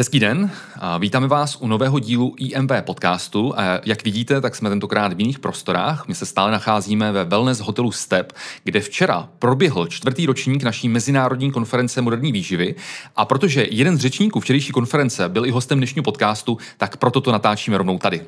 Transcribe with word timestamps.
Hezký 0.00 0.20
den, 0.20 0.50
vítáme 0.98 1.28
vás 1.28 1.56
u 1.60 1.66
nového 1.66 1.98
dílu 1.98 2.34
IMV 2.38 2.70
podcastu. 2.80 3.54
Jak 3.84 4.04
vidíte, 4.04 4.40
tak 4.40 4.56
jsme 4.56 4.68
tentokrát 4.68 5.12
v 5.12 5.20
jiných 5.20 5.38
prostorách. 5.38 6.08
My 6.08 6.14
se 6.14 6.26
stále 6.26 6.52
nacházíme 6.52 7.12
ve 7.12 7.24
wellness 7.24 7.60
hotelu 7.60 7.92
Step, 7.92 8.32
kde 8.64 8.80
včera 8.80 9.28
proběhl 9.38 9.86
čtvrtý 9.86 10.26
ročník 10.26 10.62
naší 10.62 10.88
mezinárodní 10.88 11.52
konference 11.52 12.02
moderní 12.02 12.32
výživy. 12.32 12.74
A 13.16 13.24
protože 13.24 13.66
jeden 13.70 13.96
z 13.96 14.00
řečníků 14.00 14.40
včerejší 14.40 14.72
konference 14.72 15.28
byl 15.28 15.46
i 15.46 15.50
hostem 15.50 15.78
dnešního 15.78 16.02
podcastu, 16.02 16.58
tak 16.76 16.96
proto 16.96 17.20
to 17.20 17.32
natáčíme 17.32 17.78
rovnou 17.78 17.98
tady. 17.98 18.20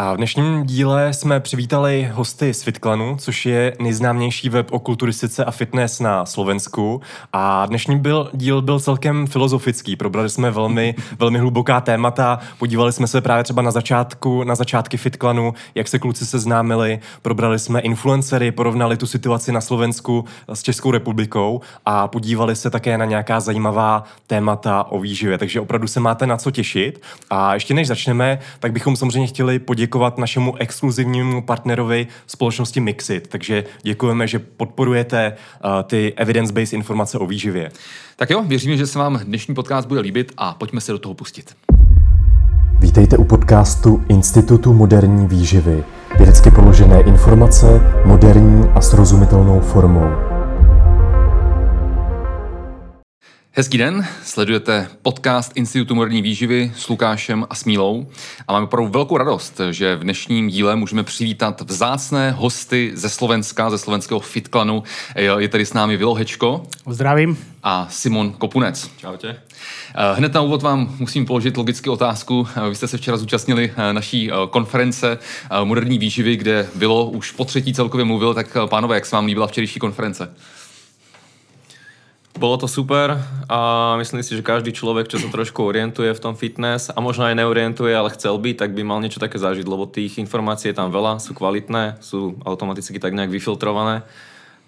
A 0.00 0.14
v 0.14 0.16
dnešním 0.16 0.64
díle 0.64 1.12
jsme 1.12 1.40
přivítali 1.40 2.10
hosty 2.12 2.54
z 2.54 2.62
Fitklanu, 2.62 3.16
což 3.18 3.46
je 3.46 3.76
nejznámější 3.80 4.48
web 4.48 4.72
o 4.72 4.78
kulturistice 4.78 5.44
a 5.44 5.50
fitness 5.50 6.00
na 6.00 6.26
Slovensku. 6.26 7.00
A 7.32 7.66
dnešní 7.66 7.98
byl, 7.98 8.30
díl 8.32 8.62
byl 8.62 8.80
celkem 8.80 9.26
filozofický. 9.26 9.96
Probrali 9.96 10.30
jsme 10.30 10.50
velmi, 10.50 10.94
velmi 11.18 11.38
hluboká 11.38 11.80
témata. 11.80 12.38
Podívali 12.58 12.92
jsme 12.92 13.06
se 13.06 13.20
právě 13.20 13.44
třeba 13.44 13.62
na 13.62 13.70
začátku, 13.70 14.44
na 14.44 14.54
začátky 14.54 14.96
Fitklanu, 14.96 15.54
jak 15.74 15.88
se 15.88 15.98
kluci 15.98 16.26
seznámili. 16.26 16.98
Probrali 17.22 17.58
jsme 17.58 17.80
influencery, 17.80 18.52
porovnali 18.52 18.96
tu 18.96 19.06
situaci 19.06 19.52
na 19.52 19.60
Slovensku 19.60 20.24
s 20.48 20.62
Českou 20.62 20.90
republikou 20.90 21.60
a 21.86 22.08
podívali 22.08 22.56
se 22.56 22.70
také 22.70 22.98
na 22.98 23.04
nějaká 23.04 23.40
zajímavá 23.40 24.04
témata 24.26 24.86
o 24.90 25.00
výživě. 25.00 25.38
Takže 25.38 25.60
opravdu 25.60 25.86
se 25.86 26.00
máte 26.00 26.26
na 26.26 26.36
co 26.36 26.50
těšit. 26.50 27.02
A 27.30 27.54
ještě 27.54 27.74
než 27.74 27.88
začneme, 27.88 28.38
tak 28.60 28.72
bychom 28.72 28.96
samozřejmě 28.96 29.26
chtěli 29.26 29.58
poděkovat 29.58 29.87
poděkovat 29.88 30.18
našemu 30.18 30.56
exkluzivnímu 30.56 31.42
partnerovi 31.42 32.06
společnosti 32.26 32.80
Mixit. 32.80 33.28
Takže 33.28 33.64
děkujeme, 33.82 34.26
že 34.26 34.38
podporujete 34.38 35.32
uh, 35.32 35.70
ty 35.82 36.12
evidence-based 36.16 36.72
informace 36.72 37.18
o 37.18 37.26
výživě. 37.26 37.70
Tak 38.16 38.30
jo, 38.30 38.44
věříme, 38.46 38.76
že 38.76 38.86
se 38.86 38.98
vám 38.98 39.20
dnešní 39.24 39.54
podcast 39.54 39.88
bude 39.88 40.00
líbit 40.00 40.32
a 40.36 40.54
pojďme 40.54 40.80
se 40.80 40.92
do 40.92 40.98
toho 40.98 41.14
pustit. 41.14 41.56
Vítejte 42.80 43.16
u 43.16 43.24
podcastu 43.24 44.04
Institutu 44.08 44.72
moderní 44.72 45.26
výživy. 45.26 45.84
Vědecky 46.18 46.50
položené 46.50 47.00
informace 47.00 47.80
moderní 48.04 48.68
a 48.74 48.80
srozumitelnou 48.80 49.60
formou. 49.60 50.37
Hezký 53.58 53.78
den, 53.78 54.06
sledujete 54.24 54.88
podcast 55.02 55.52
Institutu 55.54 55.94
moderní 55.94 56.22
výživy 56.22 56.72
s 56.76 56.88
Lukášem 56.88 57.46
a 57.50 57.54
Smílou 57.54 58.06
a 58.48 58.52
máme 58.52 58.64
opravdu 58.66 58.92
velkou 58.92 59.16
radost, 59.16 59.60
že 59.70 59.96
v 59.96 60.00
dnešním 60.00 60.48
díle 60.48 60.76
můžeme 60.76 61.02
přivítat 61.02 61.60
vzácné 61.60 62.30
hosty 62.30 62.92
ze 62.94 63.08
Slovenska, 63.08 63.70
ze 63.70 63.78
slovenského 63.78 64.20
Fitklanu. 64.20 64.82
Je 65.38 65.48
tady 65.48 65.66
s 65.66 65.72
námi 65.72 65.96
Vilo 65.96 66.14
Hečko. 66.14 66.62
Zdravím. 66.88 67.38
A 67.62 67.86
Simon 67.90 68.32
Kopunec. 68.32 68.90
Čaute. 68.96 69.28
Eh, 69.28 70.14
hned 70.14 70.34
na 70.34 70.40
úvod 70.40 70.62
vám 70.62 70.96
musím 70.98 71.26
položit 71.26 71.56
logicky 71.56 71.90
otázku. 71.90 72.48
Eh, 72.56 72.68
vy 72.68 72.74
jste 72.74 72.88
se 72.88 72.96
včera 72.96 73.16
zúčastnili 73.16 73.72
eh, 73.76 73.92
naší 73.92 74.30
konference 74.50 75.18
moderní 75.64 75.98
výživy, 75.98 76.36
kde 76.36 76.68
bylo 76.74 77.10
už 77.10 77.30
po 77.30 77.44
třetí 77.44 77.74
celkově 77.74 78.04
mluvil, 78.04 78.34
tak 78.34 78.56
pánové, 78.66 78.94
jak 78.94 79.06
se 79.06 79.16
vám 79.16 79.26
líbila 79.26 79.46
včerejší 79.46 79.80
konference? 79.80 80.34
Bolo 82.38 82.54
to 82.54 82.70
super 82.70 83.18
a 83.50 83.58
myslím 83.98 84.22
si, 84.22 84.38
že 84.38 84.46
každý 84.46 84.70
človek, 84.70 85.10
čo 85.10 85.18
sa 85.18 85.26
trošku 85.26 85.58
orientuje 85.58 86.06
v 86.14 86.22
tom 86.22 86.38
fitness 86.38 86.86
a 86.86 87.02
možno 87.02 87.26
aj 87.26 87.34
neorientuje, 87.34 87.90
ale 87.90 88.14
chcel 88.14 88.38
by, 88.38 88.54
tak 88.54 88.70
by 88.78 88.86
mal 88.86 89.02
niečo 89.02 89.18
také 89.18 89.42
zažiť, 89.42 89.66
lebo 89.66 89.90
tých 89.90 90.22
informácií 90.22 90.70
je 90.70 90.78
tam 90.78 90.94
veľa, 90.94 91.18
sú 91.18 91.34
kvalitné, 91.34 91.98
sú 91.98 92.38
automaticky 92.46 93.02
tak 93.02 93.18
nejak 93.18 93.34
vyfiltrované, 93.34 94.06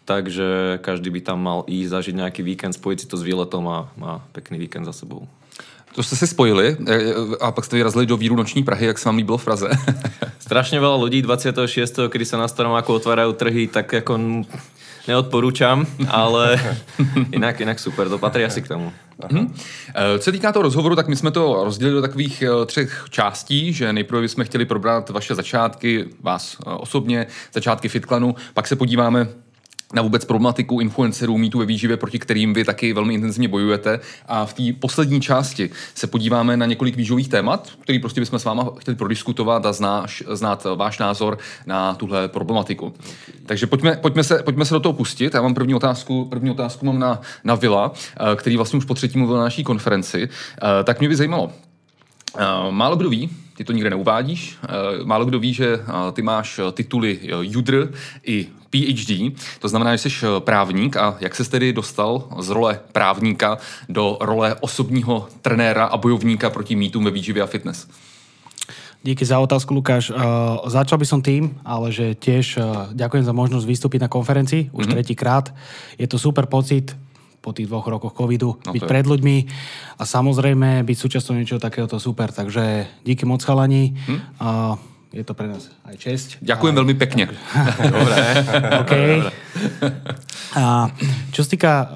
takže 0.03 0.83
každý 0.83 1.15
by 1.15 1.21
tam 1.23 1.39
mal 1.47 1.63
ísť 1.71 1.95
zažiť 1.95 2.15
nejaký 2.19 2.43
víkend, 2.43 2.75
spojiť 2.75 2.99
si 2.99 3.07
to 3.07 3.15
s 3.15 3.23
výletom 3.23 3.63
a 3.71 3.87
má 3.95 4.19
pekný 4.35 4.59
víkend 4.59 4.83
za 4.83 4.93
sebou. 4.93 5.31
To 5.95 6.03
jste 6.03 6.19
si 6.19 6.27
spojili 6.27 6.75
e, 6.75 6.75
e, 6.75 7.15
a 7.39 7.55
pak 7.55 7.65
jste 7.65 7.79
vyrazili 7.79 8.07
do 8.07 8.19
víru 8.19 8.35
noční 8.35 8.67
Prahy, 8.67 8.87
jak 8.87 8.99
se 8.99 9.09
vám 9.09 9.17
líbilo 9.17 9.39
v 9.39 9.45
Praze. 9.45 9.71
Strašne 10.43 10.83
veľa 10.83 10.99
ľudí 10.99 11.23
26. 11.23 12.11
kedy 12.11 12.25
sa 12.27 12.39
na 12.39 12.51
Staromáku 12.51 12.91
otvárajú 12.95 13.31
trhy, 13.39 13.71
tak 13.71 13.95
ako 13.95 14.43
neodporúčam, 15.11 15.87
ale 16.09 16.61
jinak, 17.33 17.61
jinak 17.61 17.79
super, 17.79 18.09
to 18.09 18.19
patří 18.19 18.45
asi 18.45 18.63
k 18.63 18.69
tomu. 18.69 18.93
Hmm. 19.31 19.55
Co 20.19 20.23
se 20.25 20.33
týká 20.33 20.53
toho 20.53 20.63
rozhovoru, 20.63 20.97
tak 20.97 21.09
my 21.09 21.17
jsme 21.17 21.31
to 21.31 21.65
rozdělili 21.65 21.95
do 21.95 22.03
takových 22.03 22.43
eh, 22.43 22.67
třech 22.67 23.05
částí, 23.11 23.73
že 23.73 23.93
nejprve 23.93 24.23
bychom 24.23 24.45
chtěli 24.45 24.65
probrat 24.65 25.11
vaše 25.11 25.35
začátky, 25.35 26.07
vás 26.21 26.57
eh, 26.67 26.71
osobně, 26.71 27.27
začátky 27.53 27.89
Fitklanu, 27.89 28.35
pak 28.55 28.67
se 28.67 28.77
podíváme 28.77 29.29
na 29.93 30.03
vůbec 30.03 30.25
problematiku 30.25 30.81
influencerů, 30.81 31.39
mýtu 31.39 31.59
ve 31.59 31.67
výživě, 31.67 31.97
proti 31.97 32.19
kterým 32.19 32.55
vy 32.55 32.65
taky 32.65 32.93
velmi 32.93 33.15
intenzivně 33.15 33.49
bojujete. 33.49 34.01
A 34.27 34.47
v 34.47 34.55
té 34.55 34.63
poslední 34.81 35.21
části 35.21 35.71
se 35.95 36.07
podíváme 36.07 36.57
na 36.57 36.67
několik 36.67 36.97
výživových 36.97 37.29
témat, 37.29 37.69
který 37.81 37.99
prostě 37.99 38.21
bychom 38.21 38.39
s 38.39 38.45
váma 38.45 38.71
chtěli 38.79 38.97
prodiskutovat 38.97 39.67
a 39.67 39.73
znáš, 39.73 40.23
znát 40.33 40.67
váš 40.75 40.99
názor 40.99 41.39
na 41.67 41.95
tuhle 41.95 42.29
problematiku. 42.29 42.87
Okay. 42.87 43.01
Takže 43.47 43.67
pojďme, 43.67 43.97
pojďme, 43.97 44.25
se, 44.25 44.43
pojďme 44.43 44.65
se 44.65 44.75
do 44.75 44.81
toho 44.81 44.93
pustit. 44.93 45.35
Já 45.35 45.43
mám 45.43 45.55
první 45.55 45.75
otázku, 45.75 46.25
první 46.25 46.51
otázku 46.51 46.87
mám 46.87 46.99
na, 46.99 47.21
na 47.45 47.55
Vila, 47.55 47.93
eh, 47.93 48.37
který 48.37 48.57
vlastně 48.57 48.77
už 48.77 48.85
po 48.85 48.95
třetí 48.95 49.19
mluvil 49.19 49.37
na 49.37 49.43
naší 49.43 49.65
konferenci. 49.65 50.29
Eh, 50.29 50.85
tak 50.85 51.01
mě 51.01 51.09
by 51.09 51.17
zajímalo, 51.17 51.53
eh, 52.39 52.45
málo 52.71 52.97
kdo 52.97 53.11
ví, 53.11 53.31
ty 53.57 53.65
to 53.65 53.73
nikde 53.73 53.91
neuvádíš. 53.91 54.59
Málo 55.05 55.25
kdo 55.25 55.39
ví, 55.39 55.55
že 55.55 55.81
ty 56.13 56.23
máš 56.23 56.61
tituly 56.73 57.19
JUDR 57.43 57.93
i 58.27 58.47
PhD, 58.71 59.35
to 59.59 59.69
znamená, 59.69 59.97
že 59.97 59.99
jsi 59.99 60.09
eh, 60.09 60.41
právník 60.41 60.97
a 60.97 61.17
jak 61.21 61.35
se 61.35 61.45
tedy 61.45 61.73
dostal 61.73 62.25
z 62.39 62.49
role 62.49 62.81
právníka 62.93 63.59
do 63.89 64.19
role 64.21 64.55
osobního 64.61 65.29
trenéra 65.43 65.85
a 65.85 65.97
bojovníka 65.97 66.51
proti 66.51 66.77
mýtům 66.77 67.05
ve 67.05 67.11
výživě 67.11 67.43
a 67.43 67.47
fitness? 67.47 67.89
Díky 69.03 69.25
za 69.25 69.39
otázku, 69.39 69.75
Lukáš. 69.75 70.13
Uh, 70.13 70.21
začal 70.69 71.01
by 71.01 71.07
som 71.09 71.25
tým, 71.25 71.57
ale 71.65 71.89
že 71.89 72.13
tiež 72.13 72.61
uh, 72.61 72.93
ďakujem 72.93 73.25
za 73.25 73.33
možnosť 73.33 73.65
vystúpiť 73.65 74.05
na 74.05 74.13
konferencii 74.13 74.69
už 74.77 74.85
mm-hmm. 74.85 74.93
tretíkrát. 74.93 75.49
Je 75.97 76.05
to 76.05 76.21
super 76.21 76.45
pocit 76.45 76.93
po 77.41 77.57
tých 77.57 77.65
dvoch 77.65 77.89
rokoch 77.89 78.13
covidu 78.13 78.61
no 78.61 78.73
byť 78.77 78.85
pred 78.85 79.09
ľuďmi 79.09 79.37
a 79.97 80.05
samozrejme 80.05 80.85
byť 80.85 80.97
súčasťou 81.01 81.33
niečoho 81.33 81.57
takéhoto 81.57 81.97
super. 81.97 82.29
Takže 82.29 82.93
díky 83.01 83.25
moc 83.25 83.41
chalani. 83.41 83.97
Hm? 84.05 84.21
Uh, 84.37 84.77
je 85.11 85.27
to 85.27 85.35
pre 85.35 85.51
nás 85.51 85.67
aj 85.91 85.97
česť. 85.99 86.29
Ďakujem 86.39 86.75
a, 86.75 86.79
veľmi 86.79 86.95
pekne. 86.95 87.25
Dobre. 87.95 88.17
OK. 88.87 88.93
A 90.55 90.91
čo 91.35 91.41
sa 91.43 91.49
týka 91.51 91.73
uh, 91.75 91.89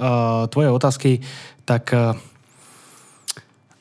tvojej 0.51 0.71
otázky, 0.75 1.23
tak 1.63 1.95
uh, 1.95 2.19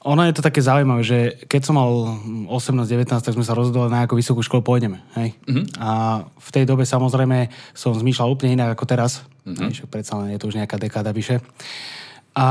ono 0.03 0.21
je 0.27 0.35
to 0.35 0.45
také 0.45 0.59
zaujímavé, 0.61 1.01
že 1.01 1.19
keď 1.47 1.61
som 1.63 1.79
mal 1.79 2.19
18-19, 2.51 3.23
tak 3.23 3.33
sme 3.33 3.47
sa 3.47 3.55
rozhodovali, 3.55 3.89
na 3.89 4.03
akú 4.03 4.19
vysokú 4.19 4.43
školu 4.43 4.61
pôjdeme. 4.61 4.99
Hej? 5.15 5.33
Mm-hmm. 5.47 5.65
A 5.79 6.21
v 6.27 6.49
tej 6.51 6.67
dobe 6.67 6.83
samozrejme 6.83 7.47
som 7.71 7.95
zmýšľal 7.95 8.35
úplne 8.35 8.59
inak 8.59 8.75
ako 8.75 8.85
teraz. 8.85 9.23
Mm-hmm. 9.43 9.91
predsa 9.91 10.19
len 10.23 10.35
je 10.35 10.39
to 10.39 10.47
už 10.51 10.59
nejaká 10.59 10.75
dekáda 10.75 11.15
vyše. 11.15 11.39
A 12.35 12.47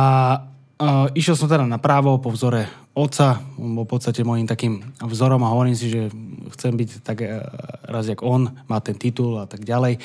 Uh, 0.82 1.06
išiel 1.14 1.38
som 1.38 1.46
teda 1.46 1.62
na 1.62 1.78
právo 1.78 2.18
po 2.18 2.34
vzore 2.34 2.66
otca, 2.90 3.38
on 3.54 3.78
bol 3.78 3.86
v 3.86 3.92
podstate 3.94 4.26
môjim 4.26 4.50
takým 4.50 4.82
vzorom 4.98 5.38
a 5.46 5.52
hovorím 5.54 5.78
si, 5.78 5.86
že 5.86 6.10
chcem 6.58 6.74
byť 6.74 7.06
tak 7.06 7.22
uh, 7.22 7.38
raz 7.86 8.10
jak 8.10 8.18
on, 8.26 8.50
má 8.66 8.82
ten 8.82 8.98
titul 8.98 9.38
a 9.38 9.46
tak 9.46 9.62
ďalej. 9.62 10.02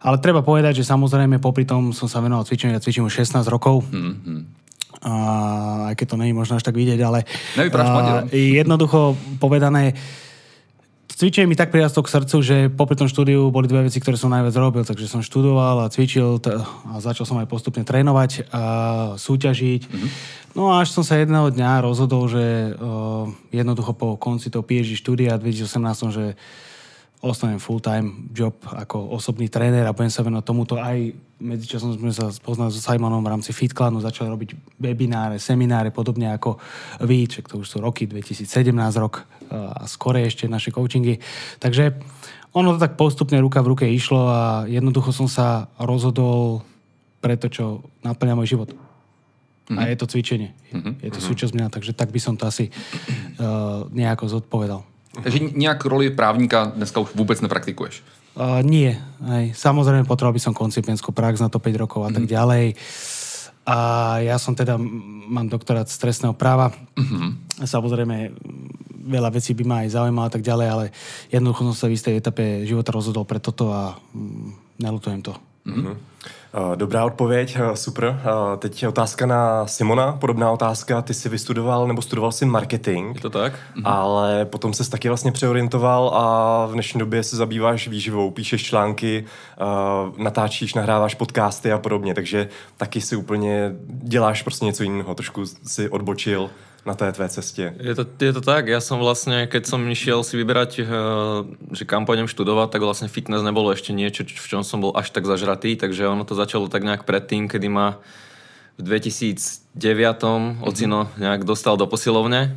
Ale 0.00 0.16
treba 0.24 0.40
povedať, 0.40 0.80
že 0.80 0.88
samozrejme 0.88 1.44
popri 1.44 1.68
tom 1.68 1.92
som 1.92 2.08
sa 2.08 2.24
venoval 2.24 2.48
cvičeniu, 2.48 2.72
ja 2.72 2.80
cvičím 2.80 3.04
už 3.04 3.20
16 3.20 3.44
rokov. 3.52 3.84
Mm-hmm. 3.84 4.40
A, 5.04 5.12
aj 5.92 5.94
keď 6.00 6.16
to 6.16 6.16
není 6.16 6.32
možno 6.32 6.56
až 6.56 6.64
tak 6.64 6.80
vidieť, 6.80 7.00
ale 7.04 7.28
uh, 7.60 8.24
jednoducho 8.32 9.20
povedané, 9.36 9.92
cvičenie 11.14 11.46
mi 11.46 11.56
tak 11.56 11.70
prirastlo 11.70 12.02
k 12.02 12.12
srdcu, 12.12 12.36
že 12.42 12.56
popri 12.70 12.98
tom 12.98 13.06
štúdiu 13.06 13.48
boli 13.48 13.70
dve 13.70 13.86
veci, 13.86 14.02
ktoré 14.02 14.18
som 14.18 14.30
najviac 14.34 14.54
robil, 14.58 14.82
takže 14.82 15.06
som 15.06 15.22
študoval 15.22 15.86
a 15.86 15.90
cvičil 15.90 16.42
t- 16.42 16.54
a 16.58 16.94
začal 16.98 17.24
som 17.24 17.38
aj 17.38 17.48
postupne 17.48 17.86
trénovať 17.86 18.50
a 18.50 18.62
súťažiť. 19.14 19.82
Mm-hmm. 19.86 20.10
No 20.54 20.70
a 20.70 20.82
až 20.82 20.94
som 20.94 21.02
sa 21.02 21.18
jedného 21.18 21.50
dňa 21.50 21.82
rozhodol, 21.82 22.30
že 22.30 22.74
uh, 22.74 23.26
jednoducho 23.50 23.94
po 23.94 24.14
konci 24.18 24.50
toho 24.50 24.66
PhD 24.66 24.94
štúdia 24.94 25.38
2018, 25.38 26.14
že 26.14 26.24
ostanem 27.24 27.56
full-time 27.56 28.28
job 28.36 28.54
ako 28.68 29.16
osobný 29.16 29.48
tréner 29.48 29.88
a 29.88 29.96
budem 29.96 30.12
sa 30.12 30.20
venovať 30.20 30.44
tomuto 30.44 30.76
aj 30.76 31.16
medzičasom 31.40 31.96
sme 31.98 32.12
sa 32.14 32.30
spoznali 32.30 32.70
so 32.70 32.80
Simonom 32.80 33.20
v 33.20 33.32
rámci 33.32 33.50
FitClanu, 33.50 33.98
začali 34.00 34.32
robiť 34.32 34.50
webináre, 34.80 35.36
semináre, 35.36 35.90
podobne 35.90 36.32
ako 36.32 36.56
vy, 37.04 37.26
čak 37.26 37.50
to 37.50 37.60
už 37.60 37.66
sú 37.66 37.76
roky, 37.82 38.06
2017 38.06 38.48
rok 38.96 39.28
a 39.50 39.84
skore 39.88 40.24
ešte 40.24 40.48
naše 40.48 40.70
coachingy. 40.70 41.18
Takže 41.58 41.98
ono 42.54 42.76
to 42.76 42.78
tak 42.78 42.94
postupne 42.94 43.40
ruka 43.42 43.58
v 43.60 43.70
ruke 43.74 43.84
išlo 43.88 44.30
a 44.30 44.42
jednoducho 44.70 45.10
som 45.10 45.26
sa 45.26 45.68
rozhodol 45.76 46.62
pre 47.18 47.34
to, 47.34 47.50
čo 47.50 47.64
naplňa 48.06 48.34
môj 48.38 48.54
život. 48.54 48.70
Mm-hmm. 48.70 49.78
A 49.78 49.80
mhm. 49.80 49.88
je 49.90 49.96
to 49.96 50.06
cvičenie. 50.06 50.50
Mm-hmm. 50.70 50.94
Je 51.02 51.10
to 51.10 51.20
mhm. 51.20 51.26
súčasť 51.32 51.52
mňa, 51.56 51.66
takže 51.72 51.92
tak 51.96 52.12
by 52.12 52.20
som 52.20 52.36
to 52.36 52.44
asi 52.44 52.68
uh, 52.70 53.88
nejako 53.90 54.28
zodpovedal. 54.28 54.84
Takže 55.14 55.38
nějak 55.54 55.84
roli 55.84 56.10
právníka 56.10 56.64
dneska 56.64 57.00
už 57.00 57.14
vůbec 57.14 57.40
nepraktikuješ? 57.40 58.02
Uh, 58.34 58.66
nie. 58.66 58.98
Hej. 59.22 59.54
Samozrejme, 59.54 60.10
potreboval 60.10 60.34
by 60.34 60.42
som 60.42 60.58
koncipientskú 60.58 61.14
prax 61.14 61.38
na 61.38 61.46
to 61.46 61.62
5 61.62 61.78
rokov 61.78 62.02
a 62.02 62.10
mm. 62.10 62.14
tak 62.18 62.24
mhm. 62.26 62.30
ďalej. 62.34 62.64
A 63.64 63.76
ja 64.20 64.36
som 64.36 64.52
teda, 64.52 64.76
mám 64.76 65.48
doktorát 65.48 65.88
z 65.88 65.96
trestného 65.96 66.36
práva. 66.36 66.68
Mm-hmm. 67.00 67.64
Samozrejme, 67.64 68.16
veľa 69.04 69.30
vecí 69.32 69.56
by 69.56 69.64
ma 69.64 69.76
aj 69.84 69.96
zaujímalo 69.96 70.26
a 70.28 70.32
tak 70.32 70.44
ďalej, 70.44 70.68
ale 70.68 70.84
jednoducho 71.32 71.72
som 71.72 71.76
sa 71.76 71.88
v 71.88 71.96
istej 71.96 72.20
etape 72.20 72.68
života 72.68 72.92
rozhodol 72.92 73.24
pre 73.24 73.40
toto 73.40 73.72
a 73.72 73.96
mm, 74.12 74.80
nelutujem 74.80 75.20
to. 75.24 75.32
Eh, 75.64 75.96
Dobrá 76.74 77.04
odpověď, 77.04 77.56
eh, 77.72 77.76
super. 77.76 78.20
Eh, 78.24 78.56
Teď 78.56 78.82
je 78.82 78.88
otázka 78.88 79.26
na 79.26 79.66
Simona, 79.66 80.12
podobná 80.12 80.50
otázka. 80.50 81.02
Ty 81.02 81.14
jsi 81.14 81.28
vystudoval 81.28 81.86
nebo 81.88 82.02
studoval 82.02 82.32
si 82.32 82.44
marketing, 82.46 83.14
Je 83.16 83.20
to 83.20 83.30
tak? 83.30 83.52
ale 83.84 84.44
potom 84.44 84.72
se 84.72 84.90
taky 84.90 85.08
vlastně 85.08 85.32
přeorientoval 85.32 86.08
a 86.14 86.66
v 86.66 86.72
dnešní 86.72 86.98
době 86.98 87.22
se 87.22 87.36
zabýváš 87.36 87.88
výživou, 87.88 88.30
píšeš 88.30 88.62
články, 88.64 89.24
eh, 89.58 90.22
natáčíš, 90.22 90.74
nahráváš 90.74 91.14
podcasty 91.14 91.72
a 91.72 91.78
podobně, 91.78 92.14
takže 92.14 92.48
taky 92.76 93.00
si 93.00 93.16
úplně 93.16 93.72
děláš 93.88 94.42
prostě 94.42 94.64
něco 94.64 94.82
jiného, 94.82 95.14
trošku 95.14 95.42
si 95.66 95.88
odbočil 95.88 96.50
na 96.86 96.94
té 96.94 97.12
tvé 97.12 97.28
cestě. 97.28 97.74
Je 97.80 97.94
to, 97.94 98.06
je 98.20 98.32
to 98.32 98.40
tak, 98.40 98.68
ja 98.68 98.80
som 98.80 99.00
vlastne, 99.00 99.48
keď 99.48 99.66
som 99.66 99.80
išiel 99.88 100.20
si 100.20 100.36
vyberať, 100.36 100.70
eh, 100.78 100.86
že 101.72 101.84
kam 101.88 102.04
pôjdem 102.04 102.28
študovať, 102.28 102.68
tak 102.70 102.82
vlastne 102.84 103.08
fitness 103.08 103.40
nebolo 103.40 103.72
ešte 103.72 103.96
niečo, 103.96 104.24
v 104.28 104.46
čom 104.48 104.60
som 104.60 104.84
bol 104.84 104.92
až 104.92 105.10
tak 105.10 105.24
zažratý, 105.24 105.76
takže 105.80 106.08
ono 106.08 106.28
to 106.28 106.36
začalo 106.36 106.68
tak 106.68 106.84
nejak 106.84 107.08
predtým, 107.08 107.48
kedy 107.48 107.68
ma 107.72 107.96
v 108.76 108.82
2009 108.84 110.60
ocino 110.60 111.08
nejak 111.16 111.44
dostal 111.46 111.80
do 111.80 111.86
posilovne. 111.86 112.52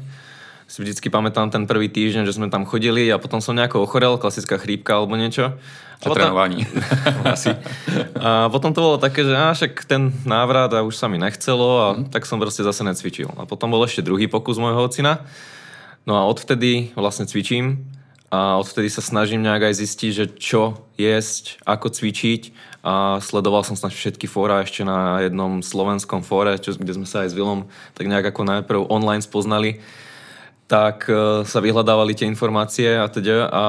Si 0.67 0.83
vždycky 0.83 1.07
pamätám 1.07 1.47
ten 1.47 1.63
prvý 1.63 1.87
týždeň, 1.87 2.27
že 2.27 2.35
sme 2.35 2.51
tam 2.51 2.67
chodili 2.67 3.07
a 3.07 3.15
potom 3.15 3.39
som 3.39 3.55
nejako 3.55 3.87
ochorel, 3.87 4.19
klasická 4.19 4.59
chrípka 4.59 4.99
alebo 4.99 5.15
niečo. 5.15 5.55
Potom- 6.03 6.19
trénování. 6.19 6.67
asi. 7.33 7.55
A 8.19 8.51
potom 8.51 8.69
to 8.75 8.83
bolo 8.83 8.97
také, 8.99 9.23
že 9.23 9.31
á, 9.33 9.55
však 9.55 9.87
ten 9.87 10.11
návrat 10.27 10.69
a 10.75 10.83
už 10.83 10.93
sa 10.93 11.07
mi 11.07 11.17
nechcelo 11.17 11.67
a 11.81 11.87
Mhm. 11.95 12.11
tak 12.11 12.27
som 12.27 12.37
proste 12.37 12.61
zase 12.61 12.83
necvičil. 12.83 13.31
A 13.39 13.47
potom 13.47 13.71
bol 13.71 13.81
ešte 13.81 14.03
druhý 14.03 14.27
pokus 14.27 14.59
môjho 14.59 14.83
ocina. 14.85 15.23
No 16.05 16.19
a 16.19 16.27
odvtedy 16.27 16.91
vlastne 16.93 17.25
cvičím 17.25 17.87
a 18.27 18.59
odvtedy 18.59 18.91
sa 18.91 18.99
snažím 19.01 19.41
nejak 19.41 19.71
aj 19.71 19.79
zistiť, 19.81 20.11
že 20.13 20.25
čo 20.35 20.83
jesť, 20.99 21.63
ako 21.63 21.87
cvičiť 21.89 22.41
a 22.83 23.17
sledoval 23.23 23.63
som 23.63 23.75
snad 23.75 23.91
všetky 23.91 24.27
fóra 24.27 24.61
ešte 24.61 24.83
na 24.83 25.23
jednom 25.23 25.63
slovenskom 25.63 26.21
fóre, 26.23 26.59
čo, 26.59 26.75
kde 26.75 26.91
sme 26.93 27.07
sa 27.07 27.23
aj 27.23 27.31
s 27.31 27.35
Vilom 27.35 27.67
tak 27.95 28.07
nejak 28.07 28.31
ako 28.31 28.41
najprv 28.43 28.79
online 28.87 29.23
spoznali 29.23 29.79
tak 30.67 31.07
e, 31.07 31.47
sa 31.47 31.59
vyhľadávali 31.63 32.13
tie 32.13 32.27
informácie 32.27 32.99
a 32.99 33.07
teda 33.07 33.47
a 33.47 33.65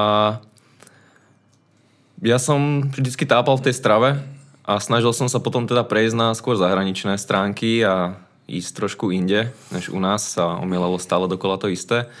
ja 2.19 2.35
som 2.35 2.91
vždycky 2.91 3.23
tápal 3.23 3.55
v 3.55 3.71
tej 3.71 3.75
strave 3.79 4.19
a 4.67 4.77
snažil 4.83 5.15
som 5.15 5.31
sa 5.31 5.39
potom 5.39 5.63
teda 5.63 5.87
prejsť 5.87 6.15
na 6.19 6.27
skôr 6.35 6.59
zahraničné 6.59 7.15
stránky 7.15 7.79
a 7.87 8.19
ísť 8.43 8.75
trošku 8.75 9.15
inde, 9.15 9.55
než 9.71 9.87
u 9.87 9.99
nás 10.03 10.35
sa 10.35 10.59
omielalo 10.59 10.99
stále 10.99 11.31
dokola 11.31 11.55
to 11.55 11.71
isté. 11.71 12.11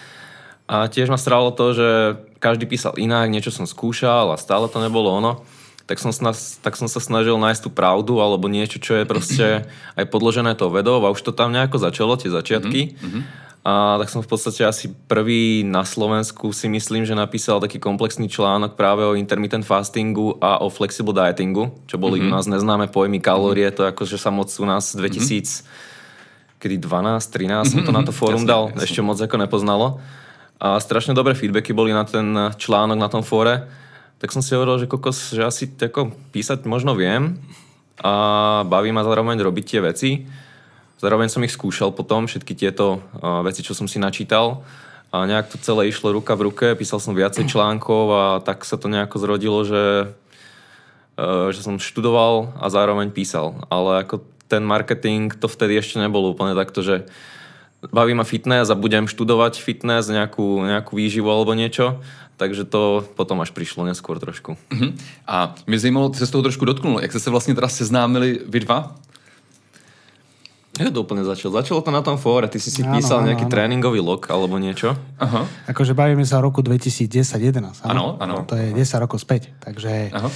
A 0.69 0.85
tiež 0.87 1.09
ma 1.09 1.17
strálo 1.17 1.51
to, 1.51 1.73
že 1.73 1.89
každý 2.37 2.69
písal 2.69 2.95
inak, 2.95 3.27
niečo 3.27 3.51
som 3.51 3.65
skúšal 3.65 4.31
a 4.31 4.39
stále 4.39 4.69
to 4.71 4.79
nebolo 4.79 5.11
ono. 5.11 5.43
Tak 5.89 5.97
som, 5.97 6.13
sna- 6.13 6.37
tak 6.61 6.77
som 6.77 6.85
sa 6.85 7.01
snažil 7.01 7.33
nájsť 7.35 7.65
tú 7.65 7.69
pravdu 7.73 8.21
alebo 8.21 8.45
niečo, 8.45 8.77
čo 8.77 8.93
je 9.01 9.09
proste 9.09 9.65
aj 9.97 10.05
podložené 10.07 10.53
tou 10.53 10.69
vedou 10.69 11.01
a 11.01 11.09
už 11.09 11.25
to 11.25 11.33
tam 11.33 11.49
nejako 11.49 11.81
začalo, 11.81 12.13
tie 12.15 12.29
začiatky. 12.29 12.95
A 13.69 14.01
tak 14.01 14.09
som 14.09 14.25
v 14.25 14.29
podstate 14.33 14.65
asi 14.65 14.89
prvý 15.05 15.61
na 15.61 15.85
Slovensku 15.85 16.49
si 16.49 16.65
myslím, 16.65 17.05
že 17.05 17.13
napísal 17.13 17.61
taký 17.61 17.77
komplexný 17.77 18.25
článok 18.25 18.73
práve 18.73 19.05
o 19.05 19.13
intermittent 19.13 19.61
fastingu 19.61 20.41
a 20.41 20.57
o 20.65 20.73
flexible 20.73 21.13
dietingu, 21.13 21.69
čo 21.85 22.01
boli 22.01 22.17
u 22.17 22.33
nás 22.33 22.49
neznáme 22.49 22.89
pojmy 22.89 23.21
kalórie, 23.21 23.69
to 23.69 23.85
akože 23.85 24.17
sa 24.17 24.33
moc 24.33 24.49
u 24.57 24.65
nás 24.65 24.97
2000 24.97 25.69
kedy 26.59 26.75
12, 26.81 27.23
13 27.23 27.71
som 27.71 27.81
to 27.87 27.91
na 27.95 28.03
to 28.03 28.11
fórum 28.11 28.43
jasne, 28.43 28.51
dal, 28.51 28.63
jasne. 28.73 28.83
ešte 28.83 29.01
moc 29.05 29.17
ako 29.21 29.35
nepoznalo. 29.39 29.87
A 30.59 30.75
strašne 30.83 31.15
dobré 31.15 31.31
feedbacky 31.31 31.71
boli 31.71 31.95
na 31.95 32.03
ten 32.03 32.35
článok 32.59 32.99
na 32.99 33.07
tom 33.07 33.23
fóre. 33.23 33.63
Tak 34.19 34.35
som 34.35 34.43
si 34.43 34.51
hovoril, 34.51 34.83
že 34.83 34.91
kokos, 34.91 35.31
že 35.31 35.47
asi 35.47 35.71
ako 35.71 36.11
písať 36.35 36.67
možno 36.67 36.99
viem 36.99 37.39
a 38.03 38.11
baví 38.67 38.91
ma 38.91 39.07
zároveň 39.07 39.39
robiť 39.39 39.63
tie 39.63 39.79
veci. 39.79 40.09
Zároveň 40.99 41.31
som 41.31 41.43
ich 41.47 41.55
skúšal 41.55 41.95
potom, 41.95 42.27
všetky 42.27 42.53
tieto 42.59 42.99
uh, 42.99 43.39
veci, 43.47 43.63
čo 43.63 43.71
som 43.71 43.87
si 43.87 43.99
načítal. 44.03 44.67
A 45.09 45.25
nejak 45.25 45.49
to 45.49 45.57
celé 45.57 45.89
išlo 45.89 46.13
ruka 46.13 46.35
v 46.35 46.51
ruke, 46.51 46.75
písal 46.75 46.99
som 46.99 47.15
viacej 47.15 47.47
článkov 47.51 48.05
a 48.11 48.23
tak 48.43 48.67
sa 48.67 48.75
to 48.75 48.91
nejako 48.91 49.15
zrodilo, 49.19 49.63
že 49.63 50.11
uh, 51.15 51.49
že 51.55 51.63
som 51.63 51.79
študoval 51.79 52.51
a 52.59 52.67
zároveň 52.67 53.15
písal. 53.15 53.63
Ale 53.71 54.03
ako 54.03 54.27
ten 54.51 54.65
marketing, 54.65 55.31
to 55.31 55.47
vtedy 55.47 55.77
ešte 55.77 56.01
nebolo 56.01 56.33
úplne 56.33 56.57
takto, 56.57 56.81
že 56.81 57.07
baví 57.87 58.11
ma 58.11 58.27
fitness 58.27 58.67
a 58.67 58.75
budem 58.75 59.07
študovať 59.07 59.61
fitness, 59.63 60.11
nejakú, 60.11 60.67
nejakú 60.67 60.99
výživu 60.99 61.31
alebo 61.31 61.55
niečo. 61.55 62.03
Takže 62.39 62.63
to 62.63 63.03
potom 63.19 63.43
až 63.43 63.51
prišlo 63.51 63.83
neskôr 63.83 64.19
trošku. 64.19 64.55
Mhm. 64.71 64.95
A 65.27 65.55
mě 65.67 65.79
zajímalo, 65.79 66.09
ty 66.09 66.17
se 66.17 66.27
z 66.27 66.31
toho 66.31 66.41
trošku 66.41 66.65
dotknul, 66.65 66.99
jak 66.99 67.11
jste 67.11 67.19
se 67.19 67.29
vlastně 67.29 67.55
teda 67.55 67.67
seznámili 67.67 68.39
vy 68.47 68.59
dva? 68.59 68.95
Ja 70.79 70.87
to 70.87 71.03
úplne 71.03 71.27
začal. 71.27 71.51
Začalo 71.51 71.83
to 71.83 71.91
na 71.91 71.99
tom 71.99 72.15
fóre. 72.15 72.47
Ty 72.47 72.55
si 72.55 72.71
si 72.71 72.87
Áno, 72.87 72.95
písal 72.95 73.19
áno, 73.19 73.27
nejaký 73.27 73.45
áno. 73.45 73.51
tréningový 73.51 73.99
log 73.99 74.23
alebo 74.31 74.55
niečo. 74.55 74.95
Aha. 75.19 75.43
Akože 75.67 75.91
bavíme 75.91 76.23
sa 76.23 76.39
o 76.39 76.47
roku 76.47 76.63
2010-11. 76.63 77.83
Áno, 77.83 78.15
áno. 78.15 78.47
To 78.47 78.55
je 78.55 78.71
10 78.71 79.03
rokov 79.03 79.19
späť. 79.19 79.51
Takže 79.59 80.15
Aha. 80.15 80.31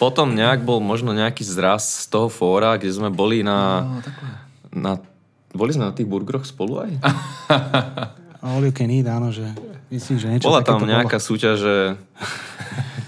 Potom 0.00 0.32
nejak 0.32 0.64
bol 0.64 0.80
možno 0.80 1.12
nejaký 1.12 1.44
zraz 1.44 2.08
z 2.08 2.10
toho 2.10 2.32
fóra, 2.32 2.80
kde 2.80 2.90
sme 2.96 3.12
boli 3.12 3.44
na... 3.46 3.86
na 4.72 4.98
boli 5.54 5.70
sme 5.70 5.86
na 5.86 5.94
tých 5.94 6.10
burgeroch 6.10 6.42
spolu 6.42 6.82
aj? 6.82 6.90
all 8.48 8.58
you 8.64 8.74
can 8.74 8.90
eat, 8.90 9.06
áno, 9.06 9.30
že 9.30 9.46
myslím, 9.90 10.16
že 10.16 10.26
niečo 10.28 10.46
Bola 10.48 10.64
tam 10.64 10.84
nejaká 10.84 11.18
súťaž, 11.20 11.56
že 11.60 11.74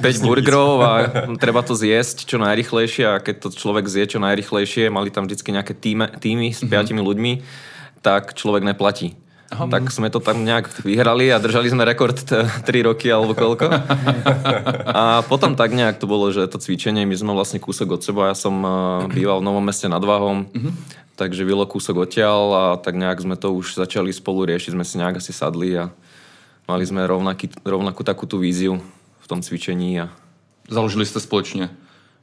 5 0.01 0.25
burgerov 0.25 0.73
a 0.85 0.91
treba 1.41 1.65
to 1.65 1.73
zjesť 1.73 2.29
čo 2.29 2.37
najrychlejšie 2.37 3.05
a 3.09 3.15
keď 3.21 3.49
to 3.49 3.49
človek 3.57 3.89
zje 3.89 4.17
čo 4.17 4.19
najrychlejšie, 4.21 4.93
mali 4.93 5.09
tam 5.09 5.25
vždy 5.25 5.41
nejaké 5.57 5.73
týme, 5.73 6.07
týmy 6.21 6.53
s 6.53 6.61
piatimi 6.65 7.01
ľuďmi, 7.01 7.33
tak 8.05 8.37
človek 8.37 8.63
neplatí. 8.63 9.17
Tak 9.47 9.95
sme 9.95 10.11
to 10.11 10.19
tam 10.19 10.43
nejak 10.43 10.83
vyhrali 10.83 11.31
a 11.31 11.39
držali 11.39 11.71
sme 11.71 11.87
rekord 11.87 12.19
3 12.19 12.67
roky 12.83 13.07
alebo 13.09 13.33
koľko. 13.33 13.71
A 14.91 15.23
potom 15.31 15.55
tak 15.55 15.71
nejak 15.71 16.03
to 16.03 16.11
bolo, 16.11 16.35
že 16.35 16.51
to 16.51 16.59
cvičenie, 16.59 17.07
my 17.07 17.15
sme 17.15 17.31
vlastne 17.31 17.63
kúsok 17.63 17.95
od 17.95 18.03
seba, 18.03 18.35
ja 18.35 18.37
som 18.37 18.59
eh, 18.59 18.71
býval 19.15 19.41
v 19.41 19.47
Novom 19.47 19.63
meste 19.63 19.87
nad 19.87 20.03
Váhom, 20.03 20.51
takže 21.15 21.47
bylo 21.47 21.65
kúsok 21.65 22.05
odtiaľ 22.05 22.43
a 22.53 22.65
tak 22.77 22.99
nejak 22.99 23.23
sme 23.23 23.39
to 23.39 23.55
už 23.55 23.79
začali 23.79 24.11
spolu 24.11 24.51
riešiť, 24.51 24.75
sme 24.75 24.85
si 24.85 24.99
nejak 24.99 25.23
asi 25.23 25.33
sadli 25.33 25.79
a 25.79 25.95
mali 26.69 26.87
sme 26.87 27.07
rovnaký, 27.07 27.51
rovnakú 27.65 28.03
takú 28.05 28.27
tú 28.27 28.39
víziu 28.39 28.83
v 29.23 29.27
tom 29.27 29.43
cvičení 29.43 30.01
a 30.03 30.11
Založili 30.69 31.07
jste 31.07 31.21
společně 31.21 31.71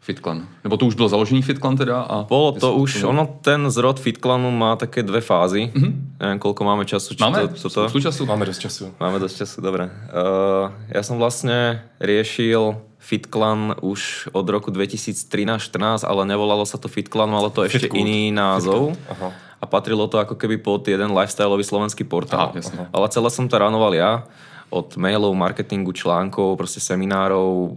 FitClan. 0.03 0.47
Nebo 0.63 0.77
to 0.77 0.85
už 0.85 0.95
bylo 0.95 1.09
založený 1.09 1.41
FitClan 1.41 1.77
teda? 1.77 2.01
A 2.01 2.23
bolo 2.23 2.51
to 2.51 2.75
už, 2.75 3.03
ono 3.03 3.39
ten 3.41 3.71
zrod 3.71 3.99
FitClanu 3.99 4.51
má 4.51 4.75
také 4.75 5.03
dve 5.03 5.23
fázy. 5.23 5.71
Neviem, 6.19 6.39
koľko 6.43 6.63
máme 6.67 6.83
času. 6.83 7.15
Či 7.15 7.23
Máme? 7.23 7.47
to, 7.55 7.71
toto? 7.71 7.87
Času. 7.87 8.27
Máme 8.27 8.43
dost 8.43 8.59
času. 8.59 8.91
Máme 8.99 9.19
dosť 9.23 9.35
času, 9.47 9.57
dobre. 9.63 9.87
Uh, 10.11 10.75
ja 10.91 11.07
som 11.07 11.15
vlastne 11.15 11.87
riešil 12.03 12.75
FitClan 12.99 13.79
už 13.79 14.31
od 14.35 14.43
roku 14.51 14.75
2013-14, 14.75 16.03
ale 16.03 16.21
nevolalo 16.27 16.67
sa 16.67 16.75
to 16.75 16.91
FitClan, 16.91 17.31
malo 17.31 17.47
to 17.47 17.63
ešte 17.63 17.87
Fitcult. 17.87 17.99
iný 18.03 18.35
názov. 18.35 18.99
Aha. 19.07 19.31
A 19.63 19.65
patrilo 19.65 20.11
to 20.11 20.19
ako 20.19 20.35
keby 20.35 20.59
pod 20.59 20.83
jeden 20.83 21.15
lifestyleový 21.15 21.63
slovenský 21.63 22.03
portál. 22.03 22.51
Aha, 22.51 22.59
jasne. 22.59 22.91
Ale 22.91 23.07
celé 23.07 23.31
som 23.31 23.47
to 23.47 23.55
ranoval 23.55 23.95
ja. 23.95 24.27
Od 24.67 24.91
mailov, 24.99 25.31
marketingu, 25.39 25.95
článkov, 25.95 26.59
proste 26.59 26.83
seminárov, 26.83 27.71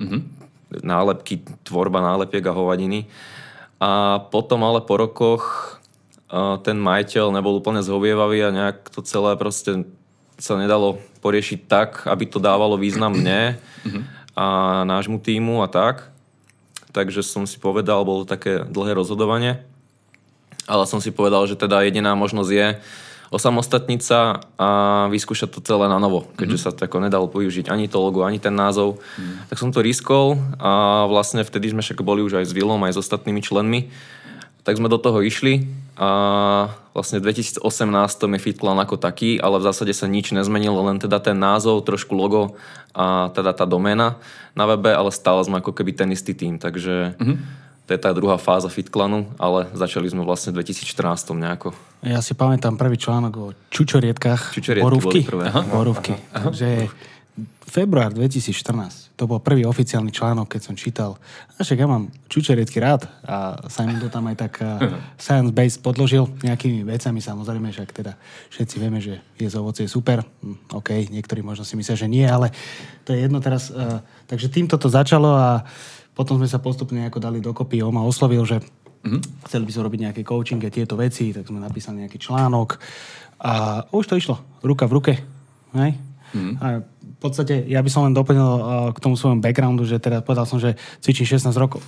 nálepky, 0.82 1.46
tvorba 1.62 2.02
nálepiek 2.02 2.42
a 2.50 2.56
hovadiny. 2.58 3.06
A 3.78 4.18
potom 4.18 4.66
ale 4.66 4.82
po 4.82 4.98
rokoch 4.98 5.78
ten 6.66 6.74
majiteľ 6.74 7.30
nebol 7.30 7.54
úplne 7.54 7.86
zhovievavý 7.86 8.42
a 8.42 8.50
nejak 8.50 8.90
to 8.90 8.98
celé 9.06 9.38
proste 9.38 9.86
sa 10.42 10.58
nedalo 10.58 10.98
poriešiť 11.22 11.60
tak, 11.70 12.02
aby 12.10 12.26
to 12.26 12.42
dávalo 12.42 12.74
význam 12.74 13.14
mne 13.14 13.62
a 14.34 14.46
nášmu 14.82 15.22
týmu 15.22 15.62
a 15.62 15.70
tak. 15.70 16.10
Takže 16.90 17.22
som 17.22 17.46
si 17.46 17.62
povedal, 17.62 18.02
bolo 18.02 18.26
také 18.26 18.66
dlhé 18.66 18.98
rozhodovanie, 18.98 19.62
ale 20.66 20.85
som 20.87 20.99
si 20.99 21.14
povedal, 21.14 21.46
že 21.46 21.58
teda 21.58 21.82
jediná 21.87 22.14
možnosť 22.18 22.50
je 22.50 22.66
osamostatniť 23.26 24.00
sa 24.06 24.38
a 24.54 24.68
vyskúšať 25.11 25.50
to 25.50 25.58
celé 25.58 25.90
na 25.90 25.99
novo, 25.99 26.30
keďže 26.38 26.58
sa 26.62 26.70
to 26.70 26.87
ako 26.87 27.02
nedalo 27.02 27.26
využiť 27.26 27.66
ani 27.75 27.90
to 27.90 27.99
logo, 27.99 28.23
ani 28.23 28.38
ten 28.38 28.54
názov. 28.54 29.02
Tak 29.50 29.58
som 29.58 29.75
to 29.75 29.82
riskol 29.82 30.38
a 30.62 31.04
vlastne 31.11 31.42
vtedy 31.42 31.75
sme 31.75 31.82
však 31.82 32.06
boli 32.06 32.23
už 32.23 32.38
aj 32.38 32.46
s 32.46 32.54
Vilom, 32.54 32.78
aj 32.87 32.94
s 32.94 33.02
ostatnými 33.02 33.42
členmi. 33.42 33.90
Tak 34.62 34.82
sme 34.82 34.90
do 34.90 34.99
toho 34.99 35.23
išli 35.23 35.66
a 35.94 36.11
vlastne 36.90 37.23
v 37.23 37.30
2018 37.30 37.62
je 37.62 38.38
FitClan 38.42 38.78
ako 38.82 38.99
taký, 38.99 39.38
ale 39.38 39.62
v 39.62 39.66
zásade 39.70 39.94
sa 39.94 40.11
nič 40.11 40.35
nezmenilo, 40.35 40.82
len 40.82 40.99
teda 40.99 41.23
ten 41.23 41.38
názov, 41.38 41.87
trošku 41.87 42.18
logo 42.18 42.58
a 42.90 43.30
teda 43.30 43.54
tá 43.54 43.62
doména 43.62 44.18
na 44.58 44.66
webe, 44.66 44.90
ale 44.90 45.14
stále 45.14 45.38
sme 45.46 45.62
ako 45.62 45.70
keby 45.70 45.94
ten 45.94 46.11
istý 46.11 46.35
tým, 46.35 46.58
takže 46.58 47.14
to 47.86 47.94
je 47.94 48.00
tá 48.02 48.10
druhá 48.10 48.34
fáza 48.34 48.66
FitClanu, 48.66 49.30
ale 49.38 49.70
začali 49.70 50.10
sme 50.10 50.26
vlastne 50.26 50.50
v 50.50 50.66
2014 50.66 51.30
nejako. 51.38 51.70
Ja 52.02 52.18
si 52.18 52.34
pamätám 52.34 52.74
prvý 52.74 52.98
článok 52.98 53.32
o 53.38 53.46
čučorietkách. 53.70 54.50
Čučoriedky 54.50 54.86
borúvky. 54.86 55.18
prvé. 55.22 55.46
Aha, 55.54 55.62
borúvky. 55.70 56.18
Takže 56.34 56.90
február 57.66 58.10
2014. 58.10 59.12
To 59.16 59.28
bol 59.28 59.40
prvý 59.40 59.64
oficiálny 59.68 60.08
článok, 60.08 60.56
keď 60.56 60.60
som 60.60 60.74
čítal. 60.74 61.20
A 61.56 61.64
však 61.64 61.78
ja 61.78 61.88
mám 61.88 62.08
čučoriedky 62.28 62.80
rád 62.80 63.04
a 63.24 63.60
im 63.84 64.00
to 64.00 64.08
tam 64.08 64.28
aj 64.28 64.36
tak 64.38 64.52
uh, 64.60 64.96
science 65.20 65.52
base 65.52 65.76
podložil 65.80 66.28
nejakými 66.42 66.84
vecami, 66.84 67.20
samozrejme, 67.20 67.68
však 67.72 67.90
teda 67.92 68.12
všetci 68.52 68.76
vieme, 68.80 69.00
že 69.00 69.20
je 69.36 69.48
z 69.48 69.56
ovocie 69.56 69.86
super. 69.88 70.24
Hm, 70.24 70.74
OK, 70.74 71.08
niektorí 71.12 71.44
možno 71.44 71.64
si 71.64 71.76
myslia, 71.76 71.96
že 71.96 72.08
nie, 72.08 72.24
ale 72.24 72.52
to 73.04 73.12
je 73.12 73.24
jedno 73.24 73.40
teraz. 73.40 73.68
Uh, 73.68 74.00
takže 74.26 74.48
týmto 74.48 74.80
to 74.80 74.88
začalo 74.88 75.36
a 75.36 75.64
potom 76.16 76.40
sme 76.40 76.49
sa 76.49 76.56
postupne 76.56 77.04
nejako 77.04 77.20
dali 77.20 77.44
dokopy. 77.44 77.85
On 77.85 77.92
ma 77.92 78.00
oslovil, 78.00 78.40
že 78.49 78.64
mm-hmm. 78.64 79.44
chceli 79.44 79.68
by 79.68 79.73
sme 79.76 79.87
robiť 79.87 80.00
nejaké 80.08 80.23
coaching 80.25 80.64
a 80.64 80.73
tieto 80.73 80.96
veci, 80.96 81.37
tak 81.37 81.44
sme 81.44 81.61
napísali 81.61 82.00
nejaký 82.00 82.16
článok 82.16 82.80
a 83.44 83.85
už 83.92 84.08
to 84.08 84.16
išlo. 84.16 84.40
Ruka 84.64 84.88
v 84.88 84.94
ruke. 84.96 85.12
Hej? 85.76 85.92
Mm-hmm. 86.32 86.54
A 86.64 86.66
v 86.80 87.18
podstate 87.20 87.68
ja 87.68 87.85
by 87.85 87.90
som 87.92 88.08
len 88.08 88.16
doplnil 88.16 88.40
uh, 88.40 88.61
k 88.96 88.99
tomu 89.04 89.20
svojom 89.20 89.44
backgroundu, 89.44 89.85
že 89.85 90.00
teda 90.00 90.25
povedal 90.25 90.49
som, 90.49 90.56
že 90.56 90.80
cvičím 91.04 91.28
16 91.28 91.52
rokov. 91.61 91.85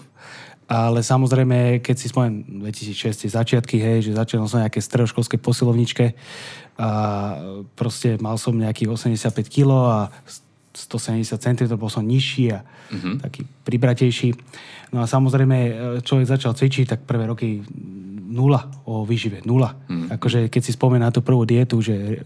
Ale 0.68 1.00
samozrejme, 1.00 1.80
keď 1.80 1.96
si 1.96 2.12
spomeniem 2.12 2.60
2006 2.60 3.32
začiatky, 3.32 3.80
hej, 3.80 4.04
že 4.04 4.12
začal 4.12 4.44
som 4.44 4.60
nejaké 4.60 4.84
stredoškolské 4.84 5.40
posilovničke 5.40 6.12
a 6.76 6.88
proste 7.72 8.20
mal 8.20 8.36
som 8.36 8.52
nejakých 8.52 8.92
85 8.92 9.48
kg 9.48 9.70
a 9.72 10.00
170 10.78 11.34
cm, 11.34 11.74
bol 11.74 11.90
som 11.90 12.06
nižší 12.06 12.54
a 12.54 12.62
mm-hmm. 12.62 13.14
taký 13.26 13.42
pribratejší. 13.66 14.30
No 14.94 15.02
a 15.02 15.10
samozrejme, 15.10 15.56
e, 15.58 15.72
človek 16.06 16.30
začal 16.30 16.54
cvičiť, 16.54 16.86
tak 16.86 17.00
prvé 17.02 17.26
roky 17.26 17.58
nula 18.28 18.70
o 18.86 19.02
výžive, 19.02 19.42
nula. 19.42 19.74
Mm-hmm. 19.74 20.08
Akože 20.14 20.40
keď 20.46 20.62
si 20.62 20.70
spomenú 20.70 21.02
na 21.02 21.10
tú 21.10 21.26
prvú 21.26 21.42
dietu, 21.42 21.82
že 21.82 22.22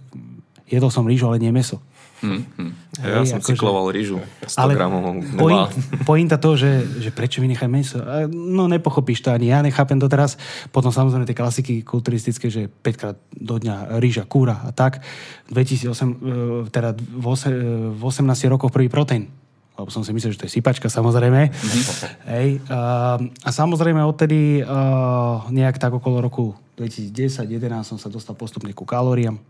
jedol 0.68 0.92
som 0.92 1.08
rýžu, 1.08 1.32
ale 1.32 1.40
nie 1.40 1.48
meso. 1.48 1.80
Mm-hmm. 2.20 2.91
Ja 3.02 3.18
Hej, 3.20 3.34
som 3.34 3.42
akože, 3.42 3.50
cykloval 3.58 3.86
rýžu, 3.90 4.22
100 4.46 4.62
ale 4.62 4.72
gramov. 4.78 5.02
Point, 5.34 5.74
pointa 6.08 6.38
to, 6.38 6.54
že, 6.54 6.86
že 7.02 7.10
prečo 7.10 7.42
vynechaj 7.42 7.66
meso. 7.66 7.98
No 8.30 8.70
nepochopíš 8.70 9.26
to, 9.26 9.34
ani 9.34 9.50
ja 9.50 9.58
nechápem 9.58 9.98
to 9.98 10.06
teraz. 10.06 10.38
Potom 10.70 10.94
samozrejme 10.94 11.26
tie 11.26 11.34
klasiky 11.34 11.74
kulturistické, 11.82 12.46
že 12.46 12.70
5 12.70 13.00
krát 13.00 13.16
do 13.34 13.58
dňa 13.58 13.98
rýža, 13.98 14.22
kúra 14.22 14.62
a 14.62 14.70
tak. 14.70 15.02
2008, 15.50 15.90
e, 15.90 16.70
teda 16.70 16.94
v 16.96 17.26
18 17.26 18.24
rokoch 18.46 18.70
prvý 18.70 18.86
proteín 18.86 19.28
lebo 19.72 19.88
som 19.88 20.04
si 20.04 20.12
myslel, 20.12 20.36
že 20.36 20.40
to 20.44 20.46
je 20.46 20.60
sypačka, 20.60 20.92
samozrejme. 20.92 21.48
Mm-hmm. 21.48 21.84
Hej, 22.28 22.48
a, 22.68 23.16
a 23.18 23.48
samozrejme 23.48 24.04
odtedy 24.04 24.60
uh, 24.60 25.48
nejak 25.48 25.80
tak 25.80 25.96
okolo 25.96 26.20
roku 26.20 26.52
2010-2011 26.76 27.88
som 27.88 27.98
sa 27.98 28.12
dostal 28.12 28.36
postupne 28.36 28.70
ku 28.76 28.84
kalóriám. 28.84 29.40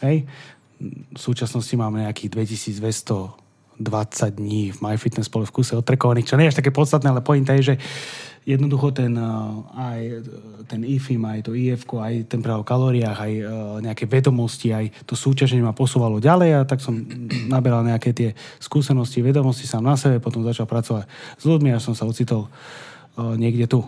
Hej, 0.00 0.24
v 0.92 1.18
súčasnosti 1.18 1.74
máme 1.76 2.04
nejakých 2.04 2.30
2220 2.34 4.38
dní 4.38 4.72
v 4.74 4.78
MyFitnessPole 4.78 5.48
v 5.48 5.54
kuse 5.54 5.76
odtrekovaných, 5.78 6.28
čo 6.28 6.36
nie 6.36 6.46
je 6.48 6.52
až 6.54 6.60
také 6.60 6.74
podstatné, 6.74 7.10
ale 7.10 7.24
pointa 7.24 7.56
je, 7.58 7.74
že 7.74 7.76
jednoducho 8.44 8.92
ten, 8.92 9.16
aj 9.72 10.00
ten 10.68 10.84
IFIM, 10.84 11.24
aj 11.24 11.48
to 11.48 11.56
IF, 11.56 11.88
aj 11.88 12.28
ten 12.28 12.44
pre 12.44 12.52
o 12.52 12.64
kalóriách, 12.64 13.18
aj 13.18 13.32
eh, 13.32 13.44
nejaké 13.80 14.04
vedomosti, 14.04 14.70
aj 14.70 15.08
to 15.08 15.16
súťaženie 15.16 15.64
ma 15.64 15.72
posúvalo 15.72 16.20
ďalej 16.20 16.50
a 16.60 16.68
tak 16.68 16.84
som 16.84 16.92
naberal 17.48 17.82
nejaké 17.82 18.12
tie 18.12 18.30
skúsenosti, 18.60 19.24
vedomosti 19.24 19.64
sám 19.64 19.84
na 19.84 19.96
sebe, 19.96 20.20
potom 20.20 20.44
začal 20.44 20.68
pracovať 20.68 21.08
s 21.40 21.44
ľuďmi 21.44 21.72
a 21.72 21.82
som 21.82 21.96
sa 21.96 22.04
ocitol 22.04 22.46
eh, 22.46 23.34
niekde 23.40 23.64
tu 23.64 23.80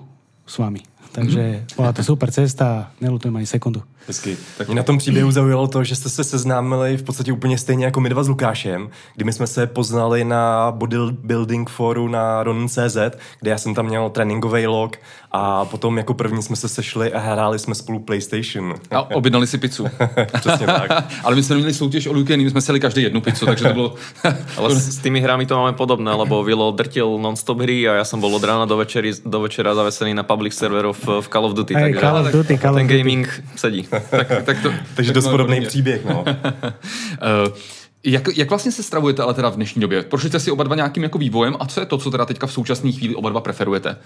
s 0.49 0.57
vami. 0.57 0.81
Takže 1.13 1.43
mm-hmm. 1.45 1.77
bola 1.81 1.97
to 1.97 2.05
super 2.05 2.29
cesta, 2.29 2.93
nelutujem 3.01 3.37
ani 3.37 3.49
sekundu. 3.49 3.81
Hezky. 4.07 4.37
Tak 4.59 4.67
mě 4.67 4.77
na 4.77 4.83
tom 4.83 4.99
příběhu 4.99 5.31
zaujalo 5.31 5.67
to, 5.69 5.85
že 5.85 5.97
jste 5.97 6.09
se 6.09 6.25
seznámili 6.25 6.97
v 6.97 7.03
podstatě 7.03 7.33
úplně 7.33 7.59
stejně 7.59 7.85
jako 7.85 8.01
my 8.01 8.09
dva 8.09 8.23
s 8.23 8.29
Lukášem, 8.29 8.91
kdy 9.15 9.25
my 9.25 9.33
jsme 9.33 9.47
se 9.47 9.67
poznali 9.67 10.25
na 10.25 10.71
bodybuilding 10.71 11.71
foru 11.71 12.09
na 12.09 12.43
Ronin.cz, 12.43 12.97
kde 13.41 13.51
já 13.51 13.59
jsem 13.59 13.75
tam 13.75 13.87
měl 13.87 14.11
tréninkový 14.11 14.67
log 14.67 14.97
a 15.33 15.65
potom 15.65 15.99
jako 15.99 16.15
první 16.15 16.43
jsme 16.43 16.57
se 16.57 16.69
sešli 16.69 17.13
a 17.13 17.19
hráli 17.19 17.59
jsme 17.59 17.75
spolu 17.75 17.99
PlayStation. 17.99 18.75
A 18.91 19.11
objednali 19.17 19.47
si 19.47 19.59
pizzu. 19.59 19.87
Přesně 20.41 20.67
tak. 20.67 21.05
Ale 21.25 21.37
my 21.37 21.43
jsme 21.43 21.57
měli 21.57 21.75
soutěž 21.75 22.07
o 22.07 22.13
Luke, 22.13 22.37
my 22.37 22.51
jsme 22.51 22.61
si 22.61 22.81
každý 22.81 23.03
jednu 23.03 23.21
pizzu, 23.21 23.47
takže 23.47 23.65
to 23.65 23.75
bylo... 23.75 23.95
Ale 24.57 24.75
s 24.75 24.99
tými 24.99 25.21
hrami 25.21 25.47
to 25.47 25.59
máme 25.59 25.73
podobné, 25.73 26.13
lebo 26.13 26.45
Vilo 26.45 26.71
drtil 26.71 27.19
non-stop 27.19 27.61
hry 27.61 27.89
a 27.89 27.95
ja 27.95 28.05
som 28.05 28.21
bol 28.21 28.35
od 28.35 28.45
rána 28.45 28.65
do, 28.65 28.77
večeri, 28.77 29.13
do 29.25 29.41
večera 29.41 29.75
zavesený 29.75 30.15
na 30.15 30.23
public 30.23 30.55
serverov 30.55 30.97
v 31.21 31.27
Call 31.29 31.45
of 31.47 31.53
Duty. 31.55 31.75
Hey, 31.75 31.83
takže 31.83 32.01
Call 32.01 32.17
of 32.17 32.33
Duty, 32.33 32.55
Call 32.59 32.75
ten 32.75 32.85
of 32.85 32.91
Duty. 32.91 32.99
gaming 32.99 33.25
sedí. 33.57 33.89
Tak, 34.11 34.45
tak 34.45 34.63
to, 34.63 34.73
takže 34.95 35.13
dost 35.13 35.29
podobný 35.29 35.61
příběh, 35.61 36.05
no. 36.05 36.25
uh, 36.25 37.55
jak, 38.05 38.37
jak 38.37 38.49
vlastně 38.51 38.73
se 38.73 38.83
stravujete 38.83 39.23
ale 39.23 39.35
teda 39.35 39.49
v 39.49 39.57
dnešní 39.57 39.81
době? 39.81 40.03
Prošli 40.03 40.29
jste 40.29 40.41
si 40.41 40.51
oba 40.51 40.65
dva 40.65 40.77
nějakým 40.77 41.03
jako 41.03 41.19
vývojem 41.19 41.57
a 41.61 41.67
co 41.67 41.81
je 41.81 41.87
to, 41.87 41.99
co 41.99 42.11
teda 42.11 42.25
teďka 42.25 42.47
v 42.47 42.53
současné 42.53 42.93
chvíli 42.93 43.15
oba 43.15 43.31
dva 43.31 43.41
preferujete? 43.41 43.97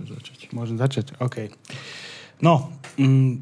Začať. 0.00 0.48
Môžem 0.56 0.80
začať? 0.80 1.12
OK. 1.20 1.52
No, 2.40 2.72
mm, 2.96 3.36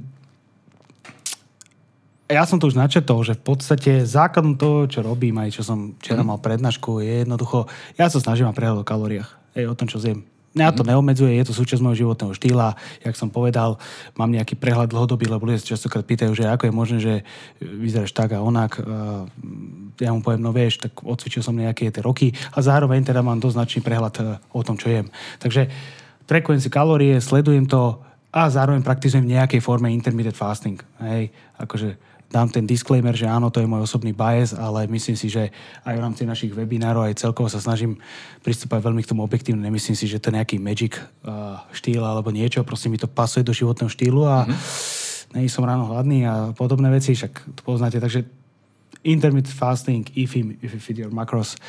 ja 2.27 2.43
som 2.49 2.59
to 2.59 2.67
už 2.67 2.75
načetol, 2.75 3.23
že 3.23 3.39
v 3.39 3.45
podstate 3.55 3.93
základom 4.09 4.57
toho, 4.57 4.89
čo 4.89 5.05
robím, 5.05 5.39
aj 5.39 5.61
čo 5.61 5.63
som 5.63 5.95
včera 6.01 6.25
mal 6.25 6.41
prednášku, 6.41 6.99
je 7.05 7.23
jednoducho, 7.23 7.69
ja 8.01 8.09
sa 8.09 8.19
snažím 8.19 8.49
mať 8.49 8.57
prehľad 8.57 8.83
o 8.83 8.89
kalóriách, 8.89 9.31
aj 9.55 9.65
o 9.69 9.79
tom, 9.79 9.87
čo 9.87 10.01
zjem. 10.01 10.25
Mňa 10.53 10.77
to 10.77 10.85
neobmedzuje, 10.85 11.33
je 11.41 11.49
to 11.49 11.57
súčasť 11.57 11.81
môjho 11.81 12.05
životného 12.05 12.37
štýla. 12.37 12.77
Jak 13.01 13.17
som 13.17 13.33
povedal, 13.33 13.81
mám 14.21 14.29
nejaký 14.29 14.61
prehľad 14.61 14.93
dlhodobý, 14.93 15.25
lebo 15.25 15.49
ľudia 15.49 15.65
sa 15.65 15.73
častokrát 15.73 16.05
pýtajú, 16.05 16.37
že 16.37 16.45
ako 16.45 16.69
je 16.69 16.73
možné, 16.73 16.99
že 17.01 17.15
vyzeráš 17.61 18.13
tak 18.13 18.37
a 18.37 18.45
onak. 18.45 18.77
Ja 19.97 20.13
mu 20.13 20.21
poviem, 20.21 20.45
no 20.45 20.53
vieš, 20.53 20.85
tak 20.85 21.01
odcvičil 21.01 21.41
som 21.41 21.57
nejaké 21.57 21.89
tie 21.89 22.05
roky 22.05 22.37
a 22.53 22.61
zároveň 22.61 23.01
teda 23.01 23.25
mám 23.25 23.41
dosť 23.41 23.57
značný 23.57 23.81
prehľad 23.81 24.15
e, 24.19 24.23
o 24.53 24.61
tom, 24.65 24.77
čo 24.77 24.89
jem. 24.89 25.09
Takže 25.39 25.69
trekujem 26.29 26.61
si 26.61 26.69
kalórie, 26.73 27.21
sledujem 27.21 27.69
to 27.69 28.01
a 28.33 28.49
zároveň 28.49 28.81
praktizujem 28.81 29.29
v 29.29 29.37
nejakej 29.37 29.61
forme 29.61 29.93
intermittent 29.93 30.37
fasting. 30.37 30.81
Hej, 31.01 31.33
akože 31.61 32.12
dám 32.33 32.49
ten 32.49 32.65
disclaimer, 32.65 33.13
že 33.13 33.29
áno, 33.29 33.53
to 33.53 33.61
je 33.61 33.69
môj 33.69 33.85
osobný 33.85 34.17
bias, 34.17 34.57
ale 34.57 34.89
myslím 34.89 35.17
si, 35.21 35.29
že 35.29 35.53
aj 35.85 35.95
v 35.95 36.01
rámci 36.01 36.25
našich 36.25 36.57
webinárov, 36.57 37.05
aj 37.05 37.21
celkovo 37.21 37.53
sa 37.53 37.61
snažím 37.61 38.01
pristúpať 38.41 38.81
veľmi 38.81 39.05
k 39.05 39.11
tomu 39.13 39.21
objektívne. 39.21 39.61
Nemyslím 39.61 39.93
si, 39.93 40.09
že 40.09 40.17
to 40.17 40.33
je 40.33 40.41
nejaký 40.41 40.57
magic 40.57 40.97
uh, 40.97 41.61
štýl 41.77 42.01
alebo 42.01 42.33
niečo, 42.33 42.65
proste 42.65 42.89
mi 42.89 42.97
to 42.97 43.05
pasuje 43.05 43.45
do 43.45 43.53
životného 43.53 43.93
štýlu 43.93 44.25
a 44.25 44.49
mm-hmm. 44.49 44.59
nej 45.37 45.47
som 45.53 45.69
ráno 45.69 45.93
hladný 45.93 46.25
a 46.25 46.57
podobné 46.57 46.89
veci, 46.89 47.13
však 47.13 47.33
to 47.53 47.61
poznáte. 47.61 48.01
Takže 48.01 48.25
intermittent 49.05 49.53
fasting, 49.53 50.09
if 50.17 50.33
you 50.33 50.57
feed 50.81 51.05
your 51.05 51.13
macros, 51.13 51.61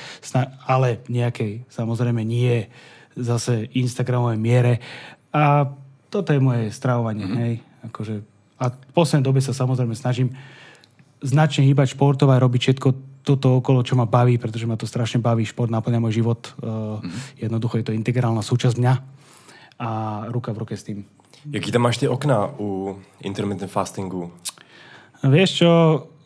ale 0.63 1.03
nejakej, 1.11 1.67
samozrejme 1.67 2.23
nie 2.23 2.71
zase 3.19 3.67
Instagramovej 3.75 4.39
miere. 4.39 4.73
A 5.35 5.67
toto 6.07 6.31
je 6.31 6.39
moje 6.39 6.71
stravovanie, 6.71 7.25
mm-hmm. 7.25 7.41
hej. 7.43 7.53
Akože 7.89 8.32
a 8.63 8.71
v 8.71 8.91
poslednej 8.95 9.27
dobe 9.27 9.43
sa 9.43 9.51
samozrejme 9.51 9.91
snažím 9.91 10.31
značne 11.19 11.67
hýbať 11.67 11.99
športovať, 11.99 12.37
robiť 12.39 12.61
všetko 12.63 12.89
toto 13.23 13.59
okolo, 13.59 13.83
čo 13.83 13.95
ma 13.95 14.07
baví, 14.07 14.39
pretože 14.39 14.67
ma 14.67 14.75
to 14.75 14.87
strašne 14.87 15.19
baví. 15.19 15.47
Šport 15.47 15.71
naplňa 15.71 15.99
môj 15.99 16.23
život. 16.23 16.51
Mm-hmm. 16.59 17.39
Jednoducho 17.39 17.75
je 17.79 17.85
to 17.87 17.95
integrálna 17.95 18.43
súčasť 18.43 18.75
mňa 18.75 18.93
a 19.79 19.89
ruka 20.31 20.51
v 20.51 20.61
ruke 20.63 20.75
s 20.75 20.83
tým. 20.83 21.07
Jaký 21.47 21.71
tam 21.71 21.87
máš 21.87 21.99
tie 21.99 22.07
okna 22.07 22.51
u 22.59 22.99
intermittent 23.23 23.71
fastingu? 23.71 24.31
Vieš 25.23 25.49
čo, 25.63 25.71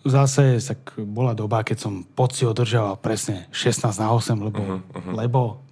zase 0.05 0.57
tak 0.57 0.97
bola 0.97 1.37
doba, 1.37 1.61
keď 1.61 1.77
som 1.77 1.93
poci 2.01 2.49
održával 2.49 2.97
presne 2.97 3.45
16 3.53 3.93
na 4.01 4.09
8, 4.13 4.33
lebo, 4.41 4.61
uh-huh, 4.61 4.79
uh-huh. 4.81 5.13
lebo 5.13 5.66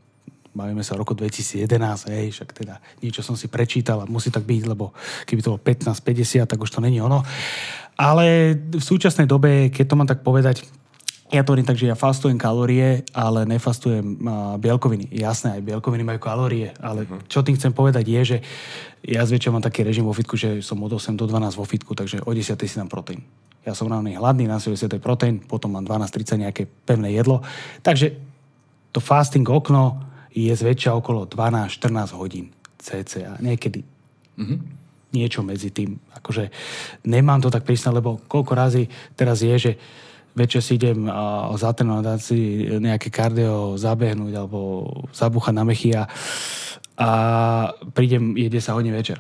bavíme 0.56 0.82
sa 0.82 0.96
o 0.96 1.02
roku 1.04 1.12
2011, 1.12 1.68
hej, 2.16 2.32
však 2.32 2.50
teda 2.56 2.80
niečo 3.04 3.20
som 3.20 3.36
si 3.36 3.52
prečítal 3.52 4.02
a 4.02 4.10
musí 4.10 4.32
tak 4.32 4.48
byť, 4.48 4.64
lebo 4.72 4.96
keby 5.28 5.44
to 5.44 5.52
bolo 5.52 5.62
15-50, 5.62 6.48
tak 6.48 6.58
už 6.58 6.72
to 6.72 6.80
není 6.80 7.04
ono. 7.04 7.22
Ale 8.00 8.56
v 8.56 8.84
súčasnej 8.84 9.28
dobe, 9.28 9.70
keď 9.70 9.86
to 9.86 9.98
mám 10.00 10.08
tak 10.08 10.24
povedať, 10.24 10.64
ja 11.34 11.42
to 11.42 11.52
hovorím 11.52 11.66
tak, 11.66 11.76
že 11.76 11.90
ja 11.90 11.98
fastujem 11.98 12.38
kalórie, 12.38 13.02
ale 13.12 13.50
nefastujem 13.50 14.22
uh, 14.22 14.56
bielkoviny. 14.62 15.10
Jasné, 15.10 15.58
aj 15.58 15.66
bielkoviny 15.66 16.06
majú 16.06 16.20
kalórie, 16.22 16.70
ale 16.78 17.04
uh-huh. 17.04 17.26
čo 17.26 17.42
tým 17.42 17.58
chcem 17.58 17.74
povedať 17.74 18.06
je, 18.06 18.22
že 18.24 18.38
ja 19.02 19.26
zväčšia 19.26 19.50
mám 19.50 19.66
taký 19.66 19.82
režim 19.82 20.06
vo 20.06 20.14
fitku, 20.14 20.38
že 20.38 20.62
som 20.62 20.78
od 20.86 20.94
8 20.94 21.18
do 21.18 21.26
12 21.26 21.58
vo 21.58 21.66
fitku, 21.66 21.98
takže 21.98 22.22
o 22.22 22.30
10 22.30 22.56
si 22.62 22.78
dám 22.78 22.88
proteín. 22.88 23.26
Ja 23.66 23.74
som 23.74 23.90
ráno 23.90 24.06
hladný, 24.06 24.46
na 24.46 24.62
70 24.62 25.02
proteín, 25.02 25.42
potom 25.42 25.74
mám 25.74 25.82
12-30 25.82 26.46
nejaké 26.46 26.70
pevné 26.70 27.18
jedlo. 27.18 27.42
Takže 27.82 28.14
to 28.94 29.02
fasting 29.02 29.50
okno 29.50 29.98
je 30.36 30.52
zväčša 30.52 30.92
okolo 31.00 31.24
12-14 31.32 32.20
hodín 32.20 32.52
cca. 32.76 33.40
Niekedy 33.40 33.80
mm-hmm. 34.36 34.60
niečo 35.16 35.42
medzi 35.42 35.72
tým. 35.72 35.96
Akože 36.20 36.52
nemám 37.08 37.40
to 37.40 37.48
tak 37.48 37.64
prísne, 37.64 37.96
lebo 37.96 38.20
koľko 38.28 38.52
razy 38.52 38.92
teraz 39.16 39.40
je, 39.40 39.56
že 39.56 39.72
večer 40.36 40.60
si 40.60 40.76
idem 40.76 41.08
uh, 41.08 41.48
zatrénovať 41.56 42.20
si 42.20 42.68
nejaké 42.68 43.08
kardio 43.08 43.80
zabehnúť 43.80 44.36
alebo 44.36 44.84
zabúchať 45.16 45.54
na 45.56 45.64
mechy 45.64 45.96
a 45.96 46.04
a 46.96 47.10
prídem, 47.92 48.40
je 48.40 48.48
10 48.48 48.72
hodín 48.72 48.96
večer. 48.96 49.20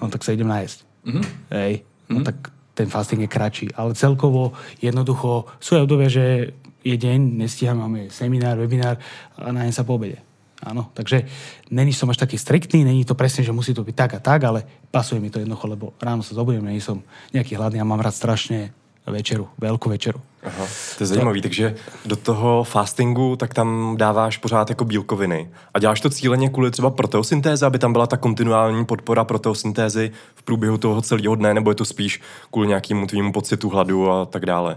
No 0.00 0.08
tak 0.08 0.24
sa 0.24 0.32
idem 0.32 0.48
nájsť. 0.48 0.78
Mm-hmm. 1.04 1.24
Hej, 1.52 1.72
no 2.08 2.20
mm-hmm. 2.20 2.26
tak 2.26 2.36
ten 2.76 2.88
fasting 2.88 3.24
je 3.24 3.30
kratší. 3.30 3.66
Ale 3.76 3.92
celkovo 3.92 4.56
jednoducho 4.80 5.48
sú 5.60 5.76
aj 5.76 5.84
obdobia, 5.84 6.08
že 6.08 6.56
je 6.86 6.94
deň, 6.94 7.18
nestíham, 7.42 7.82
máme 7.82 8.06
seminár, 8.14 8.54
webinár 8.62 9.02
a 9.34 9.50
nájem 9.50 9.74
sa 9.74 9.82
po 9.82 9.98
obede. 9.98 10.22
Áno, 10.62 10.88
takže 10.94 11.26
není 11.68 11.92
som 11.92 12.08
až 12.08 12.22
taký 12.22 12.38
striktný, 12.38 12.86
není 12.86 13.04
to 13.04 13.18
presne, 13.18 13.44
že 13.44 13.52
musí 13.52 13.76
to 13.76 13.84
byť 13.84 13.96
tak 13.98 14.10
a 14.16 14.20
tak, 14.22 14.40
ale 14.46 14.64
pasuje 14.88 15.20
mi 15.20 15.28
to 15.28 15.42
jednoducho, 15.42 15.66
lebo 15.68 15.86
ráno 16.00 16.24
sa 16.24 16.32
zobudím, 16.32 16.64
není 16.64 16.80
som 16.80 17.02
nejaký 17.34 17.58
hladný 17.60 17.82
a 17.82 17.84
mám 17.84 18.00
rád 18.00 18.16
strašne 18.16 18.72
večeru, 19.06 19.46
veľkú 19.60 19.86
večeru. 19.90 20.18
Aha, 20.46 20.64
to 20.98 21.02
je 21.02 21.06
zajímavý, 21.06 21.42
takže 21.42 21.74
do 22.06 22.16
toho 22.16 22.64
fastingu 22.64 23.36
tak 23.36 23.54
tam 23.54 23.94
dáváš 23.98 24.36
pořád 24.36 24.70
jako 24.70 24.84
bílkoviny. 24.84 25.50
A 25.74 25.78
děláš 25.78 26.00
to 26.00 26.10
cíleně 26.10 26.48
kvůli 26.48 26.70
třeba 26.70 26.90
proteosyntéze, 26.90 27.66
aby 27.66 27.78
tam 27.78 27.92
byla 27.92 28.06
ta 28.06 28.16
kontinuální 28.16 28.84
podpora 28.84 29.24
proteosyntézy 29.24 30.10
v 30.34 30.42
průběhu 30.42 30.78
toho 30.78 31.02
celého 31.02 31.34
dne, 31.34 31.54
nebo 31.54 31.70
je 31.70 31.74
to 31.74 31.84
spíš 31.84 32.20
kvůli 32.50 32.68
nějakému 32.68 33.06
tvýmu 33.06 33.32
pocitu 33.32 33.68
hladu 33.68 34.10
a 34.10 34.26
tak 34.26 34.46
dále? 34.46 34.76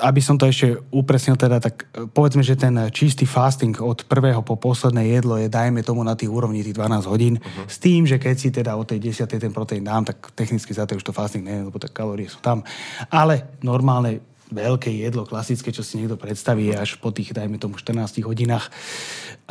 Aby 0.00 0.20
som 0.24 0.40
to 0.40 0.48
ešte 0.48 0.80
upresnil, 0.88 1.36
teda, 1.36 1.60
tak 1.60 1.88
e, 1.92 2.08
povedzme, 2.08 2.40
že 2.40 2.56
ten 2.56 2.72
čistý 2.88 3.28
fasting 3.28 3.76
od 3.80 4.08
prvého 4.08 4.40
po 4.40 4.56
posledné 4.56 5.12
jedlo 5.12 5.36
je, 5.36 5.52
dajme 5.52 5.84
tomu 5.84 6.00
na 6.00 6.16
tých 6.16 6.32
úrovni 6.32 6.64
tých 6.64 6.76
12 6.76 7.04
hodín, 7.12 7.36
uh-huh. 7.36 7.68
s 7.68 7.76
tým, 7.76 8.08
že 8.08 8.16
keď 8.16 8.36
si 8.36 8.48
teda 8.48 8.72
od 8.76 8.88
tej 8.88 8.98
10. 9.00 9.28
ten 9.28 9.52
proteín 9.52 9.84
dám, 9.84 10.08
tak 10.08 10.32
technicky 10.32 10.72
za 10.72 10.88
to 10.88 10.96
už 10.96 11.04
to 11.04 11.12
fasting 11.12 11.44
neviem, 11.44 11.68
lebo 11.68 11.76
tak 11.76 11.92
kalórie 11.92 12.28
sú 12.28 12.40
tam. 12.40 12.64
Ale 13.12 13.60
normálne 13.60 14.24
veľké 14.48 14.88
jedlo, 14.88 15.26
klasické, 15.26 15.74
čo 15.74 15.82
si 15.82 15.98
niekto 15.98 16.16
predstaví, 16.16 16.70
až 16.72 16.96
po 17.02 17.10
tých, 17.10 17.34
dajme 17.34 17.58
tomu, 17.58 17.76
14 17.76 18.22
hodinách. 18.22 18.70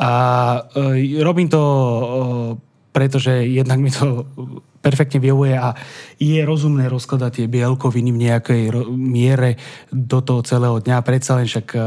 A 0.00 0.10
e, 0.74 1.22
robím 1.22 1.46
to 1.46 1.62
e, 1.62 2.74
pretože 2.96 3.44
jednak 3.44 3.76
mi 3.76 3.92
to 3.92 4.24
perfektne 4.86 5.18
vyhovuje 5.18 5.58
a 5.58 5.74
je 6.22 6.38
rozumné 6.46 6.86
rozkladať 6.86 7.42
tie 7.42 7.46
bielkoviny 7.50 8.14
v 8.14 8.22
nejakej 8.30 8.62
miere 8.94 9.58
do 9.90 10.22
toho 10.22 10.46
celého 10.46 10.78
dňa. 10.78 11.02
Predsa 11.02 11.42
len 11.42 11.50
však 11.50 11.66
e, 11.74 11.78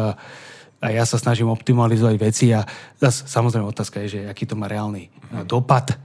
a 0.80 0.88
ja 0.92 1.04
sa 1.08 1.16
snažím 1.16 1.48
optimalizovať 1.52 2.16
veci 2.20 2.52
a 2.52 2.64
zase 3.00 3.28
samozrejme 3.28 3.68
otázka 3.68 4.04
je, 4.04 4.08
že 4.08 4.20
aký 4.28 4.48
to 4.48 4.60
má 4.60 4.68
reálny 4.68 5.08
mm. 5.08 5.48
dopad 5.48 5.96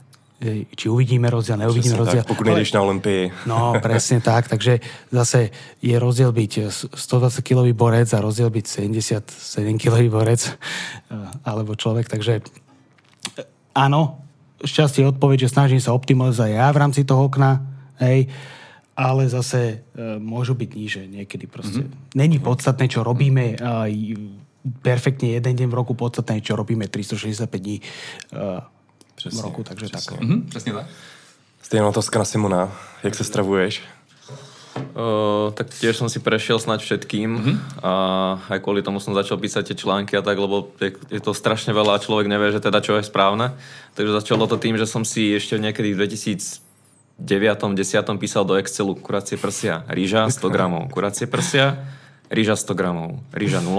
či 0.77 0.93
uvidíme 0.93 1.31
rozdiel, 1.31 1.57
neuvidíme 1.57 1.97
presne 1.97 2.03
rozdiel. 2.05 2.25
Tak, 2.27 2.31
pokud 2.37 2.45
nejdeš 2.45 2.75
na 2.77 2.81
Olympii. 2.85 3.23
No, 3.49 3.73
presne 3.87 4.21
tak. 4.21 4.51
Takže 4.51 4.83
zase 5.09 5.55
je 5.81 5.97
rozdiel 5.97 6.35
byť 6.35 6.53
120-kilový 6.93 7.73
borec 7.73 8.13
a 8.13 8.21
rozdiel 8.21 8.53
byť 8.53 8.65
77-kilový 8.67 10.13
borec 10.13 10.45
alebo 11.49 11.79
človek. 11.79 12.11
Takže 12.11 12.45
áno, 13.73 14.24
šťastie 14.63 15.03
odpoveď, 15.11 15.49
že 15.49 15.53
snažím 15.55 15.81
sa 15.83 15.97
optimalizovať 15.97 16.51
ja 16.55 16.71
v 16.71 16.81
rámci 16.81 17.03
toho 17.03 17.27
okna, 17.27 17.65
hej, 17.99 18.31
ale 18.95 19.27
zase 19.27 19.83
e, 19.95 20.19
môžu 20.23 20.55
byť 20.55 20.71
níže 20.71 21.03
niekedy 21.11 21.51
proste. 21.51 21.83
Mm-hmm. 21.83 22.15
Není 22.15 22.39
podstatné, 22.39 22.87
čo 22.87 23.03
robíme 23.03 23.59
e, 23.59 24.15
perfektne 24.81 25.35
jeden 25.35 25.55
deň 25.59 25.67
v 25.67 25.75
roku, 25.75 25.99
podstatné, 25.99 26.39
čo 26.41 26.55
robíme 26.55 26.87
365 26.87 27.51
dní 27.59 27.83
e, 27.83 29.31
v 29.31 29.41
roku, 29.43 29.67
takže 29.67 29.91
tak. 29.91 30.23
Mm-hmm, 30.23 30.41
přesně 30.49 30.73
tak. 30.73 30.87
Stejná 31.63 31.89
otázka 31.89 32.19
na 32.19 32.25
Simona. 32.25 32.73
Jak 33.03 33.15
se 33.15 33.25
stravuješ? 33.25 33.83
Uh, 34.75 35.54
tak 35.54 35.71
tiež 35.71 35.95
som 35.95 36.11
si 36.11 36.19
prešiel 36.19 36.59
snať 36.59 36.83
všetkým 36.83 37.31
mm-hmm. 37.31 37.57
a 37.78 37.93
aj 38.50 38.59
kvôli 38.59 38.83
tomu 38.83 38.99
som 38.99 39.14
začal 39.14 39.38
písať 39.38 39.71
tie 39.71 39.76
články 39.78 40.19
a 40.19 40.23
tak, 40.23 40.35
lebo 40.35 40.75
je, 40.83 40.99
je 41.14 41.23
to 41.23 41.31
strašne 41.31 41.71
veľa 41.71 41.99
a 41.99 42.02
človek 42.02 42.26
nevie, 42.26 42.50
že 42.50 42.59
teda 42.59 42.83
čo 42.83 42.99
je 42.99 43.07
správne. 43.07 43.54
Takže 43.95 44.19
začalo 44.19 44.50
to 44.50 44.59
tým, 44.59 44.75
že 44.75 44.90
som 44.90 45.07
si 45.07 45.31
ešte 45.31 45.62
niekedy 45.62 45.95
v 45.95 46.11
2009 46.11 46.59
10 47.23 48.19
písal 48.19 48.43
do 48.43 48.59
Excelu 48.59 48.99
kuracie 48.99 49.38
prsia, 49.38 49.87
rýža 49.87 50.26
100 50.26 50.43
gramov, 50.50 50.90
kuracie 50.90 51.31
prsia, 51.31 51.78
rýža 52.26 52.59
100 52.59 52.75
gramov, 52.75 53.23
rýža 53.31 53.62
0 53.62 53.71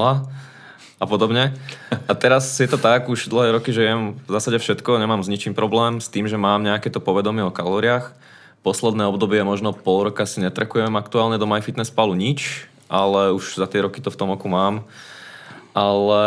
a 0.95 1.03
podobne. 1.03 1.51
A 1.91 2.13
teraz 2.15 2.55
je 2.55 2.71
to 2.71 2.79
tak, 2.79 3.11
už 3.11 3.27
dlhé 3.27 3.59
roky, 3.59 3.75
že 3.75 3.83
jem 3.83 4.15
v 4.15 4.31
zásade 4.31 4.63
všetko, 4.63 4.95
nemám 4.95 5.19
s 5.19 5.31
ničím 5.31 5.51
problém, 5.51 5.99
s 5.99 6.07
tým, 6.07 6.23
že 6.31 6.39
mám 6.39 6.63
nejaké 6.63 6.87
to 6.87 7.03
povedomie 7.03 7.43
o 7.43 7.51
kalóriách 7.51 8.15
posledné 8.65 9.05
obdobie, 9.05 9.45
možno 9.45 9.77
pol 9.77 10.09
roka 10.09 10.25
si 10.25 10.41
netrakujem 10.41 10.97
aktuálne 10.97 11.37
do 11.37 11.45
MyFitnessPalu 11.45 12.17
nič, 12.17 12.65
ale 12.89 13.29
už 13.37 13.61
za 13.61 13.69
tie 13.69 13.85
roky 13.85 14.01
to 14.01 14.09
v 14.09 14.17
tom 14.17 14.33
oku 14.33 14.49
mám. 14.49 14.81
Ale 15.77 16.23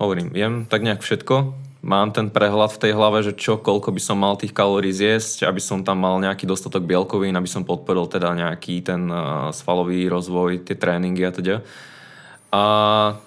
hovorím, 0.00 0.32
jem 0.32 0.64
tak 0.64 0.80
nejak 0.80 1.04
všetko. 1.04 1.52
Mám 1.84 2.16
ten 2.16 2.32
prehľad 2.32 2.72
v 2.72 2.80
tej 2.80 2.92
hlave, 2.96 3.20
že 3.20 3.36
čo, 3.36 3.60
koľko 3.60 3.92
by 3.92 4.00
som 4.00 4.16
mal 4.16 4.40
tých 4.40 4.56
kalórií 4.56 4.88
zjesť, 4.88 5.44
aby 5.44 5.60
som 5.60 5.84
tam 5.84 6.00
mal 6.00 6.16
nejaký 6.16 6.48
dostatok 6.48 6.88
bielkovín, 6.88 7.36
aby 7.36 7.44
som 7.44 7.60
podporil 7.60 8.08
teda 8.08 8.32
nejaký 8.32 8.80
ten 8.80 9.04
uh, 9.12 9.52
svalový 9.52 10.08
rozvoj, 10.08 10.64
tie 10.64 10.80
tréningy 10.80 11.28
a 11.28 11.32
teda. 11.36 11.56
A 12.54 12.60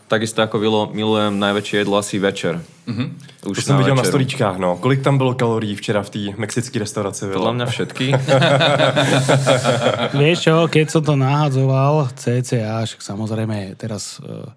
takisto 0.08 0.40
ako 0.40 0.56
Vilo, 0.56 0.88
milujem 0.96 1.36
najväčšie 1.36 1.84
jedlo 1.84 2.00
asi 2.00 2.16
večer. 2.16 2.64
Mm-hmm. 2.88 3.08
Už 3.52 3.60
to 3.60 3.62
jsem 3.62 3.78
viděl 3.78 3.96
na 3.96 4.04
stolíčkách, 4.04 4.58
no. 4.58 4.80
Kolik 4.80 5.04
tam 5.04 5.18
bylo 5.18 5.36
kalorií 5.36 5.76
včera 5.76 6.04
v 6.04 6.10
té 6.10 6.20
mexické 6.40 6.80
restauraci? 6.80 7.28
Podľa 7.28 7.54
mňa 7.60 7.66
všetky. 7.68 8.06
Vieš 10.24 10.38
čo, 10.40 10.56
keď 10.72 10.86
som 10.88 11.04
to 11.04 11.20
nahádzoval, 11.20 12.08
CCA, 12.16 12.88
však 12.88 13.04
samozrejme 13.04 13.76
teraz 13.76 14.24
uh, 14.24 14.48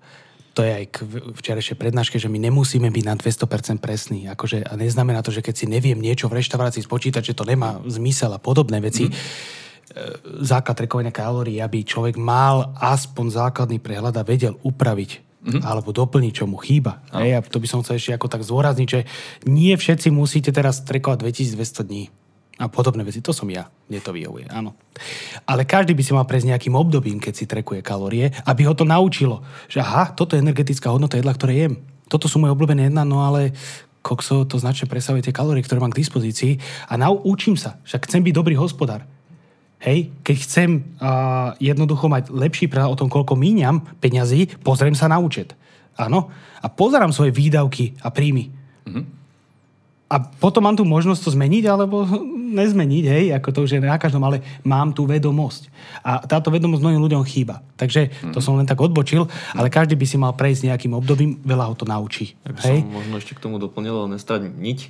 to 0.54 0.62
je 0.62 0.70
aj 0.70 0.84
k 0.86 0.96
včerajšej 1.34 1.74
prednáške, 1.74 2.22
že 2.22 2.30
my 2.30 2.38
nemusíme 2.38 2.86
byť 2.94 3.04
na 3.10 3.18
200% 3.18 3.82
presní. 3.82 4.30
Akože, 4.30 4.62
a 4.62 4.78
neznamená 4.78 5.26
to, 5.26 5.34
že 5.34 5.42
keď 5.42 5.54
si 5.58 5.66
neviem 5.66 5.98
niečo 5.98 6.30
v 6.30 6.38
reštaurácii 6.38 6.86
spočítať, 6.86 7.26
že 7.26 7.34
to 7.34 7.42
nemá 7.42 7.82
zmysel 7.90 8.30
a 8.30 8.38
podobné 8.38 8.78
veci. 8.78 9.10
Mm 9.10 9.14
E, 9.14 9.18
základ 10.40 10.76
trekovania 10.78 11.14
kalórií, 11.14 11.58
aby 11.58 11.82
človek 11.82 12.14
mal 12.14 12.74
aspoň 12.78 13.26
základný 13.34 13.82
prehľad 13.82 14.14
a 14.14 14.26
vedel 14.26 14.54
upraviť 14.62 15.10
mm-hmm. 15.42 15.62
alebo 15.66 15.90
doplniť, 15.90 16.32
čo 16.32 16.44
mu 16.46 16.60
chýba. 16.60 17.02
Hej, 17.10 17.30
a 17.36 17.40
to 17.42 17.58
by 17.58 17.66
som 17.66 17.82
chcel 17.82 17.98
ešte 17.98 18.14
ako 18.14 18.26
tak 18.30 18.46
zdôrazniť, 18.46 18.88
že 18.88 19.00
nie 19.48 19.74
všetci 19.74 20.12
musíte 20.14 20.54
teraz 20.54 20.84
trekovať 20.86 21.26
2200 21.26 21.88
dní 21.88 22.04
a 22.60 22.68
podobné 22.68 23.00
veci. 23.08 23.24
To 23.24 23.32
som 23.32 23.48
ja. 23.48 23.72
Mne 23.88 24.04
to 24.04 24.12
vyhovuje, 24.12 24.52
áno. 24.52 24.76
Ale 25.48 25.64
každý 25.64 25.96
by 25.96 26.02
si 26.04 26.12
mal 26.12 26.28
prejsť 26.28 26.54
nejakým 26.54 26.76
obdobím, 26.76 27.16
keď 27.16 27.32
si 27.32 27.48
trekuje 27.48 27.80
kalórie, 27.80 28.28
aby 28.44 28.68
ho 28.68 28.76
to 28.76 28.84
naučilo, 28.84 29.40
že 29.64 29.80
aha, 29.80 30.12
toto 30.12 30.36
je 30.36 30.44
energetická 30.44 30.92
hodnota 30.92 31.16
jedla, 31.16 31.32
ktoré 31.32 31.66
jem. 31.66 31.80
Toto 32.12 32.28
sú 32.28 32.36
moje 32.36 32.52
obľúbené 32.52 32.92
jedná, 32.92 33.02
no 33.08 33.24
ale 33.24 33.56
kokso, 34.04 34.44
to 34.44 34.60
značne 34.60 34.88
presahuje 34.88 35.24
tie 35.24 35.36
kalórie, 35.36 35.64
ktoré 35.64 35.80
mám 35.80 35.92
k 35.92 36.04
dispozícii 36.04 36.60
a 36.88 37.00
naučím 37.00 37.56
sa. 37.56 37.80
Však 37.88 38.08
chcem 38.08 38.20
byť 38.20 38.34
dobrý 38.36 38.54
hospodár. 38.60 39.08
Hej, 39.80 40.12
keď 40.20 40.36
chcem 40.44 40.70
uh, 41.00 41.56
jednoducho 41.56 42.04
mať 42.12 42.28
lepší 42.28 42.68
prehľad 42.68 42.92
o 42.92 43.00
tom, 43.00 43.08
koľko 43.08 43.32
míňam 43.32 43.80
peňazí, 43.96 44.60
pozriem 44.60 44.92
sa 44.92 45.08
na 45.08 45.16
účet. 45.16 45.56
Áno. 45.96 46.28
A 46.60 46.68
pozerám 46.68 47.16
svoje 47.16 47.32
výdavky 47.32 47.96
a 48.04 48.12
príjmy. 48.12 48.52
Mm-hmm. 48.84 49.04
A 50.10 50.16
potom 50.20 50.66
mám 50.66 50.76
tu 50.76 50.84
možnosť 50.84 51.22
to 51.24 51.30
zmeniť, 51.32 51.64
alebo 51.64 52.04
nezmeniť, 52.60 53.04
hej, 53.08 53.24
ako 53.40 53.48
to 53.56 53.58
už 53.64 53.78
je 53.78 53.80
na 53.80 53.96
každom, 53.96 54.20
ale 54.20 54.44
mám 54.68 54.92
tú 54.92 55.08
vedomosť. 55.08 55.72
A 56.04 56.28
táto 56.28 56.52
vedomosť 56.52 56.84
mnohým 56.84 57.00
ľuďom 57.00 57.24
chýba. 57.24 57.64
Takže 57.80 58.12
to 58.36 58.38
mhm. 58.40 58.44
som 58.44 58.60
len 58.60 58.68
tak 58.68 58.84
odbočil, 58.84 59.32
ale 59.56 59.72
každý 59.72 59.96
by 59.96 60.04
si 60.04 60.20
mal 60.20 60.36
prejsť 60.36 60.68
nejakým 60.68 60.92
obdobím, 60.92 61.40
veľa 61.40 61.72
ho 61.72 61.74
to 61.78 61.88
naučí. 61.88 62.36
Ja 62.44 62.52
by 62.52 62.60
hej? 62.68 62.84
som 62.84 62.92
možno 62.92 63.14
ešte 63.16 63.32
k 63.32 63.42
tomu 63.48 63.56
doplnil, 63.56 64.12
nestať 64.12 64.52
niť 64.52 64.80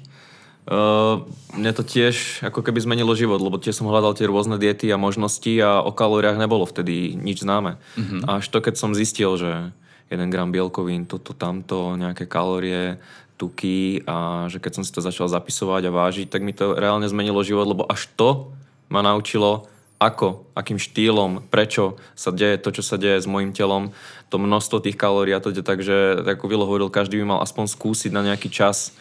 Uh, 0.70 1.26
mne 1.58 1.74
to 1.74 1.82
tiež 1.82 2.46
ako 2.46 2.62
keby 2.62 2.78
zmenilo 2.78 3.10
život, 3.18 3.42
lebo 3.42 3.58
tiež 3.58 3.82
som 3.82 3.90
hľadal 3.90 4.14
tie 4.14 4.30
rôzne 4.30 4.54
diety 4.54 4.86
a 4.94 5.02
možnosti 5.02 5.50
a 5.58 5.82
o 5.82 5.90
kalóriách 5.90 6.38
nebolo 6.38 6.62
vtedy 6.62 7.18
nič 7.18 7.42
známe. 7.42 7.74
Mm-hmm. 7.98 8.30
Až 8.30 8.46
to, 8.54 8.62
keď 8.62 8.78
som 8.78 8.94
zistil, 8.94 9.34
že 9.34 9.74
1 10.14 10.30
gram 10.30 10.54
bielkovín, 10.54 11.10
toto, 11.10 11.34
tamto, 11.34 11.98
nejaké 11.98 12.30
kalórie, 12.30 13.02
tuky 13.34 14.06
a 14.06 14.46
že 14.46 14.62
keď 14.62 14.72
som 14.78 14.84
si 14.86 14.94
to 14.94 15.02
začal 15.02 15.26
zapisovať 15.26 15.90
a 15.90 15.94
vážiť, 15.96 16.30
tak 16.30 16.46
mi 16.46 16.54
to 16.54 16.78
reálne 16.78 17.08
zmenilo 17.10 17.42
život, 17.42 17.66
lebo 17.66 17.82
až 17.90 18.06
to 18.14 18.54
ma 18.86 19.02
naučilo, 19.02 19.66
ako, 20.00 20.48
akým 20.56 20.80
štýlom, 20.80 21.50
prečo 21.52 22.00
sa 22.16 22.32
deje 22.32 22.62
to, 22.62 22.72
čo 22.72 22.82
sa 22.84 22.94
deje 22.94 23.20
s 23.20 23.28
mojim 23.28 23.52
telom, 23.52 23.92
to 24.30 24.38
množstvo 24.38 24.80
tých 24.80 24.96
kalórií 24.96 25.34
a 25.36 25.42
to, 25.42 25.50
takže 25.50 26.24
ako 26.24 26.46
Vilo 26.46 26.64
hovoril, 26.64 26.88
každý 26.92 27.20
by 27.20 27.36
mal 27.36 27.40
aspoň 27.42 27.68
skúsiť 27.68 28.14
na 28.14 28.22
nejaký 28.22 28.48
čas 28.48 28.96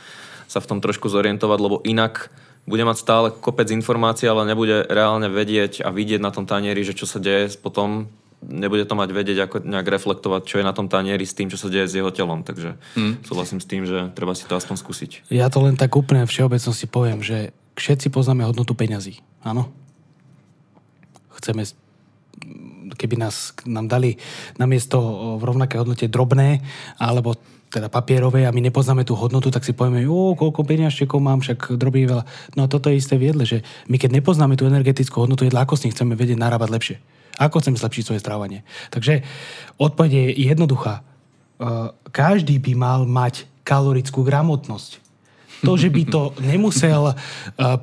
sa 0.50 0.58
v 0.58 0.70
tom 0.76 0.80
trošku 0.82 1.06
zorientovať, 1.06 1.60
lebo 1.62 1.78
inak 1.86 2.34
bude 2.66 2.82
mať 2.82 2.98
stále 2.98 3.28
kopec 3.30 3.70
informácií, 3.70 4.26
ale 4.26 4.50
nebude 4.50 4.84
reálne 4.90 5.30
vedieť 5.30 5.86
a 5.86 5.94
vidieť 5.94 6.22
na 6.22 6.34
tom 6.34 6.50
tanieri, 6.50 6.82
že 6.82 6.98
čo 6.98 7.06
sa 7.06 7.22
deje 7.22 7.54
potom 7.62 8.10
nebude 8.40 8.88
to 8.88 8.96
mať 8.96 9.10
vedieť, 9.12 9.38
ako 9.46 9.56
nejak 9.68 9.88
reflektovať, 9.88 10.42
čo 10.48 10.56
je 10.60 10.66
na 10.66 10.72
tom 10.72 10.88
tanieri 10.88 11.28
s 11.28 11.36
tým, 11.36 11.52
čo 11.52 11.60
sa 11.60 11.68
deje 11.68 11.92
s 11.92 11.98
jeho 12.00 12.08
telom. 12.10 12.42
Takže 12.42 12.80
mm. 12.96 13.28
súhlasím 13.28 13.60
s 13.60 13.68
tým, 13.68 13.84
že 13.84 14.16
treba 14.16 14.32
si 14.32 14.48
to 14.48 14.56
aspoň 14.56 14.76
skúsiť. 14.80 15.12
Ja 15.28 15.52
to 15.52 15.60
len 15.60 15.76
tak 15.76 15.92
úplne 16.00 16.24
všeobecnosti 16.24 16.88
poviem, 16.88 17.20
že 17.20 17.52
všetci 17.76 18.08
poznáme 18.10 18.48
hodnotu 18.48 18.72
peňazí. 18.80 19.20
Áno? 19.44 19.68
Chceme 21.36 21.68
keby 22.96 23.16
nás, 23.16 23.56
nám 23.68 23.88
dali 23.88 24.20
namiesto 24.60 25.00
v 25.40 25.44
rovnaké 25.44 25.80
hodnote 25.80 26.08
drobné, 26.08 26.64
alebo 26.98 27.36
teda 27.70 27.88
papierové 27.88 28.50
a 28.50 28.52
my 28.52 28.66
nepoznáme 28.66 29.06
tú 29.06 29.14
hodnotu, 29.14 29.54
tak 29.54 29.62
si 29.62 29.78
povieme, 29.78 30.06
o, 30.10 30.34
koľko 30.34 30.66
peniažčekov 30.66 31.22
mám, 31.22 31.46
však 31.46 31.78
drobí 31.78 32.10
veľa. 32.10 32.26
No 32.58 32.66
a 32.66 32.68
toto 32.68 32.90
je 32.90 32.98
isté 32.98 33.16
v 33.16 33.30
jedle, 33.30 33.46
že 33.46 33.62
my 33.86 34.02
keď 34.02 34.18
nepoznáme 34.18 34.58
tú 34.58 34.66
energetickú 34.66 35.24
hodnotu 35.24 35.46
jedla, 35.46 35.64
ako 35.64 35.78
s 35.78 35.86
ním 35.86 35.94
chceme 35.94 36.18
vedieť 36.18 36.42
narábať 36.42 36.70
lepšie. 36.74 36.96
Ako 37.40 37.62
chceme 37.62 37.78
zlepšiť 37.80 38.04
svoje 38.04 38.22
strávanie. 38.22 38.68
Takže 38.92 39.24
odpoveď 39.80 40.12
je 40.12 40.26
jednoduchá. 40.52 41.06
Uh, 41.60 41.96
každý 42.12 42.60
by 42.60 42.74
mal 42.76 43.00
mať 43.08 43.48
kalorickú 43.64 44.26
gramotnosť. 44.26 45.09
To, 45.60 45.76
že 45.76 45.92
by 45.92 46.04
to 46.08 46.22
nemusel 46.40 47.12
uh, 47.12 47.16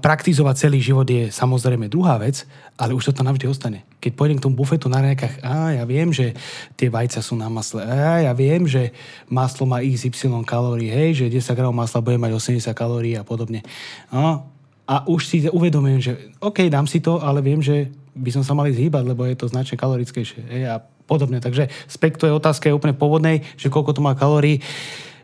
praktizovať 0.01 0.55
celý 0.69 0.81
život 0.81 1.05
je 1.05 1.29
samozrejme 1.29 1.93
druhá 1.93 2.17
vec, 2.17 2.49
ale 2.81 2.97
už 2.97 3.13
to 3.13 3.17
tam 3.17 3.29
navždy 3.29 3.45
ostane. 3.49 3.85
Keď 4.01 4.13
pôjdem 4.17 4.41
k 4.41 4.45
tomu 4.49 4.57
bufetu 4.57 4.89
na 4.89 5.05
nejakách, 5.05 5.45
a 5.45 5.77
ja 5.77 5.85
viem, 5.85 6.09
že 6.09 6.33
tie 6.73 6.89
vajcia 6.89 7.21
sú 7.21 7.37
na 7.37 7.53
masle, 7.53 7.85
a 7.85 8.25
ja 8.25 8.33
viem, 8.33 8.65
že 8.65 8.97
maslo 9.29 9.69
má 9.69 9.85
XY 9.85 10.45
kalórií, 10.49 10.89
hej, 10.89 11.27
že 11.27 11.33
10 11.33 11.53
gramov 11.53 11.77
masla 11.77 12.01
bude 12.01 12.17
mať 12.17 12.33
80 12.37 12.73
kalórií 12.73 13.13
a 13.17 13.25
podobne. 13.25 13.61
A, 14.09 14.41
a 14.89 14.95
už 15.05 15.29
si 15.29 15.37
uvedomujem, 15.45 16.01
že 16.01 16.13
OK, 16.41 16.65
dám 16.73 16.89
si 16.89 17.05
to, 17.05 17.21
ale 17.21 17.45
viem, 17.45 17.61
že 17.61 17.93
by 18.17 18.31
som 18.33 18.41
sa 18.45 18.57
mali 18.57 18.73
zhýbať, 18.73 19.05
lebo 19.05 19.29
je 19.29 19.37
to 19.37 19.53
značne 19.53 19.77
kalorickejšie. 19.77 20.41
Hej, 20.49 20.63
a 20.73 20.77
podobne. 21.07 21.39
Takže 21.39 21.71
späť 21.87 22.19
to 22.19 22.25
je 22.27 22.35
otázka 22.35 22.67
je 22.69 22.77
úplne 22.77 22.97
pôvodnej, 22.97 23.47
že 23.55 23.71
koľko 23.71 23.95
to 23.95 24.01
má 24.01 24.17
kalórií. 24.19 24.65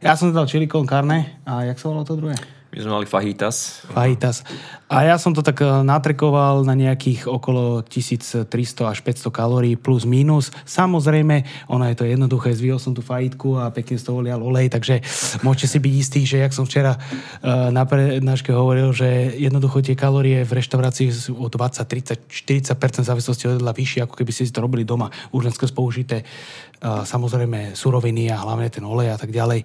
Ja 0.02 0.18
som 0.18 0.34
dal 0.34 0.50
chili 0.50 0.66
con 0.66 0.82
carne 0.82 1.38
a 1.46 1.62
jak 1.62 1.78
sa 1.78 1.86
volalo 1.86 2.02
to 2.02 2.18
druhé? 2.18 2.34
My 2.72 2.80
sme 2.80 3.04
mali 3.04 3.06
fajitas. 3.06 3.84
Fajitas. 3.92 4.48
A 4.88 5.04
ja 5.04 5.20
som 5.20 5.36
to 5.36 5.44
tak 5.44 5.60
eh, 5.60 5.68
natrekoval 5.84 6.64
na 6.64 6.72
nejakých 6.72 7.28
okolo 7.28 7.84
1300 7.84 8.48
až 8.88 8.98
500 9.04 9.28
kalórií 9.28 9.76
plus 9.76 10.08
minus. 10.08 10.48
Samozrejme, 10.64 11.68
ono 11.68 11.84
je 11.86 11.96
to 12.00 12.08
jednoduché, 12.08 12.56
zvihol 12.56 12.80
som 12.80 12.96
tú 12.96 13.04
fajitku 13.04 13.60
a 13.60 13.68
pekne 13.68 14.00
z 14.00 14.08
toho 14.08 14.24
lial 14.24 14.40
olej, 14.40 14.72
takže 14.72 15.04
môžete 15.44 15.68
si 15.68 15.78
byť 15.84 15.94
istí, 16.00 16.20
že 16.24 16.40
jak 16.40 16.56
som 16.56 16.64
včera 16.64 16.96
uh, 16.96 17.68
na 17.68 17.84
prednáške 17.84 18.56
hovoril, 18.56 18.96
že 18.96 19.36
jednoducho 19.36 19.84
tie 19.84 19.92
kalórie 19.92 20.40
v 20.40 20.56
reštaurácii 20.56 21.12
sú 21.12 21.36
o 21.36 21.52
20, 21.52 21.84
30, 21.84 22.72
40% 22.72 23.04
závislosti 23.04 23.52
od 23.52 23.60
jedla 23.60 23.76
vyššie, 23.76 24.08
ako 24.08 24.16
keby 24.16 24.32
ste 24.32 24.48
si 24.48 24.52
to 24.52 24.64
robili 24.64 24.88
doma. 24.88 25.12
Už 25.28 25.44
len 25.44 25.52
skrz 25.52 25.76
použité 25.76 26.24
samozrejme 26.82 27.78
suroviny 27.78 28.34
a 28.34 28.42
hlavne 28.42 28.66
ten 28.66 28.82
olej 28.82 29.14
a 29.14 29.18
tak 29.18 29.30
ďalej. 29.30 29.62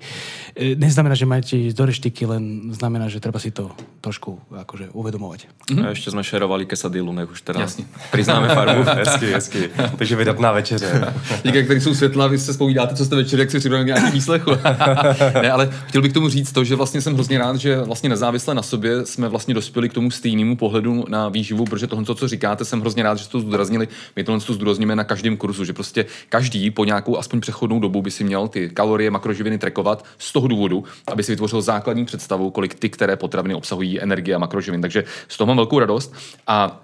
E, 0.53 0.77
neznamená, 0.77 1.17
že 1.17 1.25
máte 1.25 1.57
ísť 1.57 1.75
do 1.77 1.85
reštiky, 1.89 2.23
len 2.29 2.69
znamená, 2.73 3.09
že 3.09 3.17
treba 3.17 3.41
si 3.41 3.49
to 3.49 3.73
trošku 4.01 4.37
akože 4.53 4.93
uvedomovať. 4.93 5.49
Mm-hmm. 5.49 5.83
A 5.83 5.91
ešte 5.97 6.13
sme 6.13 6.21
šerovali 6.21 6.69
kesadilu, 6.69 7.09
nech 7.11 7.29
už 7.29 7.41
teraz 7.41 7.61
Jasně. 7.61 7.85
priznáme 8.11 8.47
farbu. 8.47 8.83
hezky, 9.01 9.25
hezky. 9.31 9.69
Takže 9.97 10.15
vydatná 10.15 10.51
večeře. 10.51 11.13
Díky, 11.43 11.63
který 11.63 11.81
jsou 11.81 11.95
světla, 11.95 12.27
vy 12.27 12.39
se 12.39 12.53
spovídáte, 12.53 12.95
co 12.95 13.05
jste 13.05 13.15
večer, 13.15 13.39
jak 13.39 13.51
si 13.51 13.59
připravili 13.59 13.85
nějaký 13.85 14.11
výslechu. 14.11 14.51
ne, 15.41 15.51
ale 15.51 15.69
chtěl 15.87 16.01
bych 16.01 16.11
k 16.11 16.13
tomu 16.13 16.29
říct 16.29 16.51
to, 16.51 16.63
že 16.63 16.75
vlastně 16.75 17.01
jsem 17.01 17.13
hrozně 17.13 17.37
rád, 17.37 17.55
že 17.55 17.81
vlastně 17.81 18.09
nezávisle 18.09 18.55
na 18.55 18.61
sobě 18.61 19.05
jsme 19.05 19.29
vlastně 19.29 19.53
dospěli 19.53 19.89
k 19.89 19.93
tomu 19.93 20.11
stejnému 20.11 20.55
pohledu 20.55 21.05
na 21.09 21.29
výživu, 21.29 21.65
protože 21.65 21.87
tohle, 21.87 22.05
co 22.05 22.27
říkáte, 22.27 22.65
jsem 22.65 22.81
hrozně 22.81 23.03
rád, 23.03 23.17
že 23.17 23.23
jste 23.23 23.31
to 23.31 23.39
zdůraznili. 23.39 23.87
My 24.15 24.23
tohle 24.23 24.41
to 24.41 24.53
zdůrazníme 24.53 24.95
na 24.95 25.03
každém 25.03 25.37
kurzu, 25.37 25.65
že 25.65 25.73
prostě 25.73 26.05
každý 26.29 26.71
po 26.71 26.85
nějakou 27.07 27.19
aspoň 27.19 27.39
přechodnou 27.41 27.79
dobu 27.79 28.01
by 28.01 28.11
si 28.11 28.23
měl 28.23 28.47
ty 28.47 28.69
kalorie, 28.69 29.11
makroživiny 29.11 29.57
trekovat 29.57 30.05
z 30.17 30.33
toho 30.33 30.47
důvodu, 30.47 30.83
aby 31.07 31.23
si 31.23 31.31
vytvořil 31.31 31.61
základní 31.61 32.05
představu, 32.05 32.51
kolik 32.51 32.75
ty, 32.75 32.89
které 32.89 33.15
potraviny 33.15 33.55
obsahují 33.55 34.01
energie 34.01 34.35
a 34.35 34.39
makroživin. 34.39 34.81
Takže 34.81 35.03
z 35.27 35.37
toho 35.37 35.47
mám 35.47 35.57
velkou 35.57 35.79
radost. 35.79 36.13
A 36.47 36.83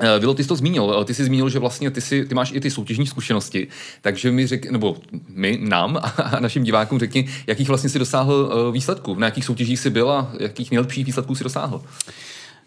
eh, 0.00 0.18
Vilo, 0.18 0.34
ty 0.34 0.42
jsi 0.42 0.48
to 0.48 0.56
zmínil. 0.56 1.04
Ty 1.04 1.14
jsi 1.14 1.24
zmínil, 1.24 1.48
že 1.48 1.58
vlastně 1.58 1.90
ty, 1.90 2.00
si, 2.00 2.24
ty 2.24 2.34
máš 2.34 2.52
i 2.52 2.60
ty 2.60 2.70
soutěžní 2.70 3.06
zkušenosti, 3.06 3.68
takže 4.02 4.30
mi 4.30 4.46
řek, 4.46 4.70
nebo 4.70 4.96
my, 5.28 5.58
nám 5.60 5.98
a 5.98 6.40
našim 6.40 6.62
divákům 6.64 6.98
řekni, 6.98 7.28
jakých 7.46 7.68
vlastně 7.68 7.90
si 7.90 7.98
dosáhl 7.98 8.34
eh, 8.36 8.72
výsledků, 8.72 9.14
na 9.18 9.26
jakých 9.26 9.44
soutěžích 9.44 9.78
si 9.78 9.90
byl 9.90 10.10
a 10.10 10.30
jakých 10.38 10.70
nejlepších 10.70 11.06
výsledků 11.06 11.34
si 11.34 11.44
dosáhl. 11.44 11.82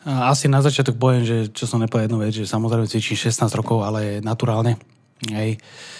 Asi 0.05 0.47
na 0.47 0.63
začiatok 0.63 0.95
poviem, 0.95 1.27
že 1.27 1.51
čo 1.51 1.67
som 1.67 1.83
nepovedal 1.83 2.07
jednu 2.07 2.23
vec, 2.23 2.31
že 2.31 2.47
samozrejme 2.47 2.88
cvičím 2.88 3.19
16 3.19 3.51
rokov, 3.59 3.83
ale 3.83 4.23
naturálne. 4.23 4.79
Hej. 5.27 5.59
Uh, 5.59 5.99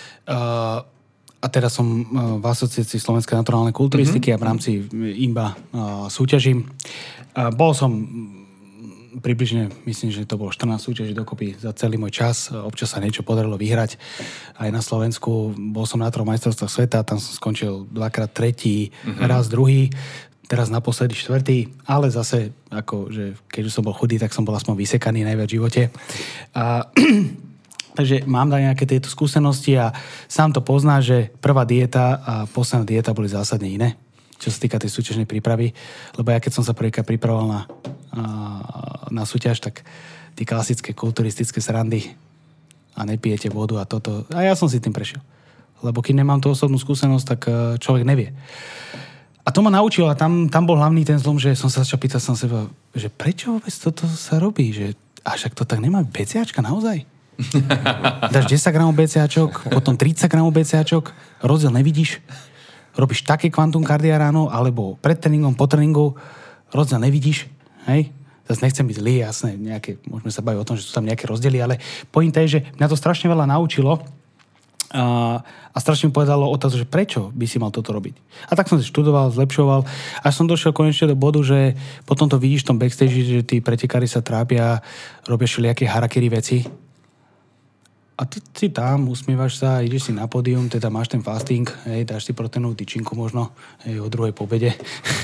a 1.40 1.48
teraz 1.48 1.80
som 1.80 1.88
uh, 1.88 2.04
v 2.38 2.46
asociácii 2.46 3.00
Slovenskej 3.00 3.40
naturálnej 3.40 3.72
kulturistiky 3.72 4.36
mm-hmm. 4.36 4.40
a 4.40 4.44
v 4.44 4.48
rámci 4.48 4.70
IMBA 5.24 5.48
uh, 5.48 5.56
súťažím. 6.12 6.68
Uh, 7.32 7.50
bol 7.56 7.72
som 7.72 7.96
približne, 9.10 9.74
myslím, 9.90 10.14
že 10.14 10.30
to 10.30 10.38
bolo 10.38 10.54
14 10.54 10.78
súťaží 10.78 11.18
dokopy 11.18 11.58
za 11.58 11.74
celý 11.74 11.98
môj 11.98 12.14
čas. 12.14 12.54
Občas 12.54 12.94
sa 12.94 13.02
niečo 13.02 13.26
podarilo 13.26 13.58
vyhrať 13.58 13.98
aj 14.62 14.70
na 14.70 14.86
Slovensku. 14.86 15.58
Bol 15.58 15.90
som 15.90 16.04
na 16.04 16.14
troch 16.14 16.30
majstrovstvách 16.30 16.70
sveta, 16.72 17.08
tam 17.08 17.18
som 17.18 17.34
skončil 17.34 17.90
dvakrát 17.90 18.30
tretí, 18.30 18.94
mm-hmm. 18.94 19.26
raz 19.26 19.50
druhý 19.50 19.90
teraz 20.50 20.74
naposledy 20.74 21.14
štvrtý, 21.14 21.70
ale 21.86 22.10
zase, 22.10 22.50
ako, 22.74 23.14
že 23.14 23.38
keď 23.54 23.70
už 23.70 23.74
som 23.74 23.86
bol 23.86 23.94
chudý, 23.94 24.18
tak 24.18 24.34
som 24.34 24.42
bol 24.42 24.58
aspoň 24.58 24.82
vysekaný 24.82 25.22
najviac 25.22 25.46
v 25.46 25.56
živote. 25.62 25.82
A, 26.58 26.90
takže 28.00 28.24
mám 28.24 28.48
tam 28.48 28.64
nejaké 28.64 28.88
tieto 28.88 29.12
skúsenosti 29.12 29.76
a 29.76 29.92
sám 30.32 30.56
to 30.56 30.64
pozná, 30.64 31.04
že 31.04 31.36
prvá 31.44 31.68
dieta 31.68 32.24
a 32.24 32.34
posledná 32.48 32.88
dieta 32.88 33.12
boli 33.12 33.28
zásadne 33.28 33.68
iné, 33.68 34.00
čo 34.40 34.48
sa 34.48 34.64
týka 34.64 34.80
tej 34.80 34.88
súťažnej 34.88 35.28
prípravy. 35.28 35.76
Lebo 36.16 36.32
ja 36.32 36.40
keď 36.40 36.56
som 36.56 36.64
sa 36.64 36.72
prvýkrát 36.72 37.04
pripravoval 37.04 37.52
na, 37.52 37.62
na 39.12 39.28
súťaž, 39.28 39.60
tak 39.60 39.84
tie 40.40 40.48
klasické 40.48 40.96
kulturistické 40.96 41.60
srandy 41.60 42.16
a 42.96 43.04
nepijete 43.04 43.52
vodu 43.52 43.84
a 43.84 43.84
toto. 43.84 44.24
A 44.32 44.48
ja 44.48 44.56
som 44.56 44.72
si 44.72 44.80
tým 44.80 44.96
prešiel. 44.96 45.20
Lebo 45.84 46.00
keď 46.00 46.24
nemám 46.24 46.40
tú 46.40 46.56
osobnú 46.56 46.80
skúsenosť, 46.80 47.26
tak 47.28 47.42
e, 47.48 47.52
človek 47.84 48.08
nevie. 48.08 48.32
A 49.44 49.52
to 49.52 49.60
ma 49.60 49.72
naučilo 49.72 50.08
a 50.08 50.16
tam, 50.16 50.48
tam 50.48 50.64
bol 50.64 50.80
hlavný 50.80 51.04
ten 51.04 51.20
zlom, 51.20 51.36
že 51.36 51.56
som 51.56 51.68
sa 51.68 51.84
začal 51.84 52.00
pýtať 52.00 52.20
som 52.24 52.36
seba, 52.36 52.68
že 52.96 53.12
prečo 53.12 53.60
vôbec 53.60 53.72
toto 53.72 54.08
sa 54.08 54.40
robí? 54.40 54.72
Že, 54.72 54.96
a 55.24 55.36
však 55.36 55.56
to 55.56 55.64
tak 55.68 55.84
nemá 55.84 56.04
BCAčka 56.04 56.64
naozaj? 56.64 57.19
Dáš 58.36 58.46
10 58.52 58.76
gramov 58.76 58.96
BCAčok, 59.00 59.72
potom 59.72 59.96
30 59.96 60.28
gramov 60.28 60.52
BCAčok, 60.52 61.16
rozdiel 61.40 61.72
nevidíš, 61.72 62.20
robíš 63.00 63.24
také 63.24 63.48
kvantum 63.48 63.82
kardia 63.88 64.20
ráno, 64.20 64.52
alebo 64.52 65.00
pred 65.00 65.16
tréningom, 65.16 65.56
po 65.56 65.66
tréningu, 65.66 66.20
rozdiel 66.76 67.00
nevidíš, 67.00 67.48
hej? 67.88 68.12
Zase 68.50 68.66
nechcem 68.66 68.86
byť 68.86 68.98
zlý, 68.98 69.14
jasné, 69.24 69.50
nejaké, 69.56 70.02
môžeme 70.10 70.34
sa 70.34 70.42
baviť 70.44 70.60
o 70.60 70.68
tom, 70.68 70.76
že 70.76 70.84
sú 70.84 70.92
tam 70.92 71.06
nejaké 71.08 71.30
rozdiely, 71.30 71.58
ale 71.64 71.76
pointa 72.12 72.44
je, 72.44 72.60
že 72.60 72.64
mňa 72.76 72.88
to 72.92 72.98
strašne 73.00 73.32
veľa 73.32 73.46
naučilo, 73.48 74.04
a, 74.90 75.38
a 75.46 75.78
strašne 75.78 76.10
mi 76.10 76.18
povedalo 76.18 76.50
otázku, 76.50 76.82
že 76.82 76.90
prečo 76.90 77.30
by 77.38 77.46
si 77.46 77.62
mal 77.62 77.70
toto 77.70 77.94
robiť. 77.94 78.18
A 78.50 78.58
tak 78.58 78.66
som 78.66 78.82
si 78.82 78.90
študoval, 78.90 79.30
zlepšoval, 79.30 79.86
až 80.26 80.34
som 80.34 80.50
došiel 80.50 80.74
konečne 80.74 81.14
do 81.14 81.16
bodu, 81.16 81.38
že 81.46 81.78
potom 82.10 82.26
to 82.26 82.42
vidíš 82.42 82.66
v 82.66 82.70
tom 82.74 82.82
backstage, 82.82 83.14
že 83.14 83.46
tí 83.46 83.62
pretekári 83.62 84.10
sa 84.10 84.26
trápia, 84.26 84.82
robia 85.30 85.46
všelijaké 85.46 85.86
harakiri 85.86 86.30
veci. 86.34 86.89
A 88.20 88.28
ty 88.28 88.44
si 88.44 88.68
tam, 88.68 89.08
usmievaš 89.08 89.64
sa, 89.64 89.80
ideš 89.80 90.12
si 90.12 90.14
na 90.14 90.28
pódium, 90.28 90.68
teda 90.68 90.92
máš 90.92 91.08
ten 91.08 91.24
fasting, 91.24 91.64
hej, 91.88 92.04
dáš 92.04 92.28
si 92.28 92.36
proteinovú 92.36 92.76
tyčinku 92.76 93.16
možno, 93.16 93.56
hej, 93.88 94.04
o 94.04 94.12
druhej 94.12 94.36
pobede. 94.36 94.76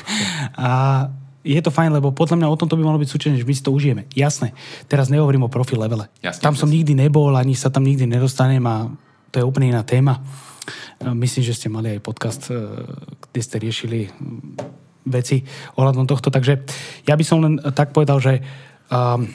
a 0.56 1.04
je 1.44 1.60
to 1.60 1.76
fajn, 1.76 1.92
lebo 1.92 2.16
podľa 2.16 2.40
mňa 2.40 2.48
o 2.48 2.56
tom 2.56 2.72
to 2.72 2.80
by 2.80 2.88
malo 2.88 2.96
byť 2.96 3.12
súčasne, 3.12 3.36
že 3.36 3.44
my 3.44 3.52
si 3.52 3.68
to 3.68 3.76
užijeme. 3.76 4.08
Jasné, 4.16 4.56
teraz 4.88 5.12
nehovorím 5.12 5.44
o 5.44 5.52
profil 5.52 5.84
levele. 5.84 6.08
Jasne, 6.24 6.40
tam 6.40 6.56
som 6.56 6.72
jasne. 6.72 6.80
nikdy 6.80 6.94
nebol, 6.96 7.36
ani 7.36 7.52
sa 7.52 7.68
tam 7.68 7.84
nikdy 7.84 8.08
nedostanem 8.08 8.64
a 8.64 8.88
to 9.30 9.44
je 9.44 9.46
úplne 9.46 9.76
iná 9.76 9.84
téma. 9.84 10.24
Myslím, 11.04 11.44
že 11.44 11.54
ste 11.54 11.68
mali 11.68 11.92
aj 11.92 12.00
podcast, 12.00 12.48
e, 12.48 12.56
kde 13.30 13.42
ste 13.44 13.60
riešili 13.60 14.08
veci 15.06 15.44
ohľadom 15.78 16.08
tohto. 16.08 16.32
Takže 16.32 16.54
ja 17.06 17.14
by 17.14 17.24
som 17.28 17.44
len 17.44 17.60
tak 17.76 17.94
povedal, 17.94 18.18
že 18.18 18.42
um, 18.90 19.30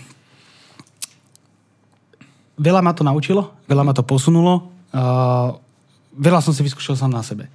veľa 2.61 2.85
ma 2.85 2.92
to 2.92 3.03
naučilo, 3.03 3.57
veľa 3.64 3.83
ma 3.88 3.96
to 3.96 4.05
posunulo, 4.05 4.68
uh, 4.92 5.57
veľa 6.12 6.44
som 6.44 6.53
si 6.53 6.61
vyskúšal 6.61 7.01
sám 7.01 7.16
na 7.16 7.25
sebe. 7.25 7.49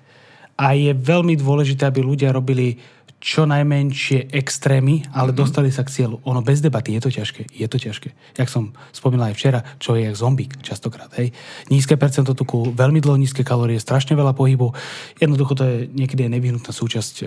A 0.58 0.74
je 0.74 0.96
veľmi 0.96 1.38
dôležité, 1.38 1.86
aby 1.86 2.02
ľudia 2.02 2.34
robili 2.34 2.80
čo 3.26 3.50
najmenšie 3.50 4.30
extrémy, 4.38 5.10
ale 5.10 5.34
mm-hmm. 5.34 5.42
dostali 5.42 5.74
sa 5.74 5.82
k 5.82 5.90
cieľu. 5.90 6.22
Ono 6.30 6.46
bez 6.46 6.62
debaty 6.62 6.94
je 6.94 7.02
to 7.02 7.10
ťažké. 7.10 7.50
Je 7.58 7.66
to 7.66 7.82
ťažké. 7.82 8.14
Jak 8.38 8.50
som 8.54 8.70
spomínal 8.94 9.34
aj 9.34 9.36
včera, 9.36 9.60
čo 9.82 9.98
je 9.98 10.06
jak 10.06 10.14
zombík 10.14 10.62
častokrát. 10.62 11.10
Hej. 11.18 11.34
Nízke 11.74 11.98
percento 11.98 12.38
tuku, 12.38 12.70
veľmi 12.78 13.02
dlho 13.02 13.18
nízke 13.18 13.42
kalórie, 13.42 13.82
strašne 13.82 14.14
veľa 14.14 14.38
pohybu. 14.38 14.78
Jednoducho 15.18 15.58
to 15.58 15.64
je 15.66 15.76
niekedy 15.90 16.30
je 16.30 16.34
nevyhnutná 16.38 16.70
súčasť 16.70 17.14
e, 17.18 17.26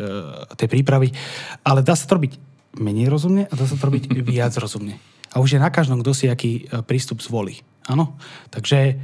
tej 0.55 0.69
prípravy. 0.71 1.11
Ale 1.67 1.83
dá 1.83 1.99
sa 1.99 2.07
to 2.07 2.14
robiť 2.14 2.38
menej 2.79 3.11
rozumne 3.11 3.51
a 3.51 3.53
dá 3.59 3.67
sa 3.67 3.75
to 3.75 3.83
robiť 3.83 4.07
viac 4.31 4.55
rozumne. 4.55 5.03
A 5.33 5.41
už 5.43 5.57
je 5.57 5.61
na 5.61 5.69
každom, 5.69 6.01
kto 6.01 6.12
si 6.17 6.27
aký 6.31 6.64
e, 6.69 6.83
prístup 6.85 7.21
zvolí. 7.21 7.61
Áno? 7.88 8.17
Takže 8.53 8.97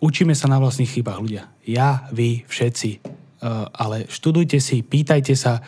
učíme 0.00 0.32
sa 0.36 0.48
na 0.48 0.60
vlastných 0.60 1.00
chybách 1.00 1.20
ľudia. 1.20 1.48
Ja, 1.64 2.08
vy, 2.12 2.44
všetci. 2.48 2.90
E, 2.92 2.98
ale 3.72 4.08
študujte 4.08 4.60
si, 4.60 4.80
pýtajte 4.80 5.36
sa, 5.36 5.60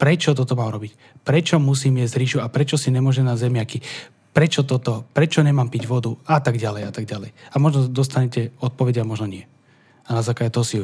prečo 0.00 0.32
toto 0.32 0.56
mám 0.56 0.72
robiť, 0.72 1.20
prečo 1.20 1.60
musím 1.60 2.00
jesť 2.00 2.16
ríšu 2.16 2.38
a 2.40 2.48
prečo 2.48 2.80
si 2.80 2.88
nemôžem 2.88 3.24
na 3.24 3.36
zemiaky, 3.36 3.84
prečo 4.32 4.64
toto, 4.64 5.04
prečo 5.12 5.44
nemám 5.44 5.68
piť 5.68 5.84
vodu 5.84 6.16
a 6.24 6.40
tak 6.40 6.56
ďalej 6.56 6.82
a 6.88 6.92
tak 6.94 7.04
ďalej. 7.04 7.30
A 7.52 7.56
možno 7.60 7.90
dostanete 7.90 8.56
odpovede 8.62 9.02
a 9.02 9.08
možno 9.08 9.28
nie. 9.28 9.44
A 10.08 10.16
na 10.16 10.22
základe 10.24 10.54
toho 10.54 10.64
si 10.64 10.78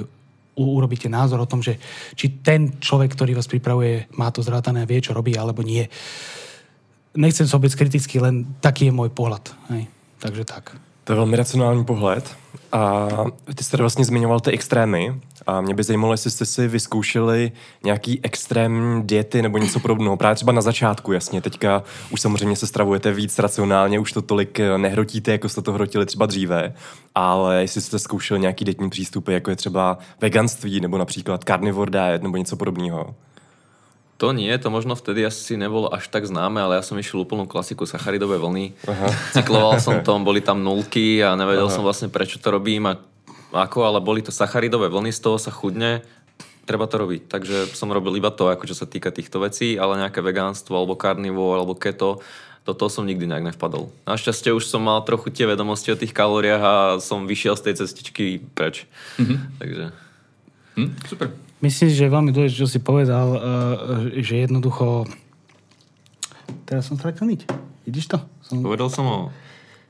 urobíte 0.57 1.09
názor 1.09 1.41
o 1.41 1.51
tom, 1.51 1.61
že 1.61 1.77
či 2.17 2.41
ten 2.41 2.81
človek, 2.81 3.13
ktorý 3.13 3.37
vás 3.37 3.49
pripravuje, 3.49 4.09
má 4.17 4.33
to 4.33 4.41
zrátané 4.41 4.83
a 4.83 4.89
vie, 4.89 5.05
čo 5.05 5.13
robí, 5.13 5.37
alebo 5.37 5.61
nie. 5.61 5.85
Nechcem 7.17 7.49
sa 7.49 7.59
byť 7.59 7.73
kritický, 7.77 8.21
len 8.21 8.45
taký 8.61 8.89
je 8.89 8.93
môj 8.93 9.09
pohľad. 9.09 9.57
Hej. 9.73 9.89
Takže 10.21 10.45
tak. 10.45 10.77
To 11.05 11.13
je 11.13 11.17
velmi 11.17 11.37
racionální 11.37 11.85
pohled. 11.85 12.37
A 12.73 13.09
ty 13.55 13.65
jste 13.65 13.77
vlastně 13.77 14.05
zmiňoval 14.05 14.41
ty 14.41 14.51
extrémy. 14.51 15.21
A 15.47 15.61
mě 15.61 15.75
by 15.75 15.83
zajímalo, 15.83 16.13
jestli 16.13 16.31
jste 16.31 16.47
si 16.47 16.69
vyzkoušeli 16.69 17.53
nějaký 17.85 18.21
extrém 18.23 19.03
diety 19.05 19.43
nebo 19.43 19.59
něco 19.59 19.81
podobného. 19.81 20.17
Právě 20.17 20.35
třeba 20.35 20.53
na 20.53 20.61
začátku, 20.61 21.13
jasně. 21.13 21.41
Teďka 21.41 21.83
už 22.11 22.21
samozřejmě 22.21 22.57
se 22.57 22.67
stravujete 22.67 23.13
víc 23.13 23.39
racionálně, 23.39 23.99
už 23.99 24.13
to 24.13 24.23
tolik 24.23 24.61
eh, 24.61 24.79
nehrotíte, 24.79 25.33
jako 25.33 25.49
jste 25.49 25.63
to 25.63 25.73
hrotili 25.73 26.07
třeba 26.07 26.27
dříve. 26.27 26.75
Ale 27.15 27.61
jestli 27.61 27.81
jste 27.81 27.99
zkoušeli 27.99 28.41
nějaký 28.41 28.65
dietní 28.65 28.91
přístupy, 28.91 29.33
jako 29.33 29.51
je 29.51 29.57
třeba 29.57 29.99
veganství 30.21 30.81
nebo 30.81 30.99
například 30.99 31.45
carnivore 31.45 31.91
diet 31.91 32.23
nebo 32.23 32.37
něco 32.37 32.57
podobného. 32.57 33.15
To 34.17 34.33
nie, 34.33 34.49
to 34.57 34.73
možno 34.73 34.97
vtedy 34.97 35.29
asi 35.29 35.61
nebolo 35.61 35.93
až 35.93 36.09
tak 36.09 36.25
známe, 36.25 36.57
ale 36.57 36.81
ja 36.81 36.83
som 36.85 36.97
išiel 36.97 37.29
úplnú 37.29 37.45
klasiku 37.45 37.85
sacharidové 37.85 38.41
vlny. 38.41 38.73
Aha. 38.89 39.13
Cykloval 39.37 39.77
som 39.77 40.01
tom, 40.01 40.25
boli 40.25 40.41
tam 40.41 40.65
nulky 40.65 41.21
a 41.21 41.37
nevedel 41.37 41.69
Aha. 41.69 41.75
som 41.77 41.85
vlastne 41.85 42.09
prečo 42.09 42.41
to 42.41 42.49
robím 42.49 42.89
a 42.89 42.97
ako, 43.53 43.85
ale 43.85 44.01
boli 44.01 44.25
to 44.25 44.33
sacharidové 44.33 44.89
vlny, 44.89 45.13
z 45.13 45.21
toho 45.21 45.37
sa 45.37 45.53
chudne, 45.53 46.01
treba 46.65 46.89
to 46.89 46.97
robiť. 46.97 47.29
Takže 47.29 47.57
som 47.77 47.93
robil 47.93 48.17
iba 48.17 48.33
to, 48.33 48.49
ako 48.49 48.65
čo 48.65 48.75
sa 48.75 48.89
týka 48.89 49.13
týchto 49.13 49.39
vecí, 49.39 49.77
ale 49.77 50.01
nejaké 50.01 50.25
vegánstvo 50.25 50.75
alebo 50.75 50.97
carnivore 50.97 51.61
alebo 51.61 51.77
keto, 51.77 52.25
do 52.67 52.73
toho 52.75 52.91
som 52.91 53.07
nikdy 53.07 53.31
nejak 53.31 53.55
nevpadol. 53.55 53.95
Našťastie 54.11 54.51
už 54.51 54.67
som 54.67 54.83
mal 54.83 54.99
trochu 55.07 55.31
tie 55.31 55.47
vedomosti 55.47 55.95
o 55.95 56.01
tých 56.01 56.11
kalóriách 56.11 56.63
a 56.65 56.75
som 56.99 57.31
vyšiel 57.31 57.55
z 57.55 57.71
tej 57.71 57.75
cestičky 57.87 58.43
preč. 58.43 58.91
Mm-hmm. 59.23 59.39
Takže... 59.63 59.85
Hm, 60.75 60.91
super. 61.07 61.46
Myslím 61.65 61.89
si, 61.89 61.97
že 61.97 62.05
je 62.05 62.13
veľmi 62.13 62.31
dôležité, 62.37 62.63
čo 62.63 62.69
si 62.69 62.81
povedal, 62.85 63.27
uh, 63.33 63.41
že 64.21 64.45
jednoducho... 64.45 65.09
Teraz 66.69 66.87
som 66.87 67.01
stratil 67.01 67.27
niť. 67.33 67.49
Vidíš 67.89 68.13
to? 68.13 68.19
Som... 68.45 68.61
Povedal 68.61 68.93
som 68.93 69.05
o 69.09 69.19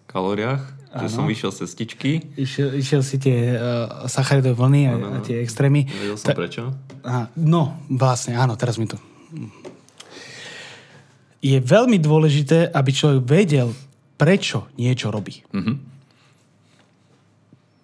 kalóriách, 0.07 0.63
ano. 0.95 1.01
že 1.03 1.09
som 1.11 1.27
vyšiel 1.27 1.51
z 1.51 1.67
cestičky. 1.67 2.11
Išiel, 2.39 2.79
išiel 2.79 3.03
si 3.03 3.19
tie 3.19 3.59
uh, 3.59 4.07
sacharidové 4.07 4.55
vlny 4.55 4.83
a, 4.89 4.95
a 4.95 5.19
tie 5.27 5.43
extrémy. 5.43 5.91
Vedel 5.91 6.17
som 6.17 6.31
Ta... 6.31 6.39
prečo? 6.39 6.71
Aha, 7.03 7.35
no, 7.35 7.83
vlastne, 7.91 8.39
áno, 8.39 8.55
teraz 8.55 8.79
mi 8.79 8.87
to... 8.87 8.97
Je 11.43 11.59
veľmi 11.61 11.99
dôležité, 12.01 12.71
aby 12.73 12.91
človek 12.95 13.21
vedel, 13.27 13.75
prečo 14.17 14.71
niečo 14.81 15.13
robí. 15.13 15.45
Mm-hmm. 15.53 15.77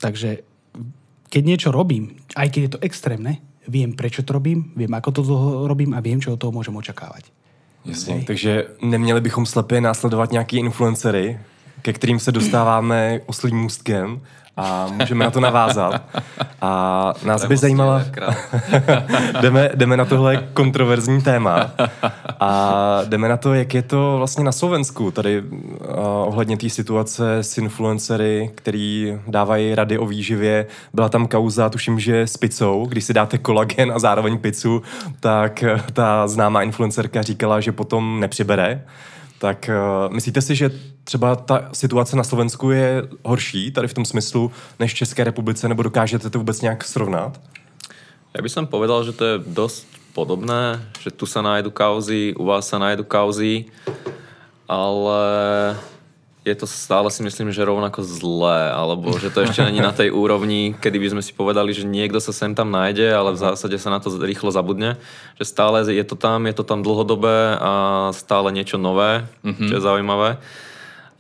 Takže 0.03 0.31
keď 1.31 1.43
niečo 1.47 1.71
robím, 1.71 2.19
aj 2.35 2.49
keď 2.51 2.61
je 2.63 2.73
to 2.75 2.81
extrémne, 2.83 3.39
viem, 3.69 3.93
prečo 3.93 4.23
to 4.23 4.33
robím, 4.33 4.73
viem, 4.77 4.95
ako 4.95 5.11
to 5.13 5.21
robím 5.67 5.95
a 5.95 6.01
viem, 6.01 6.21
čo 6.21 6.33
od 6.35 6.41
toho 6.41 6.53
môžem 6.53 6.77
očakávať. 6.77 7.31
Jasně, 7.85 8.23
takže 8.27 8.67
neměli 8.83 9.21
bychom 9.21 9.47
slepě 9.47 9.81
následovat 9.81 10.33
nějaký 10.33 10.57
influencery, 10.57 11.39
ke 11.83 11.93
kterým 11.93 12.19
se 12.19 12.33
dostáváme 12.33 13.21
oslým 13.27 13.57
můstkem 13.57 14.21
a 14.57 14.87
můžeme 14.91 15.25
na 15.25 15.31
to 15.31 15.41
navázat. 15.41 16.03
A 16.61 17.15
nás 17.25 17.45
by 17.45 17.57
zajímala... 17.57 18.05
jdeme, 19.41 19.71
jdeme 19.75 19.97
na 19.97 20.05
tohle 20.05 20.49
kontroverzní 20.55 21.23
téma 21.23 21.71
a 22.41 23.01
jdeme 23.05 23.29
na 23.29 23.37
to, 23.37 23.55
jak 23.55 23.75
je 23.75 23.83
to 23.83 24.15
vlastně 24.17 24.45
na 24.45 24.53
Slovensku, 24.53 25.11
tady 25.11 25.41
uh, 25.41 25.49
ohledně 26.01 26.57
té 26.57 26.69
situace 26.69 27.39
s 27.39 27.59
influencery, 27.59 28.51
který 28.55 29.19
dávají 29.27 29.75
rady 29.75 29.99
o 29.99 30.07
výživě. 30.07 30.67
Byla 30.95 31.09
tam 31.09 31.27
kauza, 31.27 31.69
tuším, 31.69 32.01
že 32.01 32.23
s 32.23 32.37
pizzou, 32.37 32.87
když 32.87 33.05
si 33.05 33.15
dáte 33.15 33.39
kolagen 33.39 33.93
a 33.93 33.99
zároveň 33.99 34.39
pizzu, 34.39 34.83
tak 35.21 35.65
ta 35.93 36.29
známá 36.29 36.63
influencerka 36.63 37.23
říkala, 37.23 37.61
že 37.61 37.73
potom 37.73 38.21
nepřibere. 38.21 38.85
Tak 39.39 39.71
uh, 40.07 40.15
myslíte 40.15 40.41
si, 40.41 40.55
že 40.55 40.71
třeba 41.05 41.37
ta 41.37 41.69
situace 41.73 42.17
na 42.17 42.25
Slovensku 42.25 42.71
je 42.71 43.03
horší 43.23 43.71
tady 43.71 43.89
v 43.89 43.95
tom 43.95 44.05
smyslu 44.05 44.53
než 44.79 44.93
v 44.93 44.97
České 44.97 45.25
republice, 45.25 45.69
nebo 45.69 45.83
dokážete 45.83 46.31
to 46.31 46.39
vůbec 46.39 46.61
nějak 46.61 46.85
srovnat? 46.85 47.41
Ja 48.33 48.41
by 48.41 48.49
som 48.49 48.65
povedal, 48.65 49.05
že 49.05 49.13
to 49.13 49.25
je 49.29 49.37
dosť 49.45 49.85
podobné, 50.17 50.81
že 51.05 51.13
tu 51.13 51.29
sa 51.29 51.45
nájdu 51.45 51.69
kauzy, 51.69 52.33
u 52.33 52.49
vás 52.49 52.65
sa 52.65 52.81
nájdu 52.81 53.05
kauzy, 53.05 53.69
ale 54.65 55.21
je 56.41 56.57
to 56.57 56.65
stále 56.65 57.13
si 57.13 57.21
myslím, 57.21 57.53
že 57.53 57.61
rovnako 57.61 58.01
zlé, 58.01 58.73
alebo 58.73 59.13
že 59.21 59.29
to 59.29 59.45
ešte 59.45 59.61
není 59.69 59.85
na 59.85 59.93
tej 59.93 60.09
úrovni, 60.25 60.73
kedy 60.81 60.97
by 60.97 61.09
sme 61.13 61.23
si 61.23 61.37
povedali, 61.37 61.77
že 61.77 61.85
niekto 61.85 62.25
sa 62.25 62.33
sem 62.33 62.57
tam 62.57 62.73
nájde, 62.73 63.13
ale 63.13 63.37
v 63.37 63.43
zásade 63.45 63.77
sa 63.77 63.93
na 63.93 64.01
to 64.01 64.09
rýchlo 64.17 64.49
zabudne. 64.49 64.97
Že 65.37 65.45
stále 65.45 65.77
je 65.93 66.05
to 66.09 66.17
tam, 66.17 66.49
je 66.49 66.57
to 66.57 66.65
tam 66.65 66.81
dlhodobé 66.81 67.61
a 67.61 67.73
stále 68.17 68.49
niečo 68.49 68.81
nové, 68.81 69.29
mm-hmm. 69.45 69.69
čo 69.69 69.75
je 69.77 69.85
zaujímavé 69.85 70.41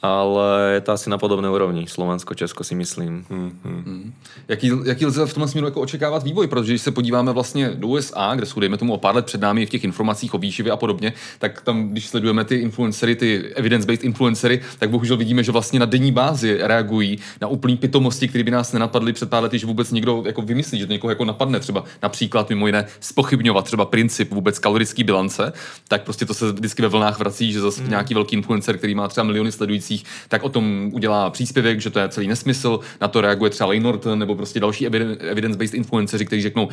ale 0.02 0.70
je 0.74 0.80
to 0.80 0.92
asi 0.92 1.10
na 1.10 1.18
podobné 1.18 1.50
úrovni. 1.50 1.86
Slovensko, 1.86 2.34
Česko 2.34 2.64
si 2.64 2.74
myslím. 2.74 3.24
Mm-hmm. 3.30 4.12
Jaký, 4.48 4.70
jaký 4.84 5.06
lze 5.06 5.26
v 5.26 5.34
tomhle 5.34 5.48
směru 5.48 5.66
jako 5.66 5.80
očekávat 5.80 6.22
vývoj? 6.22 6.46
Protože 6.46 6.72
když 6.72 6.82
se 6.82 6.90
podíváme 6.90 7.32
vlastně 7.32 7.70
do 7.74 7.88
USA, 7.88 8.32
kde 8.34 8.46
jsou, 8.46 8.60
dejme 8.60 8.76
tomu, 8.76 8.92
o 8.92 8.98
pár 8.98 9.14
let 9.14 9.26
před 9.26 9.40
námi 9.40 9.66
v 9.66 9.70
těch 9.70 9.84
informacích 9.84 10.34
o 10.34 10.38
výživě 10.38 10.72
a 10.72 10.76
podobně, 10.76 11.12
tak 11.38 11.60
tam, 11.60 11.88
když 11.88 12.06
sledujeme 12.06 12.44
ty 12.44 12.54
influencery, 12.54 13.16
ty 13.16 13.52
evidence-based 13.54 14.04
influencery, 14.04 14.60
tak 14.78 14.90
bohužel 14.90 15.16
vidíme, 15.16 15.42
že 15.42 15.52
vlastně 15.52 15.80
na 15.80 15.86
denní 15.86 16.12
bázi 16.12 16.58
reagují 16.60 17.18
na 17.40 17.48
úplný 17.48 17.76
pitomosti, 17.76 18.28
které 18.28 18.44
by 18.44 18.50
nás 18.50 18.72
nenapadly 18.72 19.12
před 19.12 19.30
pár 19.30 19.42
lety, 19.42 19.58
že 19.58 19.66
vůbec 19.66 19.90
někdo 19.90 20.22
jako 20.26 20.42
vymyslí, 20.42 20.78
že 20.78 20.86
to 20.86 20.92
někoho 20.92 21.10
jako 21.10 21.24
napadne. 21.24 21.60
Třeba 21.60 21.84
například 22.02 22.48
mimo 22.48 22.66
jiné 22.66 22.86
spochybňovat 23.00 23.64
třeba 23.64 23.84
princip 23.84 24.30
vůbec 24.30 24.58
kalorické 24.58 25.04
bilance, 25.04 25.52
tak 25.88 26.02
prostě 26.02 26.26
to 26.26 26.34
se 26.34 26.52
vždycky 26.52 26.82
ve 26.82 26.88
vlnách 26.88 27.18
vrací, 27.18 27.52
že 27.52 27.60
zase 27.60 27.82
mm. 27.82 27.90
nějaký 27.90 28.14
velký 28.14 28.36
influencer, 28.36 28.78
který 28.78 28.94
má 28.94 29.08
třeba 29.08 29.24
miliony 29.24 29.52
sledujících, 29.52 29.91
informacích, 29.92 30.04
tak 30.28 30.42
o 30.42 30.48
tom 30.48 30.90
udělá 30.92 31.30
příspěvek, 31.30 31.80
že 31.80 31.90
to 31.90 31.98
je 31.98 32.08
celý 32.08 32.26
nesmysl, 32.28 32.80
na 33.00 33.08
to 33.08 33.20
reaguje 33.20 33.50
třeba 33.50 33.72
Norton 33.80 34.18
nebo 34.18 34.34
prostě 34.34 34.60
další 34.60 34.86
evidence-based 34.86 35.74
influenceři, 35.74 36.26
kteří 36.26 36.42
řeknou, 36.42 36.68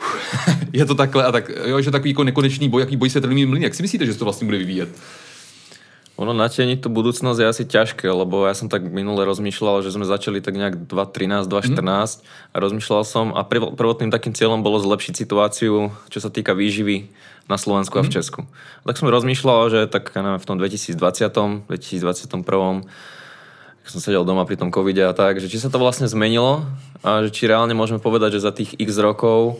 je 0.72 0.84
to 0.86 0.94
takhle 0.94 1.24
a 1.24 1.32
tak, 1.32 1.50
jo, 1.66 1.80
že 1.80 1.90
takový 1.90 2.10
jako 2.10 2.24
nekonečný 2.24 2.68
boj, 2.68 2.82
jaký 2.82 2.96
boj 2.96 3.10
se 3.10 3.20
tady 3.20 3.34
mlín. 3.46 3.62
Jak 3.62 3.74
si 3.74 3.82
myslíte, 3.82 4.06
že 4.06 4.12
se 4.12 4.18
to 4.18 4.24
vlastně 4.24 4.44
bude 4.46 4.58
vyvíjet? 4.58 4.88
Ono 6.20 6.36
natieniť 6.36 6.84
tú 6.84 6.92
budúcnosť 6.92 7.40
je 7.40 7.48
asi 7.48 7.64
ťažké, 7.64 8.04
lebo 8.04 8.44
ja 8.44 8.52
som 8.52 8.68
tak 8.68 8.84
minule 8.84 9.24
rozmýšľal, 9.24 9.80
že 9.80 9.88
sme 9.88 10.04
začali 10.04 10.44
tak 10.44 10.52
nejak 10.52 10.84
2013, 10.84 11.48
2014 11.48 11.80
mm. 11.80 12.52
a 12.52 12.56
rozmýšľal 12.60 13.02
som 13.08 13.32
a 13.32 13.40
prvotným 13.48 14.12
takým 14.12 14.36
cieľom 14.36 14.60
bolo 14.60 14.76
zlepšiť 14.84 15.16
situáciu, 15.16 15.88
čo 16.12 16.18
sa 16.20 16.28
týka 16.28 16.52
výživy 16.52 17.08
na 17.50 17.58
Slovensku 17.58 17.98
mm. 17.98 18.00
a 18.00 18.04
v 18.06 18.08
mhm. 18.08 18.14
Česku. 18.14 18.40
A 18.80 18.84
tak 18.86 18.96
som 19.02 19.10
rozmýšľal, 19.10 19.60
že 19.68 19.80
tak 19.90 20.14
neviem, 20.14 20.38
v 20.38 20.46
tom 20.46 20.56
2020, 20.56 21.66
2021 21.66 22.86
keď 23.80 23.90
som 23.96 24.00
sedel 24.04 24.28
doma 24.28 24.44
pri 24.44 24.60
tom 24.60 24.68
covide 24.68 25.02
a 25.02 25.16
tak, 25.16 25.40
že 25.40 25.48
či 25.48 25.56
sa 25.56 25.72
to 25.72 25.80
vlastne 25.80 26.04
zmenilo 26.04 26.68
a 27.00 27.24
že 27.24 27.32
či 27.32 27.48
reálne 27.48 27.72
môžeme 27.72 27.96
povedať, 27.96 28.36
že 28.36 28.44
za 28.44 28.52
tých 28.52 28.76
x 28.76 29.00
rokov 29.00 29.58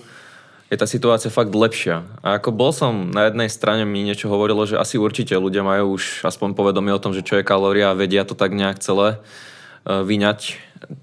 je 0.70 0.78
tá 0.78 0.86
situácia 0.86 1.34
fakt 1.34 1.50
lepšia. 1.50 2.06
A 2.22 2.38
ako 2.38 2.54
bol 2.54 2.70
som 2.70 3.10
na 3.10 3.26
jednej 3.26 3.50
strane 3.50 3.82
mi 3.82 4.06
niečo 4.06 4.30
hovorilo, 4.30 4.62
že 4.68 4.78
asi 4.78 5.02
určite 5.02 5.34
ľudia 5.34 5.66
majú 5.66 5.98
už 5.98 6.22
aspoň 6.22 6.54
povedomie 6.54 6.94
o 6.94 7.02
tom, 7.02 7.10
že 7.10 7.26
čo 7.26 7.40
je 7.40 7.48
kalória 7.48 7.90
a 7.90 7.98
vedia 7.98 8.22
to 8.22 8.38
tak 8.38 8.54
nejak 8.54 8.78
celé 8.78 9.18
uh, 9.18 10.06
vyňať 10.06 10.60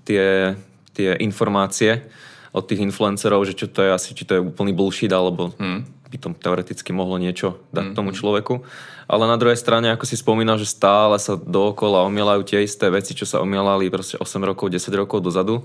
tie, 0.07 0.55
tie 0.95 1.09
informácie 1.19 2.07
od 2.55 2.63
tých 2.63 2.79
influencerov, 2.79 3.43
že 3.43 3.59
čo 3.59 3.67
to 3.67 3.83
je 3.83 3.91
asi, 3.91 4.15
či 4.15 4.23
to 4.23 4.39
je 4.39 4.45
úplný 4.45 4.71
bullshit, 4.71 5.11
alebo 5.11 5.51
hmm. 5.59 5.96
By 6.07 6.17
to 6.17 6.31
teoreticky 6.39 6.95
mohlo 6.95 7.19
niečo 7.19 7.59
dať 7.75 7.91
hmm. 7.91 7.95
tomu 7.95 8.15
človeku. 8.15 8.63
Ale 9.07 9.23
na 9.27 9.39
druhej 9.39 9.59
strane, 9.59 9.91
ako 9.91 10.03
si 10.07 10.19
spomínal, 10.19 10.59
že 10.59 10.67
stále 10.67 11.15
sa 11.19 11.39
dookola 11.39 12.07
omielajú 12.07 12.43
tie 12.43 12.63
isté 12.63 12.91
veci, 12.91 13.15
čo 13.15 13.23
sa 13.27 13.43
omielali 13.43 13.91
proste 13.91 14.19
8 14.19 14.23
rokov, 14.43 14.71
10 14.71 14.87
rokov 14.95 15.23
dozadu. 15.23 15.63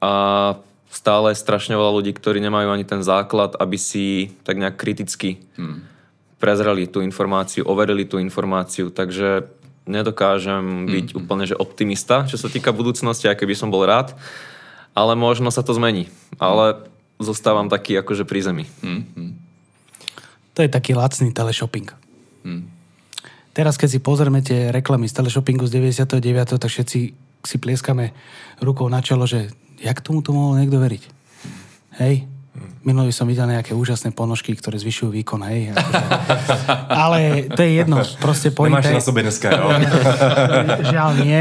A 0.00 0.12
stále 0.92 1.32
strašne 1.36 1.74
veľa 1.76 1.92
ľudí, 2.00 2.12
ktorí 2.16 2.38
nemajú 2.44 2.68
ani 2.70 2.84
ten 2.86 3.00
základ, 3.00 3.56
aby 3.56 3.76
si 3.80 4.32
tak 4.46 4.60
nejak 4.60 4.76
kriticky 4.76 5.42
hmm. 5.56 5.84
prezreli 6.38 6.88
tú 6.88 7.00
informáciu, 7.00 7.64
overili 7.64 8.04
tú 8.06 8.20
informáciu, 8.20 8.88
takže 8.92 9.48
nedokážem 9.84 10.88
byť 10.88 11.06
hmm. 11.12 11.18
úplne 11.20 11.44
že 11.44 11.56
optimista, 11.58 12.24
čo 12.24 12.40
sa 12.40 12.48
týka 12.48 12.72
budúcnosti, 12.72 13.28
aj 13.28 13.36
keby 13.36 13.52
som 13.52 13.68
bol 13.68 13.84
rád, 13.84 14.16
ale 14.96 15.12
možno 15.18 15.52
sa 15.52 15.60
to 15.60 15.76
zmení. 15.76 16.08
Ale 16.40 16.88
zostávam 17.18 17.68
taký 17.68 17.98
akože 18.00 18.24
pri 18.24 18.40
zemi. 18.40 18.64
Hmm. 18.80 19.43
To 20.54 20.62
je 20.62 20.70
taký 20.70 20.94
lacný 20.94 21.34
teleshopping. 21.34 21.90
Hmm. 22.46 22.70
Teraz, 23.54 23.78
keď 23.78 23.88
si 23.90 23.98
pozrieme 24.02 24.42
tie 24.42 24.74
reklamy 24.74 25.06
z 25.06 25.22
teleshoppingu 25.22 25.66
z 25.66 25.78
99., 25.78 26.58
tak 26.58 26.70
všetci 26.70 26.98
si 27.44 27.56
plieskame 27.62 28.10
rukou 28.58 28.90
na 28.90 28.98
čelo, 28.98 29.26
že 29.30 29.50
jak 29.78 30.02
tomu 30.02 30.22
to 30.26 30.34
mohol 30.34 30.58
niekto 30.58 30.78
veriť? 30.82 31.02
Hej? 32.02 32.26
Minulý 32.86 33.10
som 33.10 33.26
videl 33.26 33.50
nejaké 33.50 33.74
úžasné 33.74 34.14
ponožky, 34.14 34.54
ktoré 34.54 34.78
zvyšujú 34.78 35.10
výkon, 35.10 35.40
hej. 35.48 35.74
Akože. 35.74 36.04
Ale 36.86 37.18
to 37.50 37.60
je 37.64 37.70
jedno, 37.80 37.98
proste 38.20 38.52
pointa... 38.54 38.84
Nemáš 38.84 39.00
na 39.00 39.02
sobe 39.02 39.20
dneska, 39.24 39.48
jo? 39.50 39.66
Žiaľ 40.94 41.10
nie. 41.24 41.38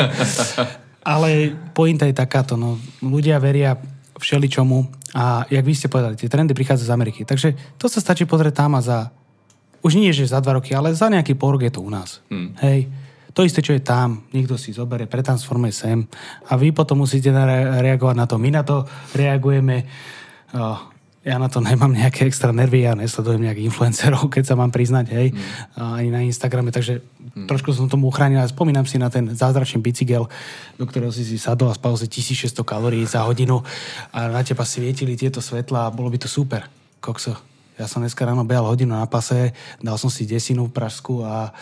Ale 1.04 1.54
pointa 1.76 2.08
je 2.08 2.16
takáto, 2.16 2.56
no. 2.56 2.80
Ľudia 3.04 3.38
veria 3.38 3.76
všeličomu 4.18 5.03
a 5.14 5.46
jak 5.50 5.66
vy 5.66 5.74
ste 5.78 5.88
povedali, 5.94 6.18
tie 6.18 6.30
trendy 6.30 6.58
prichádzajú 6.58 6.90
z 6.90 6.96
Ameriky. 6.96 7.22
Takže 7.22 7.78
to 7.78 7.86
sa 7.86 8.02
stačí 8.02 8.26
pozrieť 8.26 8.66
tam 8.66 8.74
a 8.78 8.82
za... 8.82 9.14
Už 9.86 10.00
nie, 10.00 10.16
že 10.16 10.26
za 10.26 10.42
dva 10.42 10.58
roky, 10.58 10.74
ale 10.74 10.96
za 10.96 11.12
nejaký 11.12 11.38
pol 11.38 11.60
rok 11.60 11.64
je 11.68 11.74
to 11.74 11.84
u 11.84 11.92
nás. 11.92 12.24
Hmm. 12.32 12.56
Hej. 12.64 12.90
To 13.34 13.42
isté, 13.42 13.66
čo 13.66 13.74
je 13.74 13.82
tam, 13.82 14.30
niekto 14.30 14.62
si 14.62 14.74
zoberie, 14.74 15.10
pretransformuje 15.10 15.74
sem 15.74 16.06
a 16.46 16.54
vy 16.54 16.70
potom 16.70 17.02
musíte 17.02 17.34
reagovať 17.82 18.16
na 18.16 18.26
to. 18.30 18.38
My 18.38 18.50
na 18.54 18.62
to 18.62 18.86
reagujeme 19.18 19.90
oh, 20.54 20.93
ja 21.24 21.40
na 21.40 21.48
to 21.48 21.64
nemám 21.64 21.96
nejaké 21.96 22.28
extra 22.28 22.52
nervy, 22.52 22.84
ja 22.84 23.00
nesledujem 23.00 23.48
nejakých 23.48 23.72
influencerov, 23.72 24.28
keď 24.28 24.44
sa 24.44 24.56
mám 24.60 24.76
priznať, 24.76 25.06
hej, 25.16 25.28
mm. 25.32 25.80
ani 25.80 26.12
na 26.12 26.20
Instagrame, 26.28 26.76
takže 26.76 27.00
mm. 27.00 27.48
trošku 27.48 27.72
som 27.72 27.88
tomu 27.88 28.12
uchránil 28.12 28.44
a 28.44 28.52
spomínam 28.52 28.84
si 28.84 29.00
na 29.00 29.08
ten 29.08 29.32
zázračný 29.32 29.80
bicykel, 29.80 30.28
do 30.76 30.84
ktorého 30.84 31.16
si 31.16 31.24
si 31.24 31.40
sadol 31.40 31.72
a 31.72 31.80
spal 31.80 31.96
si 31.96 32.12
1600 32.12 32.60
kalórií 32.68 33.08
za 33.08 33.24
hodinu 33.24 33.64
a 34.12 34.28
na 34.28 34.44
teba 34.44 34.68
svietili 34.68 35.16
tieto 35.16 35.40
svetla 35.40 35.88
a 35.88 35.94
bolo 35.96 36.12
by 36.12 36.20
to 36.20 36.28
super. 36.28 36.68
Kokso, 37.00 37.40
ja 37.80 37.88
som 37.88 38.04
dneska 38.04 38.28
ráno 38.28 38.44
behal 38.44 38.68
hodinu 38.68 38.94
na 38.94 39.08
pase, 39.08 39.56
dal 39.80 39.96
som 39.96 40.12
si 40.12 40.28
desinu 40.28 40.68
v 40.68 40.76
Pražsku 40.76 41.24
a 41.24 41.56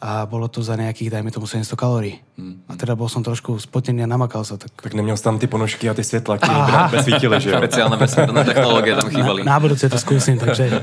a 0.00 0.26
bolo 0.26 0.48
to 0.48 0.62
za 0.62 0.76
nejakých, 0.76 1.10
dajme 1.10 1.30
tomu, 1.30 1.46
700 1.46 1.78
kalórií. 1.78 2.20
Hmm. 2.38 2.60
A 2.68 2.76
teda 2.76 2.98
bol 2.98 3.06
som 3.06 3.22
trošku 3.22 3.58
spotený 3.62 4.02
a 4.02 4.08
namakal 4.10 4.42
sa. 4.44 4.58
Tak, 4.58 4.74
tak 4.74 4.94
neměl 4.94 5.16
tam 5.16 5.38
ty 5.38 5.46
ponožky 5.46 5.90
a 5.90 5.94
ty 5.94 6.04
světla, 6.04 6.38
které 6.38 6.58
besvítily, 6.90 7.40
že 7.40 7.50
jo? 7.50 7.56
Speciálne 7.58 7.96
vesmírne 7.96 8.42
technológie 8.44 8.94
tam 8.96 9.10
chýbali. 9.10 9.40
Na, 9.46 9.56
na 9.56 9.60
budúce 9.62 9.88
to 9.88 9.98
skúsim, 9.98 10.38
takže... 10.38 10.82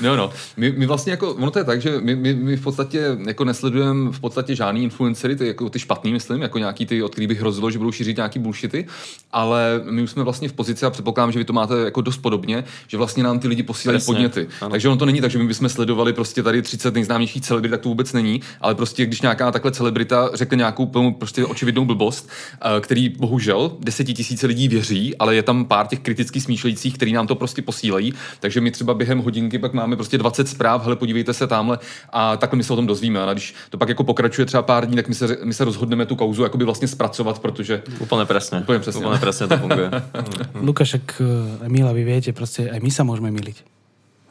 No, 0.00 0.16
no. 0.16 0.30
My, 0.56 0.72
my 0.72 0.86
vlastně 0.86 1.10
jako, 1.10 1.34
ono 1.34 1.50
to 1.50 1.58
je 1.58 1.64
tak, 1.64 1.82
že 1.82 2.00
my, 2.00 2.16
my, 2.16 2.34
my 2.34 2.56
v 2.56 2.62
podstatě 2.62 3.16
jako 3.26 3.44
nesledujeme 3.44 4.12
v 4.12 4.20
podstatě 4.20 4.54
žádný 4.54 4.82
influencery, 4.82 5.36
ty, 5.36 5.46
jako 5.46 5.70
ty 5.70 5.78
špatný, 5.78 6.12
myslím, 6.12 6.42
jako 6.42 6.58
nějaký 6.58 6.86
ty, 6.86 7.02
od 7.02 7.12
kterých 7.12 7.28
bych 7.28 7.40
hrozilo, 7.40 7.70
že 7.70 7.78
budou 7.78 7.92
šířit 7.92 8.16
nějaký 8.16 8.38
bullshity, 8.38 8.86
ale 9.32 9.80
my 9.90 10.02
už 10.02 10.10
jsme 10.10 10.22
vlastně 10.22 10.48
v 10.48 10.52
pozici 10.52 10.86
a 10.86 10.90
předpokládám, 10.90 11.32
že 11.32 11.38
vy 11.38 11.44
to 11.44 11.52
máte 11.52 11.74
jako 11.84 12.00
dost 12.00 12.18
podobně, 12.18 12.64
že 12.88 12.96
vlastně 12.96 13.22
nám 13.22 13.38
ty 13.38 13.48
lidi 13.48 13.62
posílají 13.62 14.00
podněty. 14.06 14.48
Ano. 14.60 14.70
Takže 14.70 14.88
ono 14.88 14.96
to 14.96 15.06
není 15.06 15.20
tak, 15.20 15.30
že 15.30 15.38
my 15.38 15.46
bychom 15.46 15.68
sledovali 15.68 16.12
prostě 16.12 16.42
tady 16.42 16.62
30 16.62 16.94
nejznámějších 16.94 17.42
celebrit, 17.42 17.70
tak 17.70 17.80
to 17.80 17.90
vůbec 17.94 18.12
není, 18.12 18.40
ale 18.60 18.74
prostě 18.74 19.06
když 19.06 19.22
nějaká 19.22 19.52
takhle 19.52 19.70
celebrita 19.72 20.30
řekne 20.34 20.56
nějakou 20.56 20.86
prostě 21.18 21.46
očividnou 21.46 21.84
blbost, 21.84 22.28
eh, 22.28 22.80
který 22.80 23.08
bohužel 23.08 23.76
desetitisíce 23.80 24.46
lidí 24.46 24.68
věří, 24.68 25.16
ale 25.16 25.34
je 25.34 25.42
tam 25.42 25.64
pár 25.64 25.86
těch 25.86 26.00
kriticky 26.02 26.40
smýšlejících, 26.40 26.94
kteří 26.94 27.12
nám 27.12 27.26
to 27.26 27.34
prostě 27.34 27.62
posílají, 27.62 28.14
takže 28.40 28.60
my 28.60 28.70
třeba 28.70 28.94
během 28.94 29.18
hodinky 29.18 29.58
pak 29.58 29.72
máme 29.72 29.96
prostě 29.96 30.18
20 30.18 30.48
zpráv, 30.48 30.82
hele, 30.84 30.96
podívejte 30.96 31.32
se 31.32 31.46
tamhle 31.46 31.78
a 32.10 32.36
takhle 32.36 32.56
my 32.56 32.64
se 32.64 32.72
o 32.72 32.76
tom 32.76 32.86
dozvíme. 32.86 33.22
A 33.22 33.32
když 33.32 33.54
to 33.70 33.78
pak 33.78 33.88
jako 33.88 34.04
pokračuje 34.04 34.46
třeba 34.46 34.62
pár 34.62 34.86
dní, 34.86 34.96
tak 34.96 35.08
my 35.08 35.14
se, 35.14 35.38
my 35.44 35.54
se 35.54 35.64
rozhodneme 35.64 36.06
tu 36.06 36.16
kauzu 36.16 36.42
jakoby 36.42 36.64
vlastně 36.64 36.88
zpracovat, 36.88 37.38
protože... 37.38 37.82
Úplně 38.00 38.24
presne. 38.24 38.60
Úplně 38.60 38.78
přesně. 38.78 39.00
Úplně 39.06 39.20
presne 39.20 39.46
to 39.46 39.56
funguje. 39.56 39.90
Lukáš, 40.54 40.94
ak 40.94 41.22
Emila, 41.62 41.92
vy 41.92 42.04
viete, 42.04 42.32
proste 42.32 42.70
aj 42.70 42.80
my 42.80 42.90
sa 42.90 43.04
môžeme 43.04 43.30
miliť. 43.30 43.62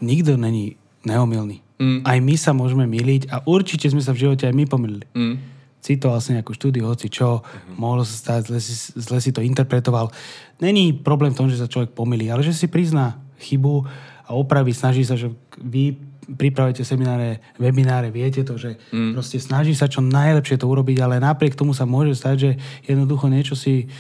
Nikto 0.01 0.35
není 0.35 0.75
neomilný. 1.05 1.61
Mm. 1.83 1.99
Aj 2.07 2.17
my 2.23 2.35
sa 2.39 2.55
môžeme 2.55 2.87
miliť 2.87 3.27
a 3.27 3.43
určite 3.43 3.91
sme 3.91 3.99
sa 3.99 4.15
v 4.15 4.23
živote 4.23 4.47
aj 4.47 4.55
my 4.55 4.63
pomýlili. 4.63 5.05
Mm. 5.11 5.35
Citoval 5.83 6.23
si 6.23 6.31
nejakú 6.31 6.55
štúdiu, 6.55 6.87
hoci 6.87 7.11
čo, 7.11 7.43
mm-hmm. 7.43 7.75
mohlo 7.75 8.07
sa 8.07 8.15
stať, 8.15 8.55
zle 8.55 8.59
si, 8.63 8.73
zle 8.95 9.19
si 9.19 9.35
to 9.35 9.43
interpretoval. 9.43 10.15
Není 10.63 11.03
problém 11.03 11.35
v 11.35 11.39
tom, 11.43 11.51
že 11.51 11.59
sa 11.59 11.67
človek 11.67 11.91
pomýli, 11.91 12.31
ale 12.31 12.39
že 12.39 12.55
si 12.55 12.71
prizná 12.71 13.19
chybu 13.43 13.83
a 14.23 14.31
opraví, 14.31 14.71
snaží 14.71 15.03
sa, 15.03 15.19
že 15.19 15.27
vy 15.59 15.99
pripravujete 16.23 16.87
semináre, 16.87 17.43
webináre, 17.59 18.07
viete 18.07 18.47
to, 18.47 18.55
že 18.55 18.79
mm. 18.95 19.11
proste 19.11 19.43
snaží 19.43 19.75
sa 19.75 19.91
čo 19.91 19.99
najlepšie 19.99 20.55
to 20.55 20.71
urobiť, 20.71 21.03
ale 21.03 21.19
napriek 21.19 21.59
tomu 21.59 21.75
sa 21.75 21.83
môže 21.83 22.15
stať, 22.15 22.35
že 22.39 22.51
jednoducho 22.87 23.27
niečo 23.27 23.59
si 23.59 23.91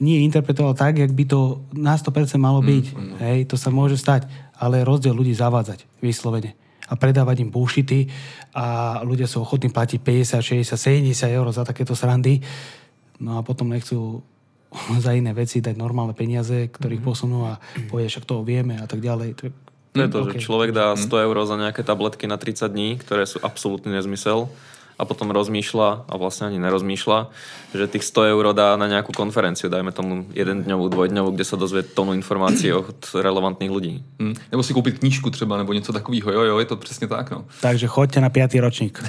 nie 0.00 0.24
interpretoval 0.24 0.72
tak, 0.72 0.96
jak 0.96 1.12
by 1.12 1.24
to 1.28 1.60
na 1.76 2.00
100% 2.00 2.40
malo 2.40 2.64
mm, 2.64 2.68
byť. 2.68 2.86
Mm. 2.96 3.12
Hej, 3.20 3.38
to 3.52 3.60
sa 3.60 3.68
môže 3.68 4.00
stať, 4.00 4.24
ale 4.56 4.88
rozdiel 4.88 5.12
ľudí 5.12 5.36
zavádzať 5.36 5.84
vyslovene 6.00 6.56
a 6.86 6.94
predávať 6.94 7.42
im 7.42 7.50
bullshity 7.50 8.06
a 8.54 8.98
ľudia 9.02 9.26
sú 9.26 9.42
ochotní 9.42 9.70
platiť 9.74 10.00
50, 10.00 10.62
60, 10.62 11.12
70 11.12 11.12
eur 11.34 11.46
za 11.50 11.66
takéto 11.66 11.98
srandy. 11.98 12.38
No 13.18 13.38
a 13.38 13.40
potom 13.42 13.70
nechcú 13.70 14.22
za 15.04 15.12
iné 15.12 15.34
veci 15.34 15.58
dať 15.58 15.74
normálne 15.74 16.14
peniaze, 16.14 16.70
ktorých 16.70 17.02
mm-hmm. 17.02 17.10
posunú 17.10 17.38
a 17.50 17.58
povie, 17.90 18.06
však 18.06 18.28
toho 18.28 18.46
vieme 18.46 18.78
a 18.78 18.86
tak 18.86 19.02
ďalej. 19.02 19.30
To 19.36 20.02
je 20.04 20.12
to, 20.12 20.18
okay. 20.28 20.36
že 20.36 20.44
človek 20.44 20.70
dá 20.76 20.92
100 20.92 21.08
mhm. 21.08 21.24
eur 21.24 21.36
za 21.48 21.56
nejaké 21.56 21.80
tabletky 21.80 22.28
na 22.28 22.36
30 22.36 22.68
dní, 22.68 22.88
ktoré 23.00 23.24
sú 23.24 23.40
absolútny 23.40 23.96
nezmysel 23.96 24.52
a 24.96 25.02
potom 25.04 25.28
rozmýšľa 25.28 26.08
a 26.08 26.14
vlastne 26.16 26.48
ani 26.48 26.58
nerozmýšľa, 26.58 27.18
že 27.76 27.84
tých 27.84 28.04
100 28.08 28.32
eur 28.32 28.44
dá 28.56 28.76
na 28.80 28.88
nejakú 28.88 29.12
konferenciu, 29.12 29.68
dajme 29.68 29.92
tomu 29.92 30.24
jeden 30.32 30.64
dňovú, 30.64 30.88
dvojdňovú, 30.88 31.36
kde 31.36 31.44
sa 31.44 31.60
dozvie 31.60 31.84
tonu 31.84 32.16
informácií 32.16 32.72
od 32.72 32.96
relevantných 33.12 33.68
ľudí. 33.70 34.00
Hmm. 34.16 34.32
Nebo 34.48 34.64
si 34.64 34.72
kúpiť 34.72 34.98
knižku 34.98 35.30
třeba, 35.30 35.56
nebo 35.56 35.72
něco 35.72 35.92
takového. 35.92 36.32
Jo, 36.32 36.42
jo, 36.42 36.58
je 36.58 36.64
to 36.64 36.76
přesně 36.76 37.06
tak. 37.06 37.30
No. 37.30 37.44
Takže 37.60 37.86
choďte 37.86 38.20
na 38.20 38.28
5. 38.28 38.54
ročník 38.54 39.04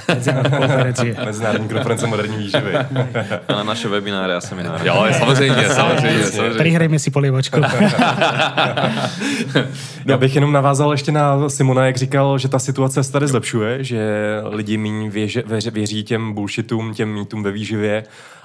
konferencie. 0.58 1.15
Mezinárodní 1.26 1.69
konference 1.69 2.08
moderní 2.08 2.38
výživy. 2.38 2.73
a 3.47 3.52
na 3.54 3.63
naše 3.63 3.88
webináre 3.88 4.36
a 4.36 4.41
semináře. 4.41 4.88
Jo, 4.88 5.06
samozřejmě, 5.17 5.69
samozřejmě. 5.69 6.23
samozřejmě. 6.23 6.58
Prihrejme 6.58 7.00
si 7.00 7.12
polievočku. 7.12 7.62
Já 10.06 10.17
bych 10.17 10.36
jenom 10.36 10.52
navázal 10.52 10.91
ještě 10.91 11.12
na 11.12 11.50
Simona, 11.50 11.86
jak 11.86 11.97
říkal, 11.97 12.38
že 12.38 12.47
ta 12.47 12.60
situace 12.60 13.04
se 13.04 13.12
tady 13.12 13.28
zlepšuje, 13.28 13.84
že 13.84 14.08
lidi 14.50 14.78
méně 14.78 15.10
věře, 15.10 15.43
věří 15.77 16.03
těm 16.03 16.33
bullshitům, 16.33 16.93
těm 16.93 17.13
mýtům 17.13 17.43
ve 17.43 17.51
výživě. 17.51 18.03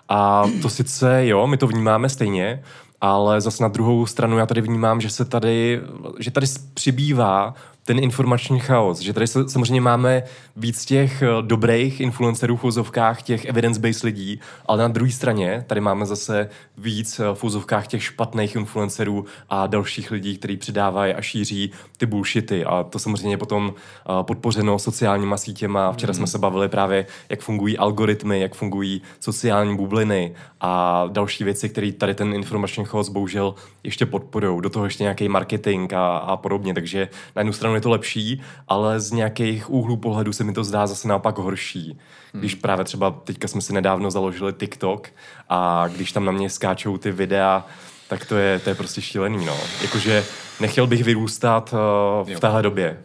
A 0.08 0.44
to 0.62 0.68
sice, 0.68 1.26
jo, 1.26 1.46
my 1.46 1.56
to 1.56 1.66
vnímáme 1.66 2.08
stejně, 2.08 2.62
ale 3.00 3.40
zase 3.40 3.62
na 3.62 3.68
druhou 3.68 4.06
stranu 4.06 4.38
já 4.38 4.46
tady 4.46 4.60
vnímám, 4.60 5.00
že 5.00 5.10
se 5.10 5.24
tady, 5.24 5.80
že 6.18 6.30
tady 6.30 6.46
přibývá 6.74 7.54
ten 7.84 7.98
informační 7.98 8.60
chaos, 8.60 8.98
že 8.98 9.12
tady 9.12 9.26
samozřejmě 9.26 9.80
máme 9.80 10.22
víc 10.56 10.84
těch 10.84 11.22
eh, 11.22 11.26
dobrých 11.40 12.00
influencerů 12.00 12.56
v 12.56 12.64
úzovkách, 12.64 13.22
těch 13.22 13.44
evidence-based 13.44 14.04
lidí, 14.04 14.40
ale 14.66 14.82
na 14.82 14.88
druhé 14.88 15.10
straně 15.10 15.64
tady 15.66 15.80
máme 15.80 16.06
zase 16.06 16.48
víc 16.78 17.20
eh, 17.20 17.24
v 17.34 17.44
úzovkách 17.44 17.86
těch 17.86 18.04
špatných 18.04 18.56
influencerů 18.56 19.24
a 19.50 19.66
dalších 19.66 20.10
lidí, 20.10 20.38
kteří 20.38 20.56
přidávají 20.56 21.14
a 21.14 21.22
šíří 21.22 21.72
ty 21.96 22.06
bullshity 22.06 22.64
a 22.64 22.82
to 22.82 22.98
samozřejmě 22.98 23.38
potom 23.38 23.74
eh, 23.74 24.22
podpořeno 24.22 24.78
sociálníma 24.78 25.36
sítěma. 25.36 25.92
Včera 25.92 26.10
mm. 26.10 26.14
jsme 26.14 26.26
se 26.26 26.38
bavili 26.38 26.68
právě, 26.68 27.06
jak 27.28 27.40
fungují 27.40 27.78
algoritmy, 27.78 28.40
jak 28.40 28.54
fungují 28.54 29.02
sociální 29.20 29.76
bubliny 29.76 30.34
a 30.60 31.04
další 31.12 31.44
věci, 31.44 31.68
které 31.68 31.92
tady 31.92 32.14
ten 32.14 32.34
informační 32.34 32.84
chaos 32.84 33.08
bohužel 33.08 33.54
ještě 33.84 34.06
podporují. 34.06 34.62
Do 34.62 34.70
toho 34.70 34.84
ještě 34.84 35.02
nějaký 35.04 35.28
marketing 35.28 35.92
a, 35.92 36.16
a 36.16 36.36
podobně, 36.36 36.74
takže 36.74 37.08
na 37.36 37.40
jednu 37.40 37.52
stranu 37.52 37.71
stranu 37.72 37.76
je 37.76 37.80
to 37.80 37.90
lepší, 37.90 38.42
ale 38.68 39.00
z 39.00 39.12
nějakých 39.12 39.70
úhlů 39.70 39.96
pohledu 39.96 40.32
se 40.32 40.44
mi 40.44 40.52
to 40.52 40.64
zdá 40.64 40.86
zase 40.86 41.08
naopak 41.08 41.38
horší. 41.38 41.98
Když 42.32 42.52
hmm. 42.52 42.60
právě 42.60 42.84
třeba 42.84 43.10
teďka 43.10 43.48
jsme 43.48 43.60
si 43.60 43.72
nedávno 43.72 44.10
založili 44.10 44.52
TikTok 44.52 45.08
a 45.48 45.88
když 45.88 46.12
tam 46.12 46.24
na 46.24 46.32
mě 46.32 46.50
skáčou 46.50 46.98
ty 46.98 47.12
videa, 47.12 47.66
tak 48.08 48.24
to 48.24 48.36
je, 48.36 48.58
to 48.58 48.70
je 48.70 48.74
prostě 48.74 49.02
šílený, 49.02 49.46
no. 49.46 49.56
Jakože 49.82 50.24
nechtěl 50.60 50.86
bych 50.86 51.04
vyrůstat 51.04 51.72
uh, 51.72 52.36
v 52.36 52.40
téhle 52.40 52.62
době. 52.62 52.98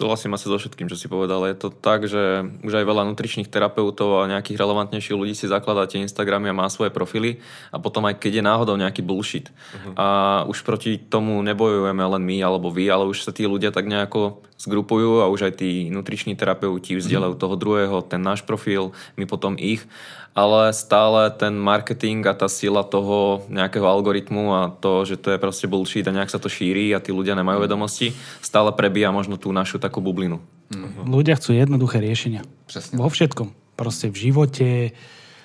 Súhlasím 0.00 0.32
asi 0.32 0.48
so 0.48 0.56
všetkým, 0.56 0.88
čo 0.88 0.96
si 0.96 1.12
povedal. 1.12 1.44
Je 1.44 1.60
to 1.60 1.68
tak, 1.68 2.08
že 2.08 2.48
už 2.64 2.72
aj 2.72 2.88
veľa 2.88 3.04
nutričných 3.12 3.52
terapeutov 3.52 4.24
a 4.24 4.32
nejakých 4.32 4.56
relevantnejších 4.56 5.12
ľudí 5.12 5.36
si 5.36 5.44
zakladá 5.44 5.84
tie 5.84 6.00
Instagramy 6.00 6.48
a 6.48 6.56
má 6.56 6.64
svoje 6.72 6.88
profily 6.88 7.44
a 7.68 7.76
potom 7.76 8.08
aj 8.08 8.16
keď 8.16 8.40
je 8.40 8.48
náhodou 8.48 8.80
nejaký 8.80 9.04
bullshit. 9.04 9.52
Uh-huh. 9.52 9.92
A 10.00 10.06
už 10.48 10.64
proti 10.64 10.96
tomu 10.96 11.36
nebojujeme 11.44 12.00
len 12.00 12.22
my 12.24 12.36
alebo 12.40 12.72
vy, 12.72 12.88
ale 12.88 13.04
už 13.04 13.28
sa 13.28 13.36
tí 13.36 13.44
ľudia 13.44 13.76
tak 13.76 13.92
nejako 13.92 14.40
zgrupujú 14.56 15.20
a 15.20 15.28
už 15.28 15.52
aj 15.52 15.60
tí 15.60 15.92
nutriční 15.92 16.32
terapeuti 16.32 16.96
vzdielajú 16.96 17.36
uh-huh. 17.36 17.44
toho 17.44 17.60
druhého, 17.60 17.96
ten 18.00 18.24
náš 18.24 18.40
profil, 18.40 18.96
my 19.20 19.28
potom 19.28 19.52
ich 19.60 19.84
ale 20.30 20.70
stále 20.70 21.26
ten 21.34 21.58
marketing 21.58 22.22
a 22.30 22.34
tá 22.34 22.46
sila 22.46 22.86
toho 22.86 23.42
nejakého 23.50 23.82
algoritmu 23.82 24.42
a 24.54 24.60
to, 24.70 25.02
že 25.02 25.18
to 25.18 25.34
je 25.34 25.42
proste 25.42 25.66
bullshit 25.66 26.06
a 26.06 26.14
nejak 26.14 26.30
sa 26.30 26.38
to 26.38 26.46
šíri 26.46 26.94
a 26.94 27.02
tí 27.02 27.10
ľudia 27.10 27.34
nemajú 27.34 27.66
vedomosti, 27.66 28.14
stále 28.38 28.70
prebíja 28.70 29.10
možno 29.10 29.34
tú 29.34 29.50
našu 29.50 29.82
takú 29.82 29.98
bublinu. 29.98 30.38
Uh-huh. 30.70 31.02
Ľudia 31.02 31.34
chcú 31.34 31.58
jednoduché 31.58 31.98
riešenia. 31.98 32.46
Presne. 32.70 32.94
Vo 32.94 33.10
všetkom. 33.10 33.74
Proste 33.74 34.06
v 34.06 34.16
živote, 34.30 34.94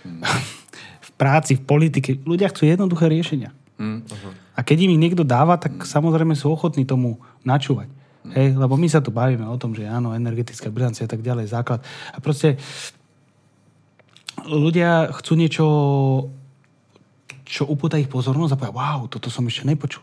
uh-huh. 0.05 0.21
v 1.07 1.11
práci, 1.17 1.57
v 1.57 1.65
politike. 1.65 2.21
Ľudia 2.21 2.53
chcú 2.53 2.69
jednoduché 2.69 3.09
riešenia. 3.09 3.49
Uh-huh. 3.81 4.05
A 4.53 4.61
keď 4.61 4.85
im 4.85 4.93
ich 4.95 5.01
niekto 5.01 5.25
dáva, 5.25 5.57
tak 5.57 5.81
samozrejme 5.81 6.37
sú 6.37 6.53
ochotní 6.53 6.85
tomu 6.85 7.17
načúvať. 7.41 7.89
Uh-huh. 7.89 8.33
Hej, 8.37 8.53
lebo 8.53 8.77
my 8.77 8.85
sa 8.85 9.01
tu 9.01 9.09
bavíme 9.09 9.49
o 9.49 9.57
tom, 9.57 9.73
že 9.73 9.89
áno, 9.89 10.13
energetická 10.13 10.69
bilancia 10.69 11.09
a 11.09 11.11
tak 11.11 11.25
ďalej, 11.25 11.49
základ. 11.49 11.81
A 12.13 12.21
proste 12.21 12.61
ľudia 14.45 15.11
chcú 15.11 15.33
niečo, 15.35 15.65
čo 17.45 17.63
upúta 17.65 17.99
ich 17.99 18.09
pozornosť 18.09 18.53
a 18.53 18.59
povedia, 18.59 18.77
wow, 18.77 18.99
toto 19.09 19.29
som 19.33 19.45
ešte 19.45 19.65
nepočul. 19.67 20.01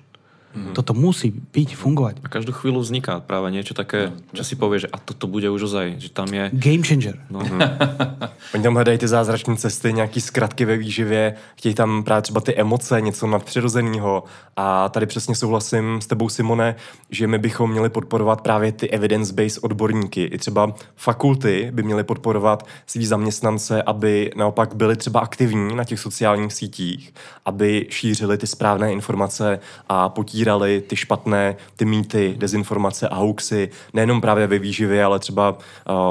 Mm-hmm. 0.52 0.76
Toto 0.76 0.92
musí 0.92 1.32
byť, 1.32 1.68
fungovať. 1.72 2.14
A 2.20 2.28
každú 2.28 2.52
chvíľu 2.52 2.84
vzniká 2.84 3.24
práve 3.24 3.48
niečo 3.48 3.72
také, 3.72 4.12
čo 4.36 4.44
si 4.44 4.52
povie, 4.52 4.84
že 4.84 4.88
a 4.92 5.00
toto 5.00 5.24
bude 5.24 5.48
už 5.48 5.72
ozaj, 5.72 5.96
že 5.96 6.12
tam 6.12 6.28
je... 6.28 6.52
Game 6.52 6.84
changer. 6.84 7.16
No. 7.32 7.40
Oni 8.54 8.62
tam 8.62 8.74
hledají 8.74 8.98
ty 8.98 9.08
zázračné 9.08 9.56
cesty, 9.56 9.92
nějaký 9.92 10.20
zkratky 10.20 10.64
ve 10.64 10.76
výživě, 10.76 11.34
chtějí 11.56 11.74
tam 11.74 12.04
právě 12.04 12.22
třeba 12.22 12.40
ty 12.40 12.54
emoce, 12.54 13.00
něco 13.00 13.26
nadpřirozeného. 13.26 14.24
A 14.56 14.88
tady 14.88 15.06
přesně 15.06 15.34
souhlasím 15.34 16.00
s 16.00 16.06
tebou, 16.06 16.28
Simone, 16.28 16.74
že 17.10 17.26
my 17.26 17.38
bychom 17.38 17.70
měli 17.70 17.88
podporovat 17.88 18.40
právě 18.40 18.72
ty 18.72 18.90
evidence-based 18.90 19.64
odborníky. 19.64 20.24
I 20.24 20.38
třeba 20.38 20.74
fakulty 20.96 21.70
by 21.72 21.82
měly 21.82 22.04
podporovat 22.04 22.66
svý 22.86 23.06
zaměstnance, 23.06 23.82
aby 23.82 24.30
naopak 24.36 24.74
byli 24.74 24.96
třeba 24.96 25.20
aktivní 25.20 25.76
na 25.76 25.84
těch 25.84 26.00
sociálních 26.00 26.52
sítích, 26.52 27.14
aby 27.44 27.86
šířili 27.90 28.38
ty 28.38 28.46
správné 28.46 28.92
informace 28.92 29.58
a 29.88 30.08
potírali 30.08 30.41
ty 30.86 30.96
špatné, 30.96 31.56
ty 31.76 31.84
mýty, 31.84 32.34
dezinformace 32.38 33.08
a 33.08 33.16
hoaxy, 33.16 33.68
nejenom 33.94 34.20
právě 34.20 34.46
ve 34.46 34.58
výživě, 34.58 35.04
ale 35.04 35.18
třeba 35.18 35.50
uh, 35.50 35.58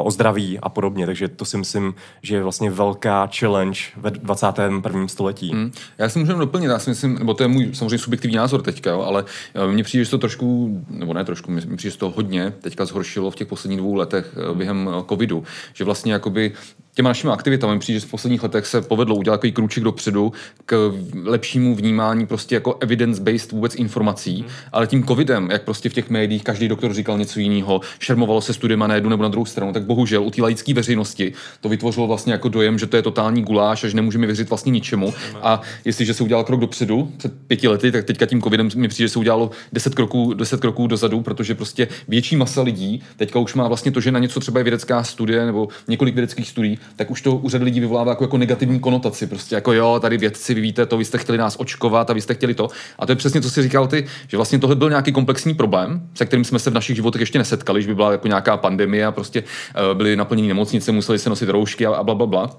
o 0.04 0.12
zdraví 0.12 0.60
a 0.60 0.70
podobně. 0.70 1.06
Takže 1.06 1.28
to 1.28 1.46
si 1.46 1.58
myslím, 1.58 1.94
že 2.22 2.36
je 2.36 2.44
vlastně 2.44 2.72
velká 2.72 3.30
challenge 3.40 3.80
ve 3.98 4.12
21. 4.12 5.08
století. 5.08 5.52
Hmm. 5.52 5.72
Já 5.98 6.10
si 6.10 6.20
můžu 6.20 6.34
doplnit, 6.34 6.66
já 6.68 6.80
si 6.80 6.90
myslím, 6.90 7.16
nebo 7.16 7.34
to 7.34 7.44
je 7.44 7.48
můj 7.48 7.70
samozřejmě 7.74 7.98
subjektivní 7.98 8.38
názor 8.38 8.62
teďka, 8.62 8.90
jo, 8.92 9.02
ale 9.02 9.26
eh, 9.54 9.68
mně 9.68 9.84
přijde, 9.84 10.04
že 10.04 10.12
to 10.12 10.18
trošku, 10.18 10.82
nebo 10.90 11.14
ne 11.14 11.26
trošku, 11.26 11.52
mně 11.52 11.62
přijde, 11.62 11.92
že 11.92 11.98
to 11.98 12.10
hodně 12.10 12.54
teďka 12.62 12.86
zhoršilo 12.86 13.32
v 13.32 13.36
těch 13.36 13.48
posledních 13.48 13.80
dvou 13.80 13.96
letech 13.96 14.36
eh, 14.38 14.56
během 14.56 14.90
covidu, 15.10 15.44
že 15.74 15.84
vlastně 15.84 16.14
jakoby 16.14 16.54
těma 16.94 17.10
našimi 17.10 17.34
aktivitami 17.34 17.80
přijde, 17.80 18.00
že 18.00 18.06
v 18.06 18.12
posledních 18.12 18.44
letech 18.44 18.66
se 18.66 18.82
povedlo 18.82 19.16
udělat 19.16 19.38
takový 19.38 19.52
krůček 19.52 19.84
dopředu 19.84 20.34
k 20.66 20.94
lepšímu 21.24 21.76
vnímání 21.76 22.28
prostě 22.28 22.56
jako 22.56 22.78
evidence-based 22.80 23.52
vůbec 23.52 23.76
informací, 23.76 24.21
mm. 24.30 24.46
ale 24.72 24.88
tím 24.88 25.04
covidem, 25.04 25.52
jak 25.52 25.64
prostě 25.64 25.90
v 25.90 25.94
těch 25.94 26.10
médiích 26.10 26.44
každý 26.44 26.68
doktor 26.68 26.94
říkal 26.94 27.18
něco 27.18 27.40
jiného, 27.40 27.82
šermovalo 28.00 28.42
se 28.42 28.54
studiem 28.54 28.80
na 28.80 28.96
jednu 28.96 29.10
nebo 29.10 29.24
na 29.24 29.30
druhou 29.30 29.46
stranu, 29.46 29.74
tak 29.74 29.84
bohužel 29.84 30.24
u 30.24 30.32
té 30.32 30.42
laické 30.42 30.74
veřejnosti 30.74 31.34
to 31.62 31.70
vytvořilo 31.70 32.08
vlastně 32.08 32.34
jako 32.34 32.50
dojem, 32.50 32.80
že 32.80 32.88
to 32.88 32.96
je 32.96 33.02
totální 33.02 33.44
guláš 33.44 33.84
a 33.84 33.88
že 33.88 33.96
nemůžeme 33.96 34.26
věřit 34.26 34.50
vlastně 34.50 34.72
ničemu. 34.72 35.14
A 35.42 35.62
jestliže 35.86 36.14
se 36.14 36.24
udělal 36.24 36.44
krok 36.44 36.60
dopředu 36.60 37.12
před 37.18 37.34
pěti 37.48 37.68
lety, 37.68 37.92
tak 37.92 38.06
teďka 38.06 38.26
tím 38.26 38.42
covidem 38.42 38.70
mi 38.76 38.88
přijde, 38.88 39.08
že 39.08 39.14
se 39.14 39.20
udělalo 39.20 39.52
deset 39.74 39.96
kroků, 39.96 40.34
deset 40.34 40.60
kroků 40.60 40.88
dozadu, 40.88 41.22
protože 41.22 41.56
prostě 41.56 41.88
větší 42.08 42.36
masa 42.36 42.62
lidí 42.62 43.02
teďka 43.18 43.40
už 43.40 43.54
má 43.54 43.68
vlastně 43.68 43.92
to, 43.92 44.02
že 44.02 44.12
na 44.12 44.20
něco 44.20 44.40
třeba 44.40 44.60
je 44.60 44.64
vědecká 44.64 45.04
studie 45.04 45.46
nebo 45.46 45.68
několik 45.88 46.16
vědeckých 46.16 46.50
studií, 46.50 46.80
tak 46.96 47.12
už 47.12 47.22
to 47.22 47.36
u 47.36 47.50
řady 47.50 47.66
lidí 47.66 47.80
vyvolává 47.80 48.12
jako, 48.12 48.24
jako 48.24 48.38
negativní 48.38 48.80
konotaci. 48.80 49.28
Prostě 49.28 49.56
jako 49.56 49.74
jo, 49.74 50.00
tady 50.02 50.18
vědci, 50.18 50.54
vy 50.54 50.62
víte 50.62 50.86
to, 50.86 50.98
vy 50.98 51.06
jste 51.06 51.18
chtěli 51.18 51.38
nás 51.38 51.56
očkovat 51.60 52.10
a 52.10 52.14
vy 52.14 52.22
jste 52.22 52.34
chtěli 52.34 52.54
to. 52.54 52.70
A 53.00 53.06
to 53.06 53.12
je 53.12 53.16
přesně, 53.16 53.42
co 53.42 53.50
si 53.50 53.62
říkal 53.64 53.88
ty, 53.88 54.06
že 54.28 54.38
vlastně 54.38 54.60
tohle 54.60 54.76
byl 54.76 54.90
nějaký 54.90 55.12
komplexní 55.12 55.54
problém, 55.54 56.08
se 56.14 56.26
kterým 56.26 56.46
jsme 56.46 56.60
se 56.60 56.70
v 56.70 56.74
našich 56.74 56.96
životech 56.96 57.20
ještě 57.20 57.38
nesetkali, 57.38 57.82
že 57.82 57.88
by 57.88 57.96
byla 57.96 58.12
jako 58.12 58.28
nějaká 58.28 58.58
pandemie 58.58 59.06
a 59.06 59.12
prostě 59.12 59.44
uh, 59.44 59.98
byly 59.98 60.16
naplněny 60.16 60.48
nemocnice, 60.48 60.92
museli 60.92 61.20
se 61.20 61.30
nosit 61.30 61.50
roušky 61.50 61.86
a, 61.86 62.04
bla, 62.04 62.16
bla, 62.16 62.26
bla. 62.26 62.50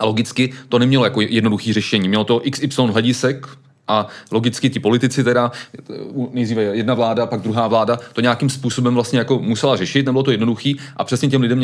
A 0.00 0.04
logicky 0.04 0.52
to 0.68 0.78
nemělo 0.78 1.04
jako 1.04 1.20
jednoduchý 1.20 1.72
řešení. 1.72 2.08
Mělo 2.08 2.24
to 2.24 2.42
XY 2.50 2.82
hledisek, 2.82 3.46
a 3.88 4.06
logicky 4.30 4.70
ti 4.70 4.80
politici 4.80 5.24
teda, 5.24 5.52
nejdříve 6.32 6.62
jedna 6.62 6.94
vláda, 6.94 7.26
pak 7.26 7.40
druhá 7.40 7.68
vláda, 7.68 7.98
to 8.12 8.20
nějakým 8.20 8.50
způsobem 8.50 8.94
vlastně 8.94 9.18
jako 9.18 9.38
musela 9.38 9.76
řešit, 9.76 10.06
nebylo 10.06 10.22
to 10.22 10.30
jednoduchý 10.30 10.76
a 10.96 11.04
přesně 11.04 11.28
těm 11.28 11.42
lidem 11.42 11.60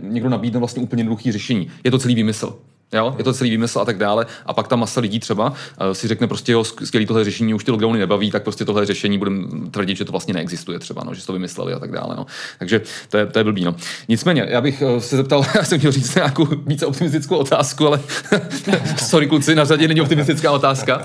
někdo 0.00 0.28
nabídne 0.28 0.58
vlastně 0.58 0.82
úplně 0.82 1.00
jednoduchý 1.00 1.32
řešení. 1.32 1.70
Je 1.84 1.90
to 1.90 1.98
celý 1.98 2.14
výmysl. 2.14 2.58
Jo? 2.92 3.14
Je 3.18 3.24
to 3.24 3.32
celý 3.32 3.50
výmysl 3.50 3.80
a 3.80 3.84
tak 3.84 3.98
dále. 3.98 4.26
A 4.46 4.52
pak 4.52 4.68
ta 4.68 4.76
masa 4.76 5.00
lidí 5.00 5.20
třeba 5.20 5.50
uh, 5.50 5.56
si 5.92 6.08
řekne 6.08 6.26
prostě, 6.26 6.52
jo, 6.52 6.64
skvělý 6.64 7.06
tohle 7.06 7.24
řešení, 7.24 7.54
už 7.54 7.64
ty 7.64 7.70
lockdowny 7.70 7.98
nebaví, 7.98 8.30
tak 8.30 8.42
prostě 8.42 8.64
tohle 8.64 8.86
řešení 8.86 9.18
budeme 9.18 9.46
tvrdit, 9.70 9.96
že 9.96 10.04
to 10.04 10.12
vlastně 10.12 10.34
neexistuje 10.34 10.78
třeba, 10.78 11.04
no, 11.04 11.14
že 11.14 11.26
to 11.26 11.32
vymysleli 11.32 11.72
a 11.72 11.78
tak 11.78 11.92
dále. 11.92 12.16
No. 12.16 12.26
Takže 12.58 12.82
to 13.08 13.16
je, 13.16 13.26
to 13.26 13.38
je 13.38 13.44
blbý. 13.44 13.64
No. 13.64 13.74
Nicméně, 14.08 14.46
já 14.48 14.60
bych 14.60 14.82
uh, 14.82 14.98
se 14.98 15.16
zeptal, 15.16 15.44
já 15.54 15.64
jsem 15.64 15.78
chtěl 15.78 15.92
říct 15.92 16.14
nějakou 16.14 16.48
více 16.66 16.86
optimistickou 16.86 17.36
otázku, 17.36 17.86
ale 17.86 18.00
sorry 18.96 19.26
kluci, 19.26 19.54
na 19.54 19.64
řadě 19.64 19.88
není 19.88 20.00
optimistická 20.00 20.52
otázka. 20.52 21.02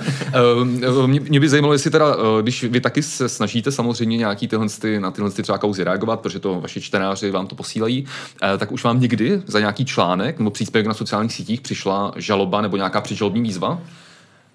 Uh, 0.98 1.08
mě, 1.08 1.20
mě, 1.20 1.40
by 1.40 1.50
zajímalo, 1.50 1.74
jestli 1.74 1.92
teda, 1.92 2.16
když 2.42 2.64
vy 2.64 2.82
taky 2.82 3.04
se 3.04 3.30
snažíte 3.30 3.72
samozřejmě 3.72 4.18
nějaký 4.18 4.48
tyhle, 4.48 4.68
ty, 4.82 5.00
na 5.00 5.12
tyhle 5.12 5.32
ty 5.32 5.44
třeba 5.44 5.58
kauzy 5.58 5.84
reagovat, 5.84 6.20
protože 6.20 6.40
to 6.40 6.62
vaši 6.62 6.82
čtenáři 6.82 7.32
vám 7.32 7.48
to 7.48 7.56
posílají, 7.56 8.06
tak 8.58 8.72
už 8.72 8.84
vám 8.84 9.00
někdy 9.00 9.42
za 9.46 9.60
nějaký 9.60 9.86
článek 9.86 10.40
nebo 10.40 10.52
příspěvek 10.52 10.88
na 10.88 10.94
sociálních 10.94 11.34
sítích 11.34 11.62
prišla 11.78 12.18
žaloba 12.18 12.66
nebo 12.66 12.78
nějaká 12.78 13.02
předžalobní 13.02 13.42
výzva? 13.46 13.78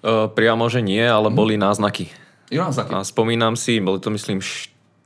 Uh, 0.03 0.27
priamo, 0.27 0.67
že 0.67 0.83
nie, 0.83 0.99
ale 0.99 1.31
hmm. 1.31 1.35
boli 1.39 1.55
náznaky. 1.55 2.11
Jo, 2.51 2.67
náznaky. 2.67 2.91
A 2.91 3.07
spomínam 3.07 3.55
si, 3.55 3.79
boli 3.79 4.03
to 4.03 4.11
myslím 4.11 4.43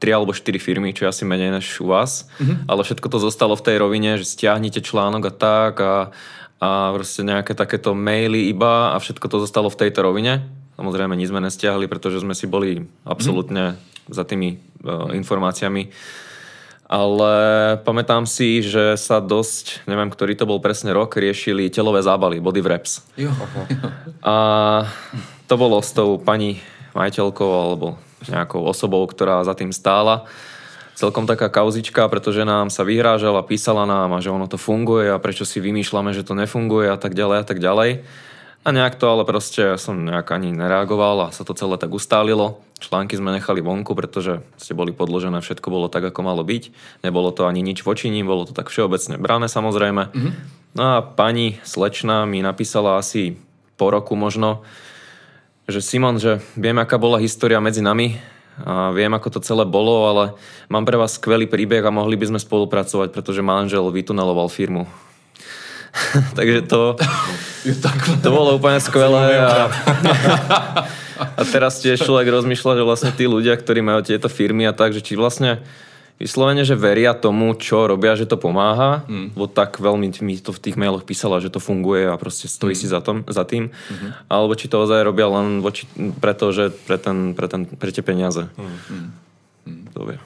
tri 0.02 0.10
alebo 0.10 0.34
štyri 0.34 0.58
firmy, 0.58 0.90
čo 0.98 1.06
je 1.06 1.14
asi 1.14 1.24
menej 1.26 1.54
než 1.54 1.82
u 1.82 1.94
vás, 1.94 2.30
mm-hmm. 2.38 2.70
ale 2.70 2.82
všetko 2.86 3.08
to 3.10 3.18
zostalo 3.18 3.58
v 3.58 3.66
tej 3.66 3.78
rovine, 3.82 4.18
že 4.18 4.30
stiahnite 4.30 4.82
článok 4.82 5.30
a 5.30 5.34
tak 5.34 5.74
a, 5.82 6.14
a 6.62 6.70
proste 6.94 7.26
nejaké 7.26 7.58
takéto 7.58 7.98
maily 7.98 8.50
iba 8.50 8.94
a 8.94 8.98
všetko 9.02 9.26
to 9.26 9.38
zostalo 9.42 9.74
v 9.74 9.80
tejto 9.86 10.06
rovine. 10.06 10.46
Samozrejme, 10.78 11.18
nič 11.18 11.34
sme 11.34 11.42
nestiahli, 11.42 11.90
pretože 11.90 12.22
sme 12.22 12.38
si 12.38 12.46
boli 12.46 12.86
absolútne 13.10 13.74
mm-hmm. 13.74 14.14
za 14.14 14.22
tými 14.26 14.62
uh, 14.86 15.10
informáciami 15.18 15.90
ale 16.88 17.36
pamätám 17.84 18.24
si, 18.24 18.64
že 18.64 18.96
sa 18.96 19.20
dosť, 19.20 19.84
neviem, 19.92 20.08
ktorý 20.08 20.40
to 20.40 20.48
bol 20.48 20.64
presne 20.64 20.96
rok, 20.96 21.20
riešili 21.20 21.68
telové 21.68 22.00
zábaly, 22.00 22.40
body 22.40 22.64
wraps. 22.64 23.04
Jo. 23.20 23.36
A 24.24 24.36
to 25.52 25.56
bolo 25.60 25.84
s 25.84 25.92
tou 25.92 26.16
pani 26.16 26.64
majiteľkou 26.96 27.52
alebo 27.52 28.00
nejakou 28.32 28.64
osobou, 28.64 29.04
ktorá 29.04 29.44
za 29.44 29.52
tým 29.52 29.76
stála. 29.76 30.26
Celkom 30.98 31.30
taká 31.30 31.52
kauzička, 31.52 32.10
pretože 32.10 32.42
nám 32.42 32.74
sa 32.74 32.82
vyhrážala, 32.82 33.46
písala 33.46 33.86
nám 33.86 34.18
a 34.18 34.24
že 34.24 34.34
ono 34.34 34.50
to 34.50 34.58
funguje 34.58 35.12
a 35.14 35.22
prečo 35.22 35.46
si 35.46 35.62
vymýšľame, 35.62 36.10
že 36.16 36.26
to 36.26 36.34
nefunguje 36.34 36.90
a 36.90 36.98
tak 36.98 37.14
ďalej 37.14 37.38
a 37.38 37.46
tak 37.46 37.60
ďalej. 37.62 38.02
A 38.68 38.76
nejak 38.76 39.00
to 39.00 39.08
ale 39.08 39.24
proste 39.24 39.80
som 39.80 40.04
nejak 40.04 40.28
ani 40.28 40.52
nereagoval 40.52 41.32
a 41.32 41.32
sa 41.32 41.48
to 41.48 41.56
celé 41.56 41.80
tak 41.80 41.88
ustálilo. 41.96 42.60
Články 42.84 43.16
sme 43.16 43.32
nechali 43.32 43.64
vonku, 43.64 43.96
pretože 43.96 44.44
ste 44.60 44.76
boli 44.76 44.92
podložené, 44.92 45.40
všetko 45.40 45.72
bolo 45.72 45.88
tak, 45.88 46.04
ako 46.04 46.20
malo 46.20 46.44
byť. 46.44 46.76
Nebolo 47.08 47.32
to 47.32 47.48
ani 47.48 47.64
nič 47.64 47.88
voči 47.88 48.12
ním, 48.12 48.28
bolo 48.28 48.44
to 48.44 48.52
tak 48.52 48.68
všeobecne 48.68 49.16
brané 49.24 49.48
samozrejme. 49.48 50.12
Mm-hmm. 50.12 50.32
No 50.76 50.84
a 50.84 50.96
pani 51.00 51.64
slečna 51.64 52.28
mi 52.28 52.44
napísala 52.44 53.00
asi 53.00 53.40
po 53.80 53.88
roku 53.88 54.20
možno, 54.20 54.68
že 55.72 55.80
Simon, 55.80 56.20
že 56.20 56.44
viem, 56.60 56.76
aká 56.76 57.00
bola 57.00 57.24
história 57.24 57.64
medzi 57.64 57.80
nami, 57.80 58.20
a 58.58 58.90
viem, 58.90 59.14
ako 59.14 59.38
to 59.38 59.46
celé 59.46 59.70
bolo, 59.70 60.10
ale 60.10 60.24
mám 60.66 60.82
pre 60.82 60.98
vás 60.98 61.16
skvelý 61.16 61.46
príbeh 61.46 61.86
a 61.86 61.94
mohli 61.94 62.18
by 62.18 62.34
sme 62.34 62.40
spolupracovať, 62.42 63.14
pretože 63.14 63.46
manžel 63.46 63.86
vytuneloval 63.94 64.50
firmu. 64.50 64.90
Takže 66.38 66.66
to, 66.68 66.96
to 68.24 68.30
bolo 68.30 68.58
úplne 68.58 68.80
skvelé. 68.80 69.40
A, 69.42 69.72
a 71.40 71.42
teraz 71.48 71.82
tiež 71.82 72.04
človek 72.04 72.30
rozmýšľa, 72.30 72.78
že 72.80 72.88
vlastne 72.88 73.12
tí 73.14 73.26
ľudia, 73.26 73.58
ktorí 73.58 73.82
majú 73.82 74.06
tieto 74.06 74.30
firmy 74.30 74.70
a 74.70 74.74
tak, 74.74 74.94
že 74.94 75.02
či 75.02 75.18
vlastne 75.18 75.62
vyslovene, 76.18 76.66
že 76.66 76.74
veria 76.74 77.14
tomu, 77.14 77.54
čo 77.54 77.86
robia, 77.86 78.18
že 78.18 78.26
to 78.26 78.42
pomáha, 78.42 79.06
mm. 79.06 79.38
bo 79.38 79.46
tak 79.46 79.78
veľmi 79.78 80.10
mi 80.26 80.36
to 80.42 80.50
v 80.50 80.62
tých 80.62 80.76
mailoch 80.76 81.06
písala, 81.06 81.38
že 81.38 81.54
to 81.54 81.62
funguje 81.62 82.10
a 82.10 82.18
proste 82.18 82.50
stojí 82.50 82.74
mm. 82.74 82.82
si 82.82 82.88
za, 82.90 83.06
tom, 83.06 83.22
za 83.30 83.46
tým, 83.46 83.70
mm-hmm. 83.70 84.26
alebo 84.26 84.58
či 84.58 84.66
to 84.66 84.82
ozaj 84.82 85.06
robia 85.06 85.30
len 85.30 85.62
voči, 85.62 85.86
preto, 86.18 86.50
že 86.50 86.74
pre, 86.74 86.98
ten, 86.98 87.38
pre, 87.38 87.46
ten, 87.46 87.70
pre 87.70 87.94
tie 87.94 88.02
peniaze. 88.02 88.50
Mm. 88.58 89.14
Mm. 89.70 89.82
To 89.94 90.02
vie. 90.10 90.18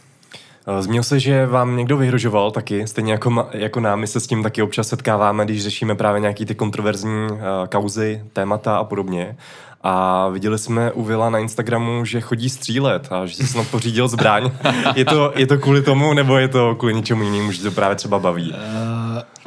Eh, 0.67 0.81
zmínil 0.81 1.03
se, 1.03 1.19
že 1.19 1.45
vám 1.45 1.77
někdo 1.77 1.97
vyhrožoval 1.97 2.51
taky, 2.51 2.87
stejně 2.87 3.11
jako, 3.11 3.47
jako 3.51 3.79
nám, 3.79 3.99
my 3.99 4.07
se 4.07 4.19
s 4.19 4.27
tím 4.27 4.43
taky 4.43 4.61
občas 4.61 4.87
setkáváme, 4.87 5.45
když 5.45 5.63
řešíme 5.63 5.95
právě 5.95 6.21
nějaký 6.21 6.45
ty 6.45 6.55
kontroverzní 6.55 7.27
uh, 7.31 7.37
kauzy, 7.69 8.21
témata 8.33 8.77
a 8.77 8.83
podobně. 8.83 9.35
A 9.83 10.27
viděli 10.29 10.57
jsme 10.57 10.91
u 10.91 11.03
Vila 11.03 11.29
na 11.29 11.39
Instagramu, 11.39 12.05
že 12.05 12.21
chodí 12.21 12.49
střílet 12.49 13.07
a 13.11 13.25
že 13.25 13.35
si 13.35 13.47
snad 13.47 13.67
pořídil 13.67 14.07
zbraň. 14.07 14.51
je, 14.95 15.05
to, 15.05 15.33
je 15.35 15.47
to 15.47 15.57
kvůli 15.57 15.81
tomu, 15.81 16.13
nebo 16.13 16.37
je 16.37 16.47
to 16.47 16.75
kvůli 16.75 16.93
něčemu 16.93 17.23
jinému, 17.23 17.51
že 17.51 17.63
to 17.63 17.71
právě 17.71 17.95
třeba 17.95 18.19
baví? 18.19 18.53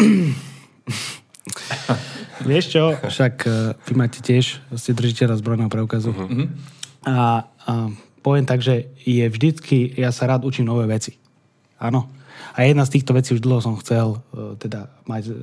Uh, 0.00 0.14
Vieš 2.44 2.76
čo, 2.76 2.92
však 3.08 3.48
uh, 3.48 3.72
vy 3.88 3.94
máte 3.96 4.20
tiež, 4.20 4.60
ste 4.76 4.92
držiteľa 4.92 5.40
zbrojného 5.40 5.72
preukazu. 5.72 6.12
Uh-huh. 6.12 6.44
A, 7.08 7.48
a 7.64 7.72
poviem 8.24 8.48
tak, 8.48 8.64
že 8.64 8.88
je 9.04 9.28
vždycky, 9.28 9.92
ja 10.00 10.08
sa 10.08 10.24
rád 10.24 10.48
učím 10.48 10.64
nové 10.64 10.88
veci. 10.88 11.20
Áno. 11.76 12.08
A 12.56 12.64
jedna 12.64 12.88
z 12.88 12.96
týchto 12.96 13.12
vecí 13.12 13.36
už 13.36 13.44
dlho 13.44 13.60
som 13.60 13.76
chcel 13.76 14.16
uh, 14.16 14.56
teda 14.56 14.88
mať 15.04 15.36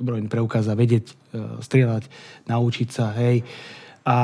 zbrojný 0.00 0.32
preukaz 0.32 0.64
a 0.72 0.78
vedieť 0.78 1.12
uh, 1.12 1.60
strieľať, 1.60 2.08
naučiť 2.48 2.88
sa, 2.88 3.12
hej. 3.20 3.44
A 4.08 4.16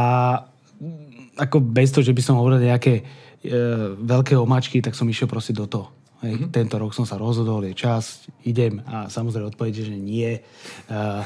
ako 1.36 1.60
bez 1.60 1.92
toho, 1.92 2.02
že 2.02 2.16
by 2.16 2.22
som 2.24 2.40
hovoril 2.40 2.64
nejaké 2.64 3.04
uh, 3.04 3.92
veľké 4.00 4.34
omačky, 4.40 4.80
tak 4.80 4.96
som 4.96 5.06
išiel 5.06 5.28
proste 5.28 5.52
do 5.52 5.68
toho. 5.68 5.97
Hej, 6.18 6.34
mm-hmm. 6.34 6.50
Tento 6.50 6.82
rok 6.82 6.90
som 6.90 7.06
sa 7.06 7.14
rozhodol, 7.14 7.62
je 7.62 7.78
čas, 7.78 8.26
idem 8.42 8.82
a 8.90 9.06
samozrejme 9.06 9.54
odpovedie, 9.54 9.86
že 9.86 9.94
nie. 9.94 10.34
Uh, 10.90 11.22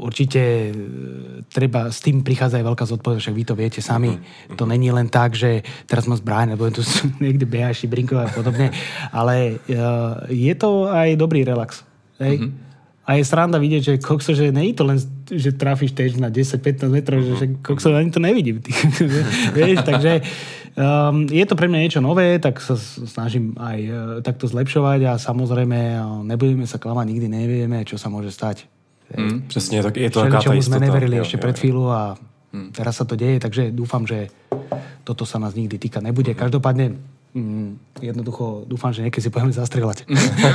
určite 0.00 0.72
uh, 0.72 1.44
treba, 1.52 1.92
s 1.92 2.00
tým 2.00 2.24
prichádza 2.24 2.56
aj 2.56 2.64
veľká 2.64 2.84
zodpovednosť, 2.88 3.24
však 3.28 3.36
vy 3.36 3.44
to 3.44 3.54
viete 3.54 3.80
sami. 3.84 4.16
Mm-hmm. 4.16 4.56
To 4.56 4.64
není 4.64 4.88
len 4.88 5.12
tak, 5.12 5.36
že 5.36 5.60
teraz 5.84 6.08
mám 6.08 6.16
zbráň, 6.16 6.56
nebo 6.56 6.64
tu 6.72 6.80
niekde 7.24 7.44
behaši, 7.44 7.84
brinkovať 7.84 8.32
a 8.32 8.32
podobne, 8.32 8.66
ale 9.12 9.60
uh, 9.68 10.24
je 10.32 10.54
to 10.56 10.88
aj 10.88 11.20
dobrý 11.20 11.44
relax. 11.44 11.84
Hej? 12.16 12.40
Mm-hmm. 12.40 12.64
A 13.04 13.20
je 13.20 13.28
sranda 13.28 13.60
vidieť, 13.60 13.82
že 13.84 13.94
kokso, 14.00 14.32
že 14.32 14.48
nie 14.48 14.72
je 14.72 14.80
to 14.80 14.84
len, 14.88 14.96
že 15.28 15.52
trafíš 15.52 15.92
tež 15.92 16.16
na 16.16 16.32
10-15 16.32 16.88
metrov, 16.88 17.20
že, 17.20 17.36
že 17.36 17.46
kokso, 17.60 17.92
ani 17.92 18.08
to 18.08 18.16
nevidím. 18.16 18.64
Vieš, 19.56 19.84
takže 19.84 20.24
um, 20.78 21.26
je 21.26 21.44
to 21.46 21.54
pre 21.54 21.66
mňa 21.70 21.80
niečo 21.86 22.00
nové, 22.04 22.38
tak 22.38 22.62
sa 22.62 22.78
snažím 22.78 23.54
aj 23.58 23.78
uh, 23.86 23.96
takto 24.20 24.46
zlepšovať 24.46 25.00
a 25.08 25.12
samozrejme 25.18 25.78
uh, 25.98 26.22
nebudeme 26.26 26.66
sa 26.66 26.78
klamať, 26.78 27.06
nikdy 27.10 27.26
nevieme, 27.30 27.82
čo 27.82 27.98
sa 27.98 28.10
môže 28.10 28.30
stať. 28.30 28.66
Mm, 29.14 29.46
presne, 29.46 29.84
tak 29.84 30.00
je 30.00 30.10
to 30.10 30.24
taká 30.24 30.40
tá 30.40 30.50
sme 30.64 30.80
neverili 30.80 31.20
jo, 31.20 31.24
ešte 31.28 31.36
jo, 31.38 31.44
pred 31.44 31.56
chvíľu 31.60 31.84
a 31.92 32.02
mm. 32.56 32.72
teraz 32.72 32.98
sa 32.98 33.04
to 33.04 33.14
deje, 33.14 33.36
takže 33.36 33.68
dúfam, 33.70 34.08
že 34.08 34.32
toto 35.04 35.28
sa 35.28 35.36
nás 35.36 35.52
nikdy 35.52 35.76
týka 35.76 36.00
nebude. 36.00 36.32
Každopádne 36.32 36.96
Mm, 37.36 37.78
jednoducho 38.02 38.62
doufám, 38.66 38.92
že 38.92 39.02
někdy 39.02 39.22
si 39.22 39.30
pojďme 39.30 39.52
zastřelat. 39.52 39.96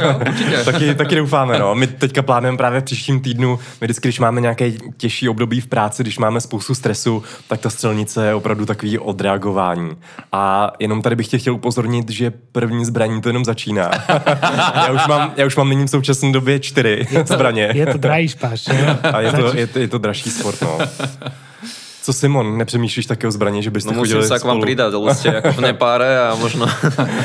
taky, 0.65 0.95
taky 0.95 1.15
doufáme, 1.15 1.59
no. 1.59 1.75
My 1.75 1.88
teďka 1.88 2.21
plánujeme 2.21 2.57
právě 2.57 2.82
v 2.82 2.84
příštím 2.84 3.19
týdnu, 3.19 3.59
my 3.82 3.88
vždycky, 3.88 4.07
když 4.07 4.19
máme 4.19 4.41
nějaké 4.41 4.71
těžší 4.97 5.30
období 5.30 5.61
v 5.61 5.67
práci, 5.67 6.03
když 6.03 6.17
máme 6.17 6.41
spoustu 6.41 6.75
stresu, 6.75 7.23
tak 7.47 7.59
ta 7.59 7.69
střelnice 7.69 8.27
je 8.27 8.34
opravdu 8.34 8.65
takový 8.65 8.99
odreagování. 8.99 9.91
A 10.32 10.71
jenom 10.80 11.01
tady 11.01 11.15
bych 11.15 11.27
tě 11.27 11.38
chtěl 11.38 11.53
upozornit, 11.53 12.09
že 12.09 12.32
první 12.51 12.86
zbraní 12.86 13.21
to 13.21 13.30
jenom 13.30 13.45
začíná. 13.45 13.91
já, 14.75 14.91
už 14.91 15.07
mám, 15.07 15.34
já 15.38 15.45
už 15.45 15.55
mám 15.55 15.69
nyní 15.69 15.86
v 15.86 15.89
současné 15.89 16.32
době 16.32 16.59
čtyři 16.59 17.07
je 17.11 17.23
to, 17.23 17.34
zbraně. 17.34 17.71
Je 17.73 17.86
to 17.86 17.97
drahý 17.97 18.27
špáš. 18.27 18.69
A 19.13 19.21
je 19.21 19.32
to, 19.32 19.57
je, 19.57 19.67
to, 19.67 19.80
je 19.80 19.88
to 19.88 19.97
dražší 19.97 20.30
sport, 20.30 20.61
no. 20.61 20.77
Co 22.01 22.13
Simon, 22.13 22.57
nepřemýšlíš 22.57 23.05
také 23.05 23.27
o 23.27 23.31
zbraně, 23.31 23.61
že 23.61 23.71
byste 23.71 23.91
no, 23.91 23.99
chodili 23.99 24.19
musím 24.19 24.29
sa 24.29 24.39
k 24.39 24.47
vám 24.47 24.61
pridať, 24.61 24.91
lebo 24.93 25.13
ste 25.13 25.29
ako 25.35 25.51
v 25.51 25.61
nepáre 25.71 26.09
a 26.19 26.35
možno... 26.35 26.65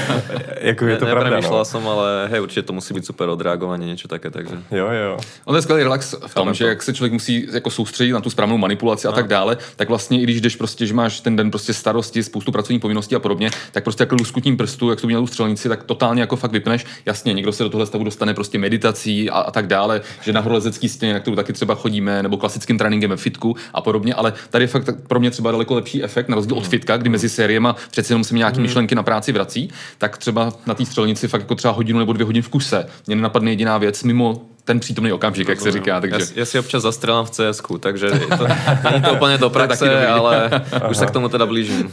jako 0.70 0.86
je 0.86 0.96
to 0.96 1.04
ne, 1.04 1.10
pravda, 1.10 1.40
no. 1.40 1.64
som, 1.64 1.88
ale 1.88 2.28
hej, 2.28 2.40
určitě 2.40 2.62
to 2.62 2.72
musí 2.72 2.94
být 2.94 3.06
super 3.06 3.28
odreagovanie, 3.28 3.86
niečo 3.86 4.08
také, 4.08 4.30
takže... 4.30 4.56
Jo, 4.70 4.90
jo. 4.90 5.18
On 5.44 5.56
je 5.56 5.62
skvělý 5.62 5.82
relax 5.82 6.14
v 6.26 6.34
tom, 6.34 6.54
že 6.54 6.64
to. 6.64 6.68
jak 6.68 6.82
se 6.82 6.94
člověk 6.94 7.12
musí 7.12 7.46
jako 7.52 7.70
soustředit 7.70 8.12
na 8.12 8.20
tu 8.20 8.30
správnou 8.30 8.58
manipulaci 8.58 9.08
a 9.08 9.12
tak 9.12 9.28
dále, 9.28 9.56
tak 9.76 9.88
vlastně 9.88 10.20
i 10.20 10.22
když 10.22 10.40
jdeš 10.40 10.56
prostě, 10.56 10.86
že 10.86 10.94
máš 10.94 11.20
ten 11.20 11.36
den 11.36 11.50
prostě 11.50 11.74
starosti, 11.74 12.22
spoustu 12.22 12.52
pracovních 12.52 12.80
povinností 12.80 13.14
a 13.14 13.18
podobně, 13.18 13.50
tak 13.72 13.84
prostě 13.84 14.02
jako 14.02 14.14
luskutím 14.14 14.56
prstu, 14.56 14.90
jak 14.90 15.00
to 15.00 15.06
tu 15.06 15.26
střelnici, 15.26 15.68
tak 15.68 15.82
totálně 15.84 16.20
jako 16.20 16.36
fakt 16.36 16.52
vypneš. 16.52 16.86
Jasně, 17.06 17.32
někdo 17.32 17.52
se 17.52 17.62
do 17.62 17.70
tohle 17.70 17.86
stavu 17.86 18.04
dostane 18.04 18.34
prostě 18.34 18.58
meditací 18.58 19.30
a, 19.30 19.38
a 19.38 19.50
tak 19.50 19.66
dále, 19.66 20.00
že 20.22 20.32
na 20.32 20.40
horolezecký 20.40 20.88
stěně, 20.88 21.12
na 21.12 21.20
kterou 21.20 21.36
taky 21.36 21.52
třeba 21.52 21.74
chodíme, 21.74 22.22
nebo 22.22 22.36
klasickým 22.36 22.78
tréninkem 22.78 23.10
ve 23.10 23.16
fitku 23.16 23.56
a 23.74 23.80
podobně, 23.80 24.14
ale 24.14 24.32
tady 24.50 24.63
je 24.64 24.68
fakt 24.68 24.90
pro 25.08 25.20
mě 25.20 25.30
třeba 25.30 25.50
daleko 25.50 25.74
lepší 25.74 26.04
efekt, 26.04 26.28
na 26.28 26.34
rozdíl 26.34 26.56
od 26.56 26.66
fitka, 26.66 26.96
kdy 26.96 27.10
mezi 27.10 27.28
sériema 27.28 27.76
přece 27.90 28.12
jenom 28.12 28.24
se 28.24 28.34
mi 28.34 28.38
nějaký 28.38 28.60
myšlenky 28.60 28.94
na 28.94 29.02
práci 29.02 29.32
vrací, 29.32 29.70
tak 29.98 30.18
třeba 30.18 30.52
na 30.66 30.74
té 30.74 30.84
střelnici 30.84 31.28
fakt 31.28 31.40
jako 31.40 31.54
třeba 31.54 31.74
hodinu 31.74 31.98
nebo 31.98 32.12
dvě 32.12 32.26
hodin 32.26 32.42
v 32.42 32.48
kuse. 32.48 32.86
Mě 33.06 33.16
nenapadne 33.16 33.50
jediná 33.50 33.78
věc 33.78 34.02
mimo 34.02 34.42
ten 34.64 34.80
přítomný 34.80 35.12
okamžik, 35.12 35.48
jak 35.48 35.60
se 35.60 35.72
říká. 35.72 36.00
Takže... 36.00 36.16
Já, 36.16 36.26
já 36.34 36.44
si 36.44 36.58
občas 36.58 36.82
zastřelám 36.82 37.26
v 37.26 37.30
cs 37.30 37.62
takže 37.80 38.10
to, 38.10 38.46
není 38.90 39.02
to 39.02 39.12
úplně 39.12 39.38
do 39.38 39.50
praxe, 39.50 40.06
ale 40.06 40.50
Aha. 40.72 40.88
už 40.88 40.96
se 40.96 41.06
k 41.06 41.10
tomu 41.10 41.28
teda 41.28 41.46
blížím. 41.46 41.92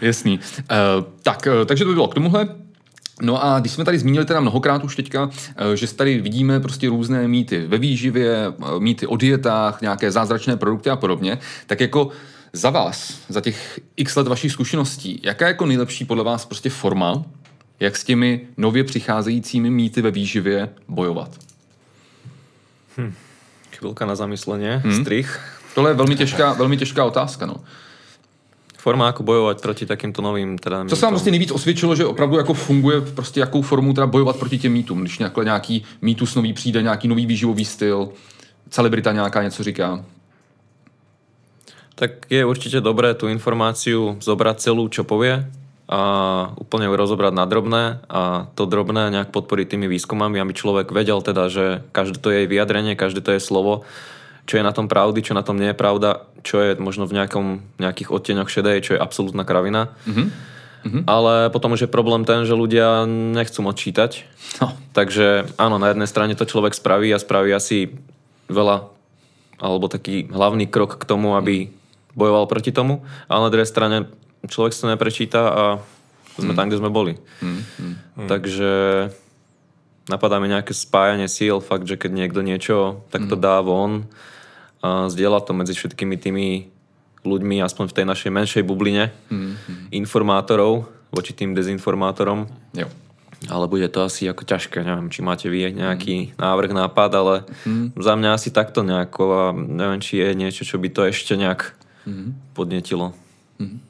Jasný. 0.00 0.38
Uh, 0.38 1.04
tak, 1.22 1.48
uh, 1.60 1.64
takže 1.66 1.84
to 1.84 1.88
by 1.88 1.94
bylo 1.94 2.08
k 2.08 2.14
tomuhle. 2.14 2.48
No 3.22 3.44
a 3.44 3.60
když 3.60 3.72
jsme 3.72 3.84
tady 3.84 3.98
zmínili 3.98 4.24
teda 4.24 4.40
mnohokrát 4.40 4.84
už 4.84 4.96
teďka, 4.96 5.30
eh, 5.56 5.76
že 5.76 5.94
tady 5.94 6.20
vidíme 6.20 6.60
prostě 6.60 6.88
různé 6.88 7.28
mýty 7.28 7.66
ve 7.66 7.78
výživě, 7.78 8.36
eh, 8.46 8.52
mýty 8.78 9.06
o 9.06 9.16
dietách, 9.16 9.80
nějaké 9.80 10.10
zázračné 10.10 10.56
produkty 10.56 10.90
a 10.90 10.96
podobně, 10.96 11.38
tak 11.66 11.80
jako 11.80 12.08
za 12.52 12.70
vás, 12.70 13.18
za 13.28 13.40
těch 13.40 13.80
x 13.96 14.16
let 14.16 14.28
vašich 14.28 14.52
zkušeností, 14.52 15.20
jaká 15.24 15.46
je 15.46 15.50
jako 15.50 15.66
nejlepší 15.66 16.04
podle 16.04 16.24
vás 16.24 16.46
prostě 16.46 16.70
forma, 16.70 17.24
jak 17.80 17.96
s 17.96 18.04
těmi 18.04 18.40
nově 18.56 18.84
přicházejícími 18.84 19.70
mýty 19.70 20.02
ve 20.02 20.10
výživě 20.10 20.68
bojovat? 20.88 21.30
Hm. 22.98 23.14
Chvilka 23.76 24.06
na 24.06 24.14
zamyslenie, 24.14 24.82
hm. 24.84 25.00
strich. 25.00 25.40
Tohle 25.74 25.90
je 25.90 25.94
velmi 25.94 26.16
těžká, 26.16 26.52
velmi 26.52 26.76
těžká 26.76 27.04
otázka, 27.04 27.46
no 27.46 27.56
forma, 28.82 29.14
ako 29.14 29.22
bojovat 29.22 29.62
proti 29.62 29.86
takýmto 29.86 30.22
novým 30.22 30.58
teda 30.58 30.84
Co 30.90 30.96
se 30.96 31.06
vám 31.06 31.14
vlastně 31.14 31.30
nejvíc 31.30 31.50
osvědčilo, 31.50 31.94
že 31.94 32.06
opravdu 32.06 32.36
jako 32.36 32.54
funguje 32.54 33.00
prostě 33.00 33.40
jakou 33.40 33.62
formu 33.62 33.94
teda 33.94 34.06
bojovat 34.06 34.36
proti 34.36 34.58
těm 34.58 34.72
mýtům, 34.72 35.00
když 35.00 35.18
nějaký, 35.18 35.40
nějaký 35.44 35.84
mýtus 36.02 36.34
nový 36.34 36.52
přijde, 36.52 36.82
nějaký 36.82 37.08
nový 37.08 37.26
výživový 37.26 37.64
styl, 37.64 38.08
celebrita 38.70 39.12
nějaká 39.12 39.42
něco 39.42 39.62
říká? 39.62 40.04
Tak 41.94 42.10
je 42.30 42.42
určite 42.44 42.80
dobré 42.80 43.14
tú 43.14 43.30
informáciu 43.30 44.18
zobrať 44.18 44.56
celú, 44.58 44.90
čo 44.90 45.06
povie 45.06 45.46
a 45.86 46.00
úplne 46.58 46.88
ju 46.88 46.94
rozobrať 46.96 47.30
na 47.36 47.44
drobné 47.46 48.00
a 48.08 48.48
to 48.56 48.66
drobné 48.66 49.12
nejak 49.12 49.30
podporiť 49.30 49.76
tými 49.76 49.86
výskumami, 49.86 50.40
aby 50.40 50.56
človek 50.56 50.88
vedel 50.90 51.22
teda, 51.22 51.52
že 51.52 51.84
každé 51.92 52.18
to 52.18 52.32
je 52.32 52.48
vyjadrenie, 52.48 52.98
každé 52.98 53.20
to 53.20 53.36
je 53.36 53.40
slovo 53.44 53.84
čo 54.46 54.58
je 54.58 54.66
na 54.66 54.74
tom 54.74 54.90
pravdy, 54.90 55.22
čo 55.22 55.38
na 55.38 55.46
tom 55.46 55.58
nie 55.58 55.70
je 55.70 55.78
pravda, 55.78 56.26
čo 56.42 56.58
je 56.58 56.70
možno 56.78 57.06
v 57.06 57.14
nejakom, 57.18 57.62
nejakých 57.78 58.10
odtieňoch 58.10 58.50
šedej, 58.50 58.76
čo 58.82 58.92
je 58.96 59.02
absolútna 59.02 59.46
kravina. 59.46 59.94
Mm-hmm. 60.04 60.28
Mm-hmm. 60.82 61.02
Ale 61.06 61.46
potom 61.54 61.78
už 61.78 61.86
je 61.86 61.94
problém 61.94 62.26
ten, 62.26 62.42
že 62.42 62.58
ľudia 62.58 63.06
nechcú 63.06 63.62
moc 63.62 63.78
čítať. 63.78 64.26
No. 64.58 64.74
Takže 64.90 65.54
áno, 65.54 65.78
na 65.78 65.94
jednej 65.94 66.10
strane 66.10 66.34
to 66.34 66.42
človek 66.42 66.74
spraví 66.74 67.14
a 67.14 67.22
spraví 67.22 67.54
asi 67.54 67.94
veľa 68.50 68.90
alebo 69.62 69.86
taký 69.86 70.26
hlavný 70.26 70.66
krok 70.66 70.98
k 70.98 71.06
tomu, 71.06 71.38
aby 71.38 71.70
bojoval 72.18 72.50
proti 72.50 72.74
tomu, 72.74 73.06
ale 73.30 73.46
na 73.46 73.52
druhej 73.54 73.70
strane 73.70 74.10
človek 74.50 74.74
sa 74.74 74.84
to 74.84 74.92
neprečíta 74.92 75.40
a 75.46 75.64
sme 76.34 76.50
mm. 76.50 76.58
tam, 76.58 76.66
kde 76.66 76.80
sme 76.82 76.90
boli. 76.90 77.14
Mm. 77.38 77.62
Mm. 77.62 78.28
Takže 78.28 78.72
napadá 80.10 80.42
mi 80.42 80.50
nejaké 80.50 80.74
spájanie 80.74 81.30
síl, 81.30 81.62
fakt, 81.62 81.86
že 81.86 81.94
keď 81.94 82.10
niekto 82.10 82.42
niečo 82.42 83.06
takto 83.14 83.38
mm. 83.38 83.42
dá 83.42 83.62
von, 83.62 84.10
a 84.82 85.06
zdieľať 85.06 85.42
to 85.46 85.52
medzi 85.54 85.72
všetkými 85.78 86.16
tými 86.18 86.46
ľuďmi, 87.22 87.62
aspoň 87.62 87.84
v 87.86 87.96
tej 88.02 88.06
našej 88.06 88.30
menšej 88.34 88.62
bubline 88.66 89.14
mm-hmm. 89.30 89.94
informátorov 89.94 90.90
voči 91.14 91.30
tým 91.32 91.54
dezinformátorom. 91.54 92.50
Jo. 92.74 92.90
Ale 93.50 93.66
bude 93.66 93.86
to 93.90 94.06
asi 94.06 94.26
ako 94.30 94.46
ťažké, 94.46 94.86
neviem, 94.86 95.10
či 95.10 95.18
máte 95.22 95.50
vy 95.50 95.74
nejaký 95.74 96.30
mm. 96.30 96.38
návrh, 96.38 96.70
nápad, 96.78 97.10
ale 97.18 97.34
mm. 97.66 97.98
za 97.98 98.14
mňa 98.14 98.38
asi 98.38 98.54
takto 98.54 98.86
nejako 98.86 99.24
a 99.34 99.44
neviem, 99.50 99.98
či 99.98 100.22
je 100.22 100.30
niečo, 100.38 100.62
čo 100.62 100.78
by 100.78 100.86
to 100.94 101.02
ešte 101.10 101.34
nejak 101.34 101.74
mm. 102.06 102.54
podnetilo. 102.54 103.10
Mm. 103.58 103.82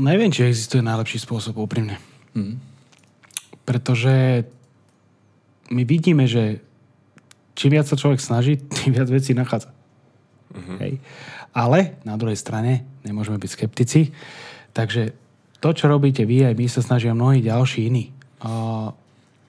Neviem, 0.00 0.32
či 0.32 0.48
existuje 0.48 0.80
najlepší 0.80 1.20
spôsob, 1.20 1.60
úprimne. 1.60 2.00
Mm. 2.32 2.56
Pretože 3.68 4.48
my 5.68 5.84
vidíme, 5.84 6.24
že 6.24 6.64
čím 7.56 7.76
viac 7.78 7.86
sa 7.88 7.98
človek 7.98 8.20
snaží, 8.20 8.56
tým 8.82 8.96
viac 8.96 9.08
vecí 9.08 9.32
nachádza. 9.36 9.70
Uh-huh. 10.52 10.78
Hej. 10.80 11.00
Ale 11.52 12.00
na 12.04 12.16
druhej 12.16 12.36
strane 12.36 12.84
nemôžeme 13.04 13.36
byť 13.36 13.50
skeptici. 13.50 14.12
Takže 14.72 15.12
to, 15.60 15.68
čo 15.76 15.88
robíte 15.88 16.24
vy, 16.24 16.48
aj 16.48 16.54
my 16.56 16.66
sa 16.66 16.80
snažia 16.80 17.12
mnohí 17.12 17.44
ďalší 17.44 17.92
iní. 17.92 18.10
Uh, 18.42 18.90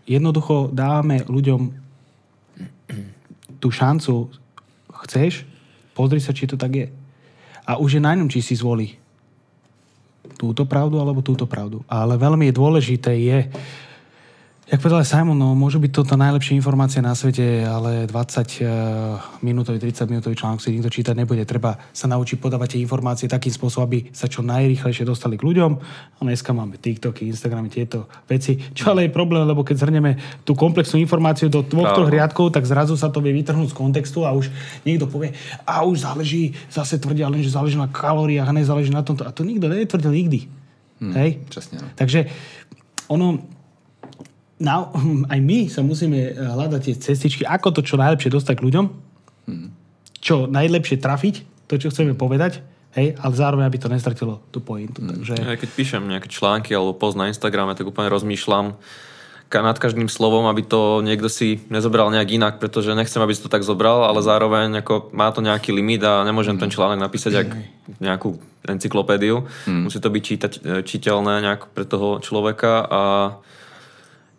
jednoducho 0.06 0.70
dáme 0.70 1.24
ľuďom 1.26 1.84
tú 3.64 3.72
šancu, 3.72 4.28
chceš, 5.08 5.48
pozri 5.96 6.20
sa, 6.20 6.36
či 6.36 6.44
to 6.44 6.60
tak 6.60 6.76
je. 6.76 6.88
A 7.64 7.80
už 7.80 7.96
je 7.96 8.02
na 8.04 8.12
ňom, 8.12 8.28
či 8.28 8.44
si 8.44 8.60
zvolí 8.60 9.00
túto 10.36 10.68
pravdu 10.68 11.00
alebo 11.00 11.24
túto 11.24 11.48
pravdu. 11.48 11.80
Ale 11.88 12.20
veľmi 12.20 12.52
dôležité 12.52 13.16
je, 13.16 13.40
Jak 14.74 14.82
povedal 14.82 15.06
Simon, 15.06 15.38
no, 15.38 15.54
môžu 15.54 15.78
byť 15.78 15.94
toto 15.94 16.18
najlepšie 16.18 16.58
informácie 16.58 16.98
na 16.98 17.14
svete, 17.14 17.62
ale 17.62 18.10
20 18.10 18.10
uh, 18.10 19.22
minútový, 19.46 19.78
30 19.78 20.10
minútový 20.10 20.34
článok 20.34 20.66
si 20.66 20.74
nikto 20.74 20.90
čítať 20.90 21.14
nebude. 21.14 21.46
Treba 21.46 21.78
sa 21.94 22.10
naučiť 22.10 22.42
podávať 22.42 22.74
tie 22.74 22.80
informácie 22.82 23.30
takým 23.30 23.54
spôsobom, 23.54 23.86
aby 23.86 24.10
sa 24.10 24.26
čo 24.26 24.42
najrýchlejšie 24.42 25.06
dostali 25.06 25.38
k 25.38 25.46
ľuďom. 25.46 25.72
A 26.18 26.20
dneska 26.26 26.58
máme 26.58 26.82
TikToky, 26.82 27.30
Instagramy, 27.30 27.70
tieto 27.70 28.10
veci. 28.26 28.58
Čo 28.74 28.98
ale 28.98 29.06
je 29.06 29.14
problém, 29.14 29.46
lebo 29.46 29.62
keď 29.62 29.78
zhrneme 29.78 30.18
tú 30.42 30.58
komplexnú 30.58 30.98
informáciu 30.98 31.54
do 31.54 31.62
dvoch, 31.62 31.94
troch 31.94 32.10
riadkov, 32.10 32.58
tak 32.58 32.66
zrazu 32.66 32.98
sa 32.98 33.14
to 33.14 33.22
vie 33.22 33.30
vytrhnúť 33.30 33.70
z 33.70 33.78
kontextu 33.78 34.26
a 34.26 34.34
už 34.34 34.50
niekto 34.90 35.06
povie, 35.06 35.38
a 35.70 35.86
už 35.86 36.02
záleží, 36.02 36.58
zase 36.74 36.98
tvrdia 36.98 37.30
len, 37.30 37.46
že 37.46 37.54
záleží 37.54 37.78
na 37.78 37.94
kalóriách 37.94 38.50
a 38.50 38.58
nezáleží 38.58 38.90
na 38.90 39.06
tomto. 39.06 39.22
A 39.22 39.30
to 39.30 39.46
nikto 39.46 39.70
netvrdil 39.70 40.10
nikdy. 40.10 40.50
Hmm, 40.98 41.14
Hej? 41.14 41.46
Časne, 41.54 41.78
no. 41.78 41.94
Takže 41.94 42.26
ono, 43.14 43.38
na, 44.64 44.88
aj 45.34 45.40
my 45.44 45.68
sa 45.68 45.84
musíme 45.84 46.32
eh, 46.32 46.34
hľadať 46.34 46.82
tie 46.88 46.96
cestičky, 46.96 47.44
ako 47.44 47.76
to 47.76 47.82
čo 47.84 48.00
najlepšie 48.00 48.32
dostať 48.32 48.56
k 48.56 48.66
ľuďom, 48.72 48.86
hmm. 49.52 49.68
čo 50.24 50.48
najlepšie 50.48 51.04
trafiť, 51.04 51.68
to, 51.68 51.76
čo 51.76 51.92
chceme 51.92 52.16
povedať, 52.16 52.64
Hej, 52.94 53.18
ale 53.18 53.34
zároveň, 53.34 53.66
aby 53.66 53.82
to 53.82 53.90
nestratilo 53.90 54.46
tú 54.54 54.62
pointu. 54.62 55.02
Takže... 55.02 55.34
Ja 55.42 55.58
keď 55.58 55.70
píšem 55.74 56.06
nejaké 56.06 56.30
články 56.30 56.78
alebo 56.78 56.94
post 56.94 57.18
na 57.18 57.26
Instagrame, 57.26 57.74
tak 57.74 57.90
úplne 57.90 58.06
rozmýšľam 58.14 58.78
nad 59.54 59.78
každým 59.78 60.10
slovom, 60.10 60.50
aby 60.50 60.66
to 60.66 61.06
niekto 61.06 61.30
si 61.30 61.62
nezobral 61.70 62.10
nejak 62.10 62.34
inak, 62.34 62.54
pretože 62.58 62.98
nechcem, 62.98 63.22
aby 63.22 63.38
si 63.38 63.46
to 63.46 63.54
tak 63.54 63.62
zobral, 63.62 64.02
ale 64.02 64.26
zároveň 64.26 64.82
ako 64.82 65.14
má 65.14 65.30
to 65.30 65.46
nejaký 65.46 65.70
limit 65.70 66.02
a 66.02 66.26
nemôžem 66.26 66.58
ten 66.58 66.74
článok 66.74 66.98
napísať 66.98 67.32
jak 67.38 67.50
nejakú 68.02 68.42
encyklopédiu. 68.66 69.46
Musí 69.70 70.02
to 70.02 70.10
byť 70.10 70.24
čítať, 70.26 70.52
čiteľné 70.82 71.46
nejak 71.46 71.70
pre 71.70 71.86
toho 71.86 72.18
človeka 72.18 72.82
a 72.82 73.02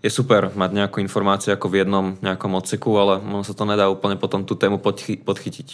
je 0.05 0.13
super 0.13 0.53
mať 0.53 0.71
nejakú 0.77 1.01
informáciu 1.01 1.57
ako 1.57 1.73
v 1.73 1.81
jednom 1.81 2.13
nejakom 2.21 2.53
odseku, 2.53 2.93
ale 3.01 3.25
ono 3.25 3.41
sa 3.41 3.57
to 3.57 3.65
nedá 3.65 3.89
úplne 3.89 4.21
potom 4.21 4.45
tú 4.45 4.53
tému 4.53 4.77
podchy- 4.77 5.17
podchytiť. 5.25 5.69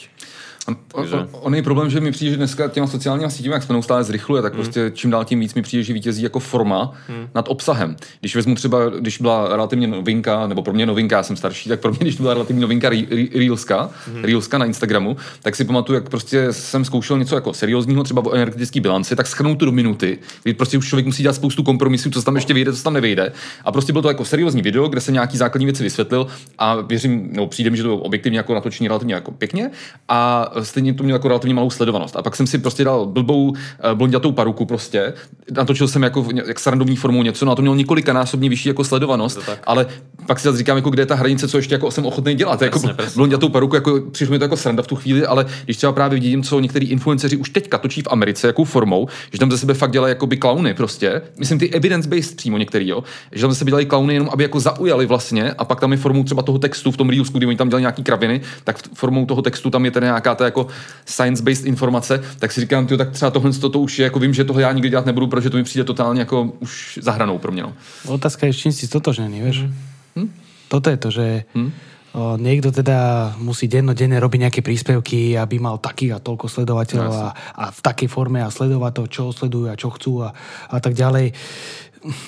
On, 0.93 1.07
on, 1.13 1.29
on 1.33 1.55
je 1.55 1.63
problém, 1.63 1.91
že 1.91 2.01
mi 2.01 2.13
přijde, 2.13 2.31
že 2.31 2.37
dneska 2.37 2.69
těma 2.69 2.87
sociálními 2.87 3.31
sítěmi, 3.31 3.55
jak 3.55 3.63
se 3.63 3.73
neustále 3.73 4.05
zrychluje, 4.05 4.43
tak 4.43 4.53
prostě 4.53 4.91
čím 4.95 5.11
dál 5.11 5.25
tím 5.25 5.41
víc 5.41 5.55
mi 5.55 5.63
přijde, 5.63 5.83
že 5.83 5.93
vítězí 5.93 6.23
jako 6.23 6.41
forma 6.41 6.93
nad 7.35 7.49
obsahem. 7.49 7.97
Když 8.21 8.37
vezmu 8.37 8.55
třeba, 8.55 8.79
když 9.01 9.19
byla 9.19 9.49
relativně 9.49 9.87
novinka, 9.87 10.47
nebo 10.47 10.63
pro 10.63 10.73
mě 10.73 10.87
novinka, 10.87 11.17
já 11.17 11.23
jsem 11.23 11.37
starší, 11.37 11.69
tak 11.69 11.81
pro 11.81 11.91
mě, 11.91 11.99
když 12.01 12.17
to 12.17 12.23
byla 12.23 12.35
relativní 12.35 12.63
novinka 12.63 12.89
Re- 12.89 13.07
Re- 13.11 13.39
Reelska, 13.39 13.91
Reelska 14.23 14.59
na 14.59 14.65
Instagramu, 14.65 15.17
tak 15.43 15.57
si 15.57 15.65
pamatuju, 15.65 15.95
jak 15.95 16.09
prostě 16.09 16.53
jsem 16.53 16.85
zkoušel 16.85 17.19
něco 17.19 17.35
jako 17.35 17.55
seriózního, 17.55 18.05
třeba 18.05 18.25
o 18.25 18.33
energetické 18.33 18.81
bilanci, 18.81 19.17
tak 19.17 19.27
schrnout 19.27 19.59
to 19.59 19.65
do 19.65 19.73
minuty, 19.73 20.19
kdy 20.43 20.55
prostě 20.55 20.79
už 20.79 20.89
člověk 20.89 21.07
musí 21.07 21.23
dělat 21.23 21.35
spoustu 21.35 21.63
kompromisů, 21.63 22.11
co 22.11 22.23
tam 22.23 22.37
ještě 22.37 22.55
vyjde, 22.55 22.73
co 22.73 22.83
tam 22.83 22.93
nevyjde. 22.93 23.33
A 23.65 23.73
prostě 23.73 23.93
bylo 23.93 24.03
to 24.03 24.09
jako 24.09 24.25
seriózní 24.25 24.63
video, 24.63 24.89
kde 24.89 25.01
se 25.01 25.13
nějaký 25.13 25.37
základní 25.37 25.67
věci 25.67 25.83
vysvětlil 25.83 26.27
a 26.59 26.81
věřím, 26.81 27.31
no 27.33 27.47
přijde 27.47 27.71
mi, 27.71 27.77
že 27.77 27.83
to 27.83 27.97
objektivně 27.97 28.39
jako 28.39 28.55
natočení 28.55 28.89
relativně 28.89 29.15
jako 29.15 29.31
pěkně 29.31 29.71
a 30.09 30.51
stejně 30.65 30.95
to 30.95 31.03
mělo 31.03 31.15
jako 31.15 31.29
relativně 31.29 31.55
malou 31.55 31.71
sledovanost. 31.71 32.17
A 32.17 32.23
pak 32.23 32.37
jsem 32.37 32.47
si 32.47 32.59
prostě 32.59 32.85
dal 32.85 33.07
blbou 33.07 33.53
eh, 33.57 33.95
blondětou 33.95 34.33
paruku 34.33 34.67
prostě, 34.67 35.13
natočil 35.51 35.89
jsem 35.89 36.03
jako 36.03 36.27
jak 36.47 36.61
srandovní 36.61 36.97
formou 36.97 37.23
něco, 37.23 37.45
no 37.45 37.53
a 37.53 37.55
to 37.55 37.63
mělo 37.63 37.75
několikanásobně 37.75 38.49
vyšší 38.49 38.69
jako 38.69 38.85
sledovanost, 38.85 39.39
ale 39.65 39.87
pak 40.27 40.39
si 40.39 40.45
zase 40.45 40.59
říkám, 40.59 40.77
jako 40.77 40.91
kde 40.91 41.03
je 41.03 41.07
ta 41.07 41.15
hranice, 41.15 41.49
co 41.49 41.57
ještě 41.57 41.75
jako 41.75 41.91
jsem 41.91 42.07
ochotný 42.07 42.35
dělat. 42.35 42.63
Jako 42.63 42.79
Přesně, 42.79 42.95
přesně. 42.95 43.17
blondětou 43.17 43.49
paruku, 43.49 43.75
jako 43.75 44.01
přišlo 44.13 44.33
mi 44.33 44.39
to 44.39 44.45
jako 44.45 44.57
sranda 44.57 44.83
v 44.83 44.87
tu 44.87 44.97
chvíli, 44.97 45.27
ale 45.27 45.47
když 45.65 45.77
třeba 45.77 45.93
právě 45.93 46.21
vidím, 46.21 46.43
co 46.43 46.61
některý 46.61 46.91
influenceři 46.91 47.37
už 47.37 47.51
teďka 47.51 47.79
točí 47.79 48.03
v 48.03 48.09
Americe, 48.11 48.47
jakou 48.47 48.65
formou, 48.65 49.09
že 49.33 49.39
tam 49.39 49.51
ze 49.51 49.59
sebe 49.59 49.75
fakt 49.75 49.91
dělají 49.91 50.11
jakoby 50.11 50.37
klauny 50.37 50.75
prostě, 50.75 51.23
myslím 51.39 51.59
ty 51.59 51.71
evidence-based 51.71 52.37
přímo 52.37 52.59
některý, 52.59 52.89
jo, 52.89 53.05
že 53.33 53.41
tam 53.41 53.51
ze 53.51 53.59
sebe 53.59 53.71
dělají 53.71 53.87
klauny 53.87 54.15
jenom, 54.15 54.29
aby 54.33 54.43
jako 54.43 54.61
zaujali 54.61 55.07
vlastně 55.07 55.53
a 55.53 55.65
pak 55.65 55.81
tam 55.81 55.93
je 55.93 55.99
formou 55.99 56.25
třeba 56.25 56.43
toho 56.43 56.59
textu 56.59 56.91
v 56.91 56.97
tom 56.97 57.11
Reelsku, 57.11 57.39
kdy 57.39 57.47
oni 57.47 57.57
tam 57.57 57.69
dělají 57.69 57.83
nějaký 57.83 58.03
kraviny, 58.03 58.41
tak 58.65 58.79
formou 58.95 59.27
toho 59.27 59.43
textu 59.43 59.71
tam 59.71 59.85
je 59.85 59.91
teda 59.91 60.07
nějaká 60.07 60.35
ta 60.41 60.45
jako 60.45 60.67
science-based 61.05 61.67
informace, 61.67 62.21
tak 62.39 62.53
si 62.53 62.61
říkám, 62.61 62.87
tyjo, 62.87 62.99
tak 62.99 63.11
třeba 63.11 63.31
tohle 63.31 63.53
to, 63.53 63.69
to 63.69 63.81
už 63.81 63.99
je, 63.99 64.05
jako 64.05 64.19
vím, 64.19 64.35
že 64.35 64.45
tohle 64.45 64.63
já 64.63 64.73
nikdy 64.73 64.89
dělat 64.89 65.07
nebudu, 65.07 65.27
protože 65.27 65.51
to 65.51 65.57
mi 65.57 65.65
přijde 65.65 65.85
totálně 65.85 66.21
jako 66.21 66.53
už 66.61 66.99
za 67.03 67.13
hranou 67.13 67.39
pro 67.39 67.53
mě. 67.53 67.63
No. 67.63 67.73
Otázka 68.07 68.47
je, 68.47 68.53
s 68.53 68.57
čím 68.57 68.73
si 68.73 68.87
stotožnený, 68.87 69.41
vieš? 69.41 69.69
Toto 70.71 70.87
je 70.91 70.97
to, 70.97 71.11
že 71.11 71.27
o, 72.15 72.39
niekto 72.39 72.71
teda 72.71 73.35
musí 73.43 73.67
dennodenne 73.67 74.17
robiť 74.23 74.41
nejaké 74.47 74.61
príspevky, 74.63 75.35
aby 75.35 75.59
mal 75.59 75.83
takých 75.83 76.17
a 76.17 76.23
toľko 76.23 76.47
sledovateľov 76.47 77.11
a, 77.11 77.29
a 77.35 77.65
v 77.75 77.81
takej 77.83 78.09
forme 78.09 78.39
a 78.39 78.55
sledovať 78.55 78.93
to, 78.95 79.05
čo 79.11 79.23
sledujú 79.35 79.67
a 79.67 79.75
čo 79.75 79.91
chcú 79.91 80.23
a, 80.23 80.31
a 80.71 80.79
tak 80.79 80.95
ďalej. 80.95 81.35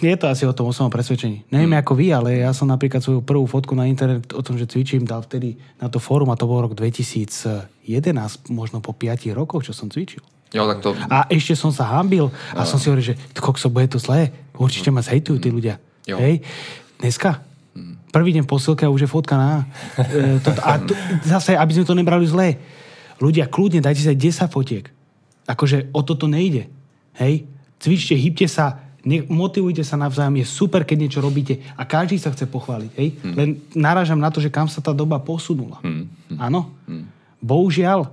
Je 0.05 0.13
to 0.21 0.29
asi 0.29 0.45
o 0.45 0.53
tom 0.53 0.69
osobnom 0.69 0.93
presvedčení. 0.93 1.49
Neviem 1.49 1.73
ako 1.81 1.97
vy, 1.97 2.13
ale 2.13 2.45
ja 2.45 2.53
som 2.53 2.69
napríklad 2.69 3.01
svoju 3.01 3.25
prvú 3.25 3.49
fotku 3.49 3.73
na 3.73 3.89
internet 3.89 4.29
o 4.37 4.45
tom, 4.45 4.61
že 4.61 4.69
cvičím, 4.69 5.09
dal 5.09 5.25
vtedy 5.25 5.57
na 5.81 5.89
to 5.89 5.97
fórum 5.97 6.29
a 6.29 6.37
to 6.37 6.45
bol 6.45 6.61
rok 6.61 6.77
2011, 6.77 7.73
možno 8.53 8.85
po 8.85 8.93
5 8.93 9.33
rokoch, 9.33 9.65
čo 9.65 9.73
som 9.73 9.89
cvičil. 9.89 10.21
Jo, 10.53 10.69
tak 10.69 10.85
to, 10.85 10.93
A 11.09 11.25
ešte 11.33 11.57
som 11.57 11.73
sa 11.73 11.89
hambil 11.89 12.29
a 12.53 12.69
som 12.69 12.77
si 12.77 12.93
hovoril, 12.93 13.17
že 13.17 13.19
kokso, 13.33 13.73
bude 13.73 13.89
to 13.89 13.97
zlé. 13.97 14.29
Určite 14.53 14.93
ma 14.93 15.01
zhejtujú 15.01 15.41
tí 15.41 15.49
ľudia. 15.49 15.81
Jo. 16.05 16.21
Hej. 16.21 16.45
Dneska, 17.01 17.41
prvý 18.13 18.37
deň 18.37 18.45
posilke 18.45 18.85
a 18.85 18.93
už 18.93 19.09
je 19.09 19.11
fotka 19.11 19.41
na... 19.41 19.51
E, 19.97 20.37
a 20.61 20.77
to, 20.77 20.93
zase, 21.25 21.57
aby 21.57 21.73
sme 21.73 21.89
to 21.89 21.97
nebrali 21.97 22.29
zlé. 22.29 22.61
Ľudia, 23.17 23.49
kľudne, 23.49 23.81
dajte 23.81 24.05
sa 24.05 24.13
10 24.13 24.53
fotiek. 24.53 24.85
Akože 25.49 25.89
o 25.97 26.05
toto 26.05 26.29
nejde. 26.29 26.69
Hej. 27.17 27.49
Cvičte, 27.81 28.13
hýbte 28.13 28.45
sa, 28.45 28.82
ne, 29.05 29.27
motivujte 29.27 29.83
sa 29.83 29.99
navzájom. 29.99 30.39
Je 30.39 30.47
super, 30.47 30.87
keď 30.87 30.97
niečo 31.07 31.21
robíte 31.23 31.59
a 31.75 31.83
každý 31.87 32.19
sa 32.19 32.31
chce 32.31 32.47
pochváliť. 32.47 32.91
Hej. 32.99 33.09
Len 33.23 33.59
narážam 33.75 34.19
na 34.19 34.31
to, 34.31 34.39
že 34.39 34.53
kam 34.53 34.67
sa 34.71 34.83
tá 34.83 34.95
doba 34.95 35.19
posunula. 35.23 35.83
Áno. 36.39 36.71
Bohužiaľ, 37.43 38.11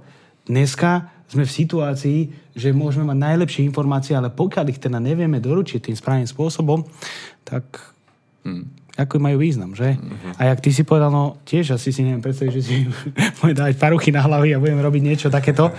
dneska 0.49 1.09
sme 1.29 1.45
v 1.45 1.55
situácii, 1.61 2.19
že 2.57 2.73
môžeme 2.73 3.13
mať 3.13 3.17
najlepšie 3.21 3.61
informácie, 3.69 4.17
ale 4.17 4.33
pokiaľ 4.33 4.65
ich 4.73 4.81
teda 4.81 4.97
nevieme 4.97 5.37
doručiť 5.37 5.85
tým 5.85 5.97
správnym 5.97 6.25
spôsobom, 6.25 6.81
tak 7.45 7.93
ako 8.99 9.15
majú 9.17 9.39
význam, 9.39 9.71
že? 9.71 9.95
A 10.35 10.51
jak 10.51 10.59
ty 10.59 10.69
si 10.69 10.83
povedal, 10.83 11.07
no 11.07 11.39
tiež 11.47 11.79
asi 11.79 11.95
si 11.95 12.03
neviem 12.03 12.19
predstaviť, 12.19 12.51
že 12.51 12.61
si 12.61 12.75
budem 13.39 13.55
dávať 13.55 13.79
paruchy 13.79 14.11
na 14.11 14.19
hlavy 14.19 14.51
a 14.51 14.59
budem 14.59 14.83
robiť 14.83 15.01
niečo 15.01 15.27
takéto, 15.31 15.71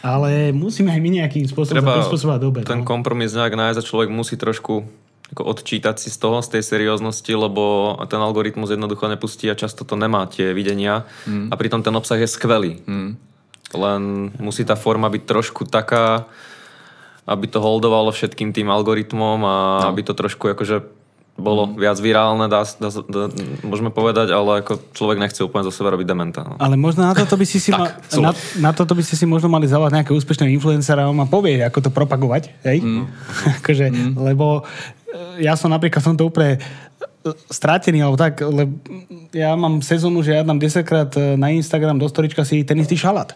ale 0.00 0.56
musíme 0.56 0.88
aj 0.88 1.00
my 1.00 1.10
nejakým 1.20 1.44
spôsobom 1.44 1.84
prispôsobovať 1.84 2.40
dobe. 2.40 2.60
ten 2.64 2.80
no. 2.80 2.88
kompromis 2.88 3.36
nejak 3.36 3.52
nájsť 3.52 3.78
a 3.78 3.84
človek 3.84 4.08
musí 4.08 4.40
trošku 4.40 4.88
ako 5.32 5.48
odčítať 5.48 5.96
si 5.96 6.12
z 6.12 6.18
toho, 6.20 6.44
z 6.44 6.56
tej 6.56 6.62
serióznosti, 6.64 7.32
lebo 7.32 7.96
ten 8.04 8.20
algoritmus 8.20 8.68
jednoducho 8.68 9.08
nepustí 9.08 9.48
a 9.48 9.56
často 9.56 9.80
to 9.84 9.96
nemá 9.96 10.28
tie 10.28 10.52
videnia 10.52 11.08
Hmm. 11.24 11.48
a 11.48 11.56
pritom 11.56 11.80
ten 11.80 11.92
obsah 11.96 12.20
je 12.20 12.28
skvelý. 12.28 12.84
Len 13.72 14.02
musí 14.36 14.68
tá 14.68 14.76
forma 14.76 15.08
byť 15.08 15.22
trošku 15.24 15.64
taká, 15.64 16.28
aby 17.24 17.48
to 17.48 17.64
holdovalo 17.64 18.12
všetkým 18.12 18.52
tým 18.52 18.68
algoritmom 18.68 19.40
a 19.40 19.56
No. 19.80 19.88
aby 19.88 20.04
to 20.04 20.12
trošku 20.12 20.52
akože 20.52 20.84
bolo 21.32 21.72
viac 21.72 21.96
virálne, 21.96 22.44
dá, 22.44 22.60
dá, 22.76 22.88
dá, 22.92 23.22
môžeme 23.64 23.88
povedať, 23.88 24.36
ale 24.36 24.60
ako 24.60 24.92
človek 24.92 25.16
nechce 25.16 25.40
úplne 25.40 25.64
zo 25.64 25.72
seba 25.72 25.88
robiť 25.96 26.06
dementa. 26.06 26.44
No. 26.44 26.60
Ale 26.60 26.76
možno 26.76 27.08
na 27.08 27.16
toto 27.16 27.40
by 27.40 27.46
si 27.48 27.56
si 27.56 27.72
ma, 27.72 27.88
Tak, 27.88 28.20
na, 28.20 28.30
na 28.60 28.70
toto 28.76 28.92
by 28.92 29.00
ste 29.00 29.16
si 29.16 29.24
možno 29.24 29.48
mali 29.48 29.64
zavolať 29.64 29.96
nejakého 29.96 30.16
úspešného 30.20 30.52
influencera 30.52 31.08
a 31.08 31.10
on 31.10 31.16
vám 31.16 31.32
povie, 31.32 31.64
ako 31.64 31.88
to 31.88 31.90
propagovať, 31.90 32.52
hej? 32.68 32.84
Mm. 32.84 33.08
akože, 33.64 33.86
lebo 34.20 34.60
e, 34.60 35.42
ja 35.48 35.56
som 35.56 35.72
napríklad 35.72 36.04
som 36.04 36.14
to 36.20 36.28
úplne 36.28 36.60
e, 36.60 37.30
stratený, 37.48 38.04
alebo 38.04 38.20
tak, 38.20 38.44
lebo 38.44 38.76
ja 39.32 39.56
mám 39.56 39.80
sezónu, 39.80 40.20
že 40.20 40.36
ja 40.36 40.44
dám 40.44 40.60
10 40.60 40.84
krát 40.84 41.10
e, 41.16 41.40
na 41.40 41.48
Instagram 41.48 41.96
do 41.96 42.12
storička 42.12 42.44
si 42.44 42.60
ten 42.60 42.76
istý 42.76 43.00
šalát. 43.00 43.32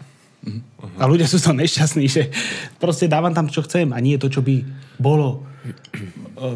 A 0.96 1.04
ľudia 1.10 1.26
sú 1.26 1.42
to 1.42 1.50
nešťastní, 1.50 2.06
že 2.06 2.30
proste 2.78 3.10
dávam 3.10 3.34
tam, 3.34 3.50
čo 3.50 3.66
chcem 3.66 3.90
a 3.90 3.98
nie 3.98 4.16
to, 4.16 4.30
čo 4.30 4.40
by 4.40 4.62
bolo 4.96 5.42
e, 5.66 5.70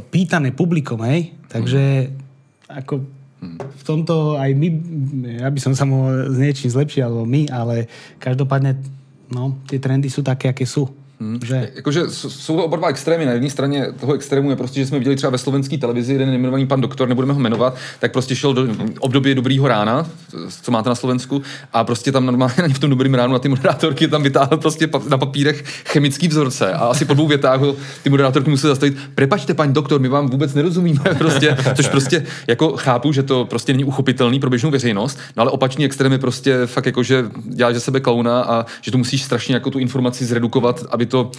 pýtané 0.08 0.54
publikom, 0.54 1.02
hej? 1.02 1.34
Takže 1.50 2.14
ako 2.70 3.02
v 3.58 3.82
tomto 3.82 4.36
aj 4.36 4.52
my, 4.52 4.68
ja 5.40 5.48
by 5.48 5.60
som 5.60 5.72
sa 5.72 5.88
mohol 5.88 6.28
s 6.28 6.36
niečím 6.36 6.70
zlepšiť, 6.70 7.00
alebo 7.02 7.24
my, 7.24 7.48
ale 7.48 7.88
každopádne 8.20 8.76
no, 9.32 9.58
tie 9.64 9.80
trendy 9.80 10.12
sú 10.12 10.20
také, 10.20 10.52
aké 10.52 10.68
sú. 10.68 10.92
Že, 11.44 11.70
Jakože 11.74 12.02
s- 12.08 12.28
jsou 12.28 12.56
to 12.56 12.64
oba 12.64 12.76
dva 12.76 12.88
extrémy. 12.88 13.26
Na 13.26 13.32
jedné 13.32 13.50
straně 13.50 13.86
toho 14.00 14.12
extrému 14.14 14.50
je 14.50 14.56
prostě, 14.56 14.80
že 14.80 14.86
jsme 14.86 14.98
viděli 14.98 15.16
třeba 15.16 15.30
ve 15.30 15.38
slovenské 15.38 15.78
televizi 15.78 16.12
jeden 16.12 16.28
nejmenovaný 16.28 16.66
pan 16.66 16.80
doktor, 16.80 17.08
nebudeme 17.08 17.32
ho 17.32 17.40
jmenovat, 17.40 17.76
tak 17.98 18.12
prostě 18.12 18.36
šel 18.36 18.54
do 18.54 18.66
období 19.00 19.34
dobrýho 19.34 19.68
rána, 19.68 20.06
co 20.62 20.70
máte 20.70 20.88
na 20.88 20.94
Slovensku, 20.94 21.42
a 21.72 21.84
prostě 21.84 22.12
tam 22.12 22.26
normálně 22.26 22.54
v 22.74 22.78
tom 22.78 22.90
dobrým 22.90 23.14
ránu 23.14 23.32
na 23.32 23.38
ty 23.38 23.48
moderátorky 23.48 24.08
tam 24.08 24.22
vytáhl 24.22 24.56
prostě 24.56 24.88
na 25.08 25.18
papírech 25.18 25.64
chemický 25.86 26.28
vzorce 26.28 26.72
a 26.72 26.78
asi 26.78 27.04
po 27.04 27.14
dvou 27.14 27.26
větách 27.26 27.60
ho 27.60 27.76
ty 28.02 28.10
moderátorky 28.10 28.50
museli 28.50 28.70
zastavit. 28.70 28.96
Prepačte, 29.14 29.54
paní 29.54 29.72
doktor, 29.72 30.00
my 30.00 30.08
vám 30.08 30.28
vůbec 30.28 30.54
nerozumíme, 30.54 31.00
prostě, 31.18 31.56
což 31.76 31.88
prostě 31.88 32.26
jako 32.46 32.76
chápu, 32.76 33.12
že 33.12 33.22
to 33.22 33.44
prostě 33.44 33.72
není 33.72 33.84
uchopitelný 33.84 34.40
pro 34.40 34.50
běžnou 34.50 34.70
veřejnost, 34.70 35.18
no 35.36 35.40
ale 35.40 35.50
opačný 35.50 35.84
extrém 35.84 36.12
je 36.12 36.18
prostě 36.18 36.66
fakt 36.66 36.86
jako, 36.86 37.02
že 37.02 37.24
děláš 37.44 37.74
ze 37.74 37.80
sebe 37.80 38.00
klauna 38.00 38.42
a 38.42 38.66
že 38.80 38.90
to 38.90 38.98
musíš 38.98 39.22
strašně 39.24 39.54
jako 39.54 39.70
tu 39.70 39.78
informaci 39.78 40.24
zredukovat, 40.24 40.84
aby 40.90 41.06
to 41.10 41.30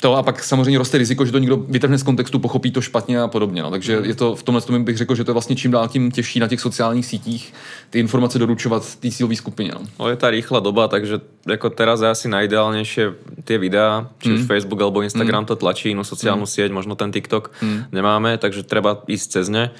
to 0.00 0.16
a 0.16 0.22
pak 0.22 0.44
samozřejmě 0.44 0.78
roste 0.78 0.98
riziko, 0.98 1.26
že 1.26 1.32
to 1.32 1.38
někdo 1.38 1.56
vytrhne 1.56 1.98
z 1.98 2.02
kontextu, 2.02 2.38
pochopí 2.38 2.70
to 2.70 2.80
špatně 2.80 3.20
a 3.20 3.28
podobně. 3.28 3.62
No. 3.62 3.70
Takže 3.70 4.00
je 4.02 4.14
to 4.14 4.36
v 4.36 4.42
tomhle 4.42 4.62
tom 4.62 4.84
bych 4.84 4.96
řekl, 4.96 5.14
že 5.14 5.24
to 5.24 5.30
je 5.30 5.32
vlastně 5.32 5.56
čím 5.56 5.70
dál 5.70 5.88
tím 5.88 6.10
těžší 6.10 6.40
na 6.40 6.48
těch 6.48 6.60
sociálních 6.60 7.06
sítích 7.06 7.54
ty 7.90 7.98
informace 7.98 8.38
doručovat 8.38 8.96
té 8.96 9.10
cílové 9.10 9.36
skupině. 9.36 9.70
No. 9.74 9.80
No 9.98 10.08
je 10.08 10.16
tá 10.16 10.30
rýchla 10.30 10.60
doba, 10.60 10.88
takže 10.88 11.20
ako 11.46 11.70
teraz 11.70 12.02
je 12.02 12.08
asi 12.10 12.26
najideálnejšie 12.28 13.04
tie 13.44 13.56
videá, 13.58 14.10
či 14.18 14.34
už 14.34 14.50
Facebook 14.50 14.82
alebo 14.82 15.02
Instagram 15.02 15.46
to 15.46 15.56
tlačí, 15.56 15.94
no 15.94 16.04
sociálnu 16.04 16.46
sieť, 16.46 16.72
možno 16.74 16.98
ten 16.98 17.12
TikTok 17.12 17.54
nemáme, 17.92 18.38
takže 18.38 18.66
treba 18.66 18.98
ísť 19.06 19.26
cez 19.30 19.46
ne. 19.48 19.70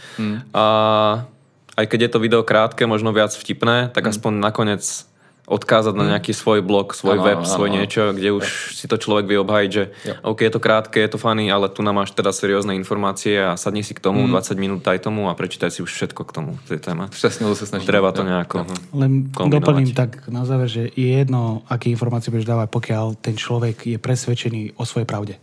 A 0.54 0.64
aj 1.76 1.86
keď 1.86 2.00
je 2.02 2.10
to 2.12 2.22
video 2.22 2.42
krátke, 2.42 2.86
možno 2.86 3.12
viac 3.12 3.34
vtipné, 3.34 3.90
tak 3.90 4.06
aspoň 4.06 4.32
nakoniec 4.38 5.09
odkázať 5.50 5.98
na 5.98 6.14
nejaký 6.14 6.30
svoj 6.30 6.62
blog, 6.62 6.94
svoj 6.94 7.18
Áno, 7.18 7.26
web, 7.26 7.42
áno, 7.42 7.50
svoj 7.50 7.68
áno. 7.68 7.76
niečo, 7.82 8.14
kde 8.14 8.30
už 8.30 8.46
si 8.78 8.86
to 8.86 8.94
človek 8.94 9.26
vie 9.26 9.38
obhajiť, 9.42 9.70
že 9.74 9.84
Jo. 10.06 10.14
OK, 10.30 10.46
je 10.46 10.52
to 10.54 10.60
krátke, 10.62 11.02
je 11.02 11.10
to 11.10 11.18
funny, 11.18 11.50
ale 11.50 11.66
tu 11.66 11.82
nám 11.82 11.98
máš 11.98 12.14
teda 12.14 12.30
seriózne 12.30 12.78
informácie 12.78 13.34
a 13.42 13.58
sadni 13.58 13.82
si 13.82 13.90
k 13.90 14.00
tomu, 14.00 14.30
20 14.30 14.54
minút 14.54 14.86
daj 14.86 15.02
tomu 15.02 15.26
a 15.26 15.34
prečítaj 15.34 15.74
si 15.74 15.82
už 15.82 15.90
všetko 15.90 16.22
k 16.24 16.32
tomu, 16.32 16.50
tej 16.70 16.78
téme. 16.78 17.10
Přesně 17.10 17.46
to 17.46 17.54
se 17.58 17.66
snažíme. 17.66 17.86
Treba 17.90 18.12
to 18.14 18.22
Jo. 18.22 18.28
nejako. 18.30 18.56
Len 18.94 19.26
kombinovať. 19.34 19.50
doplním 19.66 19.94
tak 19.94 20.28
na 20.30 20.44
záver, 20.46 20.68
že 20.70 20.94
je 20.94 21.08
jedno, 21.18 21.66
aké 21.66 21.90
informácie 21.90 22.30
budeš 22.30 22.46
dávať, 22.46 22.70
pokiaľ 22.70 23.18
ten 23.18 23.34
človek 23.34 23.86
je 23.90 23.98
presvedčený 23.98 24.78
o 24.78 24.86
svojej 24.86 25.06
pravde. 25.10 25.34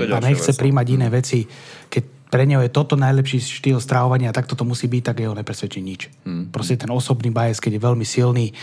Je 0.00 0.08
A 0.12 0.20
nechce 0.20 0.52
no. 0.52 0.56
príjmať 0.56 0.86
iné 0.88 1.08
veci. 1.12 1.44
Keď 1.92 2.04
pre 2.32 2.48
neho 2.48 2.64
je 2.64 2.72
toto 2.72 2.96
najlepší 2.96 3.40
štýl 3.44 3.76
strávovania 3.76 4.32
a 4.32 4.36
takto 4.36 4.56
to 4.56 4.64
musí 4.64 4.88
byť, 4.88 5.02
tak 5.04 5.20
jeho 5.20 5.36
nepresvedčí 5.36 5.80
nič. 5.84 6.08
Proste 6.48 6.80
ten 6.80 6.88
osobný 6.88 7.28
bias, 7.28 7.60
keď 7.60 7.76
je 7.76 7.82
veľmi 7.84 8.04
silný, 8.08 8.56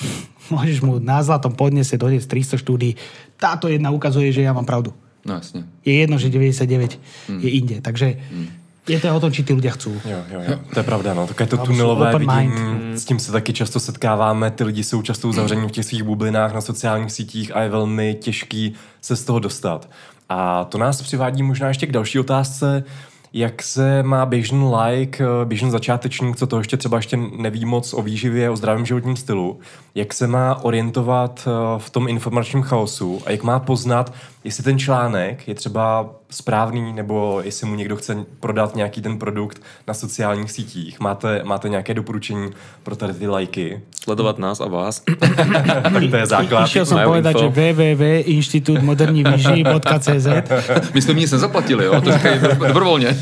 môžeš 0.54 0.80
mu 0.80 0.98
na 0.98 1.20
zlatom 1.22 1.52
podnese 1.52 1.98
doniesť 2.00 2.56
300 2.56 2.62
štúdí. 2.62 2.90
Táto 3.36 3.68
jedna 3.68 3.90
ukazuje, 3.90 4.32
že 4.32 4.42
ja 4.42 4.52
mám 4.52 4.64
pravdu. 4.64 4.92
No 5.24 5.34
jasně. 5.34 5.64
Je 5.84 5.94
jedno, 5.94 6.18
že 6.18 6.28
99 6.28 7.00
je 7.40 7.50
inde. 7.50 7.80
Takže 7.80 8.16
je 8.88 9.00
to 9.00 9.16
o 9.16 9.20
tom, 9.20 9.28
či 9.32 9.44
tí 9.44 9.52
ľudia 9.52 9.76
chcú. 9.76 9.92
Jo, 10.00 10.24
jo, 10.32 10.40
jo, 10.48 10.56
to 10.72 10.80
je 10.80 10.82
pravda, 10.82 11.14
no. 11.14 11.26
Také 11.26 11.46
to 11.46 11.56
jsou 11.56 11.64
tunelové 11.64 12.18
vidění, 12.18 12.48
mind. 12.48 12.98
s 13.00 13.04
tím 13.04 13.18
se 13.18 13.32
taky 13.32 13.52
často 13.52 13.80
setkáváme, 13.80 14.50
ty 14.50 14.64
lidi 14.64 14.84
jsou 14.84 15.02
často 15.02 15.28
uzavření 15.28 15.68
v 15.68 15.70
těch 15.70 15.84
svých 15.84 16.02
bublinách 16.02 16.54
na 16.54 16.60
sociálních 16.60 17.12
sítích 17.12 17.56
a 17.56 17.62
je 17.62 17.68
velmi 17.68 18.16
těžký 18.20 18.74
se 19.00 19.16
z 19.16 19.24
toho 19.24 19.38
dostat. 19.38 19.90
A 20.28 20.64
to 20.64 20.78
nás 20.78 21.02
přivádí 21.02 21.42
možná 21.42 21.68
ještě 21.68 21.86
k 21.86 21.92
další 21.92 22.18
otázce, 22.18 22.84
jak 23.32 23.62
se 23.62 24.02
má 24.02 24.26
běžný 24.26 24.72
like, 24.74 25.24
eh, 25.24 25.44
běžný 25.44 25.70
začátečník, 25.70 26.36
co 26.36 26.46
to 26.46 26.58
ještě 26.58 26.76
třeba 26.76 26.96
ještě 26.96 27.16
neví 27.16 27.64
moc 27.64 27.94
o 27.94 28.02
výživě, 28.02 28.50
o 28.50 28.56
zdravém 28.56 28.86
životním 28.86 29.16
stylu, 29.16 29.58
jak 29.94 30.14
se 30.14 30.26
má 30.26 30.64
orientovat 30.64 31.48
eh, 31.48 31.78
v 31.78 31.90
tom 31.90 32.08
informačním 32.08 32.62
chaosu 32.62 33.22
a 33.26 33.30
jak 33.30 33.42
má 33.42 33.58
poznat, 33.58 34.12
jestli 34.48 34.64
ten 34.64 34.78
článek 34.78 35.48
je 35.48 35.54
třeba 35.54 36.10
správný, 36.30 36.92
nebo 36.92 37.40
jestli 37.44 37.68
mu 37.68 37.74
někdo 37.74 37.96
chce 37.96 38.24
prodat 38.40 38.76
nějaký 38.76 39.02
ten 39.02 39.18
produkt 39.18 39.62
na 39.86 39.94
sociálních 39.94 40.50
sítích. 40.50 41.00
Máte, 41.00 41.40
máte 41.44 41.68
nějaké 41.68 41.94
doporučení 41.94 42.50
pro 42.82 42.96
tady 42.96 43.12
ty 43.12 43.28
lajky? 43.28 43.82
Sledovať 44.00 44.38
nás 44.38 44.60
a 44.60 44.66
vás. 44.66 45.00
to 46.10 46.16
je 46.16 46.26
základ. 46.26 46.64
Išiel 46.64 46.86
som 46.88 47.04
povedať, 47.04 47.36
info. 47.36 47.44
že 47.44 47.48
www.inštitútmodernívyživí.cz 47.52 50.26
My 50.94 51.02
jsme 51.02 51.14
mi 51.14 51.20
nic 51.20 51.32
nezaplatili, 51.32 51.84
jo? 51.84 52.00
to 52.00 52.12
říkají 52.12 52.40
dobro- 52.40 52.68
dobrovolně. 52.68 53.08
Uh, 53.08 53.16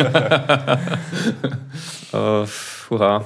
fúha. 2.87 3.25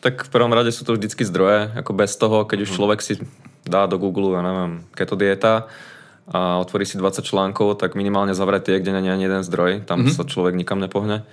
Tak 0.00 0.24
v 0.24 0.28
prvom 0.28 0.52
rade 0.52 0.72
sú 0.72 0.84
to 0.84 0.92
vždycky 0.96 1.24
zdroje, 1.24 1.72
ako 1.76 1.92
bez 1.92 2.16
toho, 2.16 2.44
keď 2.44 2.60
už 2.64 2.70
človek 2.72 3.02
si 3.04 3.20
dá 3.68 3.84
do 3.84 4.00
Google, 4.00 4.32
ja 4.32 4.40
neviem, 4.40 4.80
keto 4.96 5.12
dieta 5.12 5.68
a 6.30 6.62
otvorí 6.62 6.86
si 6.86 6.94
20 6.94 7.26
článkov, 7.26 7.74
tak 7.82 7.98
minimálne 7.98 8.38
zavre 8.38 8.62
tie, 8.62 8.78
kde 8.78 9.02
nie 9.02 9.10
je 9.10 9.16
ani 9.18 9.24
jeden 9.26 9.42
zdroj, 9.42 9.82
tam 9.82 10.06
sa 10.06 10.22
človek 10.22 10.54
nikam 10.54 10.78
nepohne. 10.78 11.26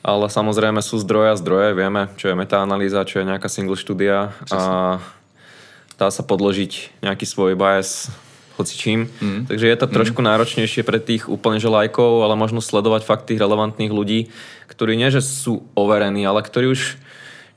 Ale 0.00 0.32
samozrejme 0.32 0.80
sú 0.80 0.96
zdroje 0.96 1.36
a 1.36 1.36
zdroje, 1.36 1.76
vieme, 1.76 2.08
čo 2.16 2.32
je 2.32 2.40
metaanalýza, 2.40 3.04
čo 3.04 3.20
je 3.20 3.28
nejaká 3.28 3.52
single 3.52 3.76
štúdia. 3.76 4.32
A 4.48 4.96
dá 6.00 6.08
sa 6.08 6.24
podložiť 6.24 7.04
nejaký 7.04 7.28
svoj 7.28 7.52
bias 7.52 8.08
hoci 8.56 8.76
čím. 8.76 9.00
Mm. 9.20 9.48
Takže 9.48 9.66
je 9.68 9.76
to 9.80 9.86
trošku 9.88 10.20
náročnejšie 10.20 10.84
pre 10.84 11.00
tých 11.00 11.28
úplne 11.28 11.56
že 11.56 11.72
lajkov, 11.72 12.24
ale 12.24 12.36
možno 12.36 12.60
sledovať 12.60 13.08
fakt 13.08 13.28
tých 13.28 13.40
relevantných 13.40 13.92
ľudí, 13.92 14.28
ktorí 14.68 15.00
nie, 15.00 15.08
že 15.08 15.24
sú 15.24 15.64
overení, 15.72 16.24
ale 16.28 16.44
ktorí 16.44 16.68
už 16.72 17.00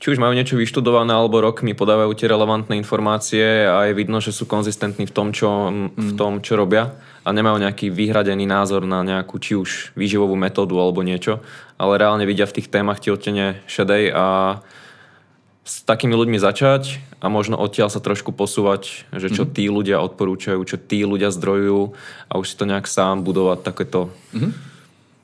či 0.04 0.12
už 0.12 0.20
majú 0.20 0.36
niečo 0.36 0.60
vyštudované 0.60 1.16
alebo 1.16 1.40
rokmi 1.40 1.72
podávajú 1.72 2.12
tie 2.12 2.28
relevantné 2.28 2.76
informácie 2.76 3.64
a 3.64 3.88
je 3.88 3.96
vidno, 3.96 4.20
že 4.20 4.36
sú 4.36 4.44
konzistentní 4.44 5.08
v 5.08 5.14
tom, 5.16 5.32
čo, 5.32 5.72
v 5.96 6.12
tom, 6.12 6.44
čo 6.44 6.60
robia 6.60 6.92
a 7.24 7.32
nemajú 7.32 7.56
nejaký 7.56 7.88
vyhradený 7.88 8.44
názor 8.44 8.84
na 8.84 9.00
nejakú 9.00 9.40
či 9.40 9.56
už 9.56 9.96
výživovú 9.96 10.36
metódu 10.36 10.76
alebo 10.76 11.00
niečo, 11.00 11.40
ale 11.80 11.96
reálne 11.96 12.28
vidia 12.28 12.44
v 12.44 12.60
tých 12.60 12.68
témach 12.68 13.00
tiotene 13.00 13.64
šedej 13.64 14.12
a 14.12 14.26
s 15.64 15.80
takými 15.88 16.12
ľuďmi 16.12 16.36
začať 16.36 17.00
a 17.24 17.32
možno 17.32 17.56
odtiaľ 17.56 17.88
sa 17.88 18.04
trošku 18.04 18.36
posúvať, 18.36 19.08
že 19.08 19.32
čo 19.32 19.48
tí 19.48 19.72
ľudia 19.72 20.04
odporúčajú, 20.04 20.60
čo 20.68 20.76
tí 20.76 21.08
ľudia 21.08 21.32
zdrojujú 21.32 21.96
a 22.28 22.32
už 22.36 22.52
si 22.52 22.60
to 22.60 22.68
nejak 22.68 22.84
sám 22.84 23.24
budovať 23.24 23.64
takéto... 23.64 24.12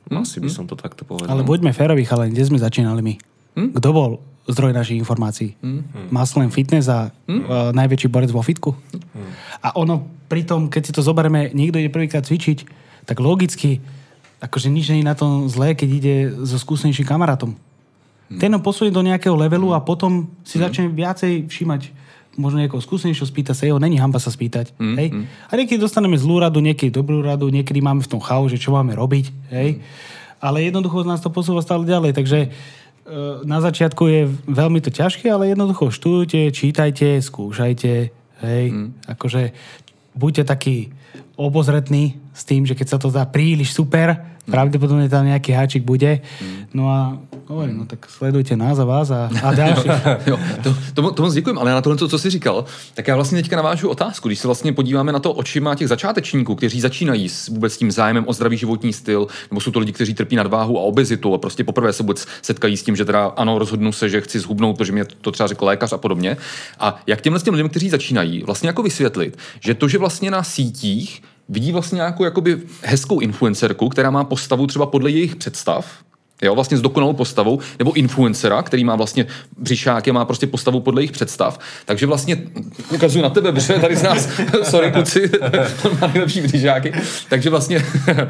Asi 0.09 0.41
by 0.41 0.49
som 0.49 0.65
to 0.65 0.73
takto 0.73 1.05
povedal. 1.05 1.37
Ale 1.37 1.45
buďme 1.45 1.77
féroví, 1.77 2.09
ale 2.09 2.33
kde 2.33 2.49
sme 2.49 2.57
začínali 2.57 3.05
my? 3.05 3.15
Kto 3.77 3.93
bol 3.93 4.13
zdroj 4.49 4.73
našich 4.73 4.97
informácií? 4.97 5.59
Muscle 6.09 6.47
and 6.47 6.55
Fitness 6.55 6.89
a 6.89 7.11
uh, 7.11 7.75
najväčší 7.77 8.09
borec 8.09 8.33
vo 8.33 8.41
fitku? 8.41 8.73
A 9.61 9.77
ono, 9.77 10.07
pritom, 10.31 10.73
keď 10.73 10.83
si 10.89 10.93
to 10.97 11.05
zoberieme, 11.05 11.53
niekto 11.53 11.77
ide 11.77 11.93
prvýkrát 11.93 12.25
cvičiť, 12.25 12.65
tak 13.05 13.21
logicky, 13.21 13.83
akože 14.41 14.73
nič 14.73 14.89
nie 14.95 15.05
je 15.05 15.11
na 15.11 15.17
tom 15.19 15.51
zlé, 15.51 15.77
keď 15.77 15.89
ide 15.93 16.15
so 16.49 16.57
skúsenejším 16.57 17.05
kamarátom. 17.05 17.59
Ten 18.31 18.55
ho 18.55 18.63
posunie 18.63 18.95
do 18.95 19.03
nejakého 19.03 19.35
levelu 19.35 19.75
a 19.75 19.83
potom 19.83 20.31
si 20.47 20.63
začne 20.63 20.87
viacej 20.87 21.51
všímať 21.51 21.91
možno 22.39 22.63
niekoho 22.63 22.79
skúsenejšieho 22.79 23.27
spýtať 23.27 23.55
sa 23.59 23.65
jeho, 23.67 23.83
není 23.83 23.99
hamba 23.99 24.23
sa 24.23 24.31
spýtať. 24.31 24.71
Mm, 24.79 24.97
hej? 24.97 25.09
A 25.51 25.53
niekedy 25.59 25.83
dostaneme 25.83 26.15
zlú 26.15 26.39
radu, 26.39 26.63
niekedy 26.63 26.95
dobrú 26.95 27.21
radu, 27.27 27.51
niekedy 27.51 27.83
máme 27.83 28.07
v 28.07 28.11
tom 28.11 28.23
chau, 28.23 28.47
že 28.47 28.61
čo 28.61 28.71
máme 28.71 28.95
robiť. 28.95 29.51
Hej? 29.51 29.83
Ale 30.39 30.63
jednoducho 30.63 31.03
nás 31.03 31.21
to 31.21 31.29
posúva 31.35 31.61
stále 31.61 31.83
ďalej, 31.85 32.15
takže 32.17 32.39
e, 32.47 32.49
na 33.45 33.59
začiatku 33.59 34.03
je 34.07 34.23
veľmi 34.47 34.79
to 34.79 34.95
ťažké, 34.95 35.27
ale 35.31 35.51
jednoducho 35.51 35.91
študujte, 35.91 36.55
čítajte, 36.55 37.19
skúšajte, 37.19 37.93
hej, 38.47 38.65
akože 39.11 39.51
buďte 40.15 40.45
takí 40.47 40.91
obozretní 41.41 42.21
s 42.37 42.45
tým, 42.45 42.69
že 42.69 42.77
keď 42.77 42.87
sa 42.89 42.99
to 43.01 43.09
dá 43.09 43.25
príliš 43.25 43.73
super, 43.73 44.31
pravdepodobne 44.51 45.07
tam 45.09 45.25
nejaký 45.25 45.55
háčik 45.55 45.87
bude. 45.87 46.21
No 46.75 46.91
a 46.91 47.19
hovorím, 47.51 47.83
no 47.83 47.85
tak 47.87 48.07
sledujte 48.07 48.57
nás 48.57 48.79
a 48.79 48.85
vás 48.85 49.11
a, 49.11 49.27
a. 49.43 49.51
Jo, 50.31 50.39
to, 50.63 50.75
to, 50.95 51.11
to 51.11 51.23
moc 51.23 51.35
děkujem, 51.35 51.59
ale 51.59 51.71
na 51.71 51.81
tohle, 51.81 52.09
co 52.09 52.19
jsi 52.19 52.31
říkal, 52.31 52.65
tak 52.95 53.09
já 53.09 53.15
vlastně 53.15 53.43
teďka 53.43 53.57
navážu 53.57 53.89
otázku. 53.89 54.29
Když 54.29 54.39
se 54.39 54.49
vlastně 54.49 54.73
podíváme 54.73 55.13
na 55.13 55.19
to 55.19 55.33
očima 55.33 55.75
těch 55.75 55.89
začátečníků, 55.89 56.55
kteří 56.55 56.81
začínají 56.81 57.29
s 57.29 57.49
vůbec 57.49 57.77
tím 57.77 57.91
zájmem 57.91 58.25
o 58.27 58.33
zdravý 58.33 58.57
životní 58.57 58.93
styl, 58.93 59.27
nebo 59.51 59.61
jsou 59.61 59.71
to 59.71 59.79
lidi, 59.79 59.93
kteří 59.93 60.15
trpí 60.15 60.37
nadváhu 60.37 60.79
a 60.79 60.83
obezitu 60.83 61.35
a 61.35 61.39
prostě 61.39 61.65
poprvé 61.65 61.93
se 61.93 62.03
vůbec 62.03 62.27
setkají 62.43 62.77
s 62.77 62.83
tím, 62.83 62.97
že 62.97 63.05
teda 63.05 63.27
ano, 63.37 63.59
rozhodnu 63.59 63.93
se, 63.93 64.09
že 64.09 64.21
chci 64.21 64.39
zhubnout, 64.39 64.77
protože 64.77 64.93
mě 64.93 65.05
to 65.05 65.33
třeba 65.33 65.47
řekl 65.47 65.65
lékař 65.65 65.93
a 65.93 65.99
podobně. 65.99 66.37
A 66.79 67.01
jak 67.07 67.21
těmhle 67.21 67.41
těm 67.41 67.55
lidem, 67.55 67.69
kteří 67.69 67.91
začínají, 67.91 68.43
vlastně 68.43 68.69
jako 68.69 68.83
vysvětlit, 68.83 69.39
že 69.61 69.75
to, 69.75 69.89
že 69.89 69.99
vlastně 69.99 70.31
na 70.31 70.43
sítích 70.43 71.23
vidí 71.51 71.73
vlastně 71.73 71.97
nějakou 71.97 72.25
jakoby 72.25 72.59
hezkou 72.83 73.21
influencerku, 73.21 73.89
která 73.89 74.11
má 74.11 74.25
postavu 74.25 74.67
třeba 74.67 74.87
podle 74.87 75.11
jejich 75.11 75.37
představ, 75.37 75.87
Jo, 76.43 76.55
vlastně 76.55 76.77
s 76.77 76.81
dokonalou 76.81 77.13
postavou, 77.13 77.59
nebo 77.79 77.93
influencera, 77.93 78.63
který 78.63 78.85
má 78.85 78.97
vlastně 78.97 79.27
břišáky, 79.59 80.13
má 80.13 80.25
prostě 80.25 80.47
postavu 80.47 80.81
podle 80.81 81.01
jejich 81.01 81.13
představ. 81.13 81.59
Takže 81.85 82.07
vlastně 82.07 82.43
ukazuju 82.95 83.23
na 83.23 83.31
tebe, 83.31 83.53
protože 83.53 83.73
tady 83.73 83.97
z 83.97 84.03
nás, 84.03 84.29
sorry 84.63 84.93
kluci, 84.93 85.31
on 85.85 85.99
má 86.01 86.07
nejlepší 86.07 86.41
břišáky. 86.41 86.93
Takže 87.29 87.51
vlastně, 87.51 87.85
eh, 88.09 88.27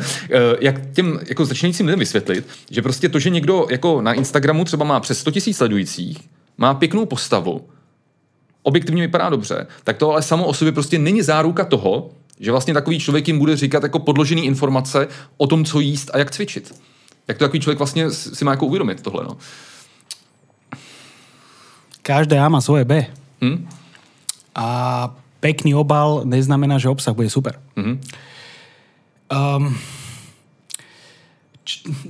jak 0.61 0.93
těm 0.93 1.21
jako 1.29 1.45
začínajícím 1.45 1.87
lidem 1.87 1.99
vysvětlit, 1.99 2.49
že 2.71 2.83
prostě 2.83 3.09
to, 3.09 3.19
že 3.19 3.31
někdo 3.31 3.67
jako 3.71 4.03
na 4.03 4.13
Instagramu 4.13 4.65
třeba 4.65 4.85
má 4.85 5.01
přes 5.01 5.19
100 5.19 5.31
000 5.31 5.41
sledujících, 5.53 6.19
má 6.59 6.75
pěknou 6.75 7.07
postavu, 7.07 7.69
objektivně 8.63 9.03
vypadá 9.03 9.29
dobře, 9.29 9.67
tak 9.85 9.97
to 9.97 10.11
ale 10.11 10.23
samo 10.23 10.47
o 10.47 10.55
sobě 10.55 10.73
prostě 10.73 10.99
není 10.99 11.23
záruka 11.23 11.65
toho, 11.65 12.11
že 12.41 12.51
vlastně 12.51 12.75
takový 12.75 12.99
člověk 12.99 13.29
jim 13.29 13.39
bude 13.39 13.57
říkat 13.57 13.83
jako 13.83 13.99
podložený 13.99 14.47
informace 14.47 15.09
o 15.37 15.47
tom, 15.47 15.65
co 15.65 15.81
jíst 15.81 16.11
a 16.13 16.19
jak 16.19 16.31
cvičit. 16.31 16.75
Jak 17.29 17.39
to 17.39 17.45
takový 17.45 17.61
člověk 17.61 17.79
vlastně 17.79 18.11
si 18.11 18.45
má 18.45 18.51
jako 18.51 18.67
uvědomit 18.67 19.03
tohle, 19.03 19.25
no. 19.25 19.37
Každé 22.03 22.39
A 22.39 22.49
má 22.49 22.61
svoje 22.61 22.85
B. 22.85 23.07
Hm? 23.45 23.69
A 24.55 25.15
pekný 25.41 25.75
obal 25.75 26.23
neznamená, 26.25 26.79
že 26.79 26.89
obsah 26.89 27.15
bude 27.15 27.31
super. 27.31 27.61
Mhm. 27.77 28.01
Um, 29.57 29.79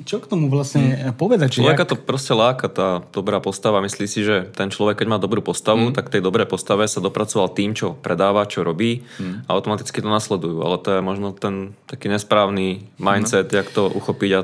čo 0.08 0.16
k 0.22 0.26
tomu 0.26 0.48
vlastne 0.48 1.12
povedať? 1.18 1.54
Že 1.54 1.58
Človeka 1.64 1.84
jak- 1.84 1.90
to 1.92 1.96
proste 1.98 2.32
láka, 2.32 2.66
tá 2.70 2.88
dobrá 3.12 3.42
postava. 3.42 3.84
Myslí 3.84 4.06
si, 4.06 4.24
že 4.24 4.48
ten 4.54 4.72
človek, 4.72 5.02
keď 5.02 5.06
má 5.10 5.18
dobrú 5.18 5.44
postavu, 5.44 5.90
mm. 5.90 5.94
tak 5.96 6.08
tej 6.08 6.22
dobrej 6.24 6.48
postave 6.48 6.86
sa 6.86 7.02
dopracoval 7.02 7.52
tým, 7.52 7.76
čo 7.76 7.98
predáva, 7.98 8.48
čo 8.48 8.62
robí 8.62 9.04
mm. 9.18 9.46
a 9.46 9.50
automaticky 9.54 10.00
to 10.00 10.08
nasledujú. 10.08 10.62
Ale 10.62 10.76
to 10.80 10.88
je 10.96 11.00
možno 11.02 11.36
ten 11.36 11.76
taký 11.90 12.08
nesprávny 12.08 12.86
mindset, 12.96 13.50
mm. 13.50 13.56
jak 13.60 13.68
to 13.70 13.90
uchopiť 13.90 14.30
a 14.38 14.40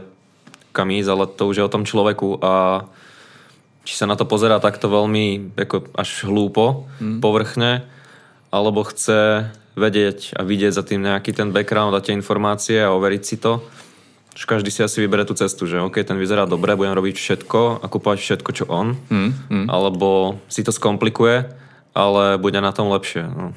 kam 0.77 0.93
ísť, 0.93 1.09
ale 1.09 1.25
to 1.31 1.43
už 1.49 1.57
je 1.57 1.65
o 1.65 1.73
tom 1.73 1.89
človeku 1.89 2.45
a 2.45 2.85
či 3.87 3.95
sa 3.95 4.11
na 4.11 4.19
to 4.19 4.27
pozerá 4.27 4.59
takto 4.59 4.91
veľmi 4.91 5.57
ako 5.57 5.95
až 5.95 6.27
hlúpo, 6.27 6.91
mm. 6.99 7.23
povrchne, 7.23 7.87
alebo 8.51 8.83
chce 8.85 9.49
vedieť 9.77 10.35
a 10.35 10.43
vidieť 10.43 10.73
za 10.73 10.83
tým 10.83 11.05
nejaký 11.05 11.37
ten 11.37 11.53
background 11.53 11.95
a 11.95 12.03
tie 12.03 12.17
informácie 12.17 12.81
a 12.83 12.93
overiť 12.93 13.23
si 13.23 13.37
to. 13.39 13.63
Že 14.37 14.45
každý 14.45 14.69
si 14.69 14.85
asi 14.85 15.01
vybere 15.01 15.25
tú 15.25 15.33
cestu, 15.33 15.65
že 15.65 15.81
OK, 15.81 16.05
ten 16.05 16.21
vyzerá 16.21 16.45
dobre, 16.45 16.77
budem 16.77 16.93
robiť 16.93 17.17
všetko 17.17 17.81
a 17.81 17.87
kúpovať 17.89 18.19
všetko, 18.21 18.51
čo 18.53 18.65
on. 18.69 18.93
Mm, 19.09 19.33
mm. 19.49 19.67
Alebo 19.73 20.37
si 20.53 20.61
to 20.61 20.71
skomplikuje 20.71 21.65
ale 21.97 22.37
bude 22.37 22.61
na 22.61 22.77
tom 22.77 22.93
lepšie. 22.93 23.25
No. 23.25 23.57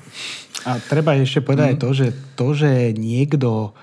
A 0.64 0.80
treba 0.80 1.20
ešte 1.20 1.44
povedať 1.44 1.76
mm. 1.76 1.82
to, 1.84 1.90
že 1.92 2.08
to, 2.40 2.48
že 2.56 2.96
niekto 2.96 3.76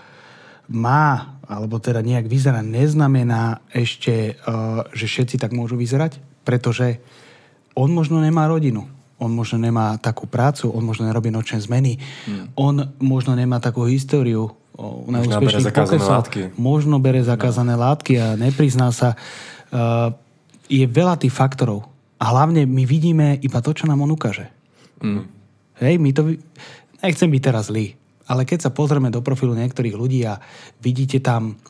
má, 0.73 1.37
alebo 1.45 1.77
teda 1.77 2.01
nejak 2.01 2.25
vyzerá, 2.25 2.65
neznamená 2.65 3.61
ešte, 3.69 4.41
uh, 4.49 4.89
že 4.97 5.05
všetci 5.05 5.37
tak 5.37 5.53
môžu 5.53 5.77
vyzerať, 5.77 6.17
pretože 6.49 7.05
on 7.77 7.93
možno 7.93 8.25
nemá 8.25 8.49
rodinu, 8.49 8.89
on 9.17 9.33
možno 9.33 9.57
nemá 9.57 9.97
takú 9.97 10.29
prácu, 10.29 10.69
on 10.69 10.85
možno 10.85 11.09
nerobí 11.09 11.33
nočné 11.33 11.61
zmeny, 11.65 11.97
mm. 12.29 12.57
on 12.57 12.93
možno 13.01 13.33
nemá 13.33 13.61
takú 13.61 13.89
históriu 13.89 14.53
zakázané 15.65 16.05
pokesov, 16.05 16.17
látky. 16.21 16.41
Možno 16.61 17.01
bere 17.01 17.25
zakázané 17.25 17.75
no. 17.75 17.81
látky 17.81 18.21
a 18.21 18.37
neprizná 18.37 18.93
sa. 18.93 19.17
Uh, 19.73 20.13
je 20.69 20.85
veľa 20.85 21.17
tých 21.17 21.33
faktorov. 21.33 21.89
A 22.21 22.33
hlavne 22.33 22.69
my 22.69 22.85
vidíme 22.85 23.41
iba 23.41 23.61
to, 23.61 23.73
čo 23.73 23.89
nám 23.89 24.05
on 24.05 24.13
ukáže. 24.13 24.53
Mm. 25.01 25.25
Hej, 25.81 25.95
my 26.01 26.11
to... 26.13 26.37
Nechcem 27.01 27.29
byť 27.29 27.43
teraz 27.45 27.69
zlý, 27.69 27.95
ale 28.27 28.49
keď 28.49 28.69
sa 28.69 28.71
pozrieme 28.73 29.13
do 29.13 29.21
profilu 29.21 29.53
niektorých 29.55 29.95
ľudí 29.95 30.25
a 30.27 30.41
vidíte 30.81 31.23
tam 31.23 31.61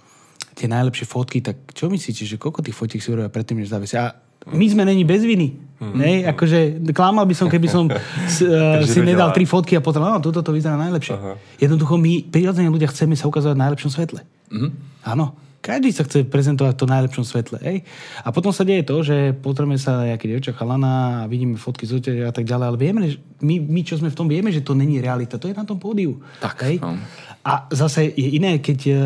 tie 0.56 0.70
najlepšie 0.70 1.04
fotky, 1.04 1.44
tak 1.44 1.76
čo 1.76 1.92
myslíte, 1.92 2.24
že 2.24 2.40
koľko 2.40 2.64
tých 2.64 2.78
fotiek 2.78 3.02
si 3.02 3.12
urobia 3.12 3.28
predtým, 3.28 3.60
než 3.60 3.68
zavisia? 3.68 4.00
A 4.08 4.16
my 4.50 4.66
sme 4.70 4.82
není 4.86 5.02
bez 5.02 5.26
viny. 5.26 5.66
Mm-hmm. 5.76 5.98
Ne? 6.00 6.24
Akože 6.24 6.58
klamal 6.96 7.28
by 7.28 7.34
som, 7.36 7.52
keby 7.52 7.68
som 7.68 7.84
s, 8.34 8.40
uh, 8.40 8.80
si 8.86 9.04
nedal 9.04 9.34
tri 9.36 9.44
fotky 9.44 9.76
a 9.76 9.84
potom, 9.84 10.00
no, 10.00 10.22
toto 10.24 10.40
to 10.40 10.54
vyzerá 10.54 10.78
najlepšie. 10.80 11.14
Aha. 11.14 11.32
Jednoducho 11.60 12.00
my, 12.00 12.32
prirodzene 12.32 12.72
ľudia, 12.72 12.88
chceme 12.88 13.12
sa 13.12 13.28
ukazovať 13.28 13.56
v 13.58 13.62
najlepšom 13.66 13.90
svetle. 13.92 14.20
Mm-hmm. 14.24 14.70
Áno. 15.04 15.36
Každý 15.66 15.90
sa 15.90 16.06
chce 16.06 16.22
prezentovať 16.30 16.78
v 16.78 16.80
tom 16.86 16.90
najlepšom 16.94 17.24
svetle. 17.26 17.58
Ej? 17.58 17.82
A 18.22 18.30
potom 18.30 18.54
sa 18.54 18.62
deje 18.62 18.86
to, 18.86 19.02
že 19.02 19.34
potrebujeme 19.34 19.74
sa 19.74 20.06
nejaké 20.06 20.30
dievča 20.30 20.54
chalana 20.54 21.26
a 21.26 21.26
vidíme 21.26 21.58
fotky 21.58 21.90
z 21.90 22.22
a 22.22 22.30
tak 22.30 22.46
ďalej, 22.46 22.66
ale 22.70 22.78
vieme, 22.78 23.00
že 23.10 23.18
my, 23.42 23.58
my, 23.66 23.80
čo 23.82 23.98
sme 23.98 24.14
v 24.14 24.14
tom, 24.14 24.30
vieme, 24.30 24.54
že 24.54 24.62
to 24.62 24.78
není 24.78 25.02
realita. 25.02 25.42
To 25.42 25.50
je 25.50 25.58
na 25.58 25.66
tom 25.66 25.82
pódiu. 25.82 26.22
Tak. 26.38 26.70
Ej? 26.70 26.78
No. 26.78 26.94
A 27.42 27.66
zase 27.74 28.14
je 28.14 28.38
iné, 28.38 28.62
keď 28.62 28.78
uh, 28.86 28.98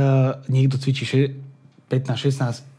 niekto 0.53 0.77
cvičí 0.77 1.09
15, 1.91 2.15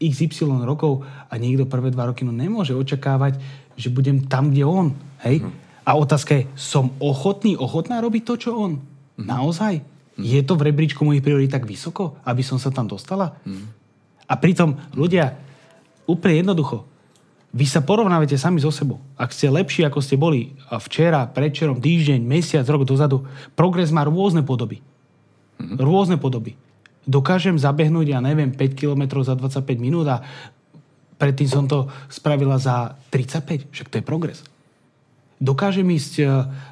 XY 0.00 0.64
rokov 0.64 1.04
a 1.04 1.36
niekto 1.36 1.68
prvé 1.68 1.92
dva 1.92 2.08
roky 2.08 2.24
no 2.24 2.32
nemôže 2.32 2.72
očakávať, 2.72 3.36
že 3.76 3.92
budem 3.92 4.24
tam, 4.24 4.48
kde 4.48 4.64
on. 4.64 4.96
Hej? 5.20 5.44
Mm. 5.44 5.52
A 5.84 5.90
otázka 6.00 6.32
je, 6.40 6.48
som 6.56 6.96
ochotný, 6.96 7.60
ochotná 7.60 8.00
robiť 8.00 8.22
to, 8.24 8.34
čo 8.40 8.50
on? 8.56 8.80
Mm. 9.20 9.28
Naozaj? 9.28 9.84
Mm. 10.16 10.24
Je 10.24 10.40
to 10.40 10.56
v 10.56 10.72
rebríčku 10.72 11.04
mojich 11.04 11.20
priorít 11.20 11.52
tak 11.52 11.68
vysoko, 11.68 12.16
aby 12.24 12.40
som 12.40 12.56
sa 12.56 12.72
tam 12.72 12.88
dostala? 12.88 13.36
Mm. 13.44 13.68
A 14.24 14.34
pritom, 14.40 14.80
ľudia, 14.96 15.36
úplne 16.08 16.40
jednoducho, 16.40 16.88
vy 17.52 17.68
sa 17.68 17.84
porovnávate 17.84 18.40
sami 18.40 18.64
so 18.64 18.72
sebou. 18.72 18.96
Ak 19.12 19.36
ste 19.36 19.52
lepší, 19.52 19.84
ako 19.84 20.00
ste 20.00 20.16
boli 20.16 20.56
včera, 20.88 21.28
predčerom, 21.28 21.84
týždeň, 21.84 22.24
mesiac, 22.24 22.64
rok 22.64 22.88
dozadu, 22.88 23.28
progres 23.52 23.92
má 23.92 24.08
rôzne 24.08 24.40
podoby. 24.40 24.80
Mm. 25.60 25.76
Rôzne 25.76 26.16
podoby. 26.16 26.56
Dokážem 27.02 27.58
zabehnúť, 27.58 28.14
ja 28.14 28.20
neviem, 28.22 28.54
5 28.54 28.78
km 28.78 29.22
za 29.26 29.34
25 29.34 29.66
minút 29.78 30.06
a 30.06 30.22
predtým 31.18 31.48
som 31.50 31.64
to 31.66 31.90
spravila 32.06 32.58
za 32.58 32.94
35. 33.10 33.70
Však 33.74 33.88
to 33.90 33.98
je 33.98 34.04
progres. 34.04 34.38
Dokážem 35.42 35.86
ísť 35.90 36.12
e, 36.22 36.24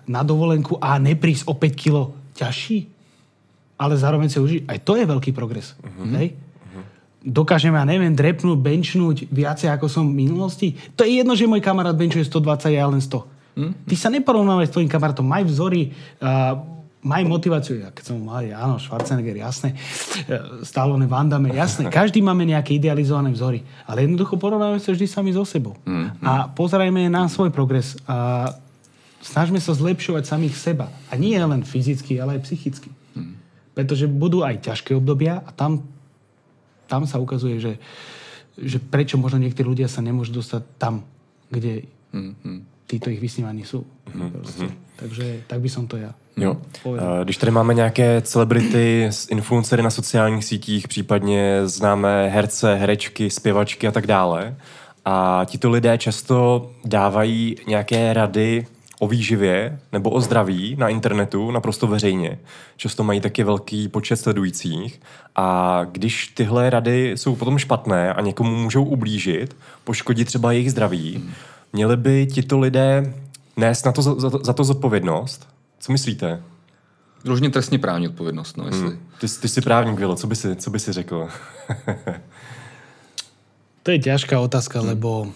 na 0.07 0.23
dovolenku 0.23 0.79
a 0.79 0.95
neprísť 1.03 1.51
o 1.51 1.55
5 1.59 1.75
kg 1.75 2.15
ťažší? 2.39 3.01
ale 3.81 3.97
zároveň 3.97 4.29
sa 4.29 4.45
užiť. 4.45 4.69
Aj 4.69 4.77
to 4.85 5.01
je 5.01 5.09
veľký 5.09 5.33
progres. 5.33 5.73
Uh-huh. 5.81 6.05
Hej? 6.21 6.37
Uh-huh. 6.37 6.85
Dokážem, 7.25 7.73
ja 7.73 7.89
neviem, 7.89 8.13
drepnúť, 8.13 8.61
benchnúť 8.61 9.17
viacej 9.33 9.73
ako 9.73 9.89
som 9.89 10.05
v 10.05 10.29
minulosti. 10.29 10.77
To 11.01 11.09
je 11.09 11.25
jedno, 11.25 11.33
že 11.33 11.49
môj 11.49 11.65
kamarát 11.65 11.97
benchuje 11.97 12.29
120, 12.29 12.77
ja 12.77 12.85
len 12.85 13.01
100. 13.01 13.09
Uh-huh. 13.09 13.73
Ty 13.89 13.95
sa 13.97 14.13
neporovnávaj 14.13 14.69
s 14.69 14.75
tvojim 14.77 14.93
kamarátom, 14.93 15.25
maj 15.25 15.49
vzory, 15.49 15.97
uh, 16.21 16.61
maj 17.01 17.25
motiváciu. 17.25 17.81
Ja 17.81 17.89
keď 17.93 18.13
som 18.13 18.21
mal, 18.21 18.45
áno, 18.53 18.77
Schwarzenegger, 18.77 19.37
jasné, 19.41 19.73
uh, 19.73 20.61
Stallone, 20.65 21.09
Van 21.09 21.29
Damme, 21.29 21.53
jasné. 21.53 21.89
Každý 21.89 22.21
máme 22.21 22.45
nejaké 22.45 22.77
idealizované 22.77 23.33
vzory. 23.33 23.65
Ale 23.89 24.05
jednoducho 24.05 24.37
porovnávame 24.37 24.81
sa 24.81 24.93
vždy 24.93 25.07
sami 25.09 25.33
so 25.33 25.45
sebou. 25.49 25.77
Uh-huh. 25.81 26.09
A 26.21 26.49
pozerajme 26.53 27.09
na 27.09 27.29
svoj 27.29 27.49
progres. 27.49 27.97
A 28.05 28.53
snažme 29.25 29.61
sa 29.61 29.73
zlepšovať 29.73 30.29
samých 30.29 30.57
seba. 30.57 30.93
A 31.09 31.17
nie 31.17 31.37
len 31.37 31.65
fyzicky, 31.65 32.21
ale 32.21 32.41
aj 32.41 32.45
psychicky. 32.49 32.93
Pretože 33.71 34.11
budú 34.11 34.43
aj 34.45 34.61
ťažké 34.67 34.93
obdobia 34.93 35.41
a 35.41 35.51
tam, 35.55 35.87
tam 36.91 37.07
sa 37.07 37.23
ukazuje, 37.23 37.63
že, 37.63 37.73
že 38.59 38.77
prečo 38.83 39.17
možno 39.17 39.41
niektorí 39.41 39.65
ľudia 39.73 39.89
sa 39.89 40.03
nemôžu 40.05 40.37
dostať 40.37 40.63
tam, 40.77 41.07
kde 41.49 41.87
mm-hmm. 42.13 42.59
Títo 42.91 43.11
ich 43.11 43.23
vysnívaní 43.23 43.63
sú. 43.63 43.87
Mm-hmm. 44.11 44.71
Takže 44.99 45.47
tak 45.47 45.63
by 45.63 45.69
som 45.71 45.87
to 45.87 45.97
ja 45.97 46.11
Jo. 46.37 46.57
Povedal. 46.83 47.25
Když 47.25 47.37
tady 47.37 47.53
máme 47.53 47.75
nějaké 47.75 48.21
celebrity, 48.21 49.11
influencery 49.31 49.83
na 49.83 49.91
sociálních 49.91 50.45
sítích, 50.45 50.89
případně 50.89 51.61
známé 51.65 52.29
herce, 52.29 52.75
herečky, 52.75 53.31
zpěvačky 53.31 53.89
a 53.89 53.91
tak 53.91 54.07
dále, 54.07 54.57
a 55.05 55.45
tito 55.45 55.71
lidé 55.71 55.99
často 55.99 56.71
dávají 56.85 57.57
nějaké 57.67 58.13
rady 58.13 58.67
o 59.01 59.09
výživě 59.09 59.79
nebo 59.93 60.11
o 60.11 60.21
zdraví 60.21 60.77
na 60.79 60.89
internetu 60.89 61.51
naprosto 61.51 61.87
veřejně. 61.87 62.39
Často 62.77 63.05
mají 63.05 63.21
taky 63.21 63.45
velký 63.45 63.89
počet 63.89 64.17
sledujících 64.17 65.01
a 65.37 65.81
když 65.93 66.27
tyhle 66.27 66.71
rady 66.71 67.13
jsou 67.17 67.37
potom 67.37 67.59
špatné 67.59 68.15
a 68.15 68.21
někomu 68.21 68.57
můžou 68.57 68.85
ublížit, 68.85 69.57
poškodit 69.85 70.25
třeba 70.25 70.53
jejich 70.53 70.71
zdraví, 70.71 71.17
hmm. 71.17 71.33
Měli 71.73 71.97
by 71.97 72.27
tito 72.27 72.59
lidé 72.59 73.15
nést 73.57 73.87
na 73.87 73.93
to, 73.93 74.03
za, 74.03 74.31
za 74.43 74.53
to 74.53 74.65
zodpovědnost? 74.65 75.49
Co 75.81 75.93
myslíte? 75.93 76.43
Vložně 77.25 77.51
trestně 77.51 77.79
právní 77.79 78.09
odpovědnost, 78.09 78.57
no 78.57 78.67
jestli. 78.67 78.89
Hmm. 78.89 78.99
Ty, 79.21 79.27
ty 79.29 79.49
jsi 79.49 79.61
právník, 79.61 79.99
Vilo, 79.99 80.17
co 80.17 80.27
by 80.27 80.37
si, 80.37 80.57
co 80.57 80.71
by 80.71 80.79
si 80.81 80.93
řekl? 80.93 81.29
to 83.83 83.91
je 83.91 83.99
ťažká 83.99 84.41
otázka, 84.41 84.81
hmm. 84.81 84.89
lebo 84.89 85.33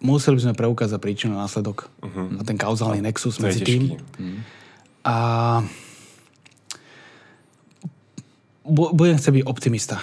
museli 0.00 0.36
by 0.38 0.42
sme 0.46 0.54
preukázať 0.54 0.98
príčinu 1.02 1.34
a 1.40 1.48
následok 1.48 1.88
uh-huh. 2.04 2.38
a 2.38 2.42
ten 2.44 2.54
kauzálny 2.54 3.00
no, 3.02 3.06
nexus 3.10 3.40
medzi 3.42 3.64
tým. 3.64 3.96
Uh-huh. 3.96 4.38
A 5.02 5.16
budem 8.66 9.18
chcieť 9.18 9.42
byť 9.42 9.44
optimista. 9.46 9.98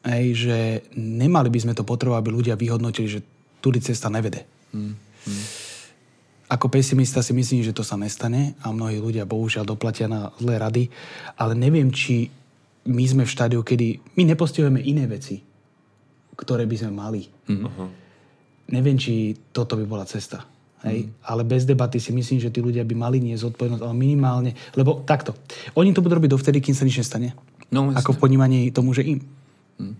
Hej, 0.00 0.26
že 0.48 0.58
nemali 0.96 1.52
by 1.52 1.58
sme 1.60 1.72
to 1.76 1.84
potrebovať, 1.84 2.20
aby 2.24 2.30
ľudia 2.32 2.54
vyhodnotili, 2.56 3.06
že 3.06 3.20
tudy 3.60 3.80
cesta 3.80 4.08
nevede. 4.08 4.44
Uh-huh. 4.72 4.96
Ako 6.50 6.66
pesimista 6.66 7.22
si 7.22 7.30
myslím, 7.30 7.62
že 7.62 7.76
to 7.76 7.86
sa 7.86 7.94
nestane 7.94 8.58
a 8.64 8.74
mnohí 8.74 8.98
ľudia 8.98 9.28
bohužiaľ 9.28 9.64
doplatia 9.68 10.10
na 10.10 10.34
zlé 10.42 10.58
rady, 10.58 10.84
ale 11.38 11.54
neviem, 11.54 11.94
či 11.94 12.32
my 12.88 13.04
sme 13.06 13.22
v 13.22 13.30
štádiu, 13.30 13.60
kedy 13.62 14.16
my 14.18 14.22
nepostihujeme 14.34 14.82
iné 14.82 15.06
veci, 15.06 15.38
ktoré 16.34 16.66
by 16.66 16.76
sme 16.80 16.92
mali. 16.96 17.22
Uh-huh 17.46 18.10
neviem, 18.70 18.96
či 18.96 19.34
toto 19.50 19.74
by 19.74 19.84
bola 19.84 20.06
cesta. 20.06 20.46
Hej? 20.86 21.04
Mm. 21.04 21.08
Ale 21.26 21.42
bez 21.44 21.66
debaty 21.68 22.00
si 22.00 22.14
myslím, 22.14 22.40
že 22.40 22.48
tí 22.48 22.62
ľudia 22.62 22.86
by 22.86 22.94
mali 22.96 23.18
nie 23.20 23.36
zodpovednosť, 23.36 23.82
ale 23.84 23.94
minimálne, 23.94 24.56
lebo 24.78 25.04
takto. 25.04 25.36
Oni 25.76 25.92
to 25.92 26.00
budú 26.00 26.16
robiť 26.16 26.30
dovtedy, 26.32 26.58
kým 26.62 26.72
sa 26.72 26.86
nič 26.86 26.96
nestane. 27.04 27.36
No, 27.68 27.92
ako 27.92 28.16
v 28.16 28.22
ponímaní 28.22 28.58
tomu, 28.72 28.96
že 28.96 29.04
im. 29.04 29.20
Mm. 29.76 29.94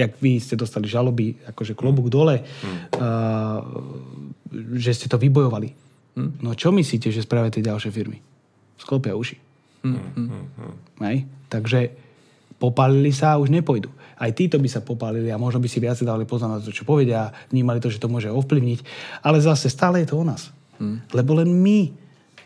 Jak 0.00 0.16
vy 0.16 0.40
ste 0.40 0.56
dostali 0.56 0.88
žaloby, 0.88 1.36
akože 1.52 1.76
klobúk 1.76 2.08
mm. 2.08 2.12
dole, 2.12 2.36
mm. 2.40 2.78
Uh, 2.96 3.60
že 4.80 4.96
ste 4.96 5.06
to 5.06 5.20
vybojovali. 5.20 5.68
Mm. 6.16 6.40
No 6.40 6.56
čo 6.56 6.72
myslíte, 6.72 7.12
že 7.12 7.20
spravia 7.20 7.52
tie 7.52 7.60
ďalšie 7.60 7.92
firmy? 7.92 8.18
Sklopia 8.80 9.12
uši. 9.12 9.36
Mm. 9.84 10.00
Mm. 10.16 10.44
Hej? 11.04 11.16
Takže 11.52 11.78
popálili 12.56 13.12
sa 13.12 13.36
a 13.36 13.40
už 13.40 13.52
nepojdu 13.52 14.00
aj 14.20 14.36
títo 14.36 14.60
by 14.60 14.68
sa 14.68 14.84
popálili 14.84 15.32
a 15.32 15.40
možno 15.40 15.64
by 15.64 15.68
si 15.72 15.80
viac 15.80 15.96
dávali 15.96 16.28
pozor 16.28 16.52
na 16.52 16.60
to, 16.60 16.68
čo 16.68 16.84
povedia, 16.84 17.32
vnímali 17.48 17.80
to, 17.80 17.88
že 17.88 17.96
to 17.96 18.12
môže 18.12 18.28
ovplyvniť. 18.28 18.84
Ale 19.24 19.40
zase 19.40 19.72
stále 19.72 20.04
je 20.04 20.12
to 20.12 20.20
o 20.20 20.24
nás. 20.28 20.52
Hmm. 20.76 21.00
Lebo 21.16 21.40
len 21.40 21.48
my 21.48 21.88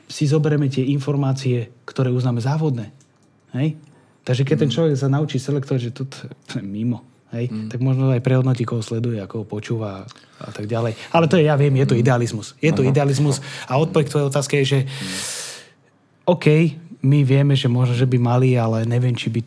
si 0.07 0.31
zoberieme 0.31 0.71
tie 0.71 0.87
informácie, 0.95 1.83
ktoré 1.83 2.15
uznáme 2.15 2.39
závodné. 2.39 2.95
Hej? 3.59 3.75
Takže 4.23 4.47
keď 4.47 4.55
hmm. 4.55 4.63
ten 4.63 4.71
človek 4.71 4.95
sa 4.95 5.11
naučí 5.11 5.43
selektovať, 5.43 5.81
že 5.83 5.91
to 5.91 6.03
je 6.07 6.63
mimo, 6.63 7.03
hej? 7.33 7.49
Hmm. 7.49 7.73
tak 7.73 7.81
možno 7.81 8.13
aj 8.13 8.21
prehodnotí, 8.21 8.69
koho 8.69 8.85
sleduje, 8.85 9.23
ako 9.23 9.43
ho 9.43 9.47
počúva 9.49 10.05
a 10.43 10.51
tak 10.53 10.69
ďalej. 10.69 10.99
Ale 11.15 11.25
to 11.31 11.41
je, 11.41 11.49
ja 11.49 11.57
viem, 11.57 11.73
je 11.79 11.87
to 11.89 11.97
hmm. 11.97 12.05
idealizmus. 12.05 12.53
Je 12.61 12.73
to 12.75 12.85
Aha. 12.85 12.91
idealizmus 12.93 13.41
a 13.65 13.81
odpoveď 13.81 14.05
k 14.07 14.13
tvojej 14.13 14.29
otázke 14.29 14.55
je, 14.61 14.65
že 14.65 14.79
hmm. 14.85 15.19
OK, 16.25 16.47
my 17.05 17.21
vieme, 17.25 17.53
že 17.53 17.69
možno, 17.69 17.93
že 17.93 18.09
by 18.09 18.17
mali, 18.17 18.57
ale 18.57 18.89
neviem, 18.89 19.13
či 19.13 19.29
by 19.29 19.41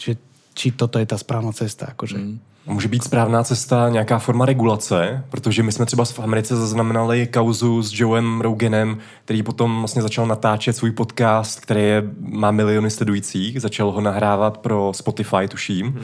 že 0.00 0.16
či 0.54 0.72
toto 0.72 0.98
je 0.98 1.06
ta 1.06 1.18
správná 1.18 1.52
cesta. 1.52 1.86
Akože. 1.92 2.18
Mm. 2.18 2.40
Může 2.66 2.88
být 2.88 3.04
správná 3.04 3.44
cesta 3.44 3.88
nějaká 3.88 4.18
forma 4.18 4.46
regulace, 4.46 5.24
protože 5.30 5.62
my 5.62 5.72
jsme 5.72 5.86
třeba 5.86 6.04
v 6.04 6.18
Americe 6.18 6.56
zaznamenali 6.56 7.26
kauzu 7.26 7.82
s 7.82 8.00
Joeem 8.00 8.40
Roganem, 8.40 8.98
který 9.24 9.42
potom 9.42 9.78
vlastně 9.78 10.02
začal 10.02 10.26
natáčet 10.26 10.76
svůj 10.76 10.90
podcast, 10.90 11.60
který 11.60 11.82
je, 11.82 12.02
má 12.20 12.50
miliony 12.50 12.90
sledujících, 12.90 13.60
začal 13.60 13.90
ho 13.90 14.00
nahrávat 14.00 14.58
pro 14.58 14.92
Spotify, 14.94 15.48
tuším. 15.48 15.86
Mm. 15.86 16.00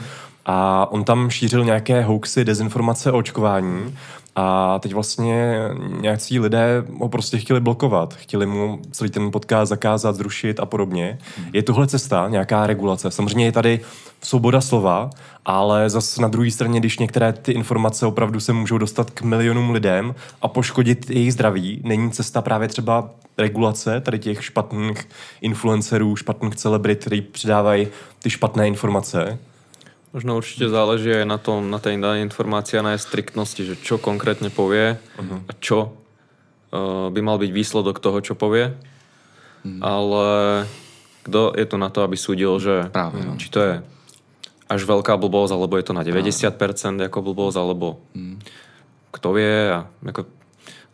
A 0.46 0.86
on 0.90 1.04
tam 1.04 1.30
šířil 1.30 1.64
nějaké 1.64 2.02
hoaxy, 2.02 2.44
dezinformace 2.44 3.12
o 3.12 3.18
očkování 3.18 3.94
a 4.36 4.78
teď 4.78 4.94
vlastně 4.94 5.58
nějací 6.00 6.40
lidé 6.40 6.84
ho 6.98 7.08
prostě 7.08 7.38
chtěli 7.38 7.60
blokovat. 7.60 8.14
Chtěli 8.14 8.46
mu 8.46 8.78
celý 8.90 9.10
ten 9.10 9.30
podcast 9.30 9.68
zakázat, 9.68 10.16
zrušit 10.16 10.60
a 10.60 10.66
podobně. 10.66 11.18
Je 11.52 11.62
tohle 11.62 11.86
cesta, 11.86 12.28
nějaká 12.28 12.66
regulace? 12.66 13.10
Samozřejmě 13.10 13.44
je 13.44 13.52
tady 13.52 13.80
svoboda 14.22 14.60
slova, 14.60 15.10
ale 15.44 15.90
zase 15.90 16.22
na 16.22 16.28
druhé 16.28 16.50
straně, 16.50 16.80
když 16.80 16.98
některé 16.98 17.32
ty 17.32 17.52
informace 17.52 18.06
opravdu 18.06 18.40
se 18.40 18.52
můžou 18.52 18.78
dostat 18.78 19.10
k 19.10 19.22
milionům 19.22 19.70
lidem 19.70 20.14
a 20.42 20.48
poškodit 20.48 21.10
jejich 21.10 21.32
zdraví, 21.32 21.80
není 21.84 22.10
cesta 22.10 22.42
právě 22.42 22.68
třeba 22.68 23.10
regulace 23.38 24.00
tady 24.00 24.18
těch 24.18 24.44
špatných 24.44 25.08
influencerů, 25.40 26.16
špatných 26.16 26.56
celebrit, 26.56 27.00
kteří 27.00 27.20
přidávají 27.20 27.88
ty 28.22 28.30
špatné 28.30 28.68
informace. 28.68 29.38
Možno 30.16 30.40
určite 30.40 30.72
záleží 30.72 31.12
aj 31.12 31.28
na 31.28 31.36
tom, 31.36 31.68
na 31.68 31.76
tej 31.76 32.00
danej 32.00 32.24
informácii 32.24 32.80
a 32.80 32.86
na 32.88 32.96
jej 32.96 33.04
striktnosti, 33.04 33.60
že 33.60 33.74
čo 33.76 34.00
konkrétne 34.00 34.48
povie 34.48 34.96
uh-huh. 34.96 35.44
a 35.44 35.52
čo 35.60 35.92
uh, 35.92 37.12
by 37.12 37.20
mal 37.20 37.36
byť 37.36 37.52
výsledok 37.52 38.00
toho, 38.00 38.24
čo 38.24 38.32
povie. 38.32 38.72
Uh-huh. 38.72 39.76
Ale 39.84 40.24
kto 41.28 41.52
je 41.52 41.66
tu 41.68 41.76
na 41.76 41.92
to, 41.92 42.00
aby 42.00 42.16
súdil, 42.16 42.56
že 42.56 42.88
Práve, 42.88 43.28
no. 43.28 43.36
či 43.36 43.52
to 43.52 43.60
je 43.60 43.74
až 44.72 44.80
veľká 44.88 45.20
blbosť, 45.20 45.52
alebo 45.52 45.76
je 45.76 45.84
to 45.84 45.92
na 45.92 46.00
90% 46.00 46.48
ako 47.12 47.18
blbosť, 47.20 47.56
alebo 47.60 48.00
uh-huh. 48.16 48.40
kto 49.12 49.28
vie. 49.36 49.68
A 49.68 49.84
ako, 50.00 50.32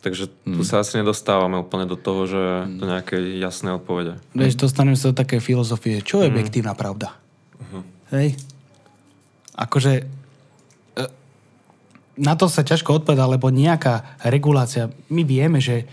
takže 0.03 0.35
tu 0.43 0.67
sa 0.67 0.83
asi 0.83 0.99
nedostávame 0.99 1.63
úplne 1.63 1.87
do 1.87 1.95
toho, 1.95 2.27
že 2.27 2.43
do 2.75 2.91
nejakej 2.91 3.39
jasnej 3.39 3.79
odpovede. 3.79 4.19
Vieš, 4.35 4.59
dostaneme 4.59 4.99
sa 4.99 5.15
do 5.15 5.23
také 5.23 5.39
filozofie, 5.39 6.03
čo 6.03 6.19
je 6.19 6.27
objektívna 6.27 6.75
pravda? 6.75 7.23
Hej? 8.11 8.35
Akože 9.53 9.93
e, 10.01 10.03
na 12.17 12.33
to 12.33 12.49
sa 12.49 12.65
ťažko 12.65 13.03
odpovedá, 13.03 13.25
lebo 13.29 13.53
nejaká 13.53 14.17
regulácia, 14.25 14.89
my 15.09 15.21
vieme, 15.25 15.61
že 15.61 15.85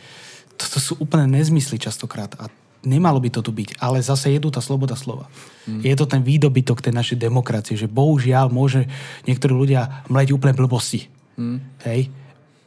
toto 0.60 0.76
sú 0.76 0.92
úplne 1.00 1.28
nezmysly 1.40 1.80
častokrát 1.80 2.36
a 2.36 2.52
nemalo 2.84 3.20
by 3.20 3.28
to 3.32 3.40
tu 3.44 3.52
byť, 3.52 3.80
ale 3.80 4.00
zase 4.00 4.32
je 4.32 4.40
tu 4.40 4.48
tá 4.52 4.60
sloboda 4.60 4.96
slova. 4.96 5.28
Mm. 5.68 5.84
Je 5.84 5.94
to 5.96 6.08
ten 6.08 6.24
výdobytok 6.24 6.80
tej 6.80 6.96
našej 6.96 7.20
demokracie, 7.20 7.76
že 7.76 7.88
bohužiaľ 7.88 8.48
môže 8.48 8.88
niektorí 9.28 9.52
ľudia 9.52 10.04
mleť 10.08 10.28
úplne 10.32 10.56
blbosti. 10.56 11.08
Mm. 11.36 11.58
Hej? 11.84 12.12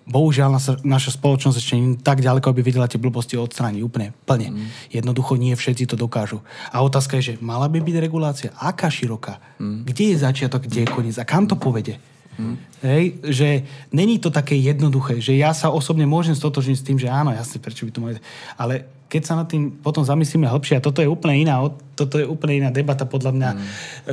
Bohužiaľ 0.04 0.60
naša, 0.60 0.74
naša 0.84 1.16
spoločnosť 1.16 1.56
ešte 1.56 1.74
nie 1.80 1.96
tak 1.96 2.20
ďaleko, 2.20 2.52
aby 2.52 2.60
vedela 2.60 2.92
tie 2.92 3.00
blbosti 3.00 3.40
odstrániť 3.40 3.80
úplne, 3.80 4.12
plne. 4.28 4.52
Mm. 4.52 4.68
Jednoducho 4.92 5.40
nie 5.40 5.56
všetci 5.56 5.88
to 5.88 5.96
dokážu. 5.96 6.44
A 6.76 6.84
otázka 6.84 7.16
je, 7.20 7.34
že 7.34 7.34
mala 7.40 7.72
by 7.72 7.80
byť 7.80 7.96
regulácia? 8.04 8.50
Aká 8.60 8.92
široká? 8.92 9.40
Mm. 9.64 9.88
Kde 9.88 10.04
je 10.12 10.18
začiatok, 10.20 10.68
kde 10.68 10.84
je 10.84 10.92
koniec? 10.92 11.16
A 11.16 11.24
kam 11.24 11.48
to 11.48 11.56
povede? 11.56 12.04
Mm. 12.36 12.60
Hej, 12.84 13.04
že 13.24 13.50
není 13.96 14.20
to 14.20 14.28
také 14.28 14.60
jednoduché, 14.60 15.24
že 15.24 15.40
ja 15.40 15.56
sa 15.56 15.72
osobne 15.72 16.04
môžem 16.04 16.36
stotožniť 16.36 16.78
s 16.78 16.86
tým, 16.86 16.98
že 17.00 17.08
áno, 17.08 17.32
jasne, 17.32 17.64
prečo 17.64 17.88
by 17.88 17.92
to 17.94 18.02
mohli... 18.04 18.20
Ale 18.60 18.84
keď 19.08 19.22
sa 19.24 19.38
nad 19.38 19.48
tým 19.48 19.70
potom 19.70 20.02
zamyslíme 20.02 20.50
hlbšie, 20.50 20.82
a 20.82 20.84
toto 20.84 21.00
je 21.00 21.08
úplne 21.08 21.46
iná, 21.46 21.62
toto 21.94 22.18
je 22.18 22.26
úplne 22.26 22.66
iná 22.66 22.70
debata 22.74 23.06
podľa 23.06 23.32
mňa 23.32 23.50
mm. 23.54 23.62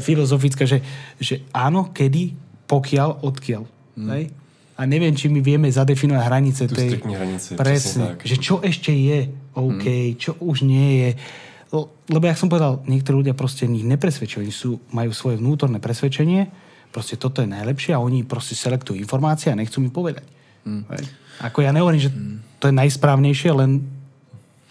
filozofická, 0.04 0.68
že, 0.68 0.84
že 1.16 1.42
áno, 1.50 1.88
kedy, 1.90 2.36
pokiaľ, 2.68 3.24
odkiaľ. 3.24 3.64
Mm. 3.96 4.08
Hej? 4.12 4.24
A 4.80 4.88
neviem, 4.88 5.12
či 5.12 5.28
my 5.28 5.44
vieme 5.44 5.68
zadefinovať 5.68 6.24
hranice 6.24 6.62
Tu 6.64 6.72
tej... 6.72 6.96
hranice, 7.04 7.52
Presne. 7.52 8.16
presne. 8.16 8.24
Že 8.24 8.36
čo 8.40 8.54
ešte 8.64 8.88
je 8.96 9.28
OK, 9.52 9.84
mm. 9.84 10.16
čo 10.16 10.40
už 10.40 10.64
nie 10.64 11.04
je. 11.04 11.10
Lebo, 12.08 12.24
jak 12.24 12.40
som 12.40 12.48
povedal, 12.48 12.80
niektorí 12.88 13.20
ľudia 13.20 13.36
proste 13.36 13.68
nich 13.68 13.84
nepresvedčujú. 13.84 14.40
Oni 14.40 14.54
sú, 14.54 14.80
majú 14.88 15.12
svoje 15.12 15.36
vnútorné 15.36 15.84
presvedčenie, 15.84 16.48
proste 16.88 17.20
toto 17.20 17.44
je 17.44 17.48
najlepšie 17.52 17.92
a 17.92 18.00
oni 18.00 18.24
proste 18.24 18.56
selektujú 18.56 18.96
informácie 18.96 19.52
a 19.52 19.58
nechcú 19.60 19.84
mi 19.84 19.92
povedať. 19.92 20.24
Mm. 20.64 20.88
Ako 21.44 21.60
ja 21.60 21.76
nehovorím, 21.76 22.00
že 22.00 22.10
to 22.56 22.72
je 22.72 22.74
najsprávnejšie, 22.74 23.52
len 23.52 23.99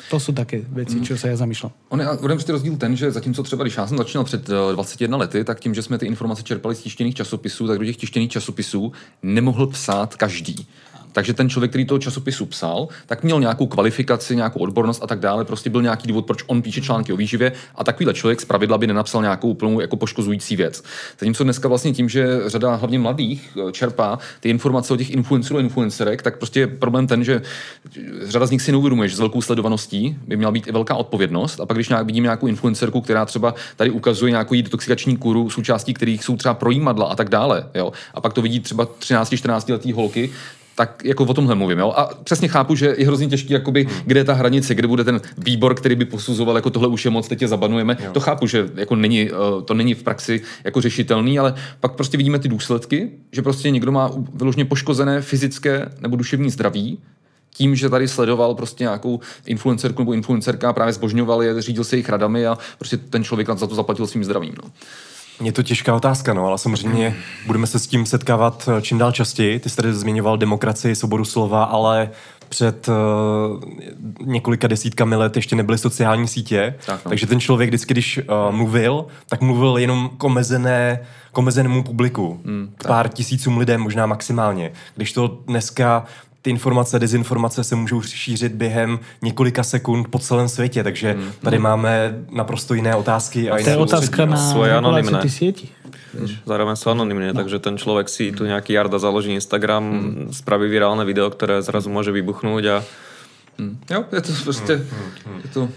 to 0.10 0.18
sú 0.20 0.34
také 0.34 0.66
čo 1.05 1.14
sa 1.18 1.30
ja 1.30 1.38
zamýšľam. 1.38 1.72
On 1.89 1.99
je, 2.01 2.05
on 2.10 2.30
je 2.30 2.36
prostě 2.36 2.51
rozdíl 2.51 2.78
ten, 2.78 2.95
že 2.95 3.12
zatímco 3.12 3.43
třeba, 3.43 3.64
když 3.64 3.78
já 3.78 3.88
jsem 3.88 3.97
začínal 3.97 4.24
před 4.24 4.49
eh, 4.49 4.74
21 4.74 5.18
lety, 5.18 5.43
tak 5.43 5.60
tím, 5.60 5.76
že 5.76 5.82
jsme 5.82 5.97
ty 5.97 6.05
informace 6.05 6.43
čerpali 6.43 6.76
z 6.76 6.82
tištěných 6.82 7.16
časopisů, 7.16 7.68
tak 7.68 7.80
do 7.80 7.86
těch 7.86 7.97
tištěných 7.97 8.32
časopisů 8.32 8.91
nemohl 9.24 9.68
psát 9.68 10.16
každý. 10.16 10.68
Takže 11.20 11.34
ten 11.34 11.49
člověk, 11.49 11.72
který 11.72 11.86
toho 11.86 11.99
časopisu 11.99 12.45
psal, 12.45 12.88
tak 13.05 13.24
měl 13.24 13.39
nějakou 13.39 13.67
kvalifikaci, 13.67 14.36
nějakou 14.36 14.59
odbornost 14.59 15.03
a 15.03 15.07
tak 15.07 15.20
dále. 15.20 15.45
Prostě 15.45 15.70
byl 15.70 15.82
nějaký 15.82 16.07
důvod, 16.07 16.26
proč 16.26 16.43
on 16.47 16.61
píše 16.61 16.82
články 16.82 17.13
o 17.13 17.17
výživě 17.17 17.51
a 17.76 17.84
takovýhle 17.84 18.13
člověk 18.13 18.41
z 18.41 18.45
pravidla 18.45 18.78
by 18.78 18.88
nenapsal 18.88 19.22
nějakou 19.22 19.49
úplnou 19.49 19.80
jako 19.80 19.95
poškozující 19.95 20.55
věc. 20.55 20.84
Zatímco 21.20 21.43
dneska 21.43 21.67
vlastně 21.67 21.93
tím, 21.93 22.09
že 22.09 22.28
řada 22.45 22.76
hlavně 22.76 22.99
mladých 22.99 23.57
eh, 23.57 23.72
čerpá 23.72 24.20
ty 24.39 24.49
informace 24.49 24.93
o 24.93 24.97
těch 24.97 25.09
influencerů 25.09 25.57
a 25.57 25.61
influencerek, 25.61 26.22
tak 26.22 26.38
prostě 26.38 26.59
je 26.59 26.67
problém 26.67 27.07
ten, 27.07 27.24
že 27.24 27.41
řada 28.24 28.45
z 28.45 28.51
nich 28.51 28.61
si 28.61 28.72
neuvědomuje, 28.72 29.09
že 29.09 29.15
s 29.15 29.20
velkou 29.20 29.41
sledovaností 29.41 30.17
by 30.28 30.38
měla 30.38 30.51
být 30.51 30.67
i 30.67 30.72
velká 30.72 30.95
odpovědnost. 30.95 31.59
A 31.59 31.65
pak, 31.65 31.78
když 31.78 31.89
nějak 31.89 32.05
vidím 32.05 32.24
nějakou 32.24 32.47
influencerku, 32.47 33.01
která 33.01 33.26
třeba 33.26 33.55
tady 33.76 33.89
ukazuje 33.89 34.32
nějakou 34.32 34.55
detoxikační 34.55 35.17
kuru, 35.17 35.49
součástí 35.49 35.93
kterých 35.93 36.24
jsou 36.24 36.38
třeba 36.38 36.53
projímadla 36.53 37.05
a 37.05 37.15
tak 37.15 37.30
dále, 37.30 37.70
jo, 37.76 37.91
a 38.13 38.22
pak 38.22 38.34
to 38.34 38.41
vidí 38.41 38.59
třeba 38.59 38.86
13-14 38.86 39.72
letý 39.72 39.91
holky, 39.91 40.32
tak 40.80 41.06
jako 41.06 41.24
o 41.24 41.34
tomhle 41.34 41.56
mluvím. 41.56 41.80
Jo? 41.80 41.94
A 41.96 42.10
přesně 42.24 42.48
chápu, 42.48 42.76
že 42.76 42.96
je 42.98 43.08
hrozně 43.08 43.28
těžký, 43.28 43.54
jakoby, 43.54 43.88
kde 44.06 44.20
je 44.20 44.24
ta 44.24 44.34
hranice, 44.34 44.76
kde 44.76 44.88
bude 44.88 45.04
ten 45.04 45.22
výbor, 45.38 45.76
který 45.76 45.96
by 45.96 46.06
posuzoval, 46.06 46.56
jako 46.56 46.70
tohle 46.70 46.88
už 46.88 47.06
je 47.06 47.12
moc, 47.12 47.28
teď 47.28 47.42
je 47.42 47.48
zabanujeme. 47.48 47.98
Jo. 48.00 48.12
To 48.14 48.20
chápu, 48.20 48.48
že 48.48 48.70
jako 48.76 48.96
není, 48.96 49.30
eh, 49.30 49.62
to 49.66 49.74
není 49.74 49.94
v 49.94 50.04
praxi 50.04 50.42
jako 50.64 50.82
řešitelný, 50.82 51.40
ale 51.40 51.54
pak 51.80 51.92
prostě 51.92 52.18
vidíme 52.18 52.40
ty 52.40 52.48
důsledky, 52.48 53.12
že 53.32 53.42
prostě 53.42 53.72
někdo 53.72 53.92
má 53.92 54.12
vyloženě 54.34 54.66
poškozené 54.66 55.22
fyzické 55.22 55.90
nebo 56.02 56.16
duševní 56.16 56.50
zdraví, 56.50 57.00
tím, 57.54 57.76
že 57.76 57.90
tady 57.90 58.08
sledoval 58.08 58.56
prostě 58.56 58.84
nějakou 58.84 59.20
influencerku 59.46 60.02
nebo 60.02 60.14
influencerka, 60.14 60.74
právě 60.74 60.94
zbožňoval 60.94 61.44
je, 61.44 61.62
řídil 61.62 61.84
se 61.84 61.96
jejich 61.96 62.10
radami 62.10 62.48
a 62.48 62.58
prostě 62.78 62.98
ten 62.98 63.24
člověk 63.24 63.48
za 63.58 63.68
to 63.68 63.76
zaplatil 63.76 64.08
svým 64.08 64.24
zdravím. 64.24 64.54
No. 64.64 64.72
Je 65.42 65.52
to 65.52 65.64
těžká 65.64 65.96
otázka, 65.96 66.34
no, 66.34 66.46
ale 66.46 66.58
samozřejmě 66.58 67.16
budeme 67.46 67.68
se 67.68 67.80
s 67.80 67.88
tím 67.88 68.06
setkávat 68.06 68.70
eh, 68.78 68.82
čím 68.82 68.98
dál 68.98 69.12
častěji. 69.12 69.60
Ty 69.60 69.70
jsi 69.70 69.76
tady 69.76 69.94
zmiňoval 69.94 70.38
demokracii, 70.38 70.96
svobodu 70.96 71.26
slova, 71.26 71.64
ale 71.64 72.10
před 72.50 72.88
uh, 72.88 72.96
několika 74.28 74.68
desítkami 74.68 75.16
let 75.16 75.36
ještě 75.36 75.56
nebyly 75.56 75.78
sociální 75.78 76.28
sítě, 76.28 76.76
Tak, 76.86 77.06
no. 77.06 77.10
takže 77.10 77.28
ten 77.28 77.40
člověk 77.40 77.70
vždycky, 77.70 77.94
když 77.94 78.18
uh, 78.18 78.56
mluvil, 78.56 79.06
tak 79.30 79.42
mluvil 79.42 79.78
jenom 79.78 80.10
k 80.18 80.24
omezené, 80.24 81.00
k 81.32 81.38
omezenému 81.38 81.84
publiku. 81.84 82.40
Mm, 82.44 82.74
Pár 82.88 83.10
tisícům 83.10 83.58
lidem 83.58 83.82
možná 83.82 84.06
maximálně. 84.06 84.72
Když 84.96 85.14
to 85.14 85.28
dneska 85.48 86.06
ty 86.42 86.50
informace, 86.50 87.00
dezinformace 87.00 87.64
se 87.64 87.76
můžou 87.76 88.02
šířit 88.02 88.54
během 88.54 89.00
několika 89.22 89.64
sekund 89.64 90.08
po 90.08 90.20
celém 90.20 90.50
světě, 90.50 90.84
takže 90.84 91.14
Mm. 91.14 91.32
tady 91.42 91.60
máme 91.60 92.16
naprosto 92.32 92.74
jiné 92.74 92.96
otázky. 92.96 93.50
A 93.50 93.54
To 93.54 93.60
jiné 93.60 93.72
je 93.72 93.78
otázka 93.78 94.26
na 94.26 94.38
Svoje 94.38 94.74
tých 95.22 95.34
sietí. 95.34 95.70
Zároveň 96.46 96.74
sú 96.74 96.90
anonimné, 96.90 97.34
no. 97.34 97.38
takže 97.38 97.62
ten 97.62 97.78
človek 97.78 98.10
si 98.10 98.34
tu 98.34 98.42
nejaký 98.42 98.74
Jarda 98.74 98.98
založí 98.98 99.30
Instagram, 99.30 99.84
mm. 99.86 100.34
spraví 100.34 100.66
virálne 100.66 101.06
video, 101.06 101.30
ktoré 101.30 101.62
zrazu 101.62 101.94
môže 101.94 102.10
vybuchnúť 102.10 102.64
a 102.66 102.78
Jo, 103.92 104.06
je 104.12 104.22
to 104.22 104.32
prostě, 104.44 104.74
je 105.44 105.50
to, 105.54 105.70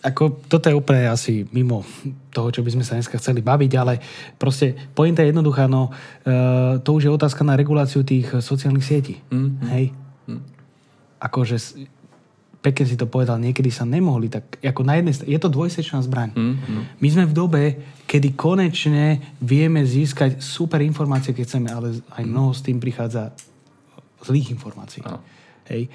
Ako, 0.00 0.44
toto 0.48 0.68
je 0.68 0.76
úplne 0.76 1.08
asi 1.08 1.44
mimo 1.52 1.84
toho, 2.32 2.48
čo 2.52 2.60
by 2.60 2.72
sme 2.72 2.84
sa 2.84 2.96
dneska 2.96 3.20
chceli 3.20 3.40
baviť, 3.44 3.72
ale 3.76 4.00
proste 4.36 4.72
pointa 4.96 5.24
je 5.24 5.32
jednoduchá, 5.32 5.68
no 5.68 5.92
uh, 5.92 6.80
to 6.80 6.96
už 6.96 7.08
je 7.08 7.12
otázka 7.12 7.44
na 7.44 7.56
reguláciu 7.56 8.04
tých 8.04 8.40
sociálnych 8.40 8.84
sietí. 8.84 9.20
Mm, 9.32 9.50
Hej? 9.72 9.84
Mm. 10.28 10.42
Akože 11.20 11.56
pekne 12.60 12.84
si 12.84 12.96
to 12.96 13.08
povedal, 13.08 13.40
niekedy 13.40 13.72
sa 13.72 13.88
nemohli, 13.88 14.28
tak 14.28 14.60
ako 14.60 14.84
na 14.84 15.00
jednej 15.00 15.16
je 15.16 15.38
to 15.40 15.48
dvojsečná 15.48 16.04
zbraň. 16.04 16.36
Mm, 16.36 16.56
mm. 16.60 16.82
My 17.00 17.08
sme 17.08 17.24
v 17.24 17.36
dobe, 17.36 17.62
kedy 18.04 18.36
konečne 18.36 19.20
vieme 19.40 19.80
získať 19.84 20.44
super 20.44 20.84
informácie, 20.84 21.32
keď 21.32 21.44
chceme, 21.48 21.68
ale 21.72 22.04
aj 22.20 22.24
mnoho 22.24 22.52
s 22.52 22.60
tým 22.60 22.76
prichádza 22.76 23.32
zlých 24.20 24.52
informácií. 24.52 25.00
Áno. 25.08 25.24
Hej. 25.72 25.88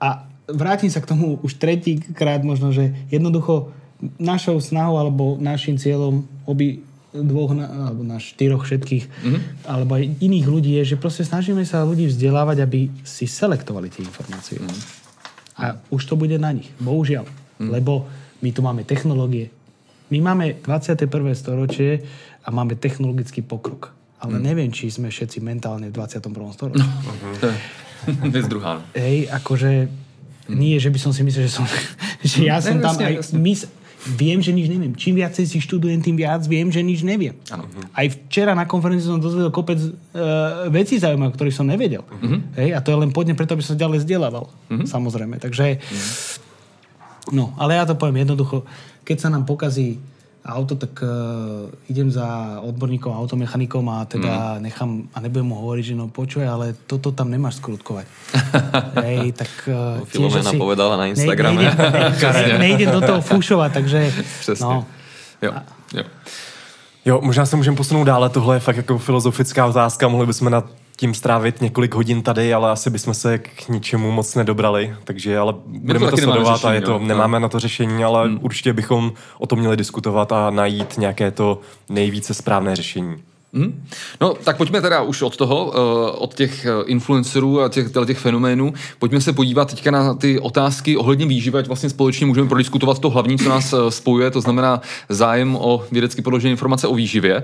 A 0.00 0.24
vrátim 0.50 0.90
sa 0.90 1.02
k 1.02 1.10
tomu 1.10 1.38
už 1.42 1.58
tretíkrát 1.58 2.42
možno, 2.42 2.70
že 2.70 2.94
jednoducho 3.10 3.74
našou 4.20 4.60
snahou 4.60 5.00
alebo 5.00 5.40
našim 5.40 5.80
cieľom 5.80 6.26
obi 6.44 6.84
dvoch, 7.16 7.56
na- 7.56 7.88
alebo 7.88 8.04
na 8.04 8.20
štyroch 8.20 8.68
všetkých, 8.68 9.04
mm-hmm. 9.08 9.40
alebo 9.64 9.96
aj 9.96 10.04
iných 10.20 10.46
ľudí 10.46 10.76
je, 10.82 10.94
že 10.94 11.00
proste 11.00 11.24
snažíme 11.24 11.64
sa 11.64 11.80
ľudí 11.80 12.12
vzdelávať, 12.12 12.60
aby 12.60 12.92
si 13.08 13.24
selektovali 13.24 13.88
tie 13.88 14.04
informácie. 14.04 14.60
Mm-hmm. 14.60 14.80
A 15.56 15.80
už 15.88 16.02
to 16.04 16.20
bude 16.20 16.36
na 16.36 16.52
nich, 16.52 16.68
bohužiaľ. 16.76 17.24
Mm-hmm. 17.24 17.70
Lebo 17.72 18.04
my 18.44 18.50
tu 18.52 18.60
máme 18.60 18.84
technológie. 18.84 19.48
My 20.12 20.20
máme 20.20 20.60
21. 20.60 21.08
storočie 21.32 22.04
a 22.44 22.52
máme 22.52 22.76
technologický 22.76 23.40
pokrok. 23.40 23.96
Ale 24.16 24.38
mm. 24.38 24.42
neviem, 24.44 24.70
či 24.72 24.88
sme 24.88 25.10
všetci 25.12 25.42
mentálne 25.42 25.90
v 25.90 25.94
21. 25.98 26.30
storočí. 26.54 26.88
to 28.32 28.36
je 28.36 28.44
druhá. 28.46 28.78
No. 28.80 28.82
Hej, 28.94 29.28
akože 29.28 29.70
nie, 30.50 30.78
že 30.78 30.90
by 30.90 30.98
som 30.98 31.10
si 31.10 31.26
myslel, 31.26 31.50
že 31.50 31.52
som, 31.52 31.66
že 32.22 32.46
ja 32.46 32.62
som 32.62 32.78
tam 32.78 32.94
aj 32.98 33.34
mys- 33.34 33.70
viem, 34.06 34.38
že 34.38 34.54
nič 34.54 34.70
neviem. 34.70 34.94
Čím 34.94 35.18
viacej 35.18 35.44
si 35.50 35.58
študujem, 35.58 35.98
tým 35.98 36.14
viac 36.14 36.46
viem, 36.46 36.70
že 36.70 36.78
nič 36.78 37.02
neviem. 37.02 37.34
Ano. 37.50 37.66
Aj 37.90 38.06
včera 38.06 38.54
na 38.54 38.62
konferencii 38.62 39.10
som 39.10 39.18
dozvedel 39.18 39.50
kopec 39.50 39.82
uh, 39.82 40.70
vecí 40.70 41.02
zaujímavých, 41.02 41.34
ktorých 41.34 41.56
som 41.58 41.66
nevedel. 41.66 42.06
Uh-huh. 42.06 42.38
Hej, 42.54 42.78
a 42.78 42.78
to 42.78 42.94
je 42.94 43.02
len 43.02 43.10
podne 43.10 43.34
preto, 43.34 43.58
aby 43.58 43.66
som 43.66 43.74
ďalej 43.74 44.06
vzdelával. 44.06 44.46
Uh-huh. 44.46 44.86
Samozrejme. 44.86 45.42
Takže, 45.42 45.82
uh-huh. 45.82 47.34
no, 47.34 47.50
ale 47.58 47.82
ja 47.82 47.84
to 47.88 47.98
poviem 47.98 48.22
jednoducho. 48.22 48.62
Keď 49.02 49.26
sa 49.26 49.28
nám 49.34 49.42
pokazí 49.42 49.98
auto, 50.46 50.78
tak 50.78 51.02
uh, 51.02 51.08
idem 51.90 52.10
za 52.10 52.58
odborníkom, 52.62 53.12
automechanikom 53.12 53.88
a 53.88 54.04
teda 54.04 54.54
mm. 54.54 54.62
nechám, 54.62 54.90
a 55.14 55.20
nebudem 55.20 55.46
mu 55.46 55.54
hovoriť, 55.58 55.84
že 55.84 55.94
no 55.94 56.08
počuj, 56.08 56.46
ale 56.46 56.74
toto 56.86 57.10
tam 57.12 57.30
nemáš 57.30 57.58
skrutkovať. 57.58 58.06
Hej, 59.06 59.32
tak... 59.34 59.50
Uh, 59.66 60.06
Filomena 60.06 60.50
asi, 60.50 60.58
povedala 60.58 60.94
na 60.96 61.06
Instagrame. 61.10 61.66
Nejdem, 61.66 62.58
nejdem 62.58 62.88
do 62.96 63.00
toho 63.02 63.20
fúšovať, 63.20 63.70
takže... 63.72 64.12
Přesně. 64.40 64.64
No. 64.64 64.86
Jo, 65.42 65.52
jo. 65.94 66.04
Jo, 67.04 67.20
možná 67.22 67.46
se 67.46 67.56
můžeme 67.56 67.76
posunout 67.76 68.04
dále, 68.04 68.28
tohle 68.28 68.56
je 68.56 68.60
fakt 68.60 68.76
jako 68.76 68.98
filozofická 68.98 69.66
otázka, 69.66 70.08
mohli 70.08 70.26
bychom 70.26 70.50
na 70.50 70.62
tím 70.96 71.14
strávit 71.14 71.60
několik 71.60 71.94
hodin 71.94 72.22
tady, 72.22 72.54
ale 72.54 72.70
asi 72.70 72.90
bychom 72.90 73.14
se 73.14 73.38
k 73.38 73.68
ničemu 73.68 74.10
moc 74.10 74.34
nedobrali, 74.34 74.96
takže 75.04 75.38
ale 75.38 75.54
budeme 75.66 76.04
to, 76.04 76.16
to 76.16 76.22
sledovat 76.22 76.56
řešení, 76.56 76.70
a 76.70 76.74
je 76.74 76.80
to, 76.80 76.90
jo. 76.90 76.98
nemáme 76.98 77.40
na 77.40 77.48
to 77.48 77.60
řešení, 77.60 78.04
ale 78.04 78.28
hmm. 78.28 78.38
určitě 78.42 78.72
bychom 78.72 79.12
o 79.38 79.46
tom 79.46 79.58
měli 79.58 79.76
diskutovat 79.76 80.32
a 80.32 80.50
najít 80.50 80.98
nějaké 80.98 81.30
to 81.30 81.60
nejvíce 81.88 82.34
správné 82.34 82.76
řešení. 82.76 83.16
Hmm? 83.56 83.84
No, 84.20 84.34
tak 84.44 84.56
pojďme 84.56 84.80
teda 84.80 85.02
už 85.02 85.22
od 85.22 85.36
toho, 85.36 85.72
eh, 85.74 86.10
od 86.18 86.34
těch 86.34 86.66
eh, 86.66 86.70
influencerů 86.86 87.60
a 87.60 87.68
těch, 87.68 87.86
těch 88.06 88.18
fenoménů, 88.18 88.74
pojďme 88.98 89.20
se 89.20 89.32
podívat 89.32 89.70
teďka 89.70 89.90
na 89.90 90.14
ty 90.14 90.40
otázky 90.40 90.96
ohledně 90.96 91.26
výživy, 91.26 91.58
ať 91.58 91.66
vlastně 91.66 91.90
společně 91.90 92.26
můžeme 92.26 92.48
prodiskutovat 92.48 92.98
to 92.98 93.10
hlavní, 93.10 93.38
co 93.38 93.48
nás 93.48 93.72
eh, 93.72 93.90
spojuje, 93.90 94.30
to 94.30 94.40
znamená 94.40 94.80
zájem 95.08 95.56
o 95.56 95.84
vědecky 95.92 96.22
podložené 96.22 96.50
informace 96.50 96.86
o 96.86 96.94
výživě. 96.94 97.42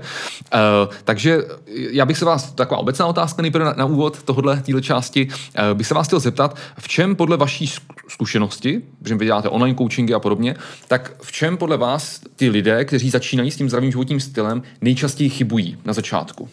Takže 1.03 1.41
já 1.67 2.05
bych 2.05 2.17
se 2.17 2.25
vás, 2.25 2.51
taková 2.51 2.79
obecná 2.79 3.05
otázka 3.05 3.41
nejprve 3.41 3.65
na, 3.65 3.73
na 3.77 3.85
úvod 3.85 4.23
tohohle 4.23 4.61
téhle 4.65 4.81
části, 4.81 5.27
bych 5.73 5.87
se 5.87 5.93
vás 5.93 6.07
chtěl 6.07 6.19
zeptat, 6.19 6.57
v 6.79 6.87
čem 6.87 7.15
podle 7.15 7.37
vaší 7.37 7.71
zkušenosti, 8.07 8.81
že 9.05 9.15
vy 9.15 9.25
děláte 9.25 9.49
online 9.49 9.77
coachingy 9.77 10.13
a 10.13 10.19
podobně, 10.19 10.55
tak 10.87 11.11
v 11.21 11.31
čem 11.31 11.57
podle 11.57 11.77
vás 11.77 12.21
ty 12.35 12.49
lidé, 12.49 12.85
kteří 12.85 13.09
začínají 13.09 13.51
s 13.51 13.57
tím 13.57 13.69
zdravým 13.69 13.91
životním 13.91 14.19
stylem, 14.19 14.63
nejčastěji 14.81 15.29
chybují 15.29 15.77
na 15.85 15.93
začátku. 16.03 16.51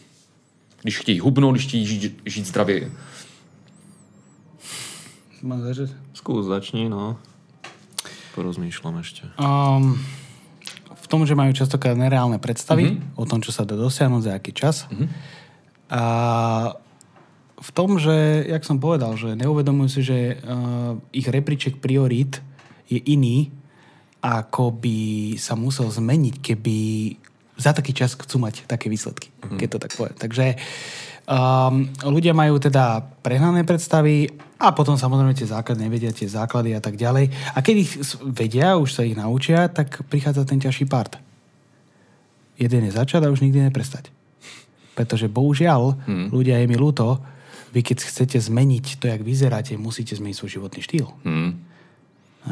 Když 0.87 1.03
chtějí 1.03 1.19
hubnout, 1.21 1.59
když 1.59 1.67
chtějí 1.67 1.85
žít, 1.87 2.23
žít 2.23 2.47
zdravě. 2.47 2.91
Začať? 5.43 5.91
Skús, 6.15 6.47
začni, 6.47 6.87
no. 6.87 7.19
Porozmýšľam 8.37 9.03
ešte. 9.03 9.27
Um, 9.41 9.99
v 10.95 11.07
tom, 11.11 11.27
že 11.27 11.35
majú 11.35 11.51
častokrát 11.51 11.99
nereálne 11.99 12.39
predstavy 12.39 12.95
mm-hmm. 12.95 13.19
o 13.19 13.25
tom, 13.27 13.43
čo 13.43 13.51
sa 13.51 13.67
dá 13.67 13.75
dosiahnuť 13.75 14.23
za 14.23 14.33
aký 14.37 14.53
čas. 14.55 14.87
Mm-hmm. 14.87 15.09
A 15.91 16.03
v 17.61 17.71
tom, 17.75 17.99
že, 17.99 18.47
jak 18.47 18.63
som 18.63 18.79
povedal, 18.79 19.19
že 19.19 19.35
neuvedomujú 19.35 19.89
si, 19.91 20.01
že 20.07 20.39
uh, 20.39 20.95
ich 21.11 21.27
repríček 21.27 21.83
priorít 21.83 22.39
je 22.87 23.03
iný, 23.03 23.51
ako 24.21 24.77
by 24.77 25.35
sa 25.41 25.57
musel 25.57 25.89
zmeniť, 25.89 26.35
keby 26.39 26.79
za 27.61 27.77
taký 27.77 27.93
čas 27.93 28.17
chcú 28.17 28.41
mať 28.41 28.65
také 28.65 28.89
výsledky, 28.89 29.29
mm-hmm. 29.29 29.59
keď 29.61 29.69
to 29.69 29.79
tak 29.85 29.93
poviem. 29.93 30.17
Takže 30.17 30.45
um, 31.29 31.93
ľudia 32.09 32.33
majú 32.33 32.57
teda 32.57 33.05
prehnané 33.21 33.69
predstavy 33.69 34.33
a 34.57 34.73
potom 34.73 34.97
samozrejme 34.97 35.37
tie 35.37 35.49
základy 35.49 35.85
nevedia, 35.85 36.13
tie 36.13 36.29
základy 36.29 36.73
a 36.73 36.81
tak 36.81 36.97
ďalej. 36.97 37.29
A 37.53 37.59
keď 37.61 37.77
ich 37.85 37.93
vedia, 38.25 38.81
už 38.81 38.97
sa 38.97 39.05
ich 39.05 39.17
naučia, 39.17 39.69
tak 39.69 40.01
prichádza 40.09 40.49
ten 40.49 40.57
ťažší 40.57 40.89
part. 40.89 41.21
Jeden 42.57 42.89
je 42.89 42.93
začať 42.97 43.25
a 43.25 43.33
už 43.33 43.45
nikdy 43.45 43.69
neprestať. 43.69 44.13
Pretože 44.97 45.33
bohužiaľ, 45.33 45.97
mm. 46.05 46.27
ľudia 46.29 46.61
je 46.61 46.67
mi 46.69 46.77
ľúto, 46.77 47.21
vy 47.73 47.81
keď 47.81 48.05
chcete 48.05 48.37
zmeniť 48.37 49.01
to, 49.01 49.09
jak 49.09 49.23
vyzeráte, 49.23 49.79
musíte 49.81 50.13
zmeniť 50.13 50.37
svoj 50.37 50.61
životný 50.61 50.81
štýl. 50.85 51.07
Mm. 51.25 51.51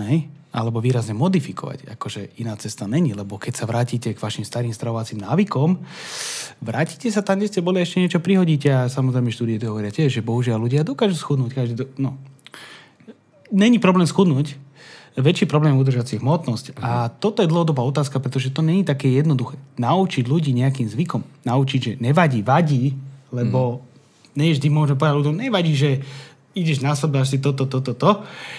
Hej? 0.08 0.16
Alebo 0.48 0.80
výrazne 0.80 1.12
modifikovať. 1.12 1.92
Akože 1.98 2.40
iná 2.40 2.56
cesta 2.56 2.88
není, 2.88 3.12
lebo 3.12 3.36
keď 3.36 3.52
sa 3.62 3.68
vrátite 3.68 4.16
k 4.16 4.22
vašim 4.22 4.48
starým 4.48 4.72
stravovacím 4.72 5.20
návykom, 5.20 5.76
vrátite 6.64 7.12
sa 7.12 7.20
tam, 7.20 7.40
kde 7.40 7.52
ste 7.52 7.60
boli, 7.60 7.84
ešte 7.84 8.00
niečo 8.00 8.20
prihodíte 8.24 8.72
a 8.72 8.88
samozrejme 8.88 9.28
štúdie 9.28 9.60
to 9.60 9.68
hovoria 9.68 9.92
tiež, 9.92 10.20
že 10.20 10.24
bohužiaľ 10.24 10.58
ľudia 10.64 10.88
dokážu 10.88 11.20
schudnúť. 11.20 11.52
Každý 11.52 11.74
do... 11.76 11.84
no. 12.00 12.16
Není 13.52 13.80
problém 13.80 14.08
schudnúť, 14.08 14.56
väčší 15.16 15.48
problém 15.48 15.76
je 15.76 15.80
udržať 15.84 16.06
si 16.08 16.14
hmotnosť. 16.20 16.80
A 16.80 17.08
toto 17.12 17.44
je 17.44 17.48
dlhodobá 17.48 17.84
otázka, 17.84 18.20
pretože 18.20 18.52
to 18.52 18.64
není 18.64 18.84
také 18.84 19.08
jednoduché. 19.08 19.56
Naučiť 19.80 20.24
ľudí 20.28 20.52
nejakým 20.56 20.88
zvykom. 20.88 21.24
Naučiť, 21.44 21.80
že 21.80 21.92
nevadí, 22.00 22.40
vadí, 22.44 22.96
lebo 23.32 23.80
mm. 23.80 24.36
nie 24.36 24.52
vždy 24.52 24.68
môžeme 24.68 24.96
povedať 25.00 25.16
ľuďom, 25.16 25.36
nevadí, 25.36 25.72
že 25.76 25.90
ideš 26.56 26.80
na 26.80 26.92
sebe 26.96 27.20
si 27.24 27.40
toto, 27.40 27.68
toto, 27.68 27.92
toto. 27.92 28.24
To 28.24 28.56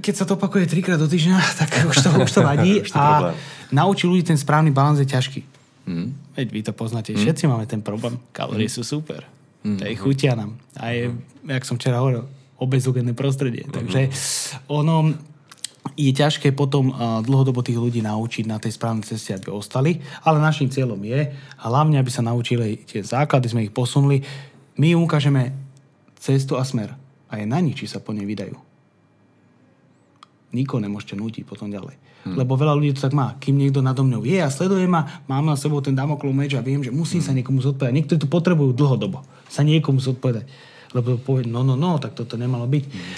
keď 0.00 0.14
sa 0.14 0.24
to 0.26 0.34
opakuje 0.34 0.66
trikrát 0.66 0.98
do 0.98 1.06
týždňa, 1.06 1.36
tak 1.60 1.70
už 1.86 1.96
to, 2.02 2.08
už 2.18 2.30
to 2.32 2.40
vadí. 2.42 2.80
už 2.84 2.90
to 2.90 2.98
a 2.98 3.34
naučiť 3.70 4.06
ľudí 4.06 4.24
ten 4.26 4.38
správny 4.38 4.74
balans 4.74 4.98
je 4.98 5.06
ťažký. 5.06 5.40
Mm. 5.84 6.16
Veď 6.34 6.46
vy 6.48 6.60
to 6.64 6.72
poznáte, 6.72 7.12
mm. 7.12 7.20
všetci 7.20 7.44
máme 7.46 7.68
ten 7.68 7.84
problém. 7.84 8.16
Kalórie 8.32 8.72
mm. 8.72 8.74
sú 8.74 8.82
super. 8.82 9.28
Mm. 9.62 9.78
Je 9.84 9.96
chutia 10.00 10.32
nám. 10.32 10.56
A 10.80 10.96
je, 10.96 11.12
mm. 11.12 11.50
jak 11.60 11.64
som 11.68 11.76
včera 11.76 12.00
hovoril, 12.00 12.24
obezogénne 12.56 13.12
prostredie. 13.12 13.68
Mm. 13.68 13.72
Takže 13.72 14.00
ono 14.72 15.12
je 16.00 16.10
ťažké 16.16 16.56
potom 16.56 16.96
dlhodobo 17.20 17.60
tých 17.60 17.76
ľudí 17.76 18.00
naučiť 18.00 18.48
na 18.48 18.56
tej 18.56 18.72
správnej 18.72 19.04
ceste, 19.04 19.36
aby 19.36 19.52
ostali. 19.52 20.00
Ale 20.24 20.40
našim 20.40 20.72
cieľom 20.72 20.96
je, 21.04 21.28
hlavne, 21.60 22.00
aby 22.00 22.08
sa 22.08 22.24
naučili 22.24 22.80
tie 22.88 23.04
základy, 23.04 23.52
sme 23.52 23.68
ich 23.68 23.74
posunuli. 23.76 24.24
My 24.80 24.96
ukážeme 24.96 25.52
cestu 26.16 26.56
a 26.56 26.64
smer. 26.64 26.96
A 27.28 27.36
je 27.36 27.44
na 27.44 27.60
nich, 27.60 27.76
či 27.76 27.84
sa 27.84 28.00
po 28.00 28.16
nej 28.16 28.24
vydajú 28.24 28.63
nikoho 30.54 30.78
nemôžete 30.78 31.18
nútiť 31.18 31.42
potom 31.42 31.66
ďalej. 31.66 31.98
Hmm. 32.24 32.38
Lebo 32.38 32.54
veľa 32.54 32.78
ľudí 32.78 32.94
to 32.96 33.04
tak 33.04 33.12
má. 33.12 33.36
Kým 33.42 33.58
niekto 33.58 33.82
nado 33.82 34.06
mnou 34.06 34.22
je 34.22 34.38
a 34.38 34.48
sleduje 34.48 34.86
ma, 34.86 35.20
mám 35.26 35.44
na 35.44 35.58
sebou 35.58 35.82
ten 35.82 35.92
damoklov 35.92 36.32
meč 36.32 36.54
a 36.54 36.62
viem, 36.62 36.80
že 36.80 36.94
musím 36.94 37.20
hmm. 37.20 37.28
sa 37.28 37.36
niekomu 37.36 37.58
zodpovedať. 37.60 37.92
Niektorí 37.92 38.18
to 38.22 38.30
potrebujú 38.30 38.70
dlhodobo. 38.72 39.26
Sa 39.50 39.66
niekomu 39.66 39.98
zodpovedať. 39.98 40.46
Lebo 40.94 41.18
povie, 41.18 41.50
no, 41.50 41.66
no, 41.66 41.74
no, 41.74 41.98
tak 41.98 42.14
toto 42.14 42.38
nemalo 42.38 42.64
byť. 42.70 42.84
Hmm. 42.86 43.14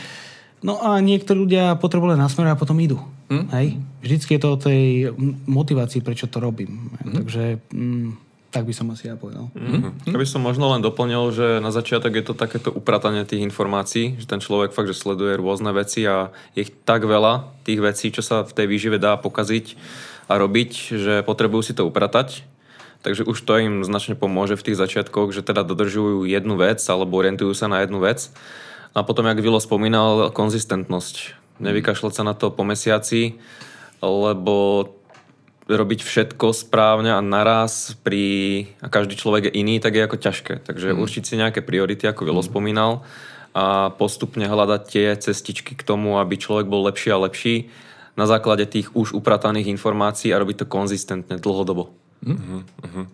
No 0.65 0.81
a 0.81 0.99
niektorí 0.99 1.37
ľudia 1.37 1.77
potrebujú 1.77 2.17
len 2.17 2.23
nasmerovať 2.25 2.57
a 2.57 2.59
potom 2.59 2.81
idú. 2.81 2.99
Hmm. 3.29 3.47
Hej? 3.55 3.79
Vždycky 4.01 4.35
je 4.35 4.41
to 4.43 4.49
o 4.49 4.59
tej 4.59 4.83
motivácii, 5.47 6.01
prečo 6.01 6.27
to 6.27 6.41
robím. 6.41 6.91
Hmm. 7.05 7.15
Takže... 7.23 7.61
Mm, 7.71 8.26
tak 8.57 8.65
by 8.65 8.73
som 8.73 8.89
asi 8.89 9.13
ja 9.13 9.21
povedal. 9.21 9.53
Mm-hmm. 9.53 10.09
Ja 10.09 10.17
by 10.17 10.25
som 10.25 10.41
možno 10.41 10.73
len 10.73 10.81
doplnil, 10.81 11.29
že 11.29 11.61
na 11.61 11.69
začiatok 11.69 12.09
je 12.17 12.25
to 12.25 12.33
takéto 12.33 12.73
upratanie 12.73 13.29
tých 13.29 13.45
informácií, 13.45 14.17
že 14.17 14.25
ten 14.25 14.41
človek 14.41 14.73
fakt, 14.73 14.89
že 14.89 14.97
sleduje 14.97 15.37
rôzne 15.37 15.77
veci 15.77 16.09
a 16.09 16.33
je 16.57 16.65
ich 16.65 16.73
tak 16.89 17.05
veľa, 17.05 17.53
tých 17.69 17.85
vecí, 17.85 18.09
čo 18.09 18.25
sa 18.25 18.49
v 18.49 18.57
tej 18.57 18.65
výžive 18.73 18.97
dá 18.97 19.21
pokaziť 19.21 19.77
a 20.33 20.41
robiť, 20.41 20.71
že 20.97 21.15
potrebujú 21.21 21.69
si 21.69 21.77
to 21.77 21.85
upratať. 21.85 22.49
Takže 23.05 23.29
už 23.29 23.37
to 23.45 23.61
im 23.61 23.85
značne 23.85 24.17
pomôže 24.17 24.57
v 24.57 24.73
tých 24.73 24.81
začiatkoch, 24.81 25.37
že 25.37 25.45
teda 25.45 25.61
dodržujú 25.61 26.25
jednu 26.25 26.57
vec 26.57 26.81
alebo 26.89 27.21
orientujú 27.21 27.53
sa 27.53 27.69
na 27.69 27.85
jednu 27.85 28.01
vec. 28.01 28.33
A 28.97 29.05
potom, 29.05 29.29
jak 29.29 29.45
Vilo 29.45 29.61
spomínal, 29.61 30.33
konzistentnosť. 30.33 31.37
Nevykašľať 31.61 32.13
sa 32.17 32.25
na 32.25 32.33
to 32.33 32.49
po 32.49 32.65
mesiaci, 32.65 33.37
lebo 34.01 34.89
robiť 35.67 36.01
všetko 36.07 36.55
správne 36.55 37.11
a 37.11 37.21
naraz 37.21 37.99
pri, 38.07 38.67
a 38.79 38.87
každý 38.87 39.19
človek 39.19 39.51
je 39.51 39.59
iný, 39.59 39.83
tak 39.83 39.99
je 39.99 40.07
ako 40.07 40.17
ťažké. 40.23 40.55
Takže 40.63 40.95
mm. 40.95 40.99
určiť 41.03 41.23
si 41.27 41.35
nejaké 41.35 41.61
priority, 41.67 42.07
ako 42.07 42.23
Vilo 42.23 42.43
mm. 42.43 42.49
spomínal, 42.49 43.03
a 43.57 43.89
postupne 43.97 44.45
hľadať 44.45 44.83
tie 44.85 45.07
cestičky 45.17 45.73
k 45.73 45.83
tomu, 45.83 46.21
aby 46.21 46.37
človek 46.37 46.69
bol 46.69 46.85
lepší 46.85 47.09
a 47.09 47.25
lepší 47.25 47.73
na 48.13 48.29
základe 48.29 48.69
tých 48.69 48.93
už 48.93 49.17
uprataných 49.17 49.73
informácií 49.73 50.29
a 50.29 50.41
robiť 50.41 50.65
to 50.65 50.67
konzistentne 50.69 51.41
dlhodobo. 51.41 51.89
Mm-hmm. 52.21 52.61
Mm-hmm. 52.85 53.05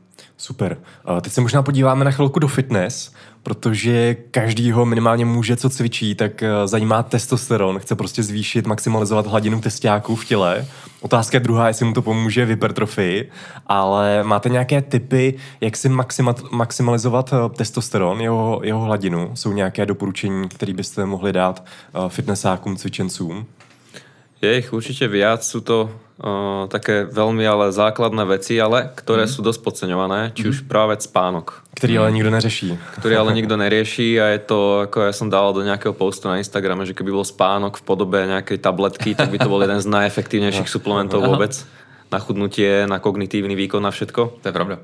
Super. 0.43 0.77
Teď 1.21 1.33
se 1.33 1.41
možná 1.41 1.63
podíváme 1.63 2.05
na 2.05 2.11
chvilku 2.11 2.39
do 2.39 2.49
fitness, 2.49 3.13
protože 3.43 4.15
každýho 4.31 4.85
minimálně 4.85 5.25
může, 5.25 5.57
co 5.57 5.71
cvičí, 5.71 6.15
tak 6.15 6.43
eh, 6.43 6.49
zajímá 6.65 7.03
testosteron, 7.03 7.79
chce 7.79 7.95
prostě 7.95 8.23
zvýšit, 8.23 8.67
maximalizovat 8.67 9.27
hladinu 9.27 9.61
testiáků 9.61 10.17
v 10.17 10.25
těle. 10.25 10.67
Otázka 11.01 11.37
je 11.37 11.41
druhá, 11.41 11.69
jestli 11.69 11.87
mu 11.87 11.93
to 11.93 12.03
pomůže 12.03 12.45
v 12.45 12.49
hypertrofii, 12.49 13.31
ale 13.67 14.25
máte 14.25 14.49
nějaké 14.49 14.83
typy, 14.83 15.35
jak 15.61 15.77
si 15.77 15.89
maxima- 15.89 16.49
maximalizovat 16.51 17.33
eh, 17.33 17.57
testosteron, 17.57 18.21
jeho, 18.21 18.61
jeho 18.65 18.81
hladinu? 18.81 19.31
Jsou 19.35 19.53
nějaké 19.53 19.87
doporučení, 19.87 20.49
které 20.49 20.75
byste 20.75 21.07
mohli 21.07 21.33
dát 21.33 21.65
eh, 21.65 22.09
fitnessákům, 22.09 22.77
cvičencům? 22.77 23.47
Je 24.43 24.59
ich 24.59 24.75
určite 24.75 25.07
viac, 25.07 25.47
sú 25.47 25.63
to 25.63 25.87
uh, 25.87 26.67
také 26.67 27.07
veľmi 27.07 27.47
ale 27.47 27.71
základné 27.71 28.27
veci, 28.27 28.59
ale 28.59 28.91
ktoré 28.91 29.31
mm. 29.31 29.31
sú 29.31 29.41
dosť 29.47 29.63
podceňované, 29.63 30.35
či 30.35 30.45
mm. 30.45 30.51
už 30.51 30.59
práve 30.67 30.99
spánok. 30.99 31.63
Ktorý 31.79 32.03
ale 32.03 32.11
nikto 32.11 32.31
neřeší. 32.35 32.69
Ktorý 32.99 33.15
ale 33.23 33.39
nikto 33.39 33.55
nerieši 33.63 34.19
a 34.19 34.35
je 34.35 34.43
to, 34.43 34.91
ako 34.91 35.07
ja 35.07 35.13
som 35.15 35.31
dával 35.31 35.55
do 35.55 35.63
nejakého 35.63 35.95
postu 35.95 36.27
na 36.27 36.43
Instagrame, 36.43 36.83
že 36.83 36.91
keby 36.91 37.15
bol 37.15 37.23
spánok 37.23 37.79
v 37.79 37.87
podobe 37.87 38.19
nejakej 38.27 38.59
tabletky, 38.59 39.15
tak 39.15 39.31
by 39.31 39.39
to 39.39 39.47
bol 39.47 39.63
jeden 39.63 39.79
z 39.79 39.87
najefektívnejších 39.87 40.67
suplementov 40.75 41.23
vôbec. 41.23 41.55
na 42.11 42.19
chudnutie, 42.19 42.83
na 42.91 42.99
kognitívny 42.99 43.55
výkon, 43.55 43.79
na 43.79 43.95
všetko 43.95 44.43
To 44.43 44.47
je 44.51 44.55
pravda. 44.55 44.83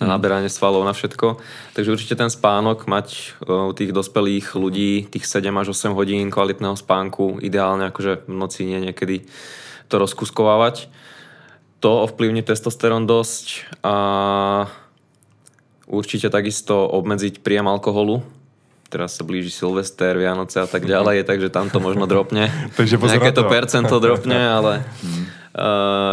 Na 0.00 0.16
naberanie 0.16 0.48
svalov, 0.48 0.82
na 0.88 0.96
všetko. 0.96 1.36
Takže 1.76 1.92
určite 1.92 2.16
ten 2.16 2.32
spánok 2.32 2.88
mať 2.88 3.36
uh, 3.44 3.68
u 3.68 3.72
tých 3.76 3.92
dospelých 3.92 4.56
ľudí, 4.56 5.04
tých 5.12 5.28
7 5.28 5.52
až 5.60 5.76
8 5.76 5.92
hodín 5.92 6.32
kvalitného 6.32 6.72
spánku, 6.74 7.38
ideálne 7.44 7.92
akože 7.92 8.24
v 8.24 8.32
noci 8.32 8.64
nie 8.64 8.80
niekedy 8.80 9.28
to 9.92 10.00
rozkuskovávať. 10.00 10.88
To 11.84 12.08
ovplyvní 12.08 12.40
testosterón 12.40 13.04
dosť 13.04 13.68
a 13.84 13.94
určite 15.84 16.32
takisto 16.32 16.88
obmedziť 16.88 17.44
príjem 17.44 17.68
alkoholu. 17.68 18.24
Teraz 18.90 19.20
sa 19.20 19.22
blíži 19.22 19.52
Silvester, 19.52 20.18
Vianoce 20.18 20.64
a 20.64 20.68
tak 20.68 20.88
ďalej, 20.88 21.22
takže 21.28 21.52
tam 21.52 21.68
to 21.68 21.76
možno 21.76 22.08
dropne. 22.08 22.48
Takže 22.72 22.96
Nejaké 22.96 23.36
to 23.36 23.44
to. 23.44 23.52
percento 23.52 23.96
dropne, 24.00 24.40
ale 24.40 24.80
uh, 24.80 25.39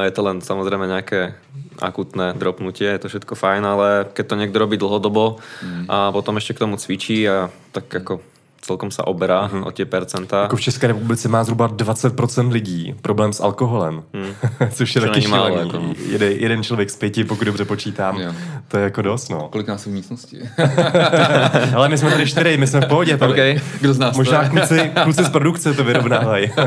je 0.05 0.11
to 0.11 0.21
len 0.25 0.41
samozrejme 0.41 0.89
nejaké 0.89 1.37
akutné 1.77 2.33
dropnutie, 2.33 2.89
je 2.89 3.01
to 3.05 3.11
všetko 3.11 3.37
fajn, 3.37 3.63
ale 3.63 3.87
keď 4.09 4.25
to 4.25 4.39
niekto 4.39 4.57
robí 4.57 4.81
dlhodobo 4.81 5.37
a 5.85 6.09
potom 6.09 6.41
ešte 6.41 6.57
k 6.57 6.61
tomu 6.65 6.81
cvičí 6.81 7.21
a 7.29 7.53
tak 7.69 7.85
ako 7.85 8.21
celkom 8.67 8.91
sa 8.91 9.07
oberá 9.07 9.47
o 9.63 9.71
tie 9.71 9.85
percentá. 9.87 10.41
Jako 10.51 10.55
v 10.55 10.61
České 10.61 10.87
republice 10.87 11.29
má 11.31 11.43
zhruba 11.43 11.67
20% 11.71 12.51
lidí 12.51 12.95
problém 13.01 13.33
s 13.33 13.39
alkoholem, 13.39 14.03
což 14.71 14.95
je 14.95 15.01
Čo 15.01 15.07
taky 15.07 15.21
šílený. 15.21 15.55
jako. 15.55 15.79
Jeden, 16.11 16.31
jeden 16.31 16.63
člověk 16.63 16.89
z 16.89 16.95
pěti, 16.95 17.23
pokud 17.23 17.45
dobře 17.45 17.65
počítám. 17.65 18.17
Jo. 18.19 18.31
To 18.67 18.77
je 18.77 18.83
jako 18.83 19.01
dost, 19.01 19.29
no. 19.29 19.47
Kolik 19.51 19.67
nás 19.67 19.85
je 19.85 19.91
v 19.91 19.95
místnosti? 19.95 20.37
Ale 21.75 21.89
my 21.89 21.97
jsme 21.97 22.11
tady 22.11 22.27
čtyři, 22.27 22.57
my 22.57 22.67
jsme 22.67 22.81
v 22.81 22.87
pohodě 22.87 23.17
tady. 23.17 23.31
Okay. 23.33 23.59
Kdo 23.81 23.93
z 23.93 23.99
nás 23.99 24.11
to 24.11 24.17
Možná 24.17 24.43
je? 24.43 24.49
kluci, 24.49 24.91
kluci 25.03 25.23
z 25.23 25.29
produkce 25.29 25.73
to 25.73 25.83
vyrovnávají. 25.83 26.51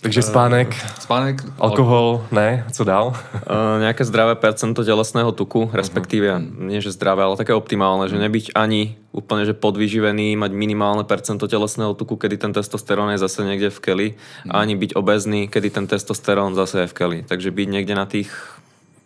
Takže 0.00 0.24
spánek, 0.24 0.72
Spánek, 0.96 1.44
alkohol, 1.60 2.24
ne, 2.32 2.64
co 2.72 2.82
dál? 2.88 3.12
Uh, 3.12 3.84
nejaké 3.84 4.00
zdravé 4.08 4.32
percento 4.32 4.80
telesného 4.80 5.28
tuku, 5.36 5.68
respektíve 5.76 6.40
nie 6.40 6.80
že 6.80 6.96
zdravé, 6.96 7.20
ale 7.20 7.36
také 7.36 7.52
optimálne, 7.52 8.08
že 8.08 8.16
nebyť 8.16 8.56
ani 8.56 8.96
úplne 9.12 9.44
že 9.44 9.52
podvyživený, 9.52 10.40
mať 10.40 10.56
minimálne 10.56 11.04
percento 11.04 11.44
telesného 11.44 11.92
tuku, 11.92 12.16
kedy 12.16 12.40
ten 12.40 12.52
testosterón 12.56 13.12
je 13.12 13.20
zase 13.20 13.44
niekde 13.44 13.68
v 13.68 13.80
keli, 13.84 14.08
a 14.48 14.64
ani 14.64 14.72
byť 14.80 14.96
obezný, 14.96 15.52
kedy 15.52 15.68
ten 15.68 15.84
testosterón 15.84 16.56
zase 16.56 16.88
je 16.88 16.88
v 16.88 16.96
keli. 16.96 17.18
Takže 17.28 17.52
byť 17.52 17.68
niekde 17.68 17.92
na 17.92 18.08
tých 18.08 18.32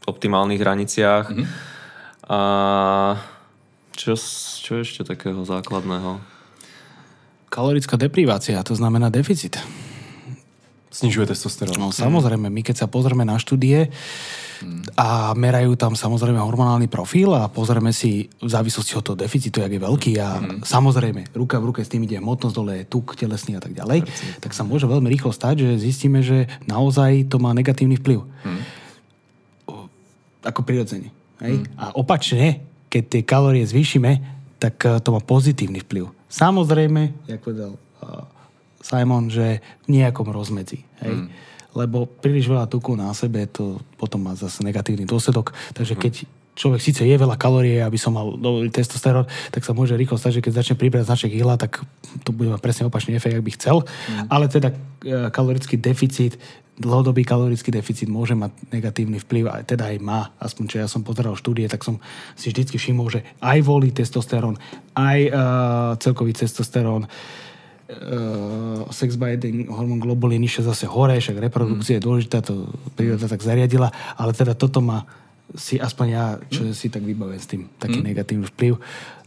optimálnych 0.07 0.63
hraniciach. 0.63 1.27
A 2.31 2.41
čo, 3.99 4.15
čo 4.63 4.73
ešte 4.79 5.03
takého 5.03 5.43
základného? 5.43 6.23
Kalorická 7.51 7.99
deprivácia, 7.99 8.63
to 8.63 8.79
znamená 8.79 9.11
deficit. 9.11 9.59
Snižuje 10.95 11.27
testosterón. 11.27 11.75
No 11.75 11.91
samozrejme, 11.91 12.47
my 12.47 12.63
keď 12.63 12.85
sa 12.85 12.87
pozrieme 12.87 13.27
na 13.27 13.35
štúdie 13.35 13.91
a 14.95 15.35
merajú 15.35 15.75
tam 15.75 15.99
samozrejme 15.99 16.39
hormonálny 16.39 16.87
profil 16.87 17.35
a 17.35 17.51
pozrieme 17.51 17.91
si 17.91 18.31
v 18.39 18.47
závislosti 18.49 18.95
od 18.95 19.03
toho 19.03 19.19
deficitu, 19.19 19.59
jak 19.59 19.75
je 19.75 19.83
veľký 19.83 20.13
a 20.23 20.29
samozrejme 20.63 21.35
ruka 21.35 21.59
v 21.59 21.75
ruke 21.75 21.83
s 21.83 21.91
tým 21.91 22.07
ide 22.07 22.23
hmotnosť 22.23 22.55
dole, 22.55 22.87
tuk 22.87 23.19
telesný 23.19 23.59
a 23.59 23.63
tak 23.63 23.75
ďalej, 23.75 24.07
tak 24.39 24.55
sa 24.55 24.63
môže 24.63 24.87
veľmi 24.87 25.11
rýchlo 25.11 25.35
stať, 25.35 25.67
že 25.67 25.83
zistíme, 25.83 26.23
že 26.23 26.47
naozaj 26.71 27.27
to 27.27 27.43
má 27.43 27.51
negatívny 27.51 27.99
vplyv. 27.99 28.23
O- 29.67 29.91
Ako 30.47 30.63
prirodzene. 30.63 31.11
Hej? 31.43 31.67
A 31.75 31.91
opačne, 31.99 32.63
keď 32.87 33.03
tie 33.11 33.23
kalórie 33.27 33.67
zvýšime, 33.67 34.23
tak 34.63 34.79
eh, 34.87 35.03
to 35.03 35.11
má 35.11 35.19
pozitívny 35.19 35.83
vplyv. 35.83 36.15
Samozrejme, 36.31 37.27
jak 37.27 37.43
povedal 37.43 37.75
eh, 37.75 38.07
Simon, 38.85 39.33
že 39.33 39.65
v 39.89 39.97
nejakom 39.97 40.29
rozmedzi. 40.29 40.85
Hej? 41.01 41.33
Lebo 41.73 42.05
príliš 42.05 42.53
veľa 42.53 42.69
tuku 42.69 42.93
na 42.95 43.09
sebe, 43.17 43.49
to 43.49 43.81
potom 43.97 44.29
má 44.29 44.37
zase 44.37 44.61
negatívny 44.61 45.09
dôsledok. 45.09 45.57
Takže 45.73 45.97
keď 45.97 46.15
človek 46.55 46.81
síce 46.85 47.03
je 47.03 47.17
veľa 47.17 47.35
kalórie, 47.35 47.83
aby 47.83 47.99
som 47.99 48.15
mal 48.15 48.37
dobrý 48.37 48.71
testosterón, 48.71 49.27
tak 49.51 49.67
sa 49.67 49.75
môže 49.75 49.99
rýchlo 49.99 50.21
stať, 50.21 50.39
že 50.39 50.45
keď 50.45 50.53
začne 50.61 50.77
pribrať 50.79 51.09
značek 51.11 51.35
kila, 51.35 51.59
tak 51.59 51.83
to 52.23 52.31
bude 52.31 52.53
mať 52.53 52.61
presne 52.63 52.87
opačný 52.87 53.19
efekt, 53.19 53.35
ak 53.35 53.43
by 53.43 53.53
chcel. 53.59 53.83
Ale 54.31 54.47
teda 54.47 54.71
e, 54.71 54.77
kalorický 55.35 55.75
deficit, 55.81 56.39
dlhodobý 56.79 57.27
kalorický 57.27 57.75
deficit 57.75 58.07
môže 58.07 58.39
mať 58.39 58.55
negatívny 58.71 59.19
vplyv, 59.19 59.45
a 59.51 59.55
teda 59.67 59.91
aj 59.91 59.99
má. 59.99 60.31
Aspoň 60.39 60.65
čo 60.71 60.77
ja 60.79 60.87
som 60.87 61.03
pozeral 61.03 61.35
štúdie, 61.35 61.67
tak 61.67 61.83
som 61.83 61.99
si 62.39 62.55
vždycky 62.55 62.79
všimol, 62.79 63.11
že 63.11 63.27
aj 63.43 63.59
volí 63.67 63.91
testosterón, 63.91 64.55
aj 64.95 65.19
uh, 65.31 65.35
celkový 65.99 66.39
testosterón, 66.39 67.07
uh, 67.07 67.44
sex 68.91 69.21
binding 69.21 69.69
hormón 69.69 70.01
globulín 70.01 70.41
nižšie 70.41 70.65
zase 70.65 70.89
hore, 70.89 71.21
však 71.21 71.37
reprodukcia 71.37 72.01
je 72.01 72.05
dôležitá, 72.05 72.41
to 72.41 72.73
príroda 72.97 73.29
tak 73.29 73.45
zariadila, 73.45 73.93
ale 74.17 74.33
teda 74.33 74.57
toto 74.57 74.81
má 74.81 75.05
si 75.53 75.77
aspoň 75.77 76.07
ja, 76.09 76.25
čo 76.49 76.73
si 76.73 76.89
tak 76.89 77.05
vybavujem 77.05 77.41
s 77.41 77.47
tým, 77.47 77.63
taký 77.77 78.01
negatívny 78.01 78.49
vplyv. 78.49 78.81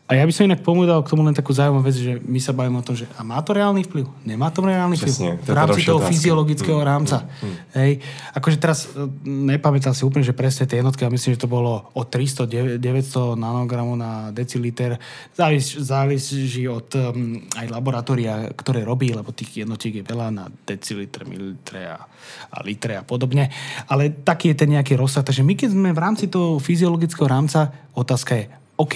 A 0.07 0.15
ja 0.15 0.23
by 0.23 0.31
som 0.31 0.47
inak 0.47 0.63
pomôdal 0.63 1.03
k 1.03 1.11
tomu 1.11 1.27
len 1.27 1.35
takú 1.35 1.51
zaujímavú 1.51 1.83
vec, 1.83 1.99
že 1.99 2.15
my 2.23 2.39
sa 2.39 2.55
bavíme 2.55 2.79
o 2.79 2.85
tom, 2.85 2.95
že 2.95 3.03
a 3.19 3.27
má 3.27 3.43
to 3.43 3.51
reálny 3.51 3.83
vplyv? 3.83 4.07
Nemá 4.23 4.47
to 4.55 4.63
reálny 4.63 4.95
vplyv? 4.95 5.11
Presne, 5.11 5.31
v 5.43 5.51
rámci 5.51 5.83
toho 5.83 5.99
otázka. 5.99 6.11
fyziologického 6.15 6.79
rámca. 6.79 7.27
Hej. 7.75 7.99
Akože 8.31 8.55
teraz 8.55 8.87
e, 8.95 9.03
nepamätám 9.27 9.91
si 9.91 10.07
úplne, 10.07 10.23
že 10.23 10.31
presne 10.31 10.63
tie 10.63 10.79
jednotky, 10.79 11.03
ale 11.03 11.11
myslím, 11.19 11.35
že 11.35 11.43
to 11.43 11.51
bolo 11.51 11.91
od 11.91 12.07
300, 12.07 12.79
900 12.79 13.35
nanogramov 13.35 13.99
na 13.99 14.31
deciliter. 14.31 14.95
Závisí, 15.35 15.75
závisí 15.83 16.63
od 16.71 16.87
um, 16.95 17.43
aj 17.59 17.67
laboratória, 17.67 18.47
ktoré 18.55 18.87
robí, 18.87 19.11
lebo 19.11 19.35
tých 19.35 19.67
jednotiek 19.67 19.99
je 19.99 20.07
veľa 20.07 20.31
na 20.31 20.47
deciliter, 20.63 21.27
mililitre 21.27 21.83
a, 21.83 21.99
a 22.55 22.57
litre 22.63 22.95
a 22.95 23.03
podobne. 23.03 23.51
Ale 23.91 24.23
taký 24.23 24.55
je 24.55 24.63
ten 24.63 24.71
nejaký 24.71 24.95
rozsah. 24.95 25.27
Takže 25.27 25.43
my 25.43 25.51
keď 25.51 25.75
sme 25.75 25.91
v 25.91 25.99
rámci 25.99 26.31
toho 26.31 26.63
fyziologického 26.63 27.27
rámca, 27.27 27.91
otázka 27.91 28.39
je, 28.39 28.47
OK, 28.79 28.95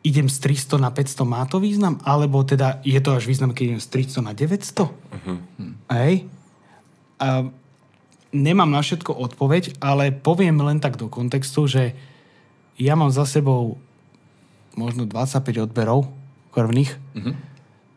idem 0.00 0.28
z 0.32 0.36
300 0.40 0.80
na 0.80 0.90
500, 0.90 1.28
má 1.28 1.44
to 1.44 1.60
význam? 1.60 2.00
Alebo 2.08 2.40
teda 2.40 2.80
je 2.80 2.96
to 3.04 3.12
až 3.12 3.28
význam, 3.28 3.52
keď 3.52 3.76
idem 3.76 3.82
z 3.82 3.88
300 4.16 4.24
na 4.24 4.32
900? 4.32 4.88
Uh-huh. 4.88 5.38
Hej? 5.92 6.24
A 7.20 7.52
nemám 8.32 8.70
na 8.72 8.80
všetko 8.80 9.12
odpoveď, 9.12 9.76
ale 9.84 10.08
poviem 10.08 10.56
len 10.64 10.80
tak 10.80 10.96
do 10.96 11.12
kontextu, 11.12 11.68
že 11.68 11.92
ja 12.80 12.96
mám 12.96 13.12
za 13.12 13.28
sebou 13.28 13.76
možno 14.72 15.04
25 15.04 15.68
odberov 15.68 16.08
krvných 16.56 16.96
uh-huh. 16.96 17.34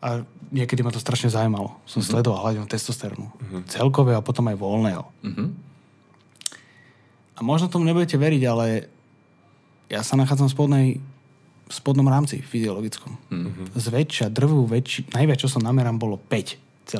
a 0.04 0.08
niekedy 0.52 0.84
ma 0.84 0.92
to 0.92 1.00
strašne 1.00 1.32
zaujímalo. 1.32 1.72
Som 1.88 2.04
uh-huh. 2.04 2.20
sledoval 2.20 2.44
hľadom 2.44 2.68
testosterónu. 2.68 3.32
Uh-huh. 3.32 3.64
Celkového 3.64 4.20
a 4.20 4.26
potom 4.26 4.44
aj 4.52 4.60
voľného. 4.60 5.04
Mhm. 5.24 5.44
A 7.34 7.42
možno 7.42 7.66
tomu 7.66 7.82
nebudete 7.82 8.14
veriť, 8.14 8.42
ale 8.46 8.86
ja 9.90 10.06
sa 10.06 10.14
nachádzam 10.14 10.46
v 10.46 10.54
spodnej 10.54 10.88
spodnom 11.68 12.06
rámci 12.08 12.44
fyziologickom. 12.44 13.16
Mm-hmm. 13.30 13.66
Zväčša, 13.76 14.26
drvú, 14.28 14.68
väčši, 14.68 15.16
najviac, 15.16 15.38
čo 15.40 15.48
som 15.48 15.64
namerám, 15.64 15.96
bolo 15.96 16.20
5,2. 16.20 16.92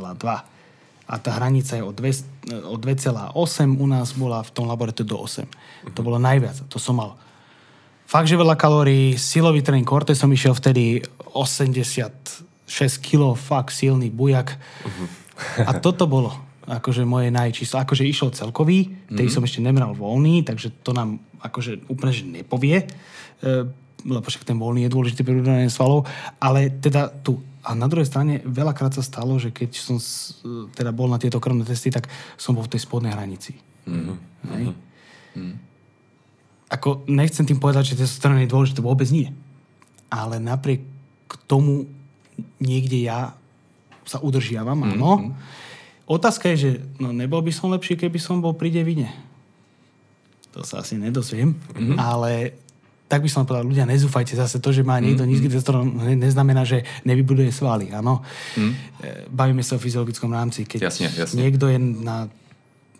A 1.04 1.14
tá 1.20 1.30
hranica 1.36 1.76
je 1.76 1.84
od, 1.84 1.92
2, 1.92 2.64
od 2.64 2.80
2,8, 2.80 3.36
u 3.76 3.86
nás 3.88 4.16
bola 4.16 4.40
v 4.40 4.50
tom 4.56 4.64
laboratóriu 4.64 5.12
do 5.12 5.18
8. 5.20 5.44
Mm-hmm. 5.44 5.92
To 5.92 6.00
bolo 6.00 6.16
najviac. 6.16 6.64
To 6.72 6.80
som 6.80 6.96
mal 6.96 7.20
fakt, 8.08 8.28
že 8.28 8.40
veľa 8.40 8.56
kalórií, 8.56 9.16
silový 9.20 9.60
tréning, 9.60 9.84
korte 9.84 10.16
som 10.16 10.32
išiel 10.32 10.56
vtedy 10.56 11.04
86 11.36 12.46
kg, 13.04 13.36
fakt 13.36 13.76
silný 13.76 14.08
bujak. 14.08 14.56
A 15.60 15.76
toto 15.82 16.08
bolo 16.08 16.32
akože 16.64 17.04
moje 17.04 17.28
najčíslo. 17.28 17.84
Akože 17.84 18.08
išiel 18.08 18.32
celkový, 18.32 18.88
tej 19.12 19.28
som 19.28 19.44
ešte 19.44 19.60
nemeral 19.60 19.92
voľný, 19.92 20.44
takže 20.44 20.72
to 20.80 20.96
nám 20.96 21.20
akože 21.44 21.84
úplne 21.92 22.12
že 22.12 22.24
nepovie, 22.24 22.76
e, 22.80 22.86
lebo 24.04 24.24
však 24.24 24.44
ten 24.44 24.60
voľný 24.60 24.84
je 24.86 24.92
dôležitý 24.92 25.24
pri 25.24 25.40
udržanie 25.40 25.72
svalov, 25.72 26.04
ale 26.36 26.68
teda 26.68 27.08
tu. 27.24 27.40
A 27.64 27.72
na 27.72 27.88
druhej 27.88 28.04
strane 28.04 28.44
veľakrát 28.44 28.92
sa 28.92 29.00
stalo, 29.00 29.40
že 29.40 29.48
keď 29.48 29.70
som 29.72 29.96
teda 30.76 30.92
bol 30.92 31.08
na 31.08 31.16
tieto 31.16 31.40
krvné 31.40 31.64
testy, 31.64 31.88
tak 31.88 32.12
som 32.36 32.52
bol 32.52 32.68
v 32.68 32.76
tej 32.76 32.84
spodnej 32.84 33.16
hranici. 33.16 33.56
Mm-hmm. 33.88 35.52
Ako 36.68 37.08
nechcem 37.08 37.48
tým 37.48 37.56
povedať, 37.56 37.96
že 37.96 38.04
testosterón 38.04 38.44
je 38.44 38.52
dôležité, 38.52 38.84
vôbec 38.84 39.08
nie. 39.08 39.32
Ale 40.12 40.36
napriek 40.36 40.84
tomu 41.48 41.88
niekde 42.60 43.00
ja 43.00 43.32
sa 44.04 44.20
udržiavam, 44.20 44.84
áno. 44.84 45.32
Otázka 46.04 46.52
je, 46.52 46.56
že 46.60 46.70
no, 47.00 47.16
nebol 47.16 47.40
by 47.40 47.48
som 47.48 47.72
lepší, 47.72 47.96
keby 47.96 48.20
som 48.20 48.44
bol 48.44 48.52
pri 48.52 48.68
devine. 48.68 49.08
To 50.52 50.60
sa 50.60 50.84
asi 50.84 51.00
nedozviem, 51.00 51.56
mm-hmm. 51.56 51.96
ale 51.96 52.60
tak 53.04 53.20
by 53.20 53.28
som 53.28 53.44
povedal, 53.44 53.68
ľudia, 53.68 53.84
nezúfajte 53.84 54.32
zase 54.34 54.58
to, 54.58 54.72
že 54.72 54.80
má 54.80 54.96
niekto 54.96 55.22
mm-hmm. 55.22 55.30
nízky 55.30 55.46
testosterón, 55.52 55.92
ne- 55.92 56.18
neznamená, 56.18 56.64
že 56.64 56.82
nevybuduje 57.04 57.52
svaly, 57.52 57.92
áno. 57.92 58.24
Mm. 58.56 58.72
Bavíme 59.28 59.60
sa 59.60 59.76
o 59.76 59.82
fyziologickom 59.82 60.32
rámci. 60.32 60.64
Keď 60.64 60.80
Jasne, 60.80 61.08
jasne. 61.12 61.36
niekto 61.36 61.68
je 61.68 61.76
na, 61.78 62.32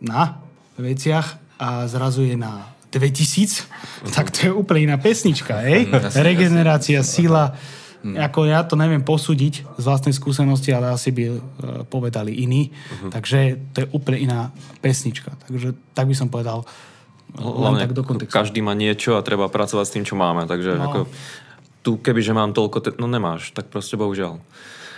na 0.04 0.44
veciach 0.76 1.40
a 1.56 1.88
zrazu 1.88 2.28
je 2.28 2.36
na 2.36 2.68
2000, 2.92 4.12
tak 4.14 4.28
to 4.30 4.38
je 4.46 4.52
úplne 4.52 4.92
iná 4.92 4.96
pesnička, 5.00 5.64
hej? 5.64 5.88
jasne, 5.88 6.20
Regenerácia, 6.20 7.00
sila, 7.00 7.56
Hmm. 8.04 8.20
Ako 8.20 8.44
ja 8.44 8.60
to 8.68 8.76
neviem 8.76 9.00
posúdiť 9.00 9.64
z 9.80 9.84
vlastnej 9.88 10.12
skúsenosti, 10.12 10.76
ale 10.76 10.92
asi 10.92 11.08
by 11.08 11.24
uh, 11.24 11.38
povedali 11.88 12.36
iní. 12.36 12.68
Uh-huh. 12.68 13.08
Takže 13.08 13.56
to 13.72 13.76
je 13.80 13.86
úplne 13.96 14.28
iná 14.28 14.40
pesnička. 14.84 15.32
Takže 15.48 15.72
tak 15.96 16.04
by 16.04 16.12
som 16.12 16.28
povedal 16.28 16.68
len 17.38 17.74
tak 17.82 17.92
do 17.92 18.06
kontextu. 18.06 18.30
Každý 18.30 18.62
má 18.62 18.78
niečo 18.78 19.18
a 19.18 19.26
treba 19.26 19.50
pracovať 19.50 19.84
s 19.86 19.94
tým, 19.94 20.04
čo 20.06 20.14
máme. 20.14 20.46
Takže 20.46 20.78
no. 20.78 20.84
ako, 20.86 20.98
tu 21.82 21.98
kebyže 21.98 22.32
mám 22.32 22.54
toľko, 22.54 22.78
te- 22.80 22.96
no 22.96 23.10
nemáš, 23.10 23.50
tak 23.50 23.68
proste 23.68 23.98
bohužiaľ. 23.98 24.38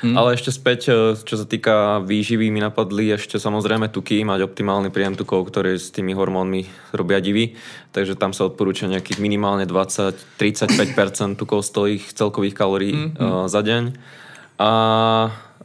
Hmm. 0.04 0.12
Ale 0.12 0.36
ešte 0.36 0.52
späť, 0.52 0.92
e, 0.92 1.16
čo 1.16 1.40
sa 1.40 1.48
týka 1.48 2.04
výživy, 2.04 2.52
mi 2.52 2.60
napadli 2.60 3.16
ešte 3.16 3.40
samozrejme 3.40 3.88
tuky, 3.88 4.20
mať 4.28 4.44
optimálny 4.44 4.92
príjem 4.92 5.16
tukov, 5.16 5.48
ktoré 5.48 5.80
s 5.80 5.88
tými 5.88 6.12
hormónmi 6.12 6.68
robia 6.92 7.16
divy. 7.24 7.56
Takže 7.96 8.12
tam 8.12 8.36
sa 8.36 8.44
odporúča 8.44 8.92
nejakých 8.92 9.16
minimálne 9.24 9.64
20-35% 9.64 11.40
tukov 11.40 11.64
z 11.64 11.70
tých 11.72 12.02
celkových 12.12 12.52
kalórií 12.52 12.92
hmm. 12.92 13.16
uh, 13.16 13.48
za 13.48 13.64
deň. 13.64 13.96
A 14.60 14.70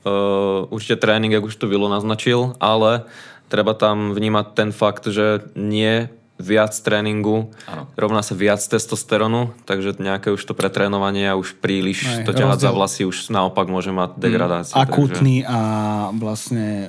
uh, 0.07 0.71
určite 0.71 1.03
tréning, 1.03 1.35
ako 1.35 1.51
už 1.51 1.59
to 1.59 1.67
Vilo 1.67 1.91
naznačil, 1.91 2.55
ale 2.63 3.03
treba 3.51 3.75
tam 3.75 4.15
vnímať 4.15 4.45
ten 4.55 4.69
fakt, 4.71 5.11
že 5.11 5.43
nie 5.59 6.07
viac 6.41 6.73
tréningu 6.73 7.53
ano. 7.69 7.87
rovná 7.95 8.25
sa 8.25 8.33
viac 8.35 8.59
testosteronu, 8.59 9.53
takže 9.63 10.01
nejaké 10.01 10.33
už 10.33 10.41
to 10.41 10.57
pretrénovanie 10.57 11.29
a 11.29 11.39
už 11.39 11.61
príliš 11.61 12.03
Aj, 12.03 12.25
to 12.25 12.33
ťahať 12.33 12.59
za 12.65 12.71
vlasy 12.73 13.01
už 13.05 13.29
naopak 13.29 13.69
môže 13.69 13.93
mať 13.93 14.17
degradáciu. 14.17 14.75
Mm, 14.75 14.81
akutný 14.81 15.35
takže... 15.45 15.53
a 15.53 15.59
vlastne 16.17 16.67
e, 16.67 16.87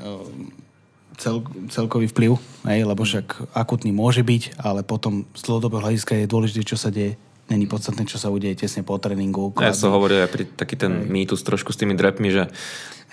cel, 1.21 1.47
celkový 1.71 2.11
vplyv, 2.11 2.41
hej, 2.67 2.81
lebo 2.83 3.07
však 3.07 3.55
akutný 3.55 3.95
môže 3.95 4.27
byť, 4.27 4.59
ale 4.59 4.83
potom 4.83 5.29
z 5.37 5.41
dlhodobého 5.47 5.85
hľadiska 5.87 6.19
je 6.19 6.27
dôležité, 6.27 6.61
čo 6.67 6.81
sa 6.81 6.91
deje 6.91 7.15
není 7.53 7.69
podstatné, 7.69 8.09
čo 8.09 8.17
sa 8.17 8.33
udeje 8.33 8.65
tesne 8.65 8.83
po 8.83 8.97
tréningu. 8.97 9.53
Ja 9.61 9.77
som 9.77 9.93
hovoril 9.93 10.25
aj 10.25 10.31
pri 10.33 10.45
taký 10.49 10.75
ten 10.81 11.07
mýtus 11.13 11.45
trošku 11.45 11.71
s 11.71 11.79
tými 11.79 11.93
drepmi, 11.93 12.33
že 12.33 12.49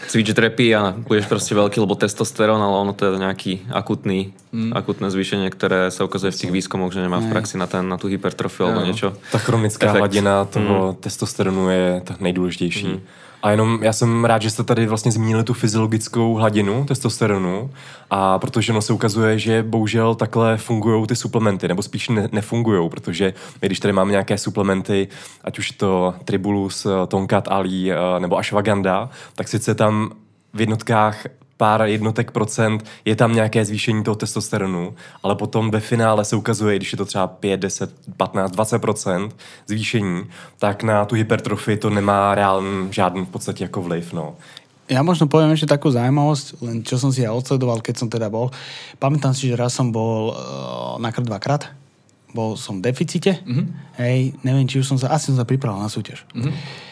cvič 0.08 0.32
drepy 0.32 0.68
a 0.72 0.96
budeš 0.96 1.28
proste 1.28 1.52
veľký, 1.52 1.84
lebo 1.84 2.00
testosterón, 2.00 2.64
ale 2.64 2.76
ono 2.80 2.96
to 2.96 3.12
je 3.12 3.20
nejaký 3.20 3.54
akutný, 3.68 4.32
mm. 4.56 4.72
akutné 4.72 5.12
zvýšenie, 5.12 5.52
ktoré 5.52 5.92
sa 5.92 6.08
ukazuje 6.08 6.32
v 6.32 6.40
tých 6.40 6.52
výskumoch, 6.56 6.96
že 6.96 7.04
nemá 7.04 7.20
v 7.20 7.28
praxi 7.28 7.60
na, 7.60 7.68
ten, 7.68 7.84
na 7.84 8.00
tú 8.00 8.08
hypertrofiu 8.08 8.72
alebo 8.72 8.88
niečo. 8.88 9.20
Ta 9.36 9.44
chronická 9.44 9.92
Efekt. 9.92 10.00
hladina 10.00 10.48
toho 10.48 10.96
mm. 10.96 11.04
testosteronu 11.04 11.64
je 11.68 11.86
tak 12.08 12.24
nejdůležitější. 12.24 12.88
Mm. 12.88 13.02
A 13.44 13.52
jenom 13.52 13.80
já 13.82 13.94
jsem 13.94 14.26
rád, 14.26 14.42
že 14.42 14.50
jste 14.50 14.64
tady 14.64 14.88
vlastně 14.88 15.12
zmínili 15.12 15.44
tu 15.44 15.54
fyziologickou 15.54 16.34
hladinu 16.34 16.86
testosteronu. 16.86 17.72
A 18.10 18.40
protože 18.40 18.74
no 18.74 18.82
se 18.82 18.94
ukazuje, 18.94 19.40
že 19.40 19.64
bohužel 19.64 20.16
takhle 20.16 20.58
fungují 20.58 21.08
ty 21.08 21.16
suplementy, 21.16 21.68
nebo 21.68 21.82
spíš 21.82 22.10
ne, 22.10 22.30
nefungují, 22.32 22.90
protože 22.90 23.34
my, 23.62 23.68
když 23.68 23.80
tady 23.80 23.94
máme 23.94 24.12
nějaké 24.12 24.38
suplementy, 24.38 25.08
ať 25.44 25.60
už 25.60 25.72
to 25.72 26.14
Tribulus, 26.26 26.88
Tonkat 27.08 27.48
Ali 27.48 27.92
nebo 28.20 28.38
Ashwagandha, 28.38 29.10
tak 29.36 29.48
sice 29.48 29.76
tam 29.76 30.12
v 30.54 30.60
jednotkách 30.60 31.26
pár 31.60 31.82
jednotek 31.82 32.32
procent 32.32 32.86
je 33.06 33.16
tam 33.16 33.36
nějaké 33.36 33.66
zvýšení 33.66 34.04
toho 34.04 34.16
testosteronu, 34.16 34.96
ale 35.24 35.36
potom 35.36 35.72
ve 35.72 35.80
finále 35.80 36.26
se 36.26 36.36
ukazuje, 36.36 36.76
když 36.76 36.92
je 36.92 36.98
to 36.98 37.06
třeba 37.06 37.28
5, 37.28 37.60
10, 37.60 37.92
15, 38.18 38.52
20 38.52 38.80
procent 38.80 39.36
zvýšení, 39.68 40.24
tak 40.60 40.84
na 40.84 41.06
tu 41.06 41.16
hypertrofii 41.16 41.78
to 41.78 41.90
nemá 41.90 42.36
reálný 42.36 42.94
žádný 42.94 43.26
v 43.26 43.30
podstatě 43.30 43.64
jako 43.64 43.82
vliv. 43.82 44.14
No. 44.14 44.36
Ja 44.90 45.06
možno 45.06 45.30
poviem 45.30 45.54
ešte 45.54 45.70
takú 45.70 45.94
zaujímavosť, 45.94 46.66
len 46.66 46.82
čo 46.82 46.98
som 46.98 47.14
si 47.14 47.22
ja 47.22 47.30
odsledoval, 47.30 47.78
keď 47.86 47.96
som 48.02 48.10
teda 48.10 48.26
bol. 48.26 48.50
Pamätám 48.98 49.38
si, 49.38 49.46
že 49.46 49.54
raz 49.54 49.78
som 49.78 49.94
bol 49.94 50.34
uh, 50.34 50.98
nakrát 50.98 51.30
dvakrát. 51.30 51.64
Bol 52.34 52.58
som 52.58 52.82
v 52.82 52.90
deficite. 52.90 53.38
Mm-hmm. 53.46 53.66
Hej, 54.02 54.34
neviem, 54.42 54.66
či 54.66 54.82
už 54.82 54.90
som 54.90 54.98
sa... 54.98 55.14
Asi 55.14 55.30
som 55.30 55.38
sa 55.38 55.46
pripravil 55.46 55.78
na 55.78 55.94
súťaž. 55.94 56.26
Mm-hmm. 56.34 56.89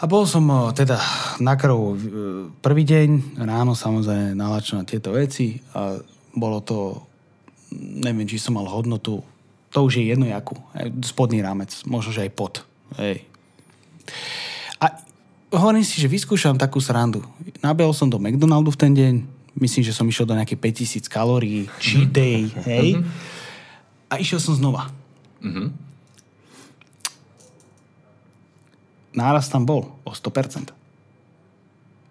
A 0.00 0.08
bol 0.08 0.24
som 0.24 0.48
teda 0.72 0.96
na 1.44 1.60
krv 1.60 1.76
e, 1.76 1.96
prvý 2.64 2.88
deň, 2.88 3.36
ráno 3.36 3.76
samozrejme 3.76 4.32
nalačil 4.32 4.80
na 4.80 4.88
tieto 4.88 5.12
veci 5.12 5.60
a 5.76 6.00
bolo 6.32 6.64
to, 6.64 7.04
neviem, 7.76 8.24
či 8.24 8.40
som 8.40 8.56
mal 8.56 8.64
hodnotu, 8.64 9.20
to 9.68 9.78
už 9.84 10.00
je 10.00 10.08
jedno 10.08 10.24
jakú, 10.24 10.56
spodný 11.04 11.44
rámec, 11.44 11.68
možno, 11.84 12.16
že 12.16 12.24
aj 12.24 12.32
pod. 12.32 12.64
Hej. 12.96 13.28
A 14.80 15.04
hovorím 15.52 15.84
si, 15.84 16.00
že 16.00 16.08
vyskúšam 16.08 16.56
takú 16.56 16.80
srandu. 16.80 17.20
Nabehol 17.60 17.92
som 17.92 18.08
do 18.08 18.16
McDonaldu 18.16 18.72
v 18.72 18.80
ten 18.80 18.92
deň, 18.96 19.14
myslím, 19.60 19.84
že 19.84 19.92
som 19.92 20.08
išiel 20.08 20.24
do 20.24 20.32
nejakých 20.32 21.04
5000 21.04 21.12
kalórií, 21.12 21.68
cheat 21.76 22.08
mhm. 22.08 22.14
day, 22.16 22.40
hej. 22.64 22.88
A 24.08 24.16
išiel 24.16 24.40
som 24.40 24.56
znova. 24.56 24.90
Mm-hmm. 25.44 25.89
Náraz 29.14 29.50
tam 29.50 29.66
bol 29.66 29.90
o 30.04 30.12
100%. 30.12 30.70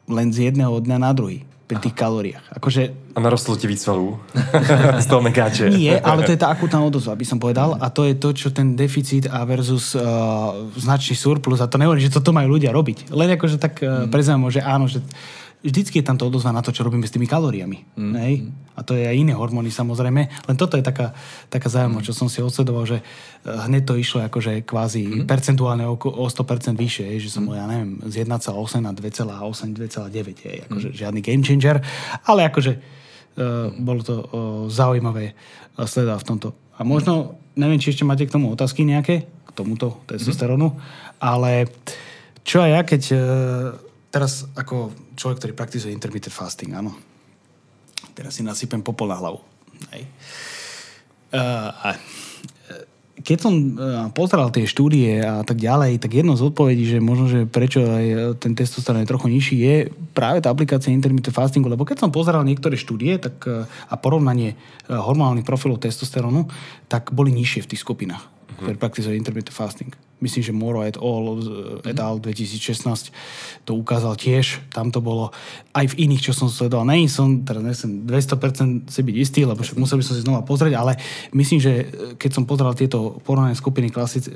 Len 0.10 0.28
z 0.34 0.50
jedného 0.50 0.74
dňa 0.82 0.98
na 0.98 1.12
druhý 1.14 1.46
pri 1.70 1.78
tých 1.78 1.94
kalóriách. 1.94 2.42
Akože... 2.58 3.14
A 3.14 3.22
narostlo 3.22 3.54
ti 3.54 3.70
víc 3.70 3.78
svalů 3.86 4.18
z 5.04 5.06
toho 5.06 5.22
mekáče. 5.22 5.70
Nie, 5.70 6.02
ale 6.02 6.26
to 6.26 6.34
je 6.34 6.42
tá 6.42 6.50
akutná 6.50 6.82
odozva, 6.82 7.14
by 7.14 7.26
som 7.30 7.38
povedal. 7.38 7.78
A 7.78 7.94
to 7.94 8.10
je 8.10 8.18
to, 8.18 8.34
čo 8.34 8.50
ten 8.50 8.74
deficit 8.74 9.30
a 9.30 9.46
versus 9.46 9.94
uh, 9.94 10.02
značný 10.74 11.14
surplus. 11.14 11.62
A 11.62 11.70
to 11.70 11.78
nehovorím, 11.78 12.02
že 12.02 12.10
toto 12.10 12.34
majú 12.34 12.58
ľudia 12.58 12.74
robiť. 12.74 13.14
Len 13.14 13.38
akože 13.38 13.62
tak 13.62 13.86
uh, 13.86 14.10
mm. 14.10 14.50
že 14.50 14.66
áno, 14.66 14.90
že 14.90 15.06
vždycky 15.60 16.00
je 16.00 16.08
tam 16.08 16.16
to 16.16 16.32
odozva 16.32 16.56
na 16.56 16.64
to, 16.64 16.72
čo 16.72 16.88
robíme 16.88 17.04
s 17.04 17.12
tými 17.12 17.28
kalóriami. 17.28 17.84
Mm. 18.00 18.14
Hej? 18.24 18.34
A 18.76 18.82
to 18.88 18.96
je 18.96 19.04
aj 19.04 19.12
iné 19.12 19.36
hormóny 19.36 19.68
samozrejme. 19.68 20.22
Len 20.32 20.56
toto 20.56 20.80
je 20.80 20.84
taká, 20.84 21.12
taká 21.52 21.68
zaujímavosť, 21.68 22.08
čo 22.08 22.16
som 22.16 22.32
si 22.32 22.40
odsledoval, 22.40 22.88
že 22.88 23.04
eh, 23.04 23.68
hneď 23.68 23.84
to 23.84 24.00
išlo 24.00 24.24
akože 24.24 24.64
kvázi 24.64 25.04
mm. 25.04 25.28
percentuálne 25.28 25.84
o, 25.84 26.00
o 26.00 26.26
100% 26.32 26.80
vyššie, 26.80 27.06
hej? 27.12 27.20
že 27.28 27.30
som 27.36 27.44
bol, 27.44 27.60
ja 27.60 27.68
neviem, 27.68 28.00
z 28.08 28.24
1,8 28.24 28.56
na 28.80 28.96
2,8, 28.96 29.76
2,9, 29.76 30.48
hej? 30.48 30.58
akože 30.72 30.90
mm. 30.92 30.96
žiadny 30.96 31.20
game 31.20 31.44
changer, 31.44 31.84
ale 32.24 32.48
akože 32.48 32.72
uh, 32.80 33.68
bolo 33.76 34.00
to 34.00 34.16
uh, 34.16 34.26
zaujímavé 34.72 35.36
uh, 35.36 35.84
sledovať 35.84 36.24
v 36.24 36.28
tomto. 36.28 36.50
A 36.80 36.88
možno, 36.88 37.36
neviem, 37.60 37.84
či 37.84 37.92
ešte 37.92 38.08
máte 38.08 38.24
k 38.24 38.32
tomu 38.32 38.48
otázky 38.56 38.88
nejaké, 38.88 39.28
k 39.28 39.52
tomuto 39.52 40.00
testosterónu, 40.08 40.72
mm. 40.72 40.80
ale 41.20 41.68
čo 42.48 42.64
aj 42.64 42.72
ja, 42.72 42.82
keď 42.88 43.02
uh, 43.12 43.20
teraz 44.10 44.46
ako 44.58 44.94
človek, 45.16 45.38
ktorý 45.42 45.54
praktizuje 45.54 45.94
intermittent 45.94 46.34
fasting, 46.34 46.74
áno. 46.74 46.94
Teraz 48.18 48.38
si 48.38 48.44
nasypem 48.44 48.82
popol 48.82 49.10
na 49.10 49.18
hlavu. 49.18 49.40
Hej. 49.96 50.04
Uh, 51.30 51.96
keď 53.20 53.38
som 53.38 53.54
pozeral 54.16 54.48
tie 54.48 54.64
štúdie 54.64 55.20
a 55.20 55.44
tak 55.44 55.60
ďalej, 55.60 56.00
tak 56.00 56.24
jedno 56.24 56.40
z 56.40 56.48
odpovedí, 56.50 56.88
že 56.88 57.04
možno, 57.04 57.28
že 57.28 57.44
prečo 57.44 57.84
aj 57.84 58.40
ten 58.40 58.56
testosterón 58.56 59.04
je 59.04 59.12
trochu 59.12 59.28
nižší, 59.28 59.56
je 59.60 59.76
práve 60.16 60.40
tá 60.40 60.48
aplikácia 60.48 60.96
intermittent 60.96 61.36
fastingu, 61.36 61.68
lebo 61.68 61.84
keď 61.84 62.08
som 62.08 62.16
pozeral 62.16 62.48
niektoré 62.48 62.80
štúdie 62.80 63.20
tak, 63.20 63.44
a 63.68 63.96
porovnanie 64.00 64.56
hormonálnych 64.88 65.44
profilov 65.44 65.84
testosterónu, 65.84 66.48
tak 66.88 67.12
boli 67.12 67.36
nižšie 67.36 67.68
v 67.68 67.70
tých 67.76 67.84
skupinách, 67.84 68.24
uh-huh. 68.24 68.72
ktoré 68.72 68.76
praktizujú 68.80 69.14
intermittent 69.20 69.56
fasting 69.56 69.92
myslím, 70.22 70.44
že 70.44 70.54
Moro 70.56 70.84
et 70.84 70.96
al. 71.00 71.26
et 71.88 72.00
al. 72.00 72.20
2016 72.20 73.12
to 73.64 73.72
ukázal 73.76 74.16
tiež. 74.20 74.60
Tam 74.72 74.92
to 74.92 75.00
bolo 75.00 75.32
aj 75.74 75.96
v 75.96 76.08
iných, 76.08 76.30
čo 76.30 76.34
som 76.36 76.52
sledoval. 76.52 76.88
Nej 76.88 77.08
som, 77.08 77.44
teraz 77.44 77.64
nesem 77.64 78.04
200% 78.06 78.92
si 78.92 79.02
byť 79.04 79.16
istý, 79.16 79.40
lebo 79.48 79.64
však 79.64 79.80
musel 79.80 80.00
by 80.00 80.06
som 80.06 80.16
si 80.16 80.26
znova 80.26 80.42
pozrieť, 80.44 80.74
ale 80.76 81.00
myslím, 81.34 81.60
že 81.60 81.74
keď 82.20 82.32
som 82.36 82.44
pozeral 82.44 82.76
tieto 82.76 83.20
porovnané 83.24 83.56
skupiny 83.56 83.90
klasic, 83.90 84.30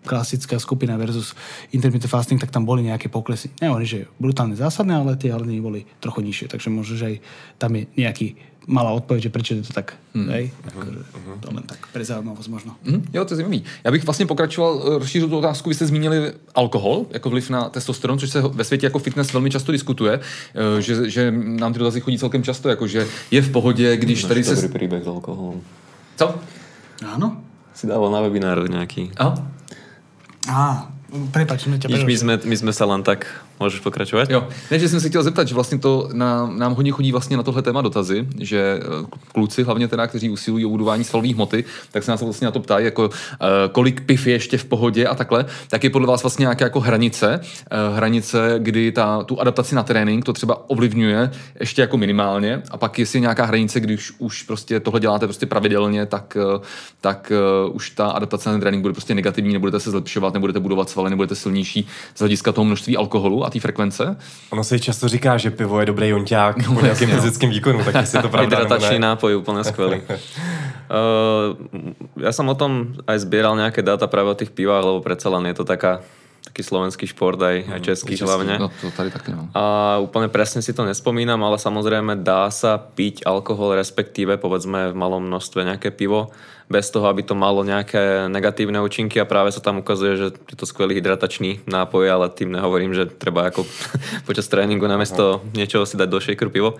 klasická 0.00 0.56
skupina 0.56 0.96
versus 0.96 1.36
intermittent 1.76 2.08
fasting, 2.08 2.40
tak 2.40 2.50
tam 2.50 2.64
boli 2.64 2.82
nejaké 2.82 3.12
poklesy. 3.12 3.52
Nehovorím, 3.60 3.88
že 3.88 4.08
brutálne 4.16 4.56
zásadné, 4.56 4.96
ale 4.96 5.20
tie 5.20 5.30
hladiny 5.30 5.60
boli 5.60 5.84
trochu 6.00 6.24
nižšie, 6.24 6.46
takže 6.48 6.72
možno, 6.72 6.96
že 6.96 7.06
aj 7.06 7.16
tam 7.60 7.76
je 7.76 7.84
nejaký 8.00 8.26
malá 8.66 8.90
odpověď, 8.90 9.22
že 9.22 9.30
proč 9.30 9.50
je 9.50 9.62
to 9.62 9.72
tak. 9.72 9.94
Hmm. 10.14 10.28
Hej? 10.28 10.50
uh-huh. 10.66 11.40
To 11.40 11.48
len 11.54 11.62
tak 11.62 11.86
pre 11.92 12.04
zaujímavosť 12.04 12.48
možno. 12.48 12.76
Hmm. 12.84 13.04
Jo, 13.12 13.24
to 13.24 13.34
je 13.34 13.36
zajímavý. 13.36 13.64
Já 13.84 13.90
bych 13.90 14.04
vlastně 14.04 14.26
pokračoval, 14.26 14.82
eh, 14.82 14.98
rozšířil 14.98 15.28
tu 15.28 15.38
otázku, 15.38 15.68
vy 15.68 15.74
jste 15.74 15.86
zmínili 15.86 16.32
alkohol 16.54 17.06
jako 17.10 17.30
vliv 17.30 17.50
na 17.50 17.68
testosteron, 17.68 18.18
což 18.18 18.30
se 18.30 18.40
ve 18.40 18.64
světě 18.64 18.86
jako 18.86 18.98
fitness 18.98 19.32
velmi 19.32 19.50
často 19.50 19.72
diskutuje, 19.72 20.20
eh, 20.20 20.82
že, 20.82 21.10
že 21.10 21.34
nám 21.36 21.72
ty 21.72 21.78
dotazy 21.78 22.00
chodí 22.00 22.18
celkem 22.18 22.42
často, 22.42 22.68
jako 22.68 22.86
že 22.86 23.06
je 23.30 23.42
v 23.42 23.50
pohodě, 23.50 23.96
když 23.96 24.24
tady 24.24 24.44
se... 24.44 24.54
Dobrý 24.54 24.68
príbeh 24.68 25.04
s 25.04 25.08
alkoholem. 25.08 25.60
Co? 26.16 26.34
Áno. 27.00 27.40
Si 27.72 27.88
dával 27.88 28.12
na 28.12 28.20
webináru 28.20 28.68
nejaký. 28.68 29.08
Aha. 29.16 29.40
Á, 30.48 30.92
prepač, 31.32 31.64
my 31.64 31.80
ťa 31.80 31.88
my 31.88 32.16
sme, 32.16 32.34
my 32.44 32.56
sme 32.56 32.72
sa 32.76 32.84
len 32.84 33.00
tak 33.00 33.24
Můžeš 33.60 33.80
pokračovat? 33.80 34.30
Jo, 34.30 34.48
ne, 34.70 34.78
že 34.78 34.88
jsem 34.88 35.00
se 35.00 35.08
chtěl 35.08 35.22
zeptat, 35.22 35.48
že 35.48 35.54
vlastně 35.54 35.78
to 35.78 36.08
nám, 36.12 36.58
nám 36.58 36.74
hodně 36.74 36.92
chodí 36.92 37.12
vlastně 37.12 37.36
na 37.36 37.42
tohle 37.42 37.62
téma 37.62 37.82
dotazy, 37.82 38.26
že 38.38 38.80
eh, 38.82 39.06
kluci 39.32 39.62
hlavně 39.62 39.88
teda, 39.88 40.06
kteří 40.06 40.30
usilují 40.30 40.66
o 40.66 40.68
budování 40.68 41.04
svalových 41.04 41.34
hmoty, 41.34 41.64
tak 41.90 42.02
se 42.02 42.10
nás 42.10 42.22
vlastně 42.22 42.44
na 42.44 42.50
to 42.50 42.60
ptají, 42.60 42.84
jako 42.84 43.04
uh, 43.04 43.12
kolik 43.72 44.00
piv 44.00 44.26
je 44.26 44.32
ještě 44.32 44.58
v 44.58 44.64
pohodě 44.64 45.06
a 45.06 45.14
takhle, 45.14 45.46
tak 45.68 45.84
je 45.84 45.90
podle 45.90 46.08
vás 46.08 46.22
vlastně 46.22 46.42
nějaká 46.42 46.64
jako 46.64 46.80
hranice, 46.80 47.40
uh, 47.40 47.96
hranice, 47.96 48.54
kdy 48.58 48.92
ta, 48.92 49.22
tu 49.22 49.40
adaptaci 49.40 49.74
na 49.74 49.82
trénink 49.82 50.24
to 50.24 50.32
třeba 50.32 50.70
ovlivňuje 50.70 51.30
ještě 51.60 51.82
jako 51.82 51.96
minimálně? 51.96 52.62
A 52.70 52.76
pak 52.76 52.98
jestli 52.98 53.16
je 53.16 53.20
nějaká 53.20 53.44
hranice, 53.44 53.80
když 53.80 54.12
už 54.18 54.42
prostě 54.42 54.80
tohle 54.80 55.00
děláte 55.00 55.26
prostě 55.26 55.46
pravidelně, 55.46 56.06
tak, 56.06 56.36
tak 57.00 57.32
už 57.72 57.90
ta 57.90 58.06
adaptace 58.10 58.52
na 58.52 58.58
trénink 58.58 58.82
bude 58.82 58.94
prostě 58.94 59.14
negativní, 59.14 59.52
nebudete 59.52 59.80
se 59.80 59.90
zlepšovat, 59.90 60.34
nebudete 60.34 60.60
budovat 60.60 60.90
svaly, 60.90 61.10
nebudete 61.10 61.34
silnější 61.34 61.86
z 62.14 62.18
hlediska 62.18 62.52
toho 62.52 62.64
množství 62.64 62.96
alkoholu 62.96 63.44
a 63.50 63.52
té 63.52 63.60
frekvence. 63.60 64.16
Ono 64.50 64.64
se 64.64 64.78
často 64.78 65.08
říká, 65.08 65.36
že 65.36 65.50
pivo 65.50 65.80
je 65.80 65.86
dobrý 65.86 66.08
jonťák 66.08 66.56
po 66.74 66.80
nějakém 66.80 67.10
fyzickém 67.10 67.50
výkonu, 67.50 67.84
tak 67.84 67.94
jestli 67.94 68.18
je 68.18 68.22
to 68.22 68.28
pravda 68.34 68.58
Hydratačný 68.62 68.98
nápoj, 69.02 69.42
úplne 69.42 69.66
skvelý. 69.66 70.06
Uh, 70.06 71.58
ja 72.26 72.30
som 72.30 72.46
o 72.46 72.54
tom 72.54 72.94
aj 73.10 73.26
zbieral 73.26 73.58
nejaké 73.58 73.82
dáta 73.82 74.06
práve 74.06 74.30
o 74.30 74.38
tých 74.38 74.54
pivách, 74.54 74.86
lebo 74.86 75.02
predsa 75.02 75.26
len 75.34 75.50
je 75.50 75.58
to 75.58 75.64
taká, 75.66 76.06
taký 76.46 76.62
slovenský 76.62 77.10
šport, 77.10 77.42
aj, 77.42 77.66
aj 77.66 77.80
český 77.82 78.14
hlavne. 78.22 78.58
No, 78.58 78.70
to 78.70 78.94
tady 78.94 79.10
taky, 79.10 79.34
no. 79.34 79.50
A 79.50 79.98
úplne 79.98 80.30
presne 80.30 80.62
si 80.62 80.70
to 80.70 80.86
nespomínam, 80.86 81.42
ale 81.42 81.58
samozrejme 81.58 82.22
dá 82.22 82.46
sa 82.54 82.78
piť 82.78 83.26
alkohol, 83.26 83.74
respektíve 83.74 84.38
povedzme 84.38 84.94
v 84.94 84.94
malom 84.94 85.26
množstve 85.26 85.66
nejaké 85.66 85.90
pivo, 85.90 86.30
bez 86.70 86.86
toho, 86.94 87.10
aby 87.10 87.26
to 87.26 87.34
malo 87.34 87.66
nejaké 87.66 88.30
negatívne 88.30 88.78
účinky 88.78 89.18
a 89.18 89.26
práve 89.26 89.50
sa 89.50 89.58
tam 89.58 89.82
ukazuje, 89.82 90.14
že 90.14 90.26
je 90.30 90.56
to 90.56 90.70
skvelý 90.70 91.02
hydratačný 91.02 91.66
nápoj, 91.66 92.06
ale 92.06 92.30
tým 92.30 92.54
nehovorím, 92.54 92.94
že 92.94 93.10
treba 93.10 93.50
ako 93.50 93.66
počas 94.28 94.46
tréningu 94.46 94.86
namiesto 94.86 95.42
niečoho 95.50 95.82
si 95.82 95.98
dať 95.98 96.08
do 96.08 96.22
shakeru 96.22 96.54
pivo. 96.54 96.78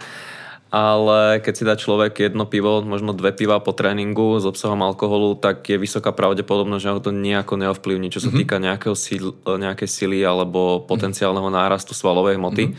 Ale 0.71 1.43
keď 1.43 1.55
si 1.59 1.67
dá 1.67 1.75
človek 1.75 2.31
jedno 2.31 2.47
pivo, 2.47 2.79
možno 2.87 3.11
dve 3.11 3.35
piva 3.35 3.59
po 3.59 3.75
tréningu 3.75 4.39
s 4.39 4.47
obsahom 4.47 4.79
alkoholu, 4.87 5.35
tak 5.35 5.67
je 5.67 5.75
vysoká 5.75 6.15
pravdepodobnosť, 6.15 6.83
že 6.87 6.95
ho 6.95 7.03
to 7.03 7.11
nejako 7.11 7.59
neovplyvní, 7.59 8.07
čo 8.15 8.23
sa 8.23 8.31
týka 8.31 8.63
nejakého 8.63 8.95
sil, 8.95 9.35
nejakej 9.43 9.91
sily 9.91 10.23
alebo 10.23 10.87
potenciálneho 10.87 11.51
nárastu 11.51 11.91
svalovej 11.91 12.39
hmoty. 12.39 12.79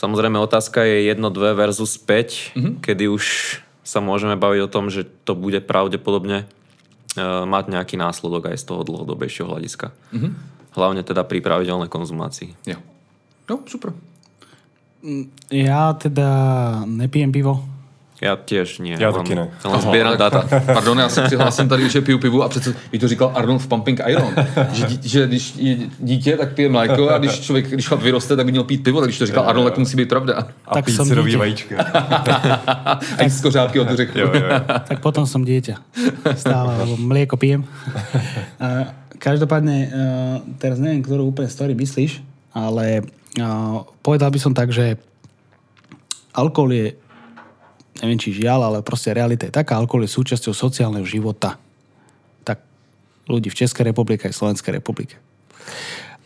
Samozrejme 0.00 0.40
otázka 0.40 0.80
je 0.88 1.12
1, 1.12 1.20
2 1.20 1.52
versus 1.52 2.00
5, 2.00 2.56
kedy 2.80 3.04
už 3.12 3.24
sa 3.86 4.02
môžeme 4.02 4.34
baviť 4.34 4.60
o 4.66 4.72
tom, 4.72 4.90
že 4.90 5.06
to 5.22 5.38
bude 5.38 5.62
pravdepodobne 5.62 6.42
e, 6.42 6.46
mať 7.22 7.64
nejaký 7.70 7.94
následok 7.94 8.50
aj 8.50 8.58
z 8.58 8.64
toho 8.66 8.82
dlhodobejšieho 8.82 9.46
hľadiska. 9.46 9.94
Hlavne 10.74 11.06
teda 11.06 11.22
pri 11.22 11.38
pravidelnej 11.38 11.86
konzumácii. 11.86 12.52
Jo. 12.66 12.82
No, 13.46 13.62
super. 13.70 13.94
Ja 15.54 15.94
teda 15.94 16.28
nepijem 16.84 17.30
pivo. 17.30 17.62
Ja 18.16 18.32
tiež 18.32 18.80
nie. 18.80 18.96
Ja 18.96 19.12
len, 19.12 19.20
taky 19.20 19.36
ne. 19.36 19.52
Zbieram 19.60 20.16
data. 20.16 20.48
Pardon, 20.76 20.98
já 20.98 21.08
se 21.08 21.22
přihlásím 21.22 21.68
tady, 21.68 21.90
že 21.90 22.00
piju 22.00 22.18
pivu 22.18 22.42
a 22.42 22.48
přece 22.48 22.72
by 22.92 22.98
to 22.98 23.08
říkal 23.08 23.32
Arnold 23.34 23.62
v 23.62 23.66
Pumping 23.68 24.00
Iron, 24.08 24.32
že, 24.72 24.86
dí, 24.86 25.08
že 25.08 25.26
když 25.26 25.54
je 25.56 25.76
dítě, 26.00 26.36
tak 26.36 26.52
pije 26.56 26.68
mléko 26.68 27.10
a 27.10 27.18
když 27.18 27.40
člověk, 27.40 27.68
když 27.68 27.88
chlap 27.88 28.02
vyroste, 28.02 28.36
tak 28.36 28.46
by 28.46 28.52
měl 28.52 28.64
pít 28.64 28.82
pivo, 28.82 29.00
tak 29.00 29.08
když 29.08 29.18
to 29.18 29.26
říkal 29.26 29.44
Arnold, 29.48 29.66
tak 29.66 29.74
to 29.74 29.80
musí 29.80 29.96
být 29.96 30.08
pravda. 30.08 30.48
A 30.66 30.74
Tak 30.74 30.84
pít 30.84 30.96
syrový 30.96 31.30
dítě. 31.30 31.38
vajíčka. 31.38 31.76
A 33.18 33.22
jít 33.22 33.30
z 33.30 33.40
kořápky 33.40 33.80
od 33.80 33.88
řeku. 33.90 34.18
Jo, 34.18 34.30
jo, 34.34 34.40
jo. 34.48 34.60
Tak 34.88 35.00
potom 35.04 35.26
som 35.28 35.44
dieťa. 35.44 35.76
Stále, 36.36 36.72
lebo 36.88 36.96
mlieko 36.96 37.36
pijem. 37.36 37.68
Každopádne, 39.16 39.76
eh, 39.76 40.36
teraz 40.60 40.76
neviem, 40.80 41.00
ktorú 41.00 41.28
úplne 41.32 41.48
story 41.48 41.72
myslíš, 41.76 42.20
ale 42.52 43.00
eh, 43.00 43.76
povedal 44.04 44.28
by 44.32 44.38
som 44.40 44.52
tak, 44.56 44.72
že 44.72 44.96
alkohol 46.36 46.72
je, 46.72 46.86
neviem 48.02 48.20
či 48.20 48.36
žiaľ, 48.36 48.68
ale 48.72 48.78
proste 48.84 49.14
realita 49.14 49.48
je 49.48 49.54
taká, 49.54 49.76
alkohol 49.76 50.04
je 50.04 50.16
súčasťou 50.16 50.52
sociálneho 50.52 51.06
života. 51.06 51.56
Tak 52.44 52.60
ľudí 53.30 53.48
v 53.48 53.58
Českej 53.64 53.92
republike 53.92 54.28
aj 54.28 54.36
Slovenskej 54.36 54.76
republike. 54.76 55.16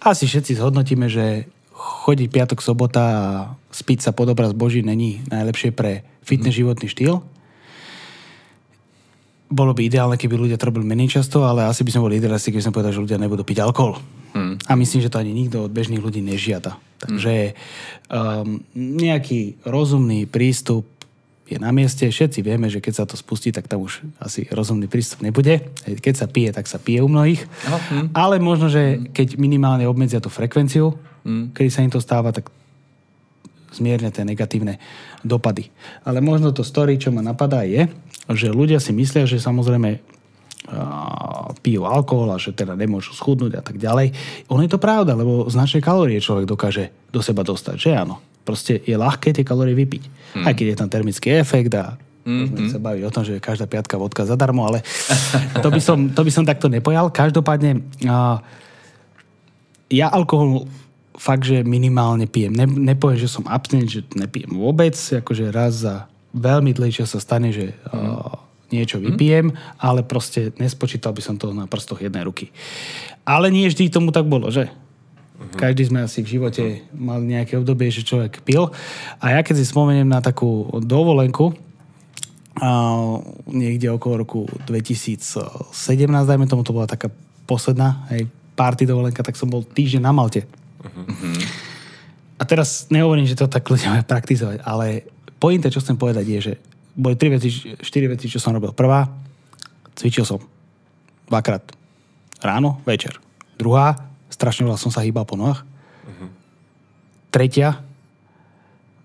Asi 0.01 0.25
všetci 0.25 0.57
zhodnotíme, 0.57 1.07
že 1.07 1.47
chodiť 1.81 2.29
piatok, 2.29 2.61
sobota 2.61 3.03
a 3.05 3.25
spiť 3.73 3.99
sa 4.05 4.11
pod 4.13 4.29
obraz 4.33 4.53
Boží 4.53 4.85
není 4.85 5.25
najlepšie 5.33 5.73
pre 5.73 6.05
fitness 6.21 6.57
životný 6.57 6.89
štýl. 6.93 7.25
Bolo 9.51 9.75
by 9.75 9.83
ideálne, 9.83 10.15
keby 10.15 10.37
ľudia 10.39 10.61
to 10.61 10.71
robili 10.71 10.87
menej 10.87 11.19
často, 11.19 11.43
ale 11.43 11.67
asi 11.67 11.83
by 11.83 11.91
sme 11.91 12.05
boli 12.07 12.23
idealisti, 12.23 12.55
keby 12.55 12.63
sme 12.63 12.77
povedali, 12.77 12.95
že 12.95 13.03
ľudia 13.03 13.19
nebudú 13.19 13.43
piť 13.43 13.59
alkohol. 13.65 13.99
Hmm. 14.31 14.63
A 14.71 14.79
myslím, 14.79 15.03
že 15.03 15.11
to 15.11 15.19
ani 15.19 15.35
nikto 15.35 15.67
od 15.67 15.75
bežných 15.75 15.99
ľudí 15.99 16.23
nežiada. 16.23 16.79
Takže 17.03 17.59
um, 18.13 18.63
nejaký 18.79 19.59
rozumný 19.67 20.31
prístup 20.31 20.87
je 21.51 21.59
na 21.59 21.75
mieste. 21.75 22.07
Všetci 22.07 22.47
vieme, 22.47 22.71
že 22.71 22.79
keď 22.79 22.95
sa 22.95 23.05
to 23.05 23.19
spustí, 23.19 23.51
tak 23.51 23.67
tam 23.67 23.83
už 23.83 24.07
asi 24.23 24.47
rozumný 24.55 24.87
prístup 24.87 25.27
nebude. 25.27 25.67
Keď 25.85 26.15
sa 26.15 26.31
pije, 26.31 26.55
tak 26.55 26.71
sa 26.71 26.79
pije 26.79 27.03
u 27.03 27.11
mnohých. 27.11 27.43
Ale 28.15 28.39
možno, 28.39 28.71
že 28.71 29.11
keď 29.11 29.35
minimálne 29.35 29.91
obmedzia 29.91 30.23
tú 30.23 30.31
frekvenciu, 30.31 30.95
kedy 31.27 31.69
sa 31.69 31.83
im 31.83 31.91
to 31.91 31.99
stáva, 31.99 32.31
tak 32.31 32.49
zmierňa 33.75 34.15
tie 34.15 34.23
negatívne 34.23 34.79
dopady. 35.27 35.71
Ale 36.07 36.23
možno 36.23 36.55
to 36.55 36.63
story, 36.63 36.99
čo 36.99 37.11
ma 37.11 37.23
napadá, 37.23 37.67
je, 37.67 37.91
že 38.31 38.55
ľudia 38.55 38.79
si 38.79 38.95
myslia, 38.95 39.27
že 39.27 39.43
samozrejme 39.43 39.99
pijú 41.67 41.83
alkohol 41.83 42.31
a 42.31 42.39
že 42.39 42.55
teda 42.55 42.79
nemôžu 42.79 43.11
schudnúť 43.11 43.59
a 43.59 43.63
tak 43.65 43.75
ďalej. 43.75 44.15
Ono 44.55 44.63
je 44.63 44.71
to 44.71 44.79
pravda, 44.79 45.19
lebo 45.19 45.51
značné 45.51 45.83
kalórie 45.83 46.23
človek 46.23 46.47
dokáže 46.47 46.95
do 47.11 47.19
seba 47.19 47.43
dostať, 47.43 47.75
že 47.75 47.91
áno. 47.91 48.23
Proste 48.51 48.83
je 48.83 48.99
ľahké 48.99 49.31
tie 49.31 49.47
kalórie 49.47 49.79
vypiť. 49.79 50.03
Mm. 50.35 50.45
Aj 50.51 50.55
keď 50.59 50.67
je 50.75 50.77
tam 50.83 50.91
termický 50.91 51.39
efekt 51.39 51.71
a 51.79 51.95
môžeme 52.27 52.67
sa 52.67 52.83
baviť 52.83 53.03
o 53.07 53.15
tom, 53.15 53.23
že 53.23 53.39
každá 53.39 53.71
piatka 53.71 53.95
vodka 53.95 54.27
zadarmo, 54.27 54.67
ale 54.67 54.83
to 55.63 55.71
by 55.71 55.79
som, 55.79 56.11
to 56.11 56.27
by 56.27 56.31
som 56.35 56.43
takto 56.43 56.67
nepojal. 56.67 57.15
Každopádne 57.15 57.87
a, 58.11 58.43
ja 59.91 60.07
alkohol 60.11 60.67
fakt, 61.15 61.47
že 61.47 61.63
minimálne 61.63 62.27
pijem. 62.27 62.51
Ne, 62.51 62.67
nepoviem, 62.67 63.23
že 63.23 63.31
som 63.31 63.47
abstinent, 63.47 63.87
že 63.87 64.03
nepijem 64.19 64.51
vôbec, 64.51 64.99
akože 64.99 65.55
raz 65.55 65.87
za 65.87 66.11
veľmi 66.35 66.75
čas 66.91 67.15
sa 67.15 67.23
stane, 67.23 67.55
že 67.55 67.71
mm. 67.71 67.95
uh, 67.95 68.35
niečo 68.71 69.03
vypijem, 69.03 69.51
ale 69.83 70.07
proste 70.07 70.55
nespočítal 70.63 71.11
by 71.11 71.23
som 71.23 71.35
to 71.39 71.51
na 71.51 71.67
prstoch 71.67 72.03
jednej 72.03 72.23
ruky. 72.23 72.55
Ale 73.27 73.51
nie 73.51 73.67
vždy 73.67 73.91
tomu 73.91 74.15
tak 74.15 74.27
bolo, 74.31 74.49
že? 74.51 74.71
Každý 75.51 75.91
sme 75.91 76.07
asi 76.07 76.23
v 76.23 76.39
živote 76.39 76.65
mali 76.95 77.35
nejaké 77.35 77.59
obdobie, 77.59 77.91
že 77.91 78.07
človek 78.07 78.43
pil. 78.47 78.71
A 79.19 79.25
ja 79.35 79.41
keď 79.43 79.61
si 79.61 79.67
spomeniem 79.67 80.07
na 80.07 80.23
takú 80.23 80.71
dovolenku, 80.79 81.55
a 82.61 82.69
niekde 83.49 83.89
okolo 83.89 84.27
roku 84.27 84.41
2017, 84.69 85.73
dajme 86.05 86.45
tomu, 86.45 86.61
to 86.61 86.77
bola 86.77 86.85
taká 86.85 87.09
posledná 87.49 88.05
hej, 88.13 88.29
party 88.53 88.85
dovolenka, 88.85 89.25
tak 89.25 89.39
som 89.39 89.49
bol 89.49 89.65
týždeň 89.65 90.03
na 90.05 90.13
Malte. 90.13 90.45
A 92.37 92.43
teraz 92.45 92.91
nehovorím, 92.93 93.25
že 93.25 93.39
to 93.39 93.49
tak 93.49 93.65
ľudia 93.65 93.97
majú 93.97 94.05
praktizovať, 94.05 94.61
ale 94.67 95.09
pointa, 95.41 95.73
čo 95.73 95.81
chcem 95.81 95.97
povedať, 95.97 96.25
je, 96.29 96.39
že 96.53 96.55
boli 96.93 97.17
tri 97.17 97.33
veci, 97.33 97.49
štyri 97.81 98.13
veci, 98.13 98.29
čo 98.29 98.43
som 98.43 98.53
robil. 98.53 98.77
Prvá, 98.77 99.09
cvičil 99.97 100.29
som 100.29 100.43
dvakrát. 101.31 101.65
Ráno, 102.43 102.83
večer. 102.85 103.17
Druhá, 103.57 104.10
strašne 104.31 104.65
veľa 104.65 104.81
som 104.81 104.95
sa 104.95 105.05
hýbal 105.05 105.27
po 105.27 105.37
nohách. 105.37 105.67
Tretia, 107.31 107.83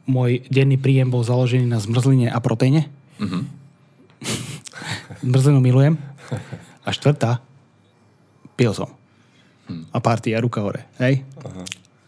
môj 0.09 0.41
denný 0.49 0.81
príjem 0.81 1.09
bol 1.09 1.21
založený 1.21 1.69
na 1.69 1.81
zmrzline 1.81 2.29
a 2.29 2.37
proteíne. 2.41 2.89
Zmrzlinu 5.25 5.61
milujem. 5.61 5.97
A 6.85 6.89
štvrtá, 6.93 7.41
pil 8.57 8.73
som. 8.73 8.89
A 9.93 9.97
party 9.97 10.33
a 10.33 10.41
ruka 10.41 10.61
hore. 10.61 10.85
Hej? 11.01 11.25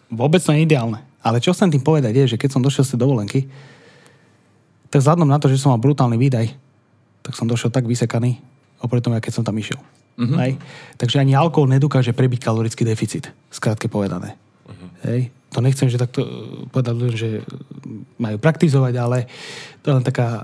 Vôbec 0.09 0.41
to 0.41 0.53
nie 0.53 0.65
je 0.65 0.73
ideálne. 0.73 1.01
Ale 1.21 1.41
čo 1.41 1.51
chcem 1.51 1.73
tým 1.73 1.81
povedať 1.81 2.13
je, 2.13 2.37
že 2.37 2.39
keď 2.39 2.49
som 2.53 2.63
došiel 2.63 2.85
z 2.85 2.95
tej 2.95 3.03
dovolenky, 3.03 3.49
tak 4.87 5.03
vzhľadom 5.03 5.27
na 5.27 5.41
to, 5.41 5.51
že 5.51 5.59
som 5.59 5.75
mal 5.75 5.81
brutálny 5.81 6.15
výdaj, 6.15 6.47
tak 7.25 7.33
som 7.35 7.49
došiel 7.49 7.73
tak 7.73 7.83
vysekaný, 7.83 8.39
oproti 8.79 9.03
tomu, 9.03 9.19
keď 9.19 9.33
som 9.35 9.43
tam 9.43 9.57
išiel. 9.59 9.81
Mm-hmm. 10.17 10.37
Hej? 10.41 10.51
Takže 10.97 11.21
ani 11.21 11.37
alkohol 11.37 11.69
nedokáže 11.69 12.11
prebiť 12.11 12.41
kalorický 12.41 12.81
deficit, 12.81 13.29
skrátke 13.53 13.85
povedané. 13.85 14.33
Mm-hmm. 14.65 14.89
Hej? 15.05 15.21
To 15.55 15.63
nechcem, 15.63 15.87
že 15.87 16.01
takto 16.01 16.25
eh, 16.25 16.29
povedať 16.73 16.93
ľuďom, 16.97 17.17
že 17.17 17.29
majú 18.19 18.37
praktizovať, 18.41 18.93
ale 18.97 19.29
to 19.85 19.93
je 19.93 19.95
len 19.95 20.05
taká 20.05 20.27
uh, 20.27 20.43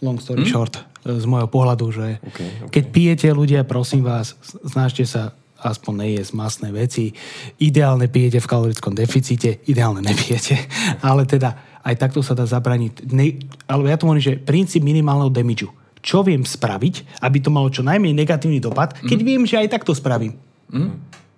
long 0.00 0.16
story 0.16 0.46
mm? 0.46 0.50
short 0.50 0.74
eh, 0.78 1.18
z 1.18 1.24
môjho 1.26 1.50
pohľadu, 1.50 1.86
že 1.92 2.06
Okay, 2.22 2.48
okay. 2.64 2.70
keď 2.70 2.84
pijete 2.94 3.28
ľudia, 3.34 3.60
prosím 3.66 4.06
vás, 4.06 4.38
snažte 4.64 5.04
sa 5.04 5.34
aspoň 5.62 5.94
nejesť 6.06 6.32
masné 6.34 6.68
veci. 6.74 7.14
Ideálne 7.62 8.10
pijete 8.10 8.42
v 8.42 8.50
kalorickom 8.50 8.98
deficite, 8.98 9.62
ideálne 9.70 10.02
nepijete. 10.02 10.58
Ale 11.06 11.22
teda 11.22 11.78
aj 11.82 11.94
takto 11.98 12.22
sa 12.22 12.34
dá 12.34 12.46
zabraniť. 12.46 13.10
Ne, 13.14 13.38
alebo 13.70 13.86
ja 13.86 13.98
to 13.98 14.06
hovorím, 14.10 14.22
že 14.22 14.42
princíp 14.42 14.82
minimálneho 14.82 15.30
damageu. 15.30 15.70
Čo 16.02 16.26
viem 16.26 16.42
spraviť, 16.42 17.22
aby 17.22 17.38
to 17.38 17.54
malo 17.54 17.70
čo 17.70 17.86
najmenej 17.86 18.26
negatívny 18.26 18.58
dopad, 18.58 18.98
keď 19.06 19.18
viem, 19.22 19.46
že 19.46 19.62
aj 19.62 19.70
tak 19.70 19.86
to 19.86 19.94
spravím. 19.94 20.34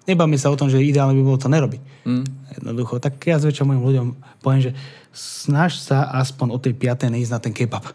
Nebáme 0.04 0.36
sa 0.36 0.52
o 0.52 0.56
tom, 0.56 0.68
že 0.68 0.84
ideálne 0.84 1.16
by 1.16 1.24
bolo 1.24 1.40
to 1.40 1.48
nerobiť. 1.48 1.80
Mm. 2.04 2.24
Jednoducho. 2.60 3.00
Tak 3.00 3.16
ja 3.24 3.40
zväčša 3.40 3.64
mojim 3.64 3.84
ľuďom 3.84 4.06
poviem, 4.44 4.68
že 4.68 4.72
snaž 5.16 5.80
sa 5.80 6.12
aspoň 6.20 6.48
o 6.52 6.58
tej 6.60 6.76
5. 6.76 7.08
neísť 7.08 7.32
na 7.32 7.40
ten 7.40 7.56
kebab 7.56 7.88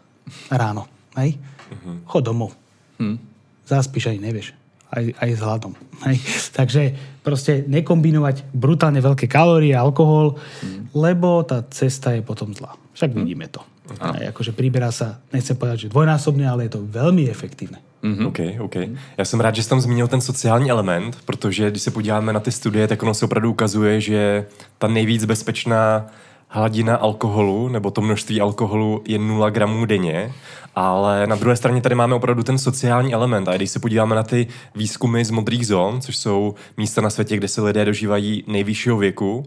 ráno. 0.50 0.90
Hej? 1.14 1.38
Mm-hmm. 1.38 1.96
Chod 2.10 2.26
domov. 2.26 2.50
Mm. 2.98 3.22
Zaspíš 3.62 4.10
ani 4.10 4.18
nevieš. 4.26 4.58
Aj, 4.90 5.06
aj 5.06 5.30
s 5.30 5.38
hladom. 5.38 5.78
Hej? 6.02 6.18
Takže 6.58 6.82
proste 7.22 7.62
nekombinovať 7.70 8.50
brutálne 8.50 8.98
veľké 8.98 9.30
kalórie, 9.30 9.70
alkohol, 9.78 10.34
mm. 10.34 10.90
lebo 10.98 11.46
tá 11.46 11.62
cesta 11.70 12.10
je 12.10 12.26
potom 12.26 12.50
zlá. 12.50 12.74
Však 12.98 13.14
mm. 13.14 13.18
vidíme 13.22 13.46
to. 13.46 13.62
Aj, 13.98 14.28
akože 14.30 14.52
príberá 14.54 14.94
sa, 14.94 15.18
nechcem 15.32 15.56
povedať, 15.56 15.86
že 15.86 15.92
dvojnásobne, 15.92 16.46
ale 16.46 16.70
je 16.70 16.78
to 16.78 16.86
veľmi 16.86 17.26
efektívne. 17.26 17.82
Mm-hmm. 18.02 18.26
OK, 18.26 18.40
OK. 18.60 18.76
Já 19.18 19.24
jsem 19.24 19.40
rád, 19.40 19.54
že 19.54 19.62
jsi 19.62 19.68
tam 19.68 19.80
zmínil 19.80 20.08
ten 20.08 20.20
sociální 20.20 20.70
element, 20.70 21.16
protože 21.24 21.70
když 21.70 21.82
se 21.82 21.90
podíváme 21.90 22.32
na 22.32 22.40
ty 22.40 22.52
studie, 22.52 22.88
tak 22.88 23.02
ono 23.02 23.14
se 23.14 23.24
opravdu 23.24 23.50
ukazuje, 23.50 24.00
že 24.00 24.46
ta 24.78 24.88
nejvíc 24.88 25.24
bezpečná 25.24 26.06
hladina 26.48 26.96
alkoholu, 26.96 27.68
nebo 27.68 27.90
to 27.90 28.00
množství 28.00 28.40
alkoholu 28.40 29.02
je 29.08 29.18
0 29.18 29.50
gramů 29.50 29.84
denně, 29.84 30.32
ale 30.74 31.26
na 31.26 31.36
druhé 31.36 31.56
straně 31.56 31.80
tady 31.80 31.94
máme 31.94 32.14
opravdu 32.14 32.42
ten 32.42 32.58
sociální 32.58 33.14
element. 33.14 33.48
A 33.48 33.56
když 33.56 33.70
se 33.70 33.78
podíváme 33.78 34.14
na 34.14 34.22
ty 34.22 34.46
výzkumy 34.74 35.24
z 35.24 35.30
modrých 35.30 35.66
zón, 35.66 36.00
což 36.00 36.16
jsou 36.16 36.54
místa 36.76 37.00
na 37.00 37.10
světě, 37.10 37.36
kde 37.36 37.48
se 37.48 37.62
lidé 37.62 37.84
dožívají 37.84 38.44
nejvyššího 38.46 38.96
věku, 38.96 39.46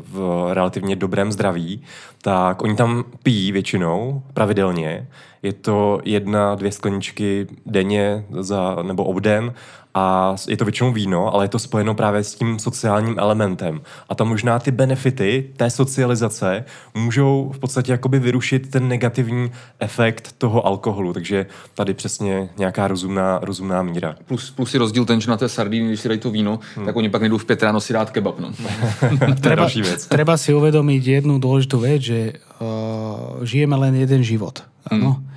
v 0.00 0.48
relativně 0.54 0.96
dobrém 0.96 1.32
zdraví, 1.32 1.82
tak 2.22 2.62
oni 2.62 2.76
tam 2.76 3.04
pijí 3.22 3.52
většinou, 3.52 4.22
pravidelně. 4.34 5.06
Je 5.42 5.52
to 5.52 6.00
jedna, 6.04 6.54
dvě 6.54 6.72
skleničky 6.72 7.46
denně 7.66 8.24
za, 8.30 8.76
nebo 8.82 9.04
obden 9.04 9.54
a 9.94 10.36
je 10.48 10.56
to 10.56 10.64
většinou 10.64 10.92
víno, 10.92 11.34
ale 11.34 11.44
je 11.44 11.48
to 11.48 11.58
spojeno 11.58 11.94
právě 11.94 12.24
s 12.24 12.34
tím 12.34 12.58
sociálním 12.58 13.18
elementem. 13.18 13.80
A 14.08 14.14
tam 14.14 14.28
možná 14.28 14.58
ty 14.58 14.70
benefity 14.70 15.50
té 15.56 15.70
socializace 15.70 16.64
můžou 16.94 17.52
v 17.54 17.58
podstatě 17.58 17.92
jakoby 17.92 18.18
vyrušit 18.18 18.70
ten 18.70 18.88
negativní 18.88 19.50
efekt 19.78 20.34
toho 20.38 20.66
alkoholu. 20.66 21.12
Takže 21.12 21.46
tady 21.74 21.94
přesně 21.94 22.48
nějaká 22.58 22.88
rozumná, 22.88 23.38
rozumná 23.42 23.82
míra. 23.82 24.16
Plus, 24.26 24.50
plus 24.50 24.74
je 24.74 24.78
rozdíl 24.80 25.04
ten, 25.04 25.20
že 25.20 25.30
na 25.30 25.36
té 25.36 25.48
sardíny, 25.48 25.88
když 25.88 26.00
si 26.00 26.08
dají 26.08 26.20
to 26.20 26.30
víno, 26.30 26.58
hmm. 26.76 26.86
tak 26.86 26.96
oni 26.96 27.08
pak 27.08 27.20
nejdou 27.20 27.38
v 27.38 27.44
pět 27.44 27.62
ráno 27.62 27.80
si 27.80 27.92
dát 27.92 28.10
kebab. 28.10 28.40
No. 28.40 28.52
to 29.40 29.48
je 29.48 29.56
další 29.56 29.82
věc. 29.82 30.06
Treba 30.06 30.36
si 30.36 30.54
uvedomiť 30.54 31.02
jednu 31.06 31.36
dôležitú 31.36 31.84
vec, 31.84 32.00
že 32.00 32.20
uh, 32.60 33.44
žijeme 33.44 33.76
len 33.76 33.94
jeden 33.94 34.24
život. 34.24 34.64
Áno. 34.88 35.20
Hmm. 35.20 35.31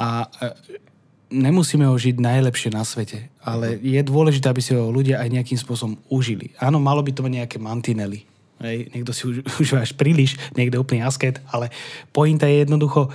A 0.00 0.24
uh, 0.24 0.56
nemusíme 1.30 1.86
ho 1.86 1.94
žiť 1.94 2.18
najlepšie 2.18 2.74
na 2.74 2.82
svete, 2.82 3.30
ale 3.40 3.78
je 3.78 4.02
dôležité, 4.02 4.50
aby 4.50 4.60
si 4.64 4.74
ho 4.74 4.90
ľudia 4.90 5.22
aj 5.22 5.30
nejakým 5.30 5.58
spôsobom 5.58 5.94
užili. 6.10 6.52
Áno, 6.58 6.82
malo 6.82 7.00
by 7.00 7.14
to 7.14 7.22
mať 7.22 7.32
nejaké 7.44 7.56
mantinely. 7.62 8.26
Hej, 8.60 8.92
niekto 8.92 9.12
si 9.14 9.22
už, 9.24 9.36
už 9.62 9.68
až 9.78 9.94
príliš, 9.96 10.36
niekto 10.58 10.82
úplný 10.82 11.06
asket, 11.06 11.38
ale 11.48 11.70
pointa 12.10 12.50
je 12.50 12.66
jednoducho, 12.66 13.08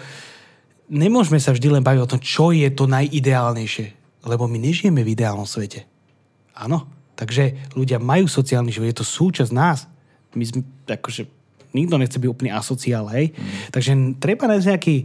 nemôžeme 0.90 1.38
sa 1.38 1.54
vždy 1.54 1.68
len 1.70 1.84
baviť 1.86 2.02
o 2.02 2.10
tom, 2.10 2.20
čo 2.24 2.56
je 2.56 2.66
to 2.72 2.90
najideálnejšie, 2.90 3.88
lebo 4.26 4.50
my 4.50 4.58
nežijeme 4.58 5.04
v 5.06 5.14
ideálnom 5.14 5.46
svete. 5.46 5.86
Áno, 6.56 6.88
takže 7.20 7.76
ľudia 7.76 8.00
majú 8.00 8.26
sociálny 8.32 8.72
život, 8.72 8.90
je 8.90 9.00
to 9.04 9.06
súčasť 9.06 9.52
nás. 9.52 9.86
My 10.36 10.44
sme, 10.48 10.62
akože, 10.88 11.28
nikto 11.76 12.00
nechce 12.00 12.18
byť 12.20 12.30
úplný 12.32 12.52
asociál, 12.52 13.08
hej. 13.12 13.36
Mm. 13.36 13.72
Takže 13.72 13.92
treba 14.20 14.48
nájsť 14.48 14.68
nejaký 14.72 14.96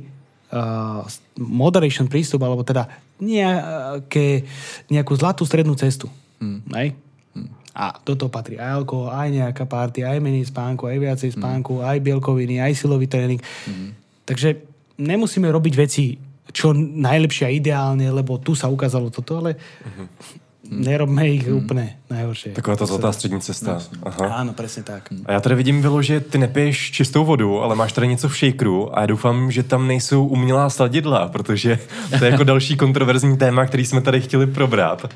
moderation 1.39 2.10
prístup, 2.10 2.43
alebo 2.43 2.66
teda 2.66 2.90
nejaké, 3.22 4.44
nejakú 4.90 5.12
zlatú 5.14 5.47
strednú 5.47 5.78
cestu. 5.78 6.10
Hmm. 6.43 6.64
Hej? 6.74 6.98
Hmm. 7.36 7.51
A 7.70 7.94
do 8.02 8.18
toho 8.18 8.31
patrí 8.32 8.59
aj 8.59 8.82
alkohol, 8.82 9.14
aj 9.14 9.28
nejaká 9.31 9.64
party, 9.68 10.02
aj 10.02 10.18
menej 10.18 10.51
spánku, 10.51 10.90
aj 10.90 10.98
viacej 10.98 11.31
spánku, 11.39 11.78
hmm. 11.81 11.86
aj 11.86 11.98
bielkoviny, 12.02 12.59
aj 12.59 12.72
silový 12.74 13.06
tréning. 13.06 13.40
Hmm. 13.68 13.94
Takže 14.27 14.59
nemusíme 14.98 15.47
robiť 15.47 15.74
veci 15.78 16.18
čo 16.51 16.74
najlepšie 16.74 17.44
a 17.47 17.55
ideálne, 17.55 18.10
lebo 18.10 18.43
tu 18.43 18.59
sa 18.59 18.66
ukázalo 18.66 19.06
toto, 19.14 19.39
ale 19.39 19.55
hmm 19.86 20.49
nerobme 20.71 21.29
ich 21.29 21.47
hmm. 21.47 21.57
úplne 21.57 21.99
najhoršie. 22.11 22.55
Taková 22.55 22.77
ta 22.77 22.87
zlatá 22.87 23.13
střední 23.13 23.41
cesta. 23.41 23.83
Aha. 24.03 24.27
Áno, 24.41 24.53
presne 24.55 24.83
tak. 24.83 25.11
A 25.27 25.33
já 25.33 25.41
tady 25.41 25.55
vidím, 25.55 25.83
Vilo, 25.83 26.03
že 26.03 26.21
ty 26.21 26.39
nepiješ 26.39 26.91
čistou 26.91 27.25
vodu, 27.25 27.63
ale 27.63 27.75
máš 27.75 27.93
tady 27.93 28.09
něco 28.09 28.29
v 28.29 28.37
shakeru 28.37 28.99
a 28.99 29.01
já 29.01 29.07
doufám, 29.07 29.51
že 29.51 29.63
tam 29.63 29.87
nejsou 29.87 30.27
umělá 30.27 30.71
sladidla, 30.71 31.29
protože 31.29 31.79
to 32.19 32.25
je 32.25 32.31
jako 32.31 32.45
další 32.45 32.77
kontroverzní 32.77 33.37
téma, 33.37 33.67
který 33.67 33.87
jsme 33.87 34.01
tady 34.01 34.21
chtěli 34.21 34.47
probrat. 34.47 35.07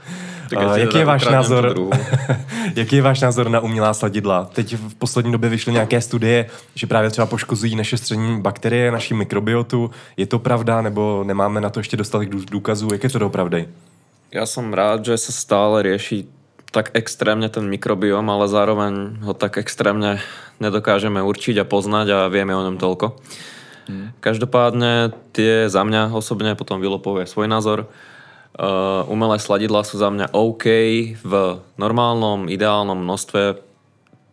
A 0.57 0.77
jaký 0.77 0.99
je 0.99 1.05
váš 1.05 1.25
názor? 1.25 1.75
jaký 2.77 2.97
je 2.97 3.03
váš 3.03 3.21
názor 3.21 3.49
na 3.49 3.61
umělá 3.61 3.95
sladidla? 3.95 4.45
Teď 4.53 4.75
v 4.75 4.95
poslední 4.95 5.33
době 5.33 5.51
vyšly 5.51 5.73
nějaké 5.73 6.01
studie, 6.01 6.47
že 6.75 6.87
právě 6.87 7.11
třeba 7.11 7.27
poškozují 7.27 7.77
naše 7.77 7.97
střední 7.97 8.41
bakterie, 8.41 8.91
naši 8.91 9.15
mikrobiotu. 9.15 9.91
Je 10.17 10.27
to 10.27 10.39
pravda, 10.39 10.83
nebo 10.83 11.25
nemáme 11.27 11.61
na 11.61 11.71
to 11.71 11.81
ještě 11.81 11.97
dostatek 11.97 12.29
důkazů? 12.29 12.89
Jak 12.93 13.05
je 13.05 13.11
to 13.11 13.19
dopravdy? 13.19 13.67
Ja 14.35 14.51
som 14.51 14.75
rád, 14.75 15.07
že 15.07 15.15
sa 15.15 15.31
stále 15.31 15.87
rieši 15.87 16.27
tak 16.75 16.91
extrémne 16.99 17.47
ten 17.47 17.71
mikrobióm, 17.71 18.27
ale 18.27 18.51
zároveň 18.51 19.23
ho 19.23 19.31
tak 19.31 19.63
extrémne 19.63 20.19
nedokážeme 20.59 21.23
určiť 21.23 21.63
a 21.63 21.69
poznať 21.71 22.07
a 22.11 22.19
vieme 22.27 22.51
o 22.51 22.67
ňom 22.67 22.75
toľko. 22.75 23.15
Hmm. 23.87 24.11
Každopádne 24.19 25.15
tie 25.31 25.71
za 25.71 25.87
mňa 25.87 26.11
osobne, 26.11 26.59
potom 26.59 26.83
Vilo 26.83 26.99
povie 26.99 27.31
svoj 27.31 27.47
názor, 27.47 27.87
uh, 27.87 29.07
umelé 29.07 29.39
sladidlá 29.39 29.87
sú 29.87 30.03
za 30.03 30.11
mňa 30.11 30.35
OK 30.35 30.67
v 31.15 31.33
normálnom, 31.79 32.51
ideálnom 32.51 32.99
množstve, 33.07 33.63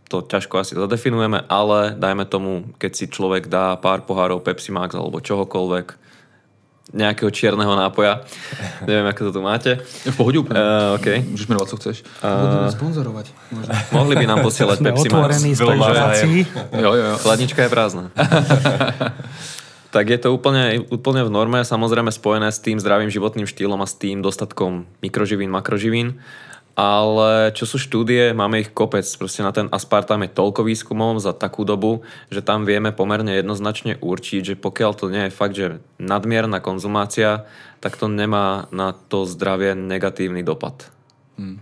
to 0.10 0.26
ťažko 0.26 0.66
asi 0.66 0.74
zadefinujeme, 0.82 1.46
ale 1.46 1.94
dajme 1.94 2.26
tomu, 2.26 2.74
keď 2.82 2.92
si 2.98 3.06
človek 3.06 3.46
dá 3.54 3.78
pár 3.78 4.02
pohárov 4.10 4.42
Pepsi 4.42 4.74
Max 4.74 4.98
alebo 4.98 5.22
čohokoľvek, 5.22 6.11
nejakého 6.92 7.32
čierneho 7.32 7.74
nápoja. 7.76 8.24
Neviem, 8.88 9.08
ako 9.08 9.20
to 9.28 9.32
tu 9.32 9.42
máte. 9.42 9.72
V 10.08 10.16
pohode 10.16 10.38
úplne. 10.40 10.60
Uh, 10.60 11.00
okay. 11.00 11.24
Môžeš 11.24 11.48
menovať, 11.48 11.68
co 11.72 11.76
chceš. 11.80 11.98
Uh, 12.20 12.68
sponzorovať. 12.72 13.26
Možno. 13.52 13.72
Mohli 13.98 14.16
by 14.20 14.26
nám 14.28 14.40
posielať 14.48 14.78
Sme 14.80 14.88
Pepsi 14.92 15.08
Max. 15.10 15.32
spolupráci. 15.60 16.28
Jo, 16.76 16.92
jo, 16.94 17.04
jo. 17.12 17.16
Chladnička 17.24 17.60
je 17.66 17.70
prázdna. 17.72 18.04
tak 19.96 20.06
je 20.08 20.20
to 20.20 20.32
úplne, 20.32 20.88
úplne 20.88 21.24
v 21.28 21.32
norme, 21.32 21.60
samozrejme 21.68 22.12
spojené 22.12 22.48
s 22.52 22.64
tým 22.64 22.80
zdravým 22.80 23.12
životným 23.12 23.48
štýlom 23.48 23.80
a 23.80 23.88
s 23.88 23.96
tým 24.00 24.24
dostatkom 24.24 24.88
mikroživín, 25.04 25.52
makroživín 25.52 26.20
ale 26.76 27.52
čo 27.52 27.68
sú 27.68 27.76
štúdie, 27.76 28.32
máme 28.32 28.64
ich 28.64 28.72
kopec. 28.72 29.04
Proste 29.04 29.44
na 29.44 29.52
ten 29.52 29.68
aspartám 29.70 30.24
je 30.24 30.32
toľko 30.32 30.64
výskumov 30.64 31.20
za 31.20 31.36
takú 31.36 31.68
dobu, 31.68 32.08
že 32.32 32.40
tam 32.40 32.64
vieme 32.64 32.96
pomerne 32.96 33.36
jednoznačne 33.36 34.00
určiť, 34.00 34.56
že 34.56 34.56
pokiaľ 34.56 34.92
to 34.96 35.12
nie 35.12 35.28
je 35.28 35.36
fakt, 35.36 35.56
že 35.60 35.84
nadmierna 36.00 36.64
konzumácia, 36.64 37.44
tak 37.84 38.00
to 38.00 38.08
nemá 38.08 38.72
na 38.72 38.96
to 38.96 39.28
zdravie 39.28 39.76
negatívny 39.76 40.46
dopad. 40.48 40.88
Hmm. 41.36 41.60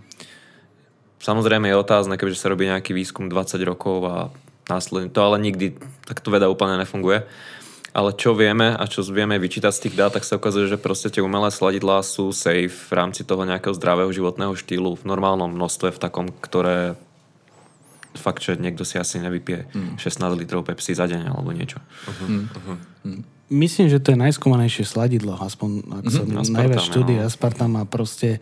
Samozrejme 1.20 1.68
je 1.68 1.76
otázne, 1.76 2.14
keďže 2.16 2.40
sa 2.40 2.50
robí 2.52 2.64
nejaký 2.70 2.96
výskum 2.96 3.28
20 3.28 3.60
rokov 3.66 3.98
a 4.08 4.16
následne 4.70 5.10
to 5.10 5.20
ale 5.20 5.42
nikdy 5.42 5.76
takto 6.06 6.32
veda 6.32 6.48
úplne 6.48 6.80
nefunguje. 6.80 7.26
Ale 7.90 8.14
čo 8.14 8.38
vieme 8.38 8.70
a 8.70 8.86
čo 8.86 9.02
vieme 9.02 9.34
vyčítať 9.34 9.72
z 9.74 9.82
tých 9.88 9.94
dát, 9.98 10.14
tak 10.14 10.22
sa 10.22 10.38
ukazuje, 10.38 10.70
že 10.70 10.78
proste 10.78 11.10
tie 11.10 11.26
umelé 11.26 11.50
sladidlá 11.50 12.06
sú 12.06 12.30
safe 12.30 12.70
v 12.70 12.92
rámci 12.94 13.26
toho 13.26 13.42
nejakého 13.42 13.74
zdravého 13.74 14.14
životného 14.14 14.54
štýlu 14.54 14.94
v 14.94 15.04
normálnom 15.10 15.50
množstve, 15.50 15.90
v 15.90 15.98
takom, 15.98 16.30
ktoré 16.30 16.94
fakt, 18.14 18.42
že 18.42 18.58
niekto 18.58 18.86
si 18.86 18.98
asi 18.98 19.18
nevypije 19.18 19.70
mm. 19.70 19.94
16 19.98 20.22
litrov 20.38 20.66
Pepsi 20.66 20.94
za 20.94 21.06
deň 21.06 21.30
alebo 21.30 21.50
niečo. 21.54 21.78
Uh-huh. 22.06 22.46
Uh-huh. 22.46 22.76
Myslím, 23.50 23.90
že 23.90 24.02
to 24.02 24.14
je 24.14 24.18
najskúmanejšie 24.18 24.86
sladidlo, 24.86 25.38
aspoň 25.38 25.70
ak 26.02 26.04
uh-huh. 26.06 26.42
som 26.42 26.54
najviac 26.54 26.82
štúdie 26.82 27.18
no. 27.22 27.26
Aspartam 27.26 27.74
a 27.78 27.86
proste 27.86 28.38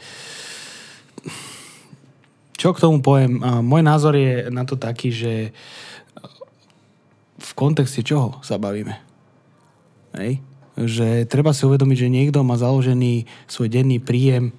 čo 2.59 2.75
k 2.75 2.83
tomu 2.83 3.01
poviem? 3.01 3.39
Môj 3.63 3.83
názor 3.87 4.19
je 4.19 4.51
na 4.51 4.67
to 4.67 4.75
taký, 4.75 5.15
že 5.15 5.55
v 7.39 7.51
kontexte 7.55 8.03
čoho 8.03 8.43
sa 8.43 8.59
bavíme? 8.59 9.08
Hej? 10.17 10.41
Že 10.79 11.27
treba 11.27 11.51
si 11.51 11.67
uvedomiť, 11.67 11.97
že 11.99 12.09
niekto 12.13 12.41
má 12.47 12.55
založený 12.55 13.27
svoj 13.51 13.69
denný 13.69 13.99
príjem 13.99 14.55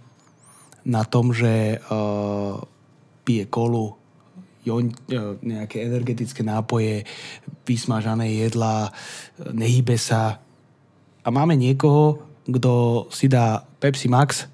na 0.84 1.08
tom, 1.08 1.32
že 1.32 1.80
uh, 1.80 2.60
pije 3.24 3.48
kolu, 3.48 3.96
jon, 4.68 4.92
uh, 4.92 5.40
nejaké 5.40 5.86
energetické 5.88 6.44
nápoje, 6.44 7.08
vysmažané 7.64 8.36
jedlá, 8.36 8.92
nehybe 9.54 9.96
sa. 9.96 10.42
A 11.24 11.28
máme 11.30 11.56
niekoho, 11.56 12.20
kto 12.50 13.06
si 13.14 13.30
dá 13.30 13.64
Pepsi 13.78 14.10
Max, 14.10 14.50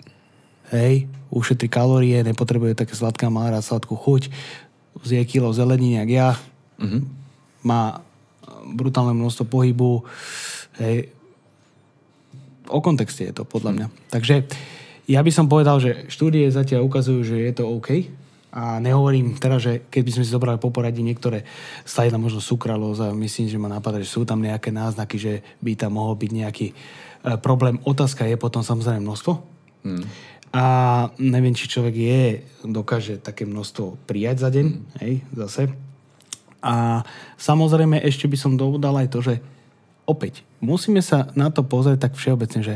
hej, 0.76 1.08
ušetrí 1.32 1.72
kalórie, 1.72 2.26
nepotrebuje 2.26 2.76
také 2.76 2.94
sladká, 2.94 3.32
má 3.32 3.48
rád 3.48 3.64
sladkú 3.64 3.96
chuť, 3.96 4.30
zje 5.04 5.22
kilo 5.28 5.52
zeleniny, 5.56 6.00
jak 6.02 6.10
ja, 6.10 6.30
mm-hmm. 6.80 7.02
má 7.64 8.02
brutálne 8.66 9.14
množstvo 9.14 9.46
pohybu, 9.46 10.04
Hej. 10.82 11.12
O 12.68 12.82
kontexte 12.82 13.30
je 13.30 13.34
to, 13.36 13.44
podľa 13.46 13.72
mňa. 13.78 13.88
Takže 14.10 14.36
ja 15.06 15.22
by 15.22 15.32
som 15.32 15.46
povedal, 15.46 15.78
že 15.78 16.10
štúdie 16.10 16.50
zatiaľ 16.50 16.90
ukazujú, 16.90 17.22
že 17.22 17.38
je 17.38 17.54
to 17.54 17.70
OK. 17.70 18.10
A 18.56 18.80
nehovorím 18.80 19.36
teraz, 19.36 19.68
že 19.68 19.84
keď 19.92 20.02
by 20.02 20.12
sme 20.16 20.24
si 20.24 20.32
zobrali 20.32 20.58
po 20.58 20.72
poradí 20.72 21.04
niektoré 21.04 21.44
slajdla, 21.84 22.16
možno 22.16 22.40
sukralóza, 22.40 23.12
myslím, 23.12 23.52
že 23.52 23.60
ma 23.60 23.68
napadá, 23.68 24.00
že 24.00 24.08
sú 24.08 24.24
tam 24.24 24.40
nejaké 24.40 24.72
náznaky, 24.72 25.16
že 25.20 25.34
by 25.60 25.76
tam 25.76 26.00
mohol 26.00 26.16
byť 26.16 26.32
nejaký 26.32 26.68
e, 26.72 26.74
problém. 27.44 27.84
Otázka 27.84 28.24
je 28.24 28.40
potom 28.40 28.64
samozrejme 28.64 29.04
množstvo. 29.04 29.32
Hmm. 29.84 30.08
A 30.56 30.64
neviem, 31.20 31.52
či 31.52 31.68
človek 31.68 31.96
je, 32.00 32.24
dokáže 32.64 33.20
také 33.20 33.44
množstvo 33.44 34.08
prijať 34.08 34.48
za 34.48 34.50
deň, 34.56 34.66
hmm. 34.72 34.84
hej, 35.04 35.14
zase. 35.36 35.76
A 36.64 37.04
samozrejme 37.36 38.00
ešte 38.08 38.26
by 38.32 38.38
som 38.40 38.56
dodal 38.56 38.96
aj 39.04 39.12
to, 39.12 39.20
že 39.20 39.44
opäť, 40.08 40.48
musíme 40.66 41.00
sa 41.00 41.30
na 41.38 41.54
to 41.54 41.62
pozrieť 41.62 42.10
tak 42.10 42.14
všeobecne, 42.18 42.62
že 42.66 42.76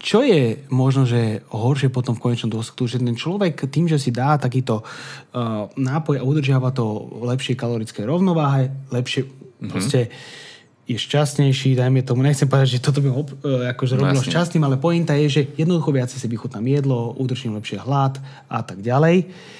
čo 0.00 0.24
je 0.24 0.64
možno, 0.72 1.04
že 1.04 1.44
horšie 1.52 1.92
potom 1.92 2.16
v 2.16 2.24
konečnom 2.24 2.48
dôsledku, 2.48 2.88
že 2.88 2.96
ten 2.96 3.12
človek 3.12 3.68
tým, 3.68 3.84
že 3.84 4.00
si 4.00 4.08
dá 4.08 4.40
takýto 4.40 4.80
uh, 4.80 5.68
nápoj 5.76 6.16
a 6.16 6.24
udržiava 6.24 6.72
to 6.72 7.04
lepšie 7.20 7.52
kalorické 7.52 8.08
rovnováhe, 8.08 8.72
lepšie 8.88 9.28
mm-hmm. 9.28 9.68
proste 9.68 10.08
je 10.88 10.96
šťastnejší, 10.96 11.76
dajme 11.76 12.00
tomu, 12.00 12.24
nechcem 12.24 12.48
povedať, 12.48 12.80
že 12.80 12.82
toto 12.82 13.04
by 13.04 13.12
ho 13.12 13.22
uh, 13.22 13.68
akože 13.76 14.00
no, 14.00 14.08
robilo 14.08 14.24
jasne. 14.24 14.32
šťastným, 14.32 14.64
ale 14.64 14.80
pointa 14.80 15.12
je, 15.20 15.28
že 15.28 15.42
jednoducho 15.60 15.92
viacej 15.92 16.16
si 16.16 16.26
vychutnám 16.32 16.64
jedlo, 16.64 17.12
udržím 17.20 17.60
lepšie 17.60 17.84
hlad 17.84 18.16
a 18.48 18.64
tak 18.64 18.80
ďalej. 18.80 19.28
Uh, 19.28 19.59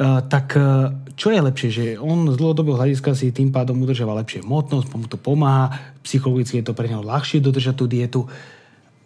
tak 0.00 0.56
uh, 0.56 0.96
čo 1.12 1.28
je 1.28 1.40
lepšie, 1.44 1.68
že 1.68 1.84
on 2.00 2.24
z 2.32 2.40
dlhodobého 2.40 2.80
hľadiska 2.80 3.12
si 3.12 3.36
tým 3.36 3.52
pádom 3.52 3.76
udržiava 3.84 4.16
lepšie 4.24 4.40
hmotnosť, 4.40 4.86
mu 4.96 5.04
to 5.04 5.20
pomáha, 5.20 5.76
psychologicky 6.00 6.64
je 6.64 6.72
to 6.72 6.76
pre 6.76 6.88
neho 6.88 7.04
ľahšie 7.04 7.44
dodržať 7.44 7.74
tú 7.76 7.84
dietu 7.84 8.24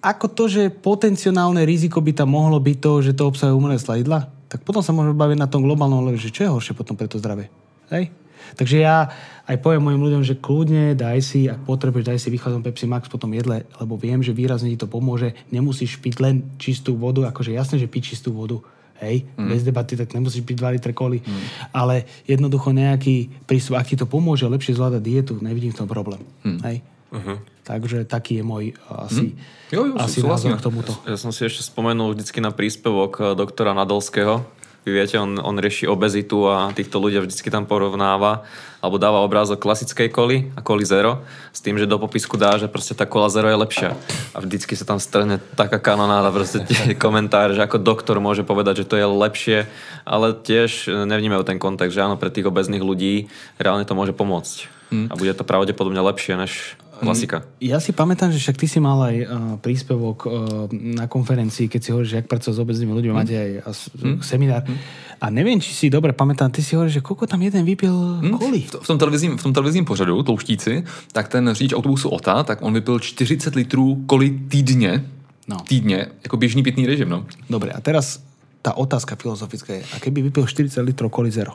ako 0.04 0.26
to, 0.36 0.44
že 0.52 0.62
potenciálne 0.68 1.64
riziko 1.64 2.04
by 2.04 2.12
tam 2.12 2.36
mohlo 2.36 2.60
byť 2.60 2.76
to, 2.76 2.92
že 3.00 3.16
to 3.16 3.24
obsahuje 3.24 3.56
umelé 3.56 3.80
slajidla, 3.80 4.28
tak 4.52 4.60
potom 4.60 4.84
sa 4.84 4.92
môžeme 4.92 5.16
baviť 5.16 5.40
na 5.40 5.48
tom 5.48 5.64
globálnom 5.64 6.04
leve, 6.04 6.20
že 6.20 6.28
čo 6.28 6.44
je 6.44 6.52
horšie 6.52 6.76
potom 6.76 6.92
pre 6.92 7.08
to 7.08 7.16
zdravie. 7.16 7.48
Hej? 7.88 8.12
Takže 8.60 8.76
ja 8.84 9.08
aj 9.48 9.64
poviem 9.64 9.80
mojim 9.80 10.04
ľuďom, 10.04 10.22
že 10.22 10.36
kľudne 10.36 10.92
daj 10.92 11.24
si, 11.24 11.48
ak 11.48 11.64
potrebuješ, 11.64 12.04
daj 12.04 12.20
si 12.20 12.28
vychádzam 12.28 12.60
Pepsi 12.60 12.84
Max 12.84 13.08
po 13.08 13.16
tom 13.16 13.32
jedle, 13.32 13.64
lebo 13.80 13.96
viem, 13.96 14.20
že 14.20 14.36
výrazne 14.36 14.68
ti 14.68 14.76
to 14.76 14.84
pomôže. 14.84 15.32
Nemusíš 15.48 15.96
piť 16.04 16.20
len 16.20 16.52
čistú 16.60 17.00
vodu, 17.00 17.24
akože 17.32 17.56
jasné, 17.56 17.80
že 17.80 17.88
piť 17.88 18.12
čistú 18.12 18.36
vodu, 18.36 18.60
hej, 19.02 19.26
mm. 19.34 19.48
bez 19.50 19.62
debaty, 19.66 19.98
tak 19.98 20.12
nemusíš 20.14 20.44
piť 20.46 20.56
2 20.60 20.74
litre 20.78 20.92
koli. 20.94 21.22
Mm. 21.22 21.42
Ale 21.74 21.94
jednoducho 22.28 22.70
nejaký 22.70 23.46
prístup, 23.48 23.80
ak 23.80 23.90
ti 23.90 23.96
to 23.98 24.06
pomôže 24.06 24.46
lepšie 24.46 24.76
zvládať 24.78 25.02
dietu, 25.02 25.32
nevidím 25.42 25.74
v 25.74 25.78
tom 25.82 25.88
problém. 25.90 26.22
Mm. 26.46 26.60
Hej. 26.62 26.76
Uh-huh. 27.14 27.38
Takže 27.62 28.10
taký 28.10 28.42
je 28.42 28.44
môj 28.44 28.64
uh, 28.90 29.06
asi, 29.06 29.30
hmm. 29.30 29.70
jo, 29.70 29.80
jo, 29.86 29.94
asi 30.02 30.18
názor 30.18 30.58
k 30.58 30.66
tomuto. 30.66 30.90
Ja 31.06 31.14
som 31.14 31.30
si 31.30 31.46
ešte 31.46 31.62
spomenul 31.62 32.18
vždycky 32.18 32.42
na 32.42 32.50
príspevok 32.50 33.12
uh, 33.22 33.24
doktora 33.38 33.70
Nadolského. 33.70 34.42
Vy 34.84 34.92
viete, 34.92 35.16
on, 35.16 35.40
on 35.40 35.56
rieši 35.56 35.88
obezitu 35.88 36.44
a 36.44 36.68
týchto 36.76 37.00
ľudia 37.00 37.24
vždycky 37.24 37.48
tam 37.48 37.64
porovnáva 37.64 38.44
alebo 38.84 39.00
dáva 39.00 39.24
obrázok 39.24 39.64
klasickej 39.64 40.12
koly 40.12 40.52
a 40.52 40.60
koly 40.60 40.84
zero 40.84 41.24
s 41.56 41.64
tým, 41.64 41.80
že 41.80 41.88
do 41.88 41.96
popisku 41.96 42.36
dá, 42.36 42.60
že 42.60 42.68
proste 42.68 42.92
tá 42.92 43.08
kola 43.08 43.32
zero 43.32 43.48
je 43.48 43.56
lepšia. 43.56 43.96
A 44.36 44.44
vždycky 44.44 44.76
sa 44.76 44.84
tam 44.84 45.00
strhne 45.00 45.40
taká 45.56 45.80
kanonáda, 45.80 46.28
proste 46.28 46.60
tie 46.68 46.92
komentáre, 47.00 47.56
že 47.56 47.64
ako 47.64 47.80
doktor 47.80 48.20
môže 48.20 48.44
povedať, 48.44 48.84
že 48.84 48.88
to 48.92 49.00
je 49.00 49.08
lepšie, 49.08 49.58
ale 50.04 50.36
tiež 50.36 50.92
nevnímajú 51.08 51.48
ten 51.48 51.56
kontext, 51.56 51.96
že 51.96 52.04
áno, 52.04 52.20
pre 52.20 52.28
tých 52.28 52.44
obezných 52.44 52.84
ľudí 52.84 53.32
reálne 53.56 53.88
to 53.88 53.96
môže 53.96 54.12
pomôcť. 54.12 54.68
Hmm. 54.92 55.08
A 55.08 55.16
bude 55.16 55.32
to 55.32 55.48
pravdepodobne 55.48 56.04
lepšie 56.04 56.36
než 56.36 56.76
Klasika. 57.00 57.42
Ja 57.58 57.82
si 57.82 57.90
pamätám, 57.90 58.30
že 58.30 58.38
však 58.38 58.56
ty 58.60 58.66
si 58.70 58.78
mal 58.78 58.98
aj 59.02 59.16
uh, 59.22 59.26
príspevok 59.58 60.18
uh, 60.26 60.30
na 60.70 61.10
konferencii, 61.10 61.66
keď 61.66 61.80
si 61.82 61.90
hovoríš, 61.90 62.10
že 62.10 62.16
jak 62.22 62.28
pracovať 62.30 62.54
s 62.54 62.60
obeznými 62.60 62.92
ľuďmi, 62.94 63.12
mm. 63.12 63.18
máte 63.18 63.34
aj 63.34 63.50
mm. 63.98 64.18
seminár. 64.22 64.62
Mm. 64.62 64.78
A 65.18 65.26
neviem, 65.30 65.58
či 65.58 65.74
si 65.74 65.86
dobre 65.90 66.14
pamätám, 66.14 66.54
ty 66.54 66.62
si 66.62 66.78
hovoríš, 66.78 67.00
že 67.00 67.02
koľko 67.02 67.26
tam 67.26 67.42
jeden 67.42 67.66
vypil 67.66 67.94
mm. 68.22 68.36
koli. 68.38 68.62
V, 68.68 68.78
v, 68.78 68.86
tom 68.86 68.98
televizním, 68.98 69.34
v 69.38 69.42
tom 69.42 69.52
televizním 69.52 69.84
pořadu, 69.84 70.22
Tlouštíci, 70.22 70.84
tak 71.12 71.28
ten 71.28 71.50
řidič 71.52 71.74
autobusu 71.74 72.08
OTA, 72.08 72.42
tak 72.42 72.62
on 72.62 72.74
vypil 72.74 73.00
40 73.00 73.54
litrů 73.54 74.04
koli 74.06 74.30
týdně. 74.48 75.04
No. 75.48 75.56
Týdně, 75.68 76.06
jako 76.24 76.36
běžný 76.36 76.62
pitný 76.62 76.86
režim, 76.86 77.08
no. 77.08 77.26
Dobre, 77.50 77.72
a 77.72 77.80
teraz 77.80 78.24
tá 78.64 78.72
otázka 78.72 79.20
filozofická 79.20 79.76
je, 79.76 79.84
a 79.92 80.00
keby 80.00 80.32
vypil 80.32 80.48
40 80.48 80.80
litrov 80.80 81.12
koli 81.12 81.28
zero? 81.28 81.52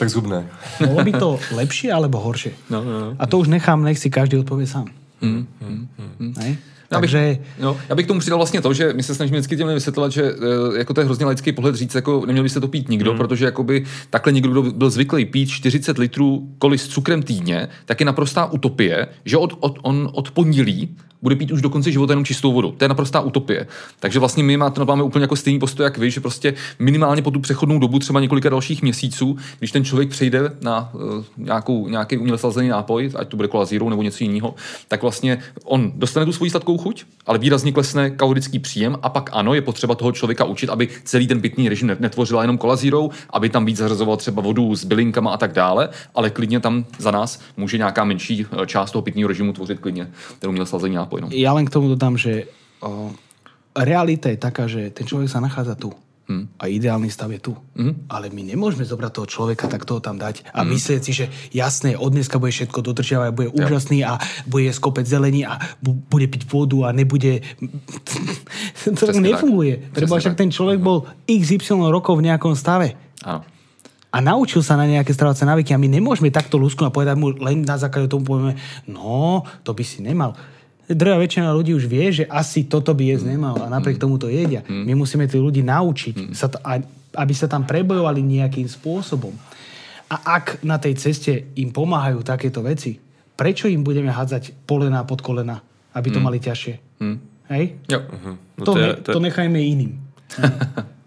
Tak 0.00 0.08
zhubné. 0.08 0.48
Bolo 0.80 1.04
by 1.04 1.12
to 1.12 1.28
lepšie 1.52 1.92
alebo 1.92 2.24
horšie? 2.24 2.56
No, 2.72 2.80
no, 2.80 2.92
no. 2.96 3.08
A 3.20 3.28
to 3.28 3.36
už 3.36 3.52
nechám, 3.52 3.84
nech 3.84 4.00
si 4.00 4.08
každý 4.08 4.40
odpovie 4.40 4.64
sám. 4.64 4.88
Mm, 5.20 5.44
mm, 5.60 5.80
mm. 6.16 6.32
Ne? 6.40 6.56
Já 6.92 7.00
bych, 7.00 7.10
Takže... 7.10 7.38
no, 7.60 7.76
já 7.88 7.94
bych 7.94 8.06
tomu 8.06 8.20
přidal 8.20 8.38
vlastně 8.38 8.60
to, 8.60 8.74
že 8.74 8.92
my 8.92 9.02
se 9.02 9.14
snažíme 9.14 9.38
vždycky 9.38 9.56
těm 9.56 9.68
vysvětlovat, 9.68 10.12
že 10.12 10.22
e, 10.22 10.78
jako 10.78 10.94
to 10.94 11.00
je 11.00 11.04
hrozně 11.04 11.24
laický 11.26 11.52
pohled 11.52 11.74
říct, 11.74 11.94
jako 11.94 12.26
neměl 12.26 12.42
by 12.42 12.48
se 12.48 12.60
to 12.60 12.68
pít 12.68 12.88
nikdo, 12.88 13.12
mm. 13.12 13.18
protože 13.18 13.44
jakoby 13.44 13.84
takhle 14.10 14.32
někdo, 14.32 14.50
kdo 14.50 14.62
byl 14.62 14.90
zvyklý 14.90 15.24
pít 15.24 15.46
40 15.46 15.98
litrů 15.98 16.48
koli 16.58 16.78
s 16.78 16.88
cukrem 16.88 17.22
týdně, 17.22 17.68
tak 17.84 18.00
je 18.00 18.06
naprostá 18.06 18.46
utopie, 18.46 19.06
že 19.24 19.36
od, 19.36 19.52
od, 19.60 19.78
on 19.82 20.10
od 20.12 20.30
pondělí 20.30 20.96
bude 21.22 21.36
pít 21.36 21.50
už 21.50 21.62
do 21.62 21.70
konce 21.70 21.92
života 21.92 22.12
jenom 22.12 22.24
čistou 22.24 22.52
vodu. 22.52 22.74
To 22.76 22.84
je 22.84 22.88
naprostá 22.88 23.20
utopie. 23.20 23.66
Takže 24.00 24.18
vlastně 24.18 24.42
my 24.42 24.56
máme, 24.56 24.84
máme 24.84 25.02
úplně 25.02 25.22
jako 25.22 25.36
stejný 25.36 25.58
postoj, 25.58 25.84
jak 25.84 25.98
vy, 25.98 26.10
že 26.10 26.20
prostě 26.20 26.54
minimálně 26.78 27.22
po 27.22 27.30
tu 27.30 27.40
přechodnou 27.40 27.78
dobu, 27.78 27.98
třeba 27.98 28.20
několika 28.20 28.48
dalších 28.48 28.82
měsíců, 28.82 29.36
když 29.58 29.72
ten 29.72 29.84
člověk 29.84 30.08
přejde 30.08 30.40
na 30.60 30.90
uh, 30.92 31.24
nějakou, 31.36 31.88
nějaký 31.88 32.18
uměle 32.18 32.38
slazený 32.38 32.68
nápoj, 32.68 33.10
ať 33.16 33.28
to 33.28 33.36
bude 33.36 33.48
kola 33.48 33.64
zero 33.64 33.90
nebo 33.90 34.02
něco 34.02 34.24
jiného, 34.24 34.54
tak 34.88 35.02
vlastně 35.02 35.38
on 35.64 35.92
dostane 35.94 36.26
tu 36.26 36.32
svoji 36.32 36.50
sladkou 36.50 36.76
chuť, 36.80 37.04
ale 37.26 37.38
výrazně 37.38 37.72
klesne 37.72 38.10
kalorický 38.10 38.58
příjem 38.58 38.96
a 39.02 39.08
pak 39.08 39.30
ano, 39.32 39.54
je 39.54 39.62
potřeba 39.62 39.94
toho 39.94 40.12
člověka 40.12 40.44
učit, 40.44 40.70
aby 40.70 40.88
celý 41.04 41.26
ten 41.26 41.40
pitný 41.40 41.68
režim 41.68 41.96
netvořila 42.00 42.42
jenom 42.42 42.58
kola 42.58 42.76
zero, 42.76 43.08
aby 43.30 43.48
tam 43.48 43.64
víc 43.64 43.76
zařazoval 43.76 44.16
třeba 44.16 44.42
vodu 44.42 44.74
s 44.74 44.84
bylinkama 44.84 45.30
a 45.30 45.36
tak 45.36 45.52
dále, 45.52 45.88
ale 46.14 46.30
klidně 46.30 46.60
tam 46.60 46.84
za 46.98 47.10
nás 47.10 47.40
může 47.56 47.78
nějaká 47.78 48.04
menší 48.04 48.46
eh, 48.46 48.66
část 48.66 48.90
toho 48.90 49.02
pitného 49.02 49.28
režimu 49.28 49.52
tvořit 49.52 49.80
klidně 49.80 50.10
ten 50.38 50.50
uměle 50.50 50.66
slazený 50.66 50.94
nápoj. 50.94 51.20
No. 51.20 51.28
Ja 51.30 51.52
len 51.52 51.68
k 51.68 51.70
tomu 51.70 51.88
dodám, 51.88 52.16
že 52.16 52.48
o, 52.80 53.12
realita 53.76 54.28
je 54.28 54.38
taká, 54.40 54.66
že 54.66 54.90
ten 54.90 55.06
človek 55.06 55.28
sa 55.28 55.40
nachádza 55.40 55.74
tu. 55.76 55.92
Hmm. 56.30 56.46
A 56.62 56.70
ideálny 56.70 57.10
stav 57.10 57.26
je 57.34 57.42
tu. 57.42 57.58
Hmm. 57.74 58.06
Ale 58.06 58.30
my 58.30 58.54
nemôžeme 58.54 58.86
zobrať 58.86 59.18
toho 59.18 59.26
človeka, 59.26 59.66
tak 59.66 59.82
toho 59.82 59.98
tam 59.98 60.14
dať 60.14 60.46
a 60.54 60.62
hmm. 60.62 60.70
myslieť 60.70 61.00
si, 61.02 61.10
že 61.10 61.26
jasné, 61.50 61.98
od 61.98 62.14
dneska 62.14 62.38
bude 62.38 62.54
všetko 62.54 62.86
dodržiavať, 62.86 63.30
bude 63.34 63.50
ja. 63.50 63.66
úžasný 63.66 63.98
a 64.06 64.22
bude 64.46 64.70
skopec 64.70 65.10
zelení 65.10 65.42
a 65.42 65.58
bu- 65.82 65.98
bude 66.06 66.30
piť 66.30 66.46
vodu 66.46 66.86
a 66.86 66.94
nebude... 66.94 67.42
to 68.86 68.94
Přesne 68.94 69.26
nefunguje. 69.26 69.90
Treba 69.90 70.22
však 70.22 70.38
ten 70.38 70.54
človek 70.54 70.78
bol 70.78 71.10
XY 71.26 71.90
rokov 71.90 72.22
v 72.22 72.30
nejakom 72.30 72.54
stave. 72.54 72.94
Áno 73.26 73.42
a 74.10 74.18
naučil 74.18 74.58
sa 74.66 74.74
na 74.74 74.90
nejaké 74.90 75.14
stravovacie 75.14 75.46
návyky 75.46 75.70
a 75.70 75.78
my 75.78 75.86
nemôžeme 75.86 76.34
takto 76.34 76.58
lusknúť 76.58 76.90
a 76.90 76.94
povedať 76.94 77.14
mu 77.14 77.30
len 77.30 77.62
na 77.62 77.78
základe 77.78 78.10
tomu 78.10 78.26
povieme, 78.26 78.58
no, 78.90 79.46
to 79.62 79.70
by 79.70 79.86
si 79.86 80.02
nemal 80.02 80.34
drvá 80.90 81.16
väčšina 81.22 81.54
ľudí 81.54 81.72
už 81.74 81.86
vie, 81.86 82.10
že 82.10 82.24
asi 82.26 82.66
toto 82.66 82.90
by 82.92 83.14
jesť 83.14 83.34
nemal 83.34 83.56
a 83.62 83.70
napriek 83.70 83.98
mm. 83.98 84.02
tomu 84.02 84.18
to 84.18 84.26
jedia. 84.26 84.66
Mm. 84.66 84.84
My 84.90 84.92
musíme 84.98 85.24
tých 85.30 85.42
ľudí 85.42 85.62
naučiť, 85.62 86.16
mm. 86.16 86.32
sa 86.34 86.50
t- 86.50 86.62
aby 87.14 87.34
sa 87.34 87.46
tam 87.50 87.66
prebojovali 87.66 88.22
nejakým 88.22 88.66
spôsobom. 88.66 89.34
A 90.10 90.42
ak 90.42 90.66
na 90.66 90.78
tej 90.82 90.98
ceste 90.98 91.54
im 91.54 91.70
pomáhajú 91.70 92.26
takéto 92.26 92.62
veci, 92.66 92.98
prečo 93.38 93.70
im 93.70 93.86
budeme 93.86 94.10
hádzať 94.10 94.66
polena 94.66 95.06
pod 95.06 95.22
kolena, 95.22 95.62
aby 95.94 96.08
to 96.10 96.18
mali 96.18 96.42
ťažšie? 96.42 96.74
Hej? 97.50 97.64
Jo. 97.90 97.98
Uh-huh. 98.06 98.34
No 98.58 98.62
to, 98.66 98.72
to, 98.74 98.78
je, 98.78 98.88
to, 99.06 99.10
to 99.16 99.20
nechajme 99.22 99.58
iným. 99.58 99.98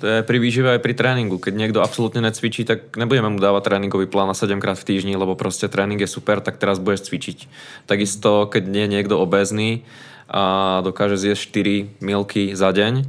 To 0.00 0.08
je 0.08 0.24
pri 0.24 0.38
výžive 0.40 0.68
aj 0.76 0.80
pri 0.80 0.96
tréningu. 0.96 1.36
Keď 1.36 1.52
niekto 1.52 1.84
absolútne 1.84 2.24
necvičí, 2.24 2.64
tak 2.64 2.96
nebudeme 2.96 3.28
mu 3.28 3.38
dávať 3.38 3.68
tréningový 3.68 4.08
plán 4.08 4.32
na 4.32 4.36
7 4.36 4.56
krát 4.56 4.80
v 4.80 4.88
týždni, 4.88 5.12
lebo 5.12 5.36
proste 5.36 5.68
tréning 5.68 6.00
je 6.00 6.08
super, 6.08 6.40
tak 6.40 6.56
teraz 6.56 6.80
budeš 6.80 7.12
cvičiť. 7.12 7.38
Takisto, 7.84 8.48
keď 8.48 8.62
nie 8.64 8.88
je 8.88 8.92
niekto 8.96 9.20
obézny 9.20 9.84
a 10.32 10.80
dokáže 10.80 11.20
zjesť 11.20 12.00
4 12.00 12.00
milky 12.00 12.56
za 12.56 12.72
deň, 12.72 13.04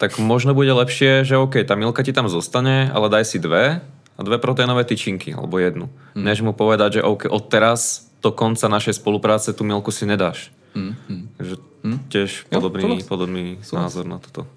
tak 0.00 0.16
možno 0.16 0.56
bude 0.56 0.72
lepšie, 0.72 1.28
že 1.28 1.36
OK, 1.36 1.60
tá 1.62 1.76
milka 1.76 2.00
ti 2.00 2.16
tam 2.16 2.26
zostane, 2.32 2.88
ale 2.90 3.12
daj 3.12 3.24
si 3.28 3.38
dve 3.38 3.84
a 4.16 4.20
dve 4.22 4.40
proteínové 4.40 4.88
tyčinky, 4.88 5.36
alebo 5.36 5.60
jednu. 5.60 5.92
Hmm. 6.16 6.24
Než 6.24 6.40
mu 6.40 6.56
povedať, 6.56 7.00
že 7.00 7.06
OK, 7.06 7.28
od 7.28 7.52
teraz 7.52 8.08
do 8.24 8.32
konca 8.32 8.64
našej 8.72 8.96
spolupráce 8.96 9.52
tú 9.52 9.62
milku 9.68 9.92
si 9.92 10.08
nedáš. 10.08 10.48
Hmm. 10.72 10.96
Takže 11.36 11.54
hmm. 11.84 11.98
tiež 12.08 12.30
podobný, 12.48 12.98
jo, 12.98 13.06
podobný 13.06 13.44
názor 13.70 14.08
na 14.08 14.16
toto. 14.18 14.48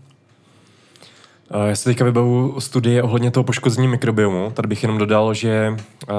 Já 1.70 1.76
si 1.76 1.84
teďka 1.84 2.06
vybavu 2.06 2.60
studie 2.60 3.04
ohledně 3.04 3.32
toho 3.32 3.44
poškození 3.44 3.88
mikrobiomu. 3.88 4.52
Tady 4.54 4.68
bych 4.68 4.84
jenom 4.84 4.98
dodal, 4.98 5.34
že 5.34 5.78
uh, 6.10 6.16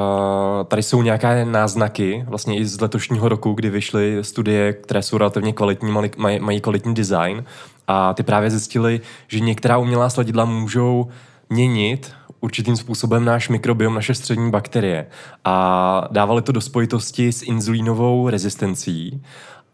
tady 0.64 0.82
jsou 0.82 1.02
nějaké 1.02 1.44
náznaky, 1.44 2.24
vlastně 2.28 2.58
i 2.58 2.64
z 2.64 2.80
letošního 2.80 3.28
roku, 3.28 3.52
kdy 3.52 3.70
vyšly 3.70 4.24
studie, 4.24 4.72
které 4.72 5.02
jsou 5.02 5.18
relativně 5.18 5.52
kvalitní, 5.52 5.92
mají, 6.16 6.40
mají 6.40 6.60
kvalitní 6.60 6.94
design 6.94 7.44
a 7.86 8.14
ty 8.14 8.22
právě 8.22 8.50
zjistili, 8.50 9.00
že 9.28 9.40
některá 9.40 9.78
umělá 9.78 10.10
sladidla 10.10 10.44
můžou 10.44 11.08
měnit 11.50 12.12
určitým 12.40 12.76
způsobem 12.76 13.24
náš 13.24 13.48
mikrobiom, 13.48 13.94
naše 13.94 14.14
střední 14.14 14.50
bakterie. 14.50 15.06
A 15.44 16.08
dávali 16.10 16.42
to 16.42 16.52
do 16.52 16.60
spojitosti 16.60 17.32
s 17.32 17.42
inzulínovou 17.42 18.28
rezistencí. 18.28 19.22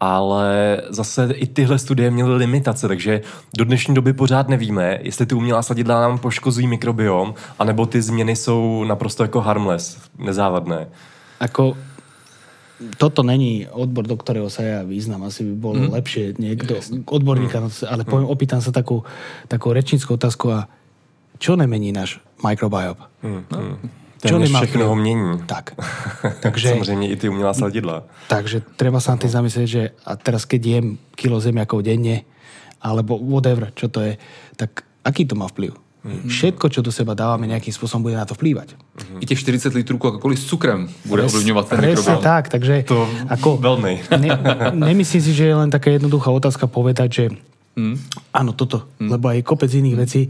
Ale 0.05 0.81
zase 0.89 1.33
i 1.33 1.47
tyhle 1.47 1.79
studie 1.79 2.11
měly 2.11 2.35
limitace, 2.35 2.87
takže 2.87 3.21
do 3.57 3.65
dnešní 3.65 3.95
doby 3.95 4.13
pořád 4.13 4.49
nevíme, 4.49 4.99
jestli 5.01 5.25
ty 5.25 5.35
umělá 5.35 5.61
sladidla 5.61 6.01
nám 6.01 6.17
poškozují 6.17 6.67
mikrobiom, 6.67 7.33
anebo 7.59 7.85
ty 7.85 8.01
změny 8.01 8.35
jsou 8.35 8.83
naprosto 8.83 9.23
jako 9.23 9.41
harmless, 9.41 9.97
nezávadné. 10.19 10.87
Ako 11.39 11.75
toto 12.97 13.23
není 13.23 13.67
odbor, 13.71 14.07
do 14.07 14.15
ktorého 14.19 14.51
sa 14.51 14.63
ja 14.63 14.79
význam. 14.83 15.23
Asi 15.23 15.47
by 15.47 15.53
bolo 15.55 15.79
mm. 15.79 15.91
lepšie 15.95 16.25
niekto, 16.35 16.79
odborníka, 17.07 17.59
mm. 17.59 17.87
ale 17.87 18.03
poviem, 18.03 18.27
opýtam 18.27 18.59
sa 18.59 18.71
takú, 18.71 19.03
takú 19.47 19.71
rečnickú 19.71 20.19
otázku 20.19 20.51
a 20.51 20.67
čo 21.39 21.55
nemení 21.55 21.95
náš 21.95 22.19
microbiome? 22.43 22.99
Mm. 23.23 23.43
No. 23.51 23.59
Téměř 24.29 24.51
všechno 24.55 24.87
ho 24.87 24.95
mění. 24.95 25.39
Tak. 25.45 25.73
Takže, 26.39 26.69
Samozřejmě 26.69 27.07
i 27.09 27.15
ty 27.15 27.29
umělá 27.29 27.53
sladidla. 27.53 28.03
Takže 28.27 28.61
treba 28.75 28.99
sa 28.99 29.13
na 29.13 29.21
tým 29.21 29.31
zamyslieť, 29.31 29.67
že 29.67 29.83
a 30.05 30.15
teraz 30.15 30.45
keď 30.49 30.61
jem 30.65 30.87
kilo 31.13 31.37
zemiakov 31.37 31.85
denne, 31.85 32.25
alebo 32.81 33.17
whatever, 33.17 33.73
čo 33.73 33.89
to 33.89 34.01
je, 34.01 34.17
tak 34.57 34.85
aký 35.05 35.25
to 35.25 35.37
má 35.37 35.49
vplyv? 35.49 35.73
Mm-hmm. 36.05 36.29
Všetko, 36.29 36.65
čo 36.69 36.85
do 36.85 36.93
seba 36.93 37.17
dávame, 37.17 37.49
nejakým 37.49 37.73
spôsobom 37.73 38.05
bude 38.05 38.13
na 38.13 38.29
to 38.29 38.37
vplývať. 38.37 38.77
Mm-hmm. 38.77 39.19
I 39.21 39.25
těch 39.25 39.39
40 39.39 39.73
litrů 39.73 39.97
Coca-Coly 39.97 40.37
s 40.37 40.45
cukrem 40.45 40.89
bude 41.05 41.21
Pres, 41.25 41.33
ovlivňovať 41.33 41.65
ten 41.65 41.77
Presne 41.81 42.15
tak, 42.21 42.49
takže... 42.49 42.85
To 42.85 43.09
ako, 43.25 43.57
veľmi. 43.57 43.93
Ne, 44.21 44.29
nemyslím 44.69 45.21
si, 45.21 45.33
že 45.33 45.49
je 45.49 45.55
len 45.57 45.73
taká 45.73 45.89
jednoduchá 45.89 46.29
otázka 46.29 46.69
povedať, 46.69 47.09
že 47.09 47.25
mm. 47.73 47.95
áno, 48.37 48.53
toto, 48.53 48.85
mm. 49.01 49.09
lebo 49.17 49.33
aj 49.33 49.41
kopec 49.41 49.73
iných 49.73 49.97
mm. 49.97 50.03
vecí. 50.05 50.21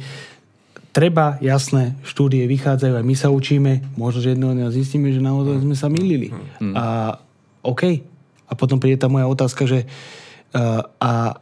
Treba, 0.96 1.36
jasné, 1.44 2.00
štúdie 2.08 2.48
vychádzajú, 2.48 2.96
aj 2.96 3.04
my 3.04 3.16
sa 3.20 3.28
učíme, 3.28 3.84
možno, 4.00 4.24
že 4.24 4.32
jedného 4.32 4.56
dňa 4.56 4.68
zistíme, 4.72 5.12
že 5.12 5.20
naozaj 5.20 5.60
sme 5.60 5.76
sa 5.76 5.92
milili. 5.92 6.32
Mm. 6.64 6.72
A 6.72 6.86
OK. 7.68 8.00
A 8.48 8.52
potom 8.56 8.80
príde 8.80 8.96
tá 8.96 9.12
moja 9.12 9.28
otázka, 9.28 9.68
že 9.68 9.84
uh, 9.84 10.88
a 10.96 11.36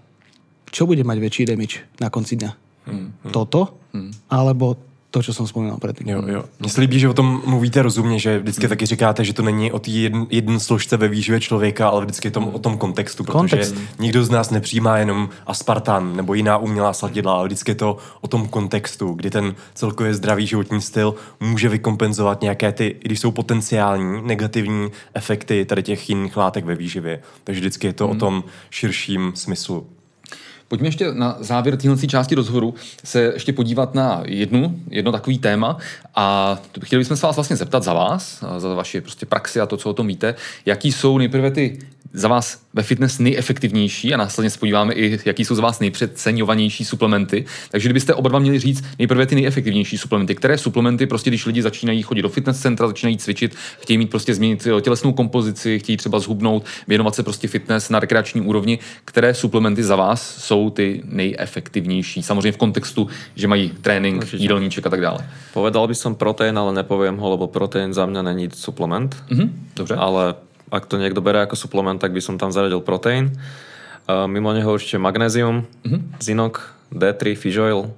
čo 0.74 0.90
bude 0.90 1.06
mať 1.06 1.18
väčší 1.22 1.44
damage 1.46 1.86
na 2.02 2.10
konci 2.10 2.42
dňa? 2.42 2.52
Hmm. 2.90 3.14
Toto? 3.30 3.78
Alebo 4.26 4.74
to, 5.14 5.24
co 5.24 5.34
jsem 5.34 5.46
vzpomínal 5.46 5.78
předtím. 5.78 6.10
Jo, 6.10 6.24
jo. 6.28 6.44
Mně 6.60 6.70
se 6.70 6.82
líbí, 6.82 7.00
že 7.00 7.10
o 7.10 7.14
tom 7.14 7.42
mluvíte 7.46 7.82
rozumně, 7.82 8.20
že 8.20 8.40
vždycky 8.40 8.62
hmm. 8.62 8.70
taky 8.70 8.86
říkáte, 8.86 9.24
že 9.24 9.34
to 9.34 9.42
není 9.42 9.72
o 9.72 9.80
té 9.80 9.92
jedn, 9.92 10.24
jedn 10.30 10.58
složce 10.58 10.98
ve 10.98 11.08
výživě 11.08 11.40
člověka, 11.40 11.90
ale 11.90 12.02
vždycky 12.06 12.28
je 12.28 12.32
to 12.32 12.40
o 12.40 12.60
tom 12.60 12.78
kontextu, 12.78 13.24
protože 13.24 13.38
Kontext. 13.38 13.76
nikdo 14.00 14.26
z 14.26 14.30
nás 14.30 14.50
nepřijímá 14.50 14.98
jenom 14.98 15.30
aspartan 15.48 16.16
nebo 16.16 16.34
jiná 16.34 16.58
umělá 16.58 16.94
sladidla, 16.94 17.34
ale 17.34 17.48
vždycky 17.48 17.72
je 17.72 17.76
to 17.76 17.98
o 18.22 18.28
tom 18.28 18.48
kontextu, 18.48 19.14
kdy 19.14 19.30
ten 19.30 19.56
celkově 19.74 20.14
zdravý 20.14 20.48
životní 20.48 20.82
styl 20.82 21.16
může 21.40 21.70
vykompenzovat 21.70 22.42
nějaké 22.42 22.72
ty, 22.72 22.96
když 23.02 23.20
jsou 23.20 23.32
potenciální 23.32 24.22
negativní 24.28 24.90
efekty 25.14 25.66
tady 25.66 25.84
těch 25.84 26.10
jiných 26.10 26.38
látek 26.38 26.66
ve 26.66 26.76
výživě. 26.76 27.22
Takže 27.44 27.60
vždycky 27.60 27.88
je 27.88 27.94
to 27.94 28.08
hmm. 28.08 28.16
o 28.16 28.20
tom 28.20 28.44
širším 28.70 29.32
smyslu. 29.36 29.88
Pojďme 30.68 30.88
ještě 30.88 31.14
na 31.14 31.38
závěr 31.40 31.78
téhle 31.78 31.98
části 32.08 32.36
rozhovoru 32.36 32.76
se 33.04 33.22
ještě 33.22 33.54
podívat 33.54 33.96
na 33.96 34.24
jednu, 34.26 34.80
jedno 34.90 35.12
takový 35.12 35.40
téma. 35.40 35.78
A 36.16 36.58
chtěli 36.84 37.00
bychom 37.00 37.18
se 37.18 37.26
vás 37.26 37.36
vlastně 37.36 37.56
zeptat 37.56 37.84
za 37.84 37.94
vás, 37.94 38.44
za 38.58 38.74
vaši 38.74 39.02
prostě 39.02 39.26
praxi 39.26 39.60
a 39.60 39.66
to, 39.66 39.78
co 39.78 39.90
o 39.90 39.94
tom 39.94 40.08
víte, 40.08 40.36
jaký 40.66 40.92
jsou 40.92 41.18
nejprve 41.18 41.52
ty 41.52 41.80
za 42.14 42.28
vás 42.28 42.62
ve 42.74 42.84
fitness 42.84 43.20
nejefektivnější 43.20 44.14
a 44.14 44.18
následně 44.18 44.50
se 44.50 44.60
podíváme 44.60 44.94
i, 44.94 45.20
jaký 45.26 45.46
jsou 45.46 45.56
za 45.56 45.62
vás 45.62 45.80
nejpřeceňovanější 45.80 46.86
suplementy. 46.86 47.46
Takže 47.72 47.88
kdybyste 47.88 48.14
oba 48.14 48.30
dva 48.30 48.40
měli 48.40 48.60
říct 48.60 48.84
nejprve 49.00 49.26
ty 49.26 49.36
nejefektivnější 49.36 49.98
suplementy, 49.98 50.36
které 50.36 50.58
suplementy 50.58 51.08
prostě, 51.08 51.30
když 51.30 51.46
lidi 51.46 51.62
začínají 51.62 52.02
chodit 52.02 52.22
do 52.22 52.30
fitness 52.30 52.60
centra, 52.60 52.88
začínají 52.88 53.18
cvičit, 53.18 53.56
chtějí 53.80 53.98
mít 53.98 54.10
prostě 54.10 54.36
změnit 54.36 54.68
tělesnou 54.82 55.14
kompozici, 55.14 55.80
chtějí 55.80 55.98
třeba 55.98 56.20
zhubnout, 56.20 56.66
věnovat 56.88 57.16
se 57.16 57.24
prostě 57.24 57.48
fitness 57.48 57.90
na 57.90 58.00
rekreační 58.00 58.42
úrovni, 58.42 58.80
které 59.06 59.34
suplementy 59.34 59.84
za 59.84 59.96
vás 59.96 60.38
jsou 60.38 60.70
ty 60.70 61.02
nejefektivnější? 61.06 62.24
Samozřejmě 62.24 62.52
v 62.52 62.58
kontextu, 62.58 63.08
že 63.36 63.48
mají 63.48 63.72
trénink, 63.82 64.34
jídelníček 64.34 64.88
a 64.88 64.90
tak 64.90 65.02
dále. 65.02 65.20
Povedal 65.54 65.88
by 65.88 65.96
som 65.96 66.16
protein, 66.16 66.58
ale 66.58 66.74
nepoviem 66.74 67.18
ho, 67.18 67.30
lebo 67.30 67.48
protein 67.48 67.94
za 67.94 68.06
mňa 68.06 68.22
není 68.22 68.50
suplement. 68.54 69.16
Mm-hmm, 69.30 69.50
dobře. 69.76 69.96
Ale 69.96 70.36
ak 70.74 70.90
to 70.90 70.98
niekto 70.98 71.22
bere 71.22 71.46
ako 71.46 71.54
suplement, 71.54 72.02
tak 72.02 72.10
by 72.10 72.22
som 72.22 72.42
tam 72.42 72.50
zaradil 72.50 72.82
proteín. 72.82 73.38
Uh, 74.10 74.26
mimo 74.26 74.52
neho 74.52 74.68
určite 74.68 74.98
magnézium, 74.98 75.64
mm-hmm. 75.86 76.18
zinok, 76.18 76.74
D3, 76.90 77.38
fish 77.38 77.62
oil. 77.62 77.94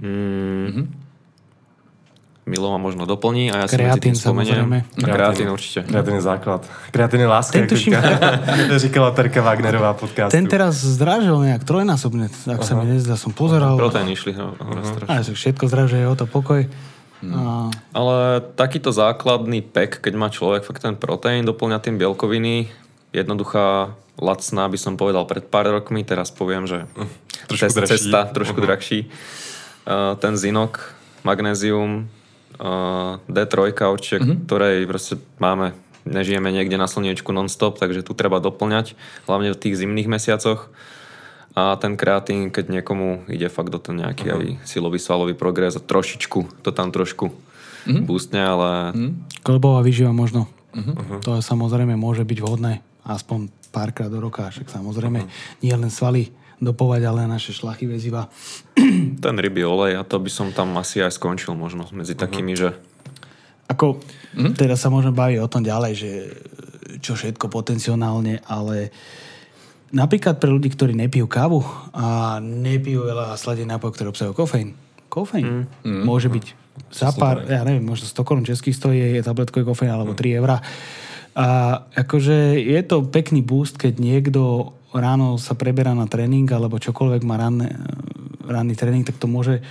Mm, 0.00 0.08
mm-hmm. 0.08 0.86
Milo 2.50 2.72
ma 2.72 2.80
možno 2.80 3.06
doplní 3.06 3.52
a 3.52 3.62
ja 3.62 3.66
kreatín, 3.68 4.16
si 4.16 4.26
samozrejme. 4.26 4.82
Kreatín, 4.96 5.14
kreatín 5.14 5.48
určite. 5.52 5.86
Kreatín 5.86 6.18
je 6.18 6.24
základ. 6.24 6.64
Kreatín 6.90 7.20
je 7.20 7.28
láska, 7.28 7.54
ten 7.60 7.68
tuším, 7.68 7.94
říkala 8.82 9.10
Terka 9.14 9.44
Wagnerová 9.44 9.94
podcastu. 9.94 10.34
Ten 10.34 10.48
teraz 10.48 10.80
zdražil 10.80 11.36
nejak 11.36 11.62
trojnásobne, 11.62 12.26
ak 12.26 12.64
sa 12.64 12.74
mi 12.80 12.90
nezdá, 12.90 13.14
som 13.14 13.30
pozeral. 13.30 13.76
Proteín 13.76 14.08
išli. 14.10 14.34
No, 14.34 14.56
uh-huh. 14.56 15.30
všetko 15.30 15.68
zdražuje, 15.68 16.08
o 16.08 16.16
to 16.16 16.26
pokoj. 16.26 16.66
Hmm. 17.20 17.36
A... 17.36 17.42
Ale 17.92 18.40
takýto 18.56 18.92
základný 18.92 19.60
pek, 19.60 20.00
keď 20.00 20.14
má 20.16 20.28
človek 20.32 20.64
fakt 20.64 20.80
ten 20.80 20.96
proteín, 20.96 21.44
doplňa 21.44 21.78
tým 21.84 22.00
bielkoviny, 22.00 22.72
jednoduchá, 23.12 23.92
lacná 24.20 24.64
by 24.68 24.78
som 24.78 24.94
povedal 24.96 25.24
pred 25.24 25.44
pár 25.44 25.68
rokmi, 25.68 26.04
teraz 26.04 26.32
poviem, 26.32 26.68
že 26.68 26.88
trošku 27.48 27.72
cest, 27.72 27.76
drahší. 27.76 27.92
cesta 27.92 28.20
trošku 28.30 28.58
uh-huh. 28.60 28.68
drahší. 28.68 29.00
Uh, 29.84 30.14
ten 30.20 30.36
zinok, 30.36 30.92
magnézium, 31.24 32.06
uh, 32.60 33.16
D3 33.26 33.72
určite, 33.88 34.20
uh-huh. 34.22 34.36
ktorej 34.46 34.84
proste 34.86 35.14
máme, 35.40 35.72
nežijeme 36.04 36.52
niekde 36.52 36.76
na 36.76 36.86
slniečku 36.86 37.32
non-stop, 37.32 37.80
takže 37.80 38.04
tu 38.04 38.12
treba 38.12 38.38
doplňať, 38.40 38.94
hlavne 39.28 39.52
v 39.52 39.60
tých 39.60 39.80
zimných 39.80 40.08
mesiacoch. 40.08 40.72
A 41.60 41.76
ten 41.76 41.92
kreatín, 41.92 42.48
keď 42.48 42.80
niekomu 42.80 43.28
ide 43.28 43.52
fakt 43.52 43.68
do 43.68 43.76
ten 43.76 44.00
nejaký 44.00 44.26
uh-huh. 44.32 44.36
aj 44.40 44.44
silový 44.64 44.96
svalový 44.96 45.36
progres 45.36 45.76
a 45.76 45.84
trošičku 45.84 46.64
to 46.64 46.70
tam 46.72 46.88
trošku 46.88 47.28
uh-huh. 47.28 48.00
boostne, 48.00 48.40
ale... 48.40 48.68
Uh-huh. 48.96 49.12
Klbová 49.44 49.84
výživa 49.84 50.16
možno. 50.16 50.48
Uh-huh. 50.72 51.20
To 51.20 51.36
je, 51.36 51.44
samozrejme 51.44 52.00
môže 52.00 52.24
byť 52.24 52.38
vhodné 52.40 52.80
aspoň 53.04 53.52
párkrát 53.68 54.08
do 54.08 54.24
roka, 54.24 54.48
však 54.48 54.72
samozrejme 54.72 55.20
uh-huh. 55.20 55.60
nie 55.60 55.74
len 55.76 55.92
svaly 55.92 56.32
dopovať, 56.60 57.00
ale 57.04 57.28
naše 57.28 57.52
šlachy 57.52 57.84
väziva. 57.84 58.32
Ten 59.24 59.36
rybý 59.36 59.64
olej 59.64 60.00
a 60.00 60.02
to 60.04 60.16
by 60.16 60.32
som 60.32 60.52
tam 60.56 60.72
asi 60.80 61.04
aj 61.04 61.16
skončil 61.16 61.52
možno 61.52 61.84
medzi 61.92 62.16
takými, 62.16 62.56
uh-huh. 62.56 62.72
že... 62.72 63.68
Ako, 63.68 64.00
uh-huh. 64.00 64.52
teraz 64.56 64.80
sa 64.80 64.88
môžeme 64.88 65.12
baviť 65.12 65.38
o 65.44 65.50
tom 65.50 65.60
ďalej, 65.60 65.92
že 65.92 66.10
čo 67.00 67.14
všetko 67.14 67.52
potenciálne, 67.52 68.42
ale 68.48 68.90
uh, 68.90 69.28
Napríklad 69.90 70.38
pre 70.38 70.50
ľudí, 70.54 70.70
ktorí 70.70 70.94
nepijú 70.94 71.26
kávu 71.26 71.66
a 71.90 72.38
nepijú 72.38 73.10
veľa 73.10 73.34
sladených 73.34 73.74
nápojov, 73.74 73.94
ktoré 73.94 74.08
obsahujú 74.14 74.34
kofeín. 74.38 74.70
Kofeín 75.10 75.66
mm. 75.66 75.82
mm. 75.82 76.02
môže 76.06 76.30
byť 76.30 76.44
za 76.94 77.10
pár, 77.12 77.44
ja 77.44 77.66
neviem, 77.66 77.82
možno 77.82 78.06
100 78.06 78.22
korun 78.22 78.46
českých 78.46 78.78
stojí 78.78 78.98
je 79.18 79.26
tabletkový 79.26 79.66
kofeín 79.66 79.90
alebo 79.90 80.14
3 80.14 80.38
eurá. 80.38 80.62
A 81.34 81.46
akože 81.94 82.58
je 82.58 82.80
to 82.86 83.06
pekný 83.06 83.42
boost, 83.42 83.78
keď 83.78 83.98
niekto 83.98 84.72
ráno 84.94 85.38
sa 85.38 85.54
preberá 85.54 85.94
na 85.94 86.10
tréning 86.10 86.46
alebo 86.50 86.82
čokoľvek 86.82 87.22
má 87.22 87.38
ranné, 87.38 87.74
ranný 88.50 88.74
tréning, 88.74 89.06
tak 89.06 89.16
to 89.16 89.30
môže 89.30 89.62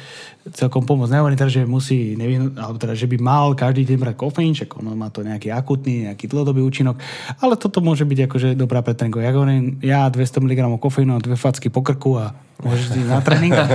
celkom 0.55 0.87
pomôcť. 0.87 1.11
Nehovorím 1.13 1.37
teda, 1.37 1.51
že 1.51 1.61
musí, 1.67 2.15
neviem, 2.15 2.55
alebo 2.55 2.79
teda, 2.79 2.95
že 2.95 3.05
by 3.05 3.17
mal 3.19 3.51
každý 3.53 3.83
deň 3.83 3.97
brať 3.99 4.15
kofeín, 4.15 4.55
čak 4.55 4.71
ono 4.79 4.95
má 4.95 5.11
to 5.11 5.21
nejaký 5.21 5.51
akutný, 5.51 6.07
nejaký 6.07 6.31
dlhodobý 6.31 6.63
účinok, 6.63 6.95
ale 7.43 7.59
toto 7.59 7.83
môže 7.83 8.07
byť 8.07 8.19
akože 8.31 8.49
dobrá 8.55 8.79
pre 8.79 8.95
tréning. 8.95 9.19
Ja 9.19 9.35
hovorím, 9.35 9.77
ja 9.83 10.07
200 10.07 10.39
mg 10.39 10.59
kofeínu 10.79 11.19
a 11.19 11.23
dve 11.23 11.35
facky 11.35 11.67
po 11.67 11.83
krku 11.83 12.17
a 12.17 12.31
môžeš 12.63 12.95
ísť 12.95 13.11
na 13.11 13.19
tréning. 13.19 13.53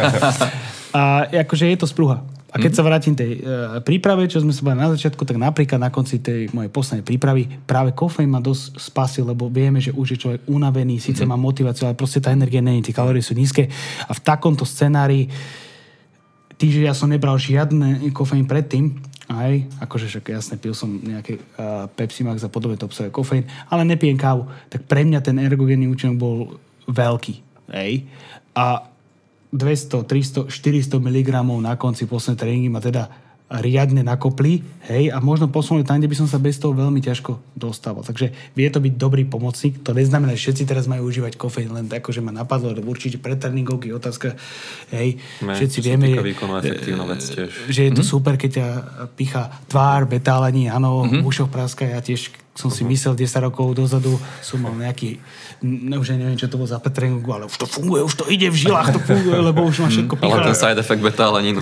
A 0.94 1.26
akože 1.26 1.66
je 1.74 1.78
to 1.82 1.90
spruha. 1.90 2.22
A 2.54 2.62
keď 2.62 2.70
mm. 2.70 2.78
sa 2.78 2.86
vrátim 2.86 3.14
tej 3.18 3.42
e, 3.42 3.82
príprave, 3.82 4.30
čo 4.30 4.38
sme 4.38 4.54
sa 4.54 4.62
bavili 4.62 4.86
na 4.86 4.94
začiatku, 4.94 5.26
tak 5.26 5.42
napríklad 5.42 5.82
na 5.82 5.90
konci 5.90 6.22
tej 6.22 6.46
mojej 6.54 6.70
poslednej 6.70 7.02
prípravy 7.02 7.50
práve 7.66 7.90
kofeín 7.90 8.30
ma 8.30 8.38
dosť 8.38 8.78
spasil, 8.78 9.26
lebo 9.26 9.50
vieme, 9.50 9.82
že 9.82 9.90
už 9.90 10.14
je 10.14 10.18
človek 10.22 10.46
unavený, 10.46 11.02
síce 11.02 11.26
mm. 11.26 11.34
má 11.34 11.36
motiváciu, 11.36 11.90
ale 11.90 11.98
proste 11.98 12.22
tá 12.22 12.30
energia 12.30 12.62
není, 12.62 12.78
tie 12.78 12.94
kalórie 12.94 13.26
sú 13.26 13.34
nízke. 13.34 13.66
A 14.06 14.14
v 14.14 14.20
takomto 14.22 14.62
scenári, 14.62 15.26
tým, 16.54 16.70
že 16.70 16.86
ja 16.86 16.94
som 16.94 17.10
nebral 17.10 17.34
žiadne 17.34 18.06
kofeín 18.14 18.46
predtým, 18.46 19.02
aj, 19.26 19.82
akože 19.82 20.06
však 20.06 20.30
jasne, 20.30 20.54
pil 20.54 20.78
som 20.78 20.94
nejaké 20.94 21.42
uh, 21.58 21.90
Pepsi 21.90 22.22
Max 22.22 22.46
a 22.46 22.52
podobne 22.52 22.78
to 22.78 22.86
obsahuje 22.86 23.10
kofeín, 23.10 23.50
ale 23.66 23.82
nepijem 23.82 24.14
kávu, 24.14 24.46
tak 24.70 24.86
pre 24.86 25.02
mňa 25.02 25.26
ten 25.26 25.42
ergogénny 25.42 25.90
účinok 25.90 26.16
bol 26.22 26.36
veľký. 26.86 27.34
Hej. 27.74 28.06
A 28.54 28.93
200, 29.54 30.02
300, 30.02 30.50
400 30.50 30.98
mg 30.98 31.30
na 31.62 31.78
konci 31.78 32.10
poslednej 32.10 32.38
tréningy 32.42 32.68
ma 32.74 32.82
teda 32.82 33.06
riadne 33.44 34.00
nakopli, 34.00 34.64
hej, 34.88 35.12
a 35.12 35.20
možno 35.20 35.52
posunuli 35.52 35.84
tam, 35.84 36.00
kde 36.00 36.08
by 36.08 36.16
som 36.16 36.26
sa 36.26 36.40
bez 36.40 36.56
toho 36.56 36.72
veľmi 36.72 36.98
ťažko 36.98 37.38
dostával. 37.54 38.00
Takže 38.00 38.32
vie 38.56 38.68
to 38.72 38.80
byť 38.80 38.94
dobrý 38.96 39.28
pomocník. 39.28 39.84
To 39.84 39.92
neznamená, 39.92 40.32
že 40.34 40.48
všetci 40.48 40.64
teraz 40.64 40.88
majú 40.88 41.06
užívať 41.12 41.36
kofeín, 41.36 41.70
len 41.76 41.86
tak, 41.86 42.08
že 42.08 42.24
ma 42.24 42.32
napadlo, 42.32 42.72
lebo 42.72 42.88
určite 42.88 43.20
pre 43.20 43.36
tréningovky 43.36 43.92
otázka, 43.92 44.34
hej, 44.96 45.20
Me, 45.44 45.54
všetci 45.54 45.78
vieme, 45.84 46.08
vec 47.04 47.22
tiež. 47.22 47.50
že 47.68 47.80
je 47.84 47.92
to 47.92 48.00
mm-hmm. 48.00 48.14
super, 48.16 48.34
keď 48.40 48.50
ťa 48.50 48.66
picha 49.12 49.52
tvár, 49.68 50.08
betálení, 50.08 50.72
áno, 50.72 51.04
mm-hmm. 51.04 51.20
v 51.22 51.26
ušoch 51.28 51.52
práska, 51.52 51.84
ja 51.84 52.00
tiež 52.00 52.43
som 52.54 52.70
si 52.70 52.86
myslel 52.86 53.18
10 53.18 53.50
rokov 53.50 53.74
dozadu, 53.74 54.14
som 54.38 54.62
mal 54.62 54.70
nejaký, 54.78 55.18
ne, 55.66 55.98
už 55.98 56.14
neviem, 56.14 56.38
čo 56.38 56.46
to 56.46 56.54
bolo 56.54 56.70
za 56.70 56.78
petrengu, 56.78 57.26
ale 57.34 57.50
už 57.50 57.56
to 57.58 57.66
funguje, 57.66 58.06
už 58.06 58.14
to 58.14 58.24
ide 58.30 58.46
v 58.46 58.54
žilách, 58.54 58.94
to 58.94 59.00
funguje, 59.02 59.38
lebo 59.42 59.66
už 59.66 59.82
má 59.82 59.88
všetko 59.90 60.14
Ale 60.22 60.54
ten 60.54 60.54
side 60.54 60.78
effect 60.78 61.02
beta, 61.02 61.34
ale 61.34 61.42
nie 61.42 61.58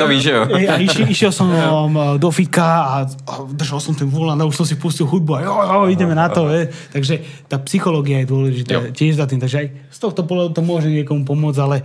to 0.00 0.06
víš, 0.08 0.22
že 0.24 0.32
jo. 0.32 0.42
A 0.48 0.74
išiel, 0.80 1.04
išiel 1.04 1.32
som 1.36 1.52
um, 1.52 2.16
do 2.16 2.32
fitka 2.32 2.64
a, 2.64 2.96
a 3.04 3.32
držal 3.52 3.76
som 3.84 3.92
ten 3.92 4.08
volant 4.08 4.40
a 4.40 4.48
už 4.48 4.56
som 4.56 4.64
si 4.64 4.80
pustil 4.80 5.04
hudbu 5.04 5.36
a 5.36 5.40
jo, 5.44 5.52
jo, 5.52 5.78
ideme 5.92 6.16
na 6.16 6.32
to. 6.32 6.48
Hej. 6.48 6.72
Takže 6.96 7.14
tá 7.44 7.60
psychológia 7.68 8.24
je 8.24 8.26
dôležitá 8.32 8.72
Jo. 8.80 8.80
tiež 8.96 9.20
za 9.20 9.28
tým. 9.28 9.36
Takže 9.36 9.56
aj 9.60 9.66
z 9.92 9.98
tohto 10.00 10.24
pohľadu 10.24 10.56
to 10.56 10.62
môže 10.64 10.88
niekomu 10.88 11.28
pomôcť, 11.28 11.60
ale 11.60 11.84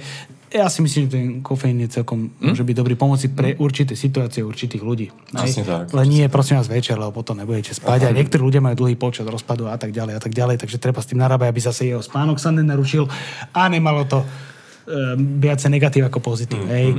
ja 0.56 0.72
si 0.72 0.80
myslím, 0.80 1.02
že 1.06 1.12
ten 1.12 1.26
kofeín 1.44 1.84
je 1.84 2.00
celkom, 2.00 2.32
môže 2.40 2.64
byť 2.64 2.76
dobrý 2.76 2.96
pomoci 2.96 3.28
pre 3.28 3.60
určité 3.60 4.00
situácie 4.00 4.40
určitých 4.40 4.80
ľudí. 4.80 5.12
Presne 5.36 5.68
Hej. 5.68 5.68
tak, 5.68 5.86
Len 5.92 6.08
nie, 6.08 6.26
prosím 6.32 6.64
vás, 6.64 6.72
večer, 6.72 6.96
lebo 6.96 7.12
potom 7.12 7.36
nebudete 7.36 7.76
spať. 7.76 8.08
A 8.08 8.16
niektorí 8.16 8.40
ľudia 8.40 8.64
majú 8.64 8.88
dlhý 8.88 8.96
počas 8.96 9.28
rozpadu 9.28 9.68
a 9.68 9.76
tak 9.76 9.92
ďalej 9.92 10.16
a 10.16 10.22
tak 10.24 10.32
ďalej, 10.32 10.64
takže 10.64 10.80
treba 10.80 11.04
s 11.04 11.12
tým 11.12 11.20
narábať, 11.20 11.52
aby 11.52 11.62
zase 11.62 11.92
jeho 11.92 12.00
spánok 12.00 12.40
sa 12.40 12.56
nenarušil 12.56 13.12
a 13.52 13.62
nemalo 13.68 14.08
to 14.08 14.24
um, 14.24 15.44
viacej 15.44 15.70
negatív 15.70 16.08
ako 16.08 16.20
pozitív. 16.20 16.64
Hej. 16.72 16.96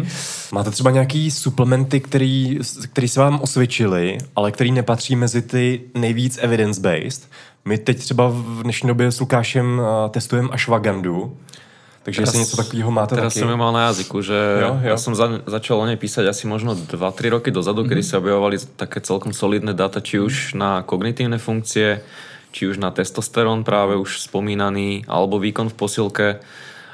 Máte 0.52 0.70
třeba 0.70 0.90
nějaký 0.90 1.30
suplementy, 1.30 2.00
který, 2.00 2.58
který 2.92 3.08
se 3.08 3.20
vám 3.20 3.40
osvědčili, 3.40 4.18
ale 4.36 4.52
který 4.52 4.72
nepatří 4.72 5.16
mezi 5.16 5.42
ty 5.42 5.80
nejvíc 5.94 6.38
evidence-based? 6.42 7.22
My 7.64 7.78
teď 7.78 7.98
třeba 7.98 8.28
v 8.28 8.62
dnešní 8.62 8.88
době 8.88 9.12
s 9.12 9.20
Lukášem 9.20 9.78
uh, 9.78 10.10
testujeme 10.10 10.48
ashwagandu, 10.52 11.36
takže 12.06 12.22
jestli 12.22 12.38
něco 12.38 12.56
takového 12.56 12.90
máte 12.90 13.14
Teraz 13.18 13.34
taky. 13.34 13.42
som 13.42 13.50
ju 13.50 13.58
mal 13.58 13.74
na 13.74 13.90
jazyku, 13.90 14.22
že 14.22 14.38
Jo, 14.62 14.78
jo. 14.78 14.94
ja 14.94 14.96
som 14.96 15.18
za, 15.18 15.42
začal 15.42 15.82
o 15.82 15.86
nej 15.90 15.98
písať 15.98 16.30
asi 16.30 16.46
možno 16.46 16.78
2-3 16.78 17.34
roky 17.34 17.50
dozadu, 17.50 17.82
kedy 17.82 18.02
sa 18.06 18.22
objavovali 18.22 18.62
také 18.78 19.02
celkom 19.02 19.34
solidné 19.34 19.74
data, 19.74 19.98
či 19.98 20.22
už 20.22 20.54
na 20.54 20.86
kognitívne 20.86 21.42
funkcie, 21.42 22.06
či 22.54 22.70
už 22.70 22.78
na 22.78 22.94
testosterón 22.94 23.66
práve 23.66 23.98
už 23.98 24.22
spomínaný, 24.22 25.02
alebo 25.10 25.42
výkon 25.42 25.66
v 25.66 25.74
posilke. 25.74 26.28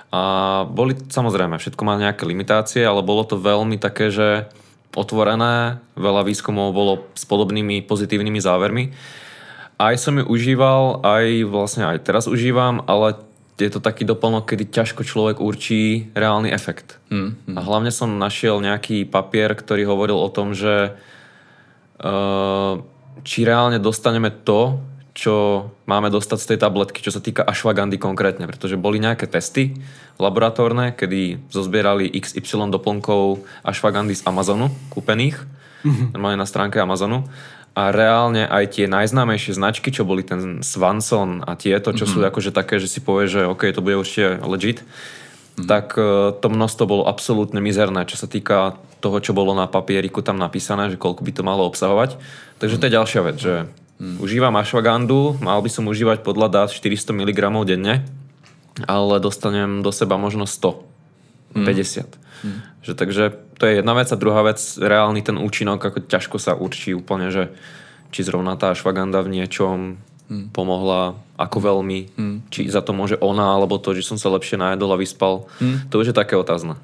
A 0.08 0.22
boli, 0.64 0.96
samozrejme, 0.96 1.60
všetko 1.60 1.82
má 1.84 2.00
nejaké 2.00 2.24
limitácie, 2.24 2.80
ale 2.80 3.04
bolo 3.04 3.28
to 3.28 3.36
veľmi 3.36 3.76
také, 3.76 4.08
že 4.08 4.48
otvorené, 4.96 5.80
veľa 5.96 6.24
výskumov 6.24 6.72
bolo 6.72 7.04
s 7.12 7.28
podobnými 7.28 7.84
pozitívnymi 7.84 8.40
závermi. 8.40 8.84
Aj 9.76 9.96
som 10.00 10.16
ju 10.16 10.24
užíval, 10.24 11.04
aj 11.04 11.24
vlastne 11.48 11.84
aj 11.88 12.04
teraz 12.04 12.24
užívam, 12.28 12.80
ale 12.88 13.16
je 13.60 13.68
to 13.68 13.84
taký 13.84 14.08
doplnok, 14.08 14.48
kedy 14.48 14.72
ťažko 14.72 15.04
človek 15.04 15.36
určí 15.38 16.08
reálny 16.16 16.48
efekt. 16.48 16.96
Mm, 17.12 17.56
A 17.56 17.60
hlavne 17.60 17.92
som 17.92 18.16
našiel 18.16 18.58
nejaký 18.64 19.04
papier, 19.04 19.52
ktorý 19.52 19.84
hovoril 19.84 20.16
o 20.16 20.32
tom, 20.32 20.56
že 20.56 20.96
uh, 22.00 22.80
či 23.22 23.44
reálne 23.44 23.76
dostaneme 23.76 24.32
to, 24.32 24.80
čo 25.12 25.68
máme 25.84 26.08
dostať 26.08 26.38
z 26.40 26.48
tej 26.48 26.58
tabletky, 26.64 27.04
čo 27.04 27.12
sa 27.12 27.20
týka 27.20 27.44
ashwagandy 27.44 28.00
konkrétne, 28.00 28.48
pretože 28.48 28.80
boli 28.80 28.96
nejaké 28.96 29.28
testy 29.28 29.76
laboratórne, 30.16 30.96
kedy 30.96 31.52
zozbierali 31.52 32.08
XY 32.08 32.72
doplnkov 32.72 33.44
ashwagandy 33.60 34.16
z 34.16 34.24
Amazonu 34.24 34.72
kúpených, 34.88 35.36
normálne 36.16 36.40
na 36.40 36.48
stránke 36.48 36.80
Amazonu 36.80 37.28
a 37.72 37.88
reálne 37.88 38.44
aj 38.44 38.76
tie 38.76 38.84
najznámejšie 38.84 39.56
značky, 39.56 39.88
čo 39.88 40.04
boli 40.04 40.20
ten 40.20 40.60
Swanson 40.60 41.40
a 41.40 41.56
tieto, 41.56 41.96
čo 41.96 42.04
sú 42.04 42.20
akože 42.20 42.52
také, 42.52 42.76
že 42.76 42.88
si 42.88 43.00
povie, 43.00 43.32
že 43.32 43.48
OK, 43.48 43.64
to 43.72 43.80
bude 43.80 43.96
určite 43.96 44.44
legit, 44.44 44.84
tak 45.56 45.96
e, 45.96 46.36
to 46.36 46.46
množstvo 46.52 46.84
bolo 46.84 47.04
absolútne 47.08 47.64
mizerné, 47.64 48.04
čo 48.04 48.20
sa 48.20 48.28
týka 48.28 48.76
toho, 49.00 49.18
čo 49.24 49.32
bolo 49.32 49.56
na 49.56 49.64
papieriku 49.68 50.20
tam 50.20 50.36
napísané, 50.36 50.92
že 50.92 51.00
koľko 51.00 51.24
by 51.24 51.32
to 51.32 51.42
malo 51.42 51.64
obsahovať. 51.64 52.20
Takže 52.60 52.76
to 52.76 52.86
je 52.86 52.96
ďalšia 52.96 53.20
vec, 53.24 53.36
že 53.40 53.54
užívam 53.98 54.54
ashwagandu, 54.60 55.40
mal 55.40 55.58
by 55.64 55.70
som 55.72 55.88
užívať 55.88 56.20
podľa 56.22 56.48
dát 56.52 56.68
400 56.68 57.16
mg 57.16 57.40
denne, 57.64 58.04
ale 58.84 59.20
dostanem 59.20 59.80
do 59.80 59.92
seba 59.92 60.20
možno 60.20 60.44
100, 60.44 61.56
50. 61.56 62.21
Že, 62.82 62.92
takže 62.98 63.24
to 63.58 63.62
je 63.70 63.78
jedna 63.78 63.94
vec 63.94 64.10
a 64.10 64.18
druhá 64.18 64.42
vec, 64.42 64.58
reálny 64.78 65.22
ten 65.22 65.38
účinok, 65.38 65.78
ako 65.78 66.04
ťažko 66.06 66.36
sa 66.42 66.58
určí 66.58 66.92
úplne, 66.92 67.30
že 67.30 67.54
či 68.12 68.26
zrovna 68.26 68.58
tá 68.60 68.74
ashwaganda 68.74 69.22
v 69.24 69.40
niečom 69.40 69.96
pomohla, 70.52 71.16
ako 71.36 71.58
veľmi, 71.60 72.00
či 72.48 72.68
za 72.68 72.80
to 72.80 72.96
môže 72.96 73.20
ona, 73.20 73.52
alebo 73.52 73.76
to, 73.76 73.92
že 73.92 74.04
som 74.04 74.16
sa 74.16 74.32
lepšie 74.32 74.56
najedol 74.56 74.96
a 74.96 75.00
vyspal. 75.00 75.44
To 75.92 75.94
už 76.00 76.12
je 76.12 76.16
také 76.16 76.36
otázne. 76.36 76.80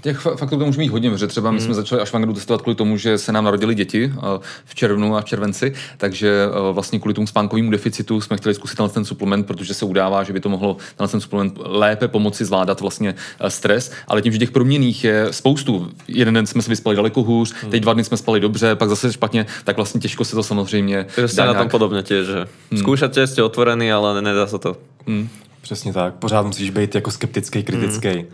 Těch 0.00 0.26
fa- 0.26 0.36
faktů 0.36 0.58
to 0.58 0.66
může 0.66 0.78
mít 0.78 0.88
hodně, 0.88 1.10
protože 1.10 1.26
třeba 1.26 1.50
my 1.50 1.60
jsme 1.60 1.74
začali 1.74 2.00
Ashwangandu 2.00 2.34
testovat 2.34 2.62
kvůli 2.62 2.74
tomu, 2.76 2.96
že 2.96 3.18
se 3.18 3.32
nám 3.32 3.44
narodili 3.44 3.74
děti 3.74 4.12
eh, 4.16 4.20
v 4.64 4.74
červnu 4.74 5.16
a 5.16 5.20
v 5.20 5.24
červenci, 5.24 5.74
takže 5.96 6.28
eh, 6.28 6.72
vlastně 6.72 6.98
kvůli 6.98 7.14
tomu 7.14 7.26
spánkovému 7.26 7.70
deficitu 7.70 8.20
jsme 8.20 8.36
chtěli 8.36 8.54
zkusit 8.54 8.78
ten 8.92 9.04
suplement, 9.04 9.46
protože 9.46 9.74
se 9.74 9.84
udává, 9.84 10.22
že 10.22 10.32
by 10.32 10.40
to 10.40 10.48
mohlo 10.48 10.76
ten 11.10 11.20
suplement 11.20 11.58
lépe 11.58 12.08
pomoci 12.08 12.44
zvládat 12.44 12.80
vlastně 12.80 13.14
eh, 13.40 13.50
stres, 13.50 13.92
ale 14.08 14.22
tím, 14.22 14.32
že 14.32 14.38
těch 14.38 14.50
proměných 14.50 15.04
je 15.04 15.26
spoustu. 15.30 15.90
Jeden 16.08 16.34
den 16.34 16.46
jsme 16.46 16.62
se 16.62 16.70
vyspali 16.70 16.96
daleko 16.96 17.22
hůř, 17.22 17.54
teď 17.70 17.82
dva 17.82 17.92
dny 17.92 18.04
jsme 18.04 18.16
spali 18.16 18.40
dobře, 18.40 18.74
pak 18.74 18.88
zase 18.88 19.12
špatně, 19.12 19.46
tak 19.64 19.76
vlastně 19.76 20.00
těžko 20.00 20.24
se 20.24 20.36
to 20.36 20.42
samozřejmě 20.42 21.06
dá 21.36 21.46
na 21.46 21.54
tom 21.54 21.68
podobne 21.68 22.02
tiež, 22.02 22.26
že 22.26 22.40
skúšate, 22.78 23.26
ste 23.26 23.42
otvorení, 23.42 23.92
ale 23.92 24.22
nedá 24.22 24.46
sa 24.46 24.58
to. 24.58 24.76
Přesně 25.66 25.92
tak, 25.92 26.14
pořád 26.14 26.46
musíš 26.46 26.70
být 26.70 26.94
jako 26.94 27.10
skeptický, 27.10 27.62
kritický. 27.62 28.24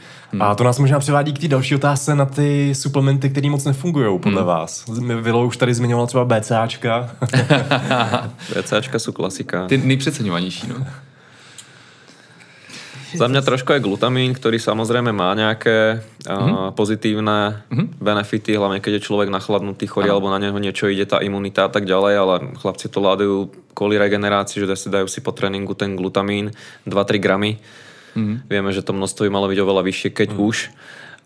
A 0.40 0.54
to 0.54 0.64
nás 0.64 0.78
možná 0.78 0.98
přivádí 0.98 1.32
k 1.32 1.38
té 1.38 1.48
další 1.48 1.74
otázce 1.74 2.14
na 2.14 2.24
ty 2.24 2.74
suplementy, 2.74 3.30
které 3.30 3.50
moc 3.50 3.64
nefungují 3.64 4.18
podle 4.18 4.44
vás. 4.44 4.84
Vilo 5.20 5.46
už 5.46 5.56
tady 5.56 5.74
zmiňoval 5.74 6.06
třeba 6.06 6.24
BCAčka. 6.24 7.10
VCAčka 8.52 8.98
sú 9.04 9.12
klasika. 9.12 9.66
Ty 9.66 9.78
nejpřeceňovanější, 9.78 10.68
no. 10.68 10.86
Za 13.12 13.28
mňa 13.28 13.42
trošku 13.44 13.76
aj 13.76 13.84
glutamín, 13.84 14.32
ktorý 14.32 14.56
samozrejme 14.56 15.12
má 15.12 15.32
nejaké 15.36 16.00
uh, 16.00 16.72
pozitívne 16.72 17.64
benefity, 18.00 18.56
hlavne 18.56 18.80
keď 18.80 18.98
je 18.98 19.06
človek 19.06 19.28
nachladnutý, 19.28 19.84
chorý, 19.84 20.08
alebo 20.08 20.32
na 20.32 20.40
neho 20.40 20.56
niečo 20.56 20.88
ide, 20.88 21.04
tá 21.04 21.20
imunita 21.20 21.68
a 21.68 21.70
tak 21.72 21.84
ďalej, 21.84 22.14
ale 22.16 22.34
chlapci 22.56 22.88
to 22.88 22.98
ládajú 23.04 23.36
kvôli 23.76 24.00
regenerácii, 24.00 24.64
že 24.64 24.76
si 24.76 24.88
dajú 24.88 25.08
si 25.08 25.20
po 25.20 25.36
tréningu 25.36 25.76
ten 25.76 25.96
glutamín 25.96 26.52
2-3 26.88 27.20
gramy. 27.20 27.60
Vieme, 28.48 28.70
že 28.76 28.84
to 28.84 28.92
množstvo 28.92 29.24
by 29.24 29.30
malo 29.32 29.48
byť 29.48 29.58
oveľa 29.60 29.82
vyššie, 29.88 30.10
keď 30.12 30.28
už. 30.36 30.56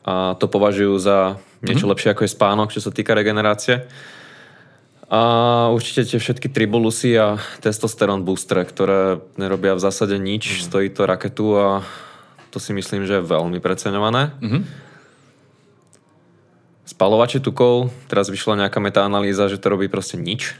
A 0.06 0.38
to 0.38 0.46
považujú 0.46 0.94
za 1.02 1.42
niečo 1.66 1.90
lepšie 1.90 2.14
ako 2.14 2.22
je 2.22 2.30
spánok, 2.30 2.68
čo 2.70 2.78
sa 2.78 2.94
týka 2.94 3.10
regenerácie. 3.10 3.90
A 5.06 5.20
určite 5.70 6.02
tie 6.02 6.18
všetky 6.18 6.50
tribolusy 6.50 7.14
a 7.14 7.38
testosterón 7.62 8.26
boostre, 8.26 8.66
ktoré 8.66 9.22
nerobia 9.38 9.78
v 9.78 9.84
zásade 9.84 10.18
nič, 10.18 10.66
stojí 10.66 10.90
to 10.90 11.06
raketu 11.06 11.46
a 11.54 11.86
to 12.50 12.58
si 12.58 12.74
myslím, 12.74 13.06
že 13.06 13.22
je 13.22 13.28
veľmi 13.30 13.62
preceňované. 13.62 14.34
Spalovače 16.86 17.38
tukov, 17.38 17.94
teraz 18.10 18.26
vyšla 18.26 18.66
nejaká 18.66 18.82
metaanalýza, 18.82 19.46
že 19.46 19.62
to 19.62 19.70
robí 19.70 19.86
proste 19.86 20.18
nič 20.18 20.58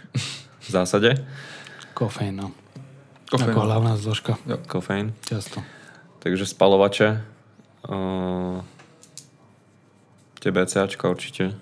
v 0.63 0.69
zásade. 0.71 1.19
Kofeín, 1.97 2.39
no. 2.39 2.55
Kofeín, 3.27 3.51
Ako 3.51 3.67
hlavná 3.67 3.99
zložka. 3.99 4.39
Kofeín. 4.71 5.11
Často. 5.27 5.65
Takže 6.23 6.47
spalovače. 6.47 7.23
Uh, 7.87 8.63
tie 10.39 10.51
BCAčka 10.55 11.11
určite. 11.11 11.55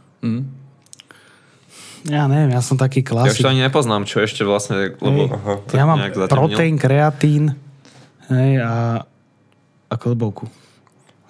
Ja 2.04 2.28
neviem, 2.28 2.52
ja 2.52 2.60
som 2.60 2.76
taký 2.76 3.00
Ja 3.00 3.08
klasik. 3.08 3.40
to 3.40 3.48
ani 3.48 3.64
nepoznám, 3.64 4.04
čo 4.04 4.20
ešte 4.20 4.44
vlastne, 4.44 4.92
lebo 5.00 5.32
to 5.64 5.72
ja 5.72 5.88
mám 5.88 6.04
proteín, 6.28 6.76
kreatín 6.76 7.56
hej, 8.28 8.60
a, 8.60 9.00
a 9.88 9.94
klbovku. 9.96 10.44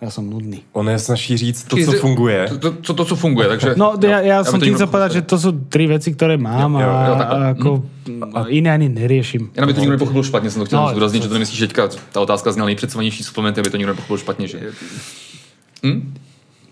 Ja 0.03 0.11
som 0.11 0.27
nudný. 0.27 0.67
On 0.77 0.85
je 0.85 0.99
snaží 0.99 1.37
říct 1.37 1.65
to, 1.65 1.77
co 1.79 1.93
funguje. 1.93 2.51
To, 2.61 2.71
to, 2.71 2.93
to, 2.95 3.05
co 3.05 3.17
funguje, 3.17 3.49
takže... 3.49 3.73
No, 3.79 3.95
ja, 4.03 4.21
ja 4.21 4.37
aby 4.43 4.51
som 4.51 4.61
tým 4.61 4.75
chcel 4.77 4.91
povedať, 4.91 5.11
že 5.17 5.23
to 5.25 5.37
sú 5.41 5.51
tri 5.71 5.87
veci, 5.89 6.13
ktoré 6.13 6.37
mám 6.37 6.77
Jo, 6.77 6.83
jo, 6.83 6.91
jo, 6.91 7.15
a, 7.15 7.17
takhle. 7.17 7.39
a 7.39 7.49
ako 7.55 7.71
iné 8.53 8.69
ani 8.75 8.91
neriešim. 8.91 9.55
Jen 9.55 9.65
aby 9.65 9.73
to 9.73 9.81
nikdo 9.81 9.97
nepochopil 9.97 10.23
špatně, 10.23 10.51
jsem 10.51 10.61
to 10.61 10.67
chtěl 10.67 10.79
No, 10.79 10.85
no, 10.85 10.91
zdůraznit, 10.91 11.23
že 11.23 11.29
to 11.29 11.35
nemyslíš 11.35 11.61
teďka, 11.61 11.89
ta 12.13 12.21
otázka 12.21 12.53
zněla 12.53 12.67
nejpředsvanější 12.67 13.23
suplementy, 13.25 13.61
aby 13.61 13.71
to 13.71 13.77
nikdo 13.77 13.93
nepochopil 13.93 14.19
špatně, 14.19 14.47
že... 14.49 14.59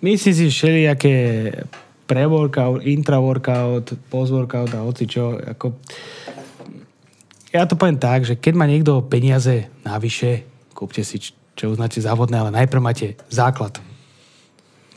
Myslím 0.02 0.34
si, 0.34 0.44
že 0.44 0.50
všelijaké 0.50 1.16
pre-workout, 2.12 2.84
intra-workout, 2.84 3.96
post-workout 4.12 4.76
a 4.76 4.84
hoci 4.84 5.08
čo, 5.08 5.40
ako... 5.40 5.80
Ja 7.56 7.64
to 7.64 7.80
poviem 7.80 7.96
tak, 7.96 8.28
že 8.28 8.36
keď 8.36 8.54
má 8.56 8.68
niekto 8.68 9.00
peniaze 9.00 9.72
navyše, 9.80 10.44
kúpte 10.76 11.00
si, 11.00 11.16
čo 11.56 11.72
uznáte 11.72 12.04
závodné, 12.04 12.36
ale 12.36 12.52
najprv 12.52 12.84
máte 12.84 13.16
základ. 13.32 13.80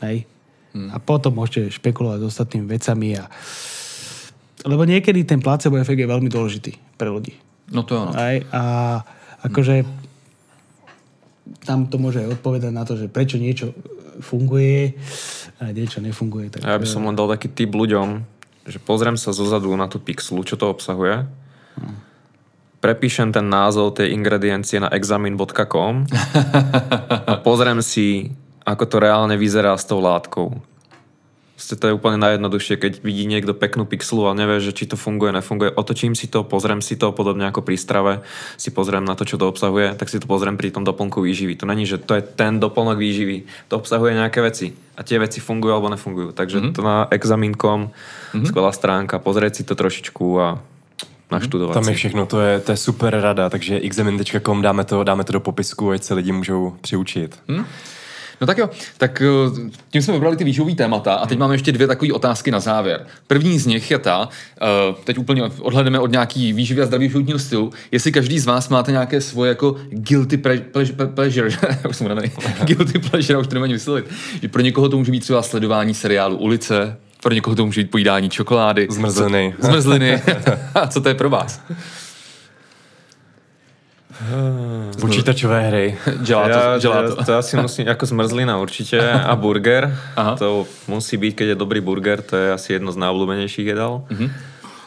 Hej? 0.04 0.28
A 0.92 1.00
potom 1.00 1.32
môžete 1.32 1.72
špekulovať 1.80 2.20
s 2.20 2.28
ostatnými 2.36 2.68
vecami. 2.68 3.16
A... 3.16 3.24
Lebo 4.68 4.84
niekedy 4.84 5.24
ten 5.24 5.40
placebo 5.40 5.80
efekt 5.80 6.04
je 6.04 6.12
veľmi 6.12 6.28
dôležitý 6.28 7.00
pre 7.00 7.08
ľudí. 7.08 7.32
No 7.72 7.80
to 7.80 7.96
ano. 7.96 8.12
Aj, 8.12 8.36
a 8.52 8.62
akože 9.40 9.88
tam 11.64 11.88
to 11.88 11.96
môže 11.96 12.20
aj 12.20 12.36
odpovedať 12.36 12.72
na 12.76 12.84
to, 12.84 13.00
že 13.00 13.08
prečo 13.08 13.40
niečo 13.40 13.72
funguje 14.20 14.94
a 15.60 15.72
niečo 15.72 16.04
nefunguje. 16.04 16.52
Tak, 16.52 16.66
ja 16.66 16.76
by 16.76 16.88
som 16.88 17.06
len 17.06 17.16
dal 17.16 17.30
taký 17.30 17.48
tip 17.52 17.72
ľuďom, 17.72 18.22
že 18.68 18.78
pozriem 18.82 19.16
sa 19.16 19.32
zozadu 19.32 19.72
na 19.74 19.88
tú 19.88 19.96
pixelu, 20.02 20.44
čo 20.44 20.60
to 20.60 20.68
obsahuje 20.68 21.26
prepíšem 22.86 23.34
ten 23.34 23.50
názov 23.50 23.98
tej 23.98 24.14
ingrediencie 24.14 24.78
na 24.78 24.86
examin.com 24.92 26.06
a 27.26 27.34
pozriem 27.42 27.82
si, 27.82 28.30
ako 28.62 28.84
to 28.86 28.96
reálne 29.02 29.34
vyzerá 29.34 29.74
s 29.74 29.82
tou 29.88 29.98
látkou. 29.98 30.54
Proste 31.56 31.80
to 31.80 31.88
je 31.88 31.96
úplne 31.96 32.20
najjednoduchšie, 32.20 32.76
keď 32.76 32.92
vidí 33.00 33.24
niekto 33.24 33.56
peknú 33.56 33.88
pixelu 33.88 34.28
a 34.28 34.36
nevie, 34.36 34.60
že 34.60 34.76
či 34.76 34.84
to 34.84 35.00
funguje, 35.00 35.32
nefunguje. 35.32 35.72
Otočím 35.72 36.12
si 36.12 36.28
to, 36.28 36.44
pozriem 36.44 36.84
si 36.84 37.00
to, 37.00 37.16
podobne 37.16 37.48
ako 37.48 37.64
pri 37.64 37.80
strave, 37.80 38.20
si 38.60 38.68
pozriem 38.68 39.08
na 39.08 39.16
to, 39.16 39.24
čo 39.24 39.40
to 39.40 39.48
obsahuje, 39.48 39.96
tak 39.96 40.12
si 40.12 40.20
to 40.20 40.28
pozriem 40.28 40.60
pri 40.60 40.68
tom 40.68 40.84
doplnku 40.84 41.16
výživy. 41.24 41.56
To 41.56 41.64
není, 41.64 41.88
že 41.88 41.96
to 41.96 42.12
je 42.12 42.20
ten 42.20 42.60
doplnok 42.60 43.00
výživy. 43.00 43.48
To 43.72 43.80
obsahuje 43.80 44.20
nejaké 44.20 44.44
veci 44.44 44.76
a 44.96 45.00
tie 45.00 45.16
veci 45.16 45.40
fungujú 45.40 45.72
alebo 45.72 45.88
nefungujú. 45.88 46.36
Takže 46.36 46.60
mm-hmm. 46.60 46.74
to 46.76 46.80
na 46.84 47.08
examin.com, 47.08 47.80
mm-hmm. 47.88 48.44
skvelá 48.44 48.76
stránka, 48.76 49.16
pozrieť 49.16 49.56
si 49.56 49.62
to 49.64 49.72
trošičku 49.72 50.26
a 50.36 50.60
naštudovat 51.32 51.72
Tam 51.72 51.88
je 51.88 51.96
všechno, 51.96 52.28
to 52.28 52.40
je, 52.40 52.60
to 52.60 52.70
je 52.72 52.78
super 52.78 53.16
rada, 53.16 53.48
takže 53.48 53.80
examin.com 53.80 54.62
dáme 54.62 54.84
to, 54.84 55.04
dáme 55.04 55.24
to 55.24 55.32
do 55.32 55.40
popisku, 55.40 55.90
ať 55.90 56.02
se 56.02 56.14
lidi 56.14 56.32
můžou 56.32 56.76
přiučit. 56.80 57.40
Hm? 57.48 57.64
No 58.40 58.46
tak 58.46 58.58
jo, 58.58 58.70
tak 58.98 59.22
eh, 59.22 59.70
tím 59.90 60.02
jsme 60.02 60.14
vybrali 60.14 60.36
ty 60.36 60.44
výživové 60.44 60.74
témata 60.74 61.14
a 61.14 61.26
teď 61.26 61.38
máme 61.38 61.54
ještě 61.54 61.72
dvě 61.72 61.86
takové 61.86 62.12
otázky 62.12 62.50
na 62.50 62.60
závěr. 62.60 63.06
První 63.26 63.58
z 63.58 63.66
nich 63.66 63.90
je 63.90 63.98
ta, 63.98 64.28
eh, 64.62 64.66
teď 65.04 65.18
úplně 65.18 65.42
odhledeme 65.60 65.98
od 65.98 66.10
nějaký 66.10 66.52
výživy 66.52 66.82
a 66.82 66.86
zdravý 66.86 67.08
životního 67.08 67.38
stylu, 67.38 67.72
jestli 67.92 68.12
každý 68.12 68.38
z 68.38 68.46
vás 68.46 68.68
máte 68.68 68.92
nějaké 68.92 69.20
svoje 69.20 69.48
jako 69.48 69.76
guilty 69.90 70.36
pre- 70.36 70.60
pleasure, 70.60 71.06
pleasure 71.06 71.48
už 71.88 71.96
jsem 71.96 72.06
guilty 72.64 72.98
pleasure, 72.98 73.38
už 73.38 73.46
to 73.46 73.60
vysvětlit, 73.60 74.06
že 74.42 74.48
pro 74.48 74.62
někoho 74.62 74.88
to 74.88 74.98
může 74.98 75.12
být 75.12 75.20
třeba 75.20 75.42
sledování 75.42 75.94
seriálu 75.94 76.36
Ulice, 76.36 76.96
pro 77.22 77.34
někoho 77.34 77.56
to 77.56 77.66
může 77.66 77.80
být 77.80 77.90
pojídání 77.90 78.30
čokolády. 78.30 78.86
Zmrzliny. 78.90 79.54
Zmrzliny. 79.58 80.22
a 80.74 80.86
co 80.86 81.00
to 81.00 81.08
je 81.08 81.14
pro 81.14 81.30
vás? 81.30 81.60
Počítačové 84.96 85.58
hry. 85.68 85.86
Gelato, 86.24 86.58
ja, 86.58 86.78
gelato. 86.80 87.14
ja, 87.20 87.24
to 87.24 87.32
asi 87.36 87.56
musím, 87.56 87.84
ako 87.88 88.04
zmrzlina 88.06 88.56
určite 88.58 88.96
a 89.00 89.36
burger. 89.36 89.92
Aha. 90.20 90.36
To 90.40 90.64
musí 90.88 91.16
byť, 91.20 91.32
keď 91.36 91.46
je 91.52 91.56
dobrý 91.56 91.80
burger, 91.80 92.22
to 92.24 92.36
je 92.36 92.48
asi 92.52 92.68
jedno 92.80 92.92
z 92.92 92.96
najobľúbenejších 92.96 93.66
jedál. 93.66 94.04
Mhm. 94.10 94.30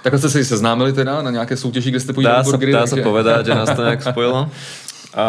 Takhle 0.03 0.19
jste 0.19 0.29
se 0.29 0.45
seznámili 0.45 0.93
teda 0.93 1.21
na 1.21 1.31
nějaké 1.31 1.57
soutěži, 1.57 1.89
kde 1.89 1.99
jste 1.99 2.13
pojídali 2.13 2.43
burgery? 2.43 2.71
dá 2.71 2.87
sa 2.87 2.95
takže- 2.95 3.03
povedať, 3.03 3.45
že 3.45 3.55
nás 3.55 3.69
to 3.75 3.83
nejak 3.87 4.03
spojilo. 4.03 4.49
A 5.13 5.27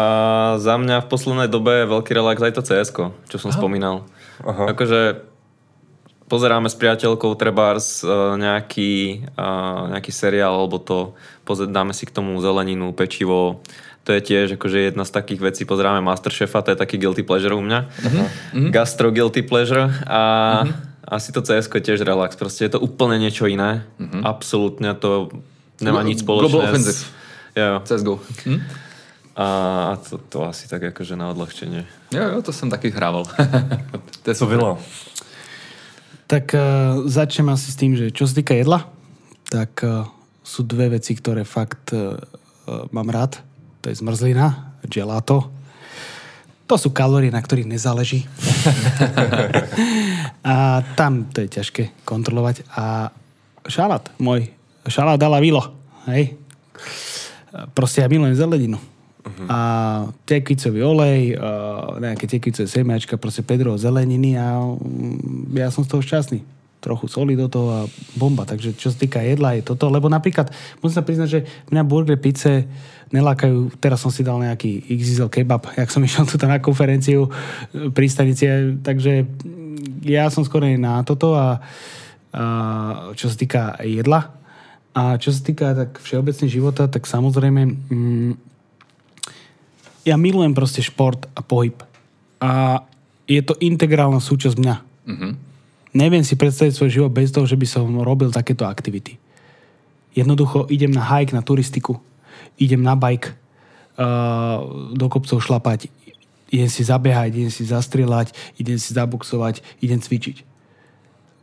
za 0.57 0.77
mňa 0.77 1.01
v 1.01 1.05
poslednej 1.09 1.49
dobe 1.49 1.73
je 1.73 1.85
veľký 1.89 2.13
relax 2.13 2.37
aj 2.41 2.53
to 2.53 2.61
cs 2.61 2.93
čo 3.29 3.37
som 3.41 3.51
Aha. 3.51 3.57
spomínal. 3.57 4.05
Aha. 4.45 4.71
Akože 4.71 5.27
pozeráme 6.31 6.71
s 6.71 6.79
priateľkou 6.79 7.35
trebárs 7.35 8.07
uh, 8.07 8.39
nejaký, 8.39 9.25
uh, 9.35 9.91
nejaký 9.91 10.15
seriál, 10.15 10.55
alebo 10.55 10.79
to 10.79 11.11
dáme 11.67 11.91
si 11.91 12.07
k 12.07 12.15
tomu 12.15 12.39
zeleninu, 12.39 12.95
pečivo. 12.95 13.59
To 14.03 14.09
je 14.17 14.21
tiež 14.21 14.57
akože 14.57 14.89
jedna 14.89 15.05
z 15.05 15.11
takých 15.13 15.41
vecí, 15.41 15.61
pozeráme 15.61 16.01
Masterchefa, 16.01 16.65
to 16.65 16.73
je 16.73 16.77
taký 16.77 16.97
guilty 16.97 17.21
pleasure 17.21 17.53
u 17.53 17.61
mňa. 17.61 17.79
Uh-huh. 17.85 18.27
Gastro 18.73 19.13
guilty 19.13 19.45
pleasure 19.45 19.93
a 20.09 20.21
uh-huh. 20.65 20.73
asi 21.05 21.29
to 21.29 21.45
cs 21.45 21.69
je 21.69 21.81
tiež 21.81 22.01
relax. 22.01 22.33
Proste 22.33 22.65
je 22.65 22.73
to 22.73 22.79
úplne 22.81 23.21
niečo 23.21 23.45
iné. 23.45 23.85
Uh-huh. 24.01 24.25
Absolútne 24.25 24.97
to 24.97 25.29
nemá 25.85 26.01
nič 26.01 26.25
spoločné. 26.25 26.49
Global 26.49 26.61
offensive. 26.65 27.01
Jo. 27.53 27.83
CSGO. 27.85 28.15
Hm? 28.47 28.59
A 29.35 29.47
to, 30.09 30.17
to 30.17 30.43
asi 30.43 30.67
tak 30.67 30.83
akože 30.91 31.15
na 31.15 31.31
odľahčenie. 31.31 31.87
Jo, 32.11 32.23
jo, 32.35 32.41
to 32.41 32.51
jsem 32.53 32.69
taky 32.69 32.89
hrával. 32.91 33.23
to 34.23 34.29
je 34.29 34.35
Co 34.35 34.45
bylo? 34.45 34.79
Tak 36.27 36.55
uh, 36.55 37.09
začnem 37.09 37.49
asi 37.49 37.71
s 37.71 37.75
tým, 37.75 37.95
že 37.95 38.11
čo 38.11 38.23
sa 38.23 38.39
týka 38.39 38.55
jedla, 38.55 38.87
tak 39.51 39.83
uh, 39.83 40.07
sú 40.43 40.63
dve 40.63 40.95
veci, 40.95 41.11
ktoré 41.11 41.43
fakt 41.43 41.91
uh, 41.91 42.15
mám 42.91 43.11
rád. 43.11 43.43
To 43.81 43.89
je 43.89 43.97
zmrzlina, 43.97 44.77
gelato. 44.85 45.49
To 46.69 46.79
sú 46.79 46.93
kalórie, 46.95 47.33
na 47.33 47.41
ktorých 47.41 47.67
nezáleží. 47.67 48.23
a 50.47 50.85
tam 50.95 51.27
to 51.27 51.43
je 51.43 51.49
ťažké 51.59 52.05
kontrolovať. 52.07 52.63
A 52.77 53.11
šalát 53.67 54.07
môj. 54.21 54.47
Šalát 54.87 55.19
dala 55.19 55.43
vilo. 55.43 55.65
Hej. 56.07 56.37
Proste 57.75 58.05
ja 58.05 58.07
milujem 58.07 58.37
zeleninu. 58.37 58.79
Uh-huh. 59.21 59.45
A 59.51 59.59
tekvicový 60.25 60.81
olej, 60.81 61.35
a 61.37 61.51
nejaké 62.01 62.25
tekvicové 62.25 62.65
semiačka, 62.65 63.19
proste 63.21 63.45
pedro 63.45 63.77
zeleniny 63.77 64.33
a 64.39 64.57
mm, 64.57 65.53
ja 65.53 65.69
som 65.69 65.85
z 65.85 65.91
toho 65.91 66.01
šťastný. 66.01 66.41
Trochu 66.81 67.05
soli 67.05 67.37
do 67.37 67.45
toho 67.45 67.69
a 67.69 67.81
bomba. 68.17 68.43
Takže 68.43 68.73
čo 68.73 68.89
sa 68.89 68.97
týka 68.97 69.21
jedla 69.21 69.53
je 69.53 69.61
toto. 69.61 69.87
Lebo 69.93 70.09
napríklad, 70.09 70.49
musím 70.81 70.97
sa 70.97 71.05
priznať, 71.05 71.29
že 71.29 71.39
mňa 71.69 71.81
burger, 71.85 72.17
pice 72.17 72.65
nelákajú. 73.13 73.77
Teraz 73.77 74.01
som 74.01 74.09
si 74.09 74.25
dal 74.25 74.41
nejaký 74.41 74.89
XXL 74.89 75.29
kebab, 75.29 75.69
jak 75.77 75.93
som 75.93 76.01
išiel 76.07 76.25
tu 76.25 76.41
na 76.41 76.57
konferenciu 76.57 77.29
e, 77.29 77.93
pri 77.93 78.07
stanici. 78.09 78.49
Takže 78.81 79.29
ja 80.01 80.25
som 80.33 80.41
skoro 80.41 80.65
na 80.65 81.05
toto 81.05 81.37
a, 81.37 81.61
a 82.33 82.43
čo 83.13 83.29
sa 83.29 83.35
týka 83.37 83.77
jedla. 83.85 84.33
A 84.91 85.15
čo 85.15 85.31
sa 85.31 85.39
týka 85.39 85.71
tak 85.71 86.03
všeobecne 86.03 86.51
života, 86.51 86.89
tak 86.89 87.07
samozrejme 87.07 87.61
mm, 87.63 88.31
ja 90.03 90.17
milujem 90.17 90.51
proste 90.51 90.81
šport 90.81 91.29
a 91.37 91.45
pohyb. 91.45 91.77
A 92.41 92.81
je 93.29 93.39
to 93.45 93.55
integrálna 93.61 94.19
súčasť 94.19 94.57
mňa. 94.57 94.75
Mhm. 95.07 95.50
Neviem 95.91 96.23
si 96.23 96.39
predstaviť 96.39 96.71
svoj 96.71 96.91
život 96.91 97.11
bez 97.11 97.35
toho, 97.35 97.43
že 97.43 97.59
by 97.59 97.67
som 97.67 97.99
robil 97.99 98.31
takéto 98.31 98.63
aktivity. 98.63 99.19
Jednoducho 100.15 100.67
idem 100.71 100.91
na 100.91 101.03
hike, 101.03 101.35
na 101.35 101.43
turistiku, 101.43 101.99
idem 102.55 102.79
na 102.79 102.95
bike, 102.95 103.31
uh, 103.31 104.63
do 104.95 105.07
kopcov 105.11 105.43
šlapať, 105.43 105.91
idem 106.51 106.67
si 106.71 106.83
zabehať, 106.83 107.31
idem 107.35 107.51
si 107.51 107.63
zastrieľať, 107.67 108.35
idem 108.59 108.79
si 108.79 108.91
zaboxovať, 108.91 109.63
idem 109.83 109.99
cvičiť. 109.99 110.37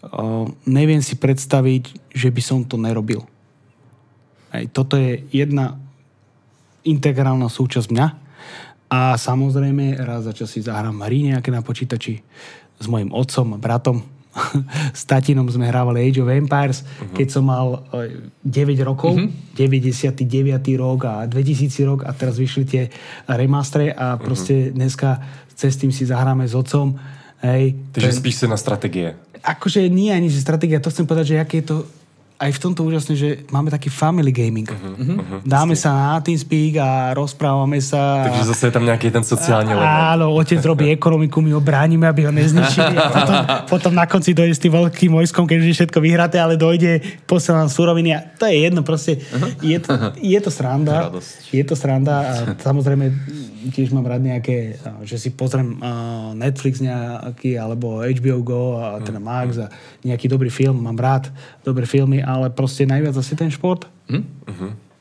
Uh, 0.05 0.49
neviem 0.65 1.01
si 1.05 1.17
predstaviť, 1.17 2.13
že 2.13 2.29
by 2.33 2.43
som 2.45 2.65
to 2.65 2.81
nerobil. 2.81 3.25
Aj 4.49 4.65
toto 4.73 4.97
je 4.97 5.29
jedna 5.29 5.77
integrálna 6.89 7.53
súčasť 7.53 7.89
mňa. 7.93 8.07
A 8.89 9.21
samozrejme, 9.21 10.01
raz 10.01 10.25
za 10.25 10.33
čas 10.33 10.49
si 10.49 10.65
zahrám 10.65 11.05
hry 11.05 11.29
nejaké 11.29 11.53
na 11.53 11.61
počítači 11.61 12.25
s 12.81 12.87
mojim 12.89 13.13
otcom 13.13 13.61
bratom. 13.61 14.01
s 15.01 15.03
tatinom 15.05 15.47
sme 15.51 15.69
hrávali 15.69 16.09
Age 16.09 16.23
of 16.23 16.31
Empires, 16.31 16.83
uh-huh. 16.83 17.15
keď 17.15 17.29
som 17.29 17.45
mal 17.47 17.87
e, 17.93 18.31
9 18.47 18.79
rokov, 18.87 19.19
uh-huh. 19.19 19.57
99. 19.59 20.25
rok 20.79 21.01
a 21.05 21.27
2000 21.27 21.91
rok 21.91 22.01
a 22.07 22.11
teraz 22.15 22.39
vyšli 22.39 22.65
tie 22.65 22.83
remastre 23.27 23.91
a 23.91 24.17
proste 24.17 24.71
dneska 24.71 25.21
cez 25.59 25.75
tým 25.75 25.91
si 25.91 26.07
zahráme 26.07 26.47
s 26.47 26.55
otcom. 26.55 26.95
Hej, 27.43 27.75
Takže 27.93 28.09
Ten- 28.09 28.19
spíš 28.19 28.35
se 28.35 28.47
na 28.47 28.57
strategie. 28.57 29.15
akože 29.39 29.87
nie 29.87 30.11
ani 30.11 30.27
že 30.31 30.43
stratégia, 30.43 30.83
to 30.83 30.91
chcem 30.91 31.07
povedať, 31.07 31.27
že 31.27 31.41
aké 31.41 31.63
je 31.63 31.67
to 31.71 31.77
aj 32.39 32.55
v 32.55 32.63
tomto 32.63 32.87
úžasné, 32.87 33.15
že 33.19 33.29
máme 33.51 33.67
taký 33.67 33.91
family 33.91 34.31
gaming. 34.31 34.71
Uh-huh, 34.71 34.95
uh-huh, 34.95 35.41
Dáme 35.43 35.75
sa 35.75 36.15
na 36.15 36.23
TeamSpeak 36.23 36.79
a 36.79 37.11
rozprávame 37.11 37.83
sa. 37.83 38.31
Takže 38.31 38.55
zase 38.55 38.63
je 38.71 38.73
tam 38.79 38.85
nějaký 38.87 39.11
ten 39.11 39.25
sociální 39.27 39.75
element. 39.75 40.15
Áno, 40.15 40.31
otec 40.39 40.63
robí 40.63 40.87
ekonomiku, 40.99 41.43
my 41.43 41.51
ho 41.59 41.61
bránime, 41.61 42.07
aby 42.07 42.31
ho 42.31 42.33
nezničili 42.33 42.95
a 42.95 43.11
potom, 43.11 43.37
potom 43.75 43.93
na 43.95 44.07
konci 44.07 44.39
dojde 44.39 44.55
s 44.55 44.63
tým 44.63 44.71
veľkým 44.71 45.11
vojskom, 45.19 45.51
keď 45.51 45.57
už 45.59 45.67
je 45.67 45.77
všetko 45.83 45.99
vyhraté, 45.99 46.39
ale 46.39 46.55
dojde, 46.55 47.03
posiela 47.27 47.67
nám 47.67 47.75
suroviny 47.75 48.15
a 48.15 48.23
to 48.39 48.47
je 48.47 48.71
jedno, 48.71 48.87
proste 48.87 49.19
je 49.59 49.79
to, 49.83 50.15
je 50.23 50.39
to 50.39 50.51
sranda. 50.55 51.11
Radosť. 51.11 51.51
Je 51.51 51.65
to 51.67 51.75
sranda 51.75 52.17
a 52.23 52.35
samozrejme 52.55 53.11
tiež 53.75 53.91
mám 53.91 54.07
rád 54.07 54.23
nejaké, 54.23 54.79
že 55.03 55.19
si 55.19 55.35
pozriem 55.35 55.83
a, 55.83 56.31
Netflix 56.39 56.79
nejaký, 56.79 57.59
alebo 57.59 57.99
HBO 58.07 58.39
Go 58.47 58.63
a 58.79 59.03
teda 59.03 59.19
Max 59.19 59.59
a 59.59 59.67
nejaký 60.07 60.31
dobrý 60.31 60.55
film, 60.55 60.79
mám 60.79 60.95
rád 60.95 61.35
dobré 61.67 61.83
filmy, 61.83 62.23
ale 62.29 62.53
proste 62.53 62.85
najviac 62.85 63.17
asi 63.17 63.33
ten 63.33 63.49
šport. 63.49 63.89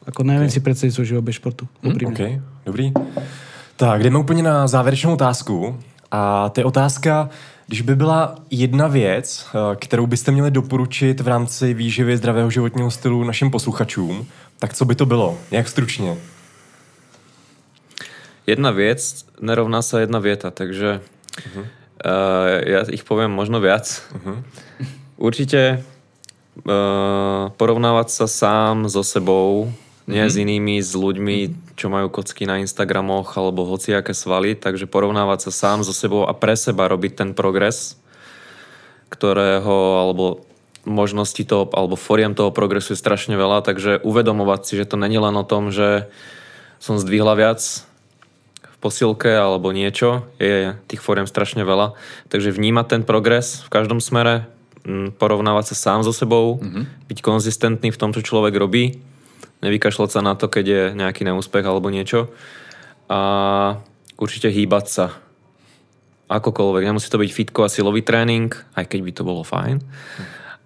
Ako 0.08 0.24
neviem 0.24 0.48
si 0.48 0.64
predstaviť 0.64 0.95
svoj 0.95 1.08
život 1.12 1.24
bez 1.28 1.36
športu. 1.36 1.68
Úprimne. 1.84 2.16
OK, 2.16 2.22
dobrý. 2.64 2.95
Tak, 3.76 4.04
jdeme 4.04 4.20
úplně 4.20 4.44
na 4.44 4.68
závěrečnou 4.68 5.14
otázku. 5.14 5.80
A 6.12 6.49
to 6.49 6.60
je 6.60 6.66
otázka, 6.66 7.30
když 7.68 7.82
by 7.82 7.95
byla 7.95 8.36
jedna 8.52 8.88
věc, 8.88 9.48
eh, 9.52 9.76
kterou 9.76 10.08
byste 10.08 10.32
měli 10.32 10.52
doporučit 10.52 11.20
v 11.20 11.28
rámci 11.28 11.74
výživy 11.74 12.18
zdravého 12.18 12.49
životního 12.49 12.91
stylu 12.91 13.24
našim 13.24 13.52
posluchačům, 13.52 14.26
tak 14.60 14.74
co 14.74 14.86
by 14.86 14.95
to 14.95 15.06
bylo? 15.06 15.38
Jak 15.52 15.68
stručně? 15.68 16.16
Jedna 18.48 18.72
vec 18.72 19.28
nerovná 19.44 19.84
sa 19.84 19.99
jedna 19.99 20.24
vieta, 20.24 20.56
takže 20.56 21.04
uh-huh. 21.04 21.60
uh, 21.60 22.64
ja 22.64 22.88
ich 22.88 23.04
poviem 23.04 23.28
možno 23.28 23.60
viac. 23.60 23.84
Uh-huh. 24.16 24.40
Určite 25.20 25.84
uh, 25.84 25.97
porovnávať 27.58 28.08
sa 28.10 28.26
sám 28.26 28.90
so 28.90 29.06
sebou, 29.06 29.70
nie 30.08 30.24
s 30.24 30.40
inými, 30.40 30.80
s 30.80 30.96
ľuďmi, 30.96 31.38
čo 31.76 31.92
majú 31.92 32.08
kocky 32.08 32.48
na 32.48 32.64
Instagramoch 32.64 33.36
alebo 33.36 33.68
hociaké 33.68 34.16
svaly, 34.16 34.56
takže 34.56 34.88
porovnávať 34.88 35.50
sa 35.50 35.52
sám 35.52 35.84
so 35.84 35.92
sebou 35.92 36.24
a 36.24 36.32
pre 36.32 36.56
seba 36.56 36.88
robiť 36.88 37.12
ten 37.14 37.30
progres, 37.36 38.00
ktorého, 39.12 40.00
alebo 40.00 40.48
možností 40.88 41.44
toho, 41.44 41.68
alebo 41.76 42.00
foriem 42.00 42.32
toho 42.32 42.56
progresu 42.56 42.96
je 42.96 43.04
strašne 43.04 43.36
veľa, 43.36 43.60
takže 43.68 44.00
uvedomovať 44.08 44.62
si, 44.64 44.74
že 44.80 44.88
to 44.88 44.96
není 44.96 45.20
len 45.20 45.36
o 45.36 45.44
tom, 45.44 45.76
že 45.76 46.08
som 46.80 46.96
zdvihla 46.96 47.36
viac 47.36 47.60
v 48.64 48.78
posilke 48.80 49.28
alebo 49.28 49.76
niečo, 49.76 50.24
je 50.40 50.80
tých 50.88 51.04
foriem 51.04 51.28
strašne 51.28 51.68
veľa. 51.68 52.00
Takže 52.32 52.56
vnímať 52.56 52.86
ten 52.88 53.02
progres 53.04 53.60
v 53.68 53.70
každom 53.76 54.00
smere, 54.00 54.48
porovnávať 55.20 55.74
sa 55.74 55.76
sám 55.76 56.00
so 56.08 56.16
sebou, 56.16 56.58
mm-hmm. 56.58 57.12
byť 57.12 57.20
konzistentný 57.20 57.90
v 57.92 58.00
tom, 58.00 58.16
čo 58.16 58.24
človek 58.24 58.56
robí, 58.56 58.98
nevykašľať 59.62 60.10
sa 60.10 60.22
na 60.24 60.34
to, 60.40 60.48
keď 60.48 60.66
je 60.66 60.84
nejaký 60.96 61.28
neúspech 61.28 61.66
alebo 61.66 61.92
niečo. 61.92 62.32
A 63.12 63.20
určite 64.20 64.52
hýbať 64.52 64.86
sa 64.88 65.06
akokoľvek. 66.28 66.84
Nemusí 66.84 67.08
to 67.08 67.20
byť 67.20 67.32
fitko 67.32 67.60
a 67.64 67.72
silový 67.72 68.04
tréning, 68.04 68.52
aj 68.76 68.86
keď 68.88 69.00
by 69.04 69.12
to 69.16 69.24
bolo 69.24 69.42
fajn. 69.48 69.80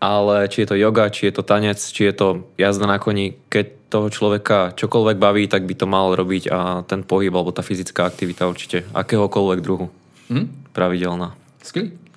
Ale 0.02 0.50
či 0.50 0.66
je 0.66 0.68
to 0.74 0.82
yoga, 0.82 1.14
či 1.14 1.30
je 1.30 1.34
to 1.38 1.46
tanec, 1.46 1.78
či 1.78 2.10
je 2.10 2.14
to 2.18 2.28
jazda 2.58 2.90
na 2.90 2.98
koni, 2.98 3.38
keď 3.54 3.94
toho 3.94 4.08
človeka 4.10 4.74
čokoľvek 4.74 5.18
baví, 5.22 5.46
tak 5.46 5.68
by 5.70 5.76
to 5.78 5.86
mal 5.86 6.16
robiť 6.16 6.44
a 6.50 6.82
ten 6.88 7.06
pohyb 7.06 7.30
alebo 7.30 7.54
tá 7.54 7.62
fyzická 7.62 8.08
aktivita 8.08 8.50
určite 8.50 8.88
akéhokoľvek 8.98 9.60
druhu. 9.62 9.92
Hm? 10.32 10.74
Pravidelná. 10.74 11.38
Skvělý. 11.62 12.11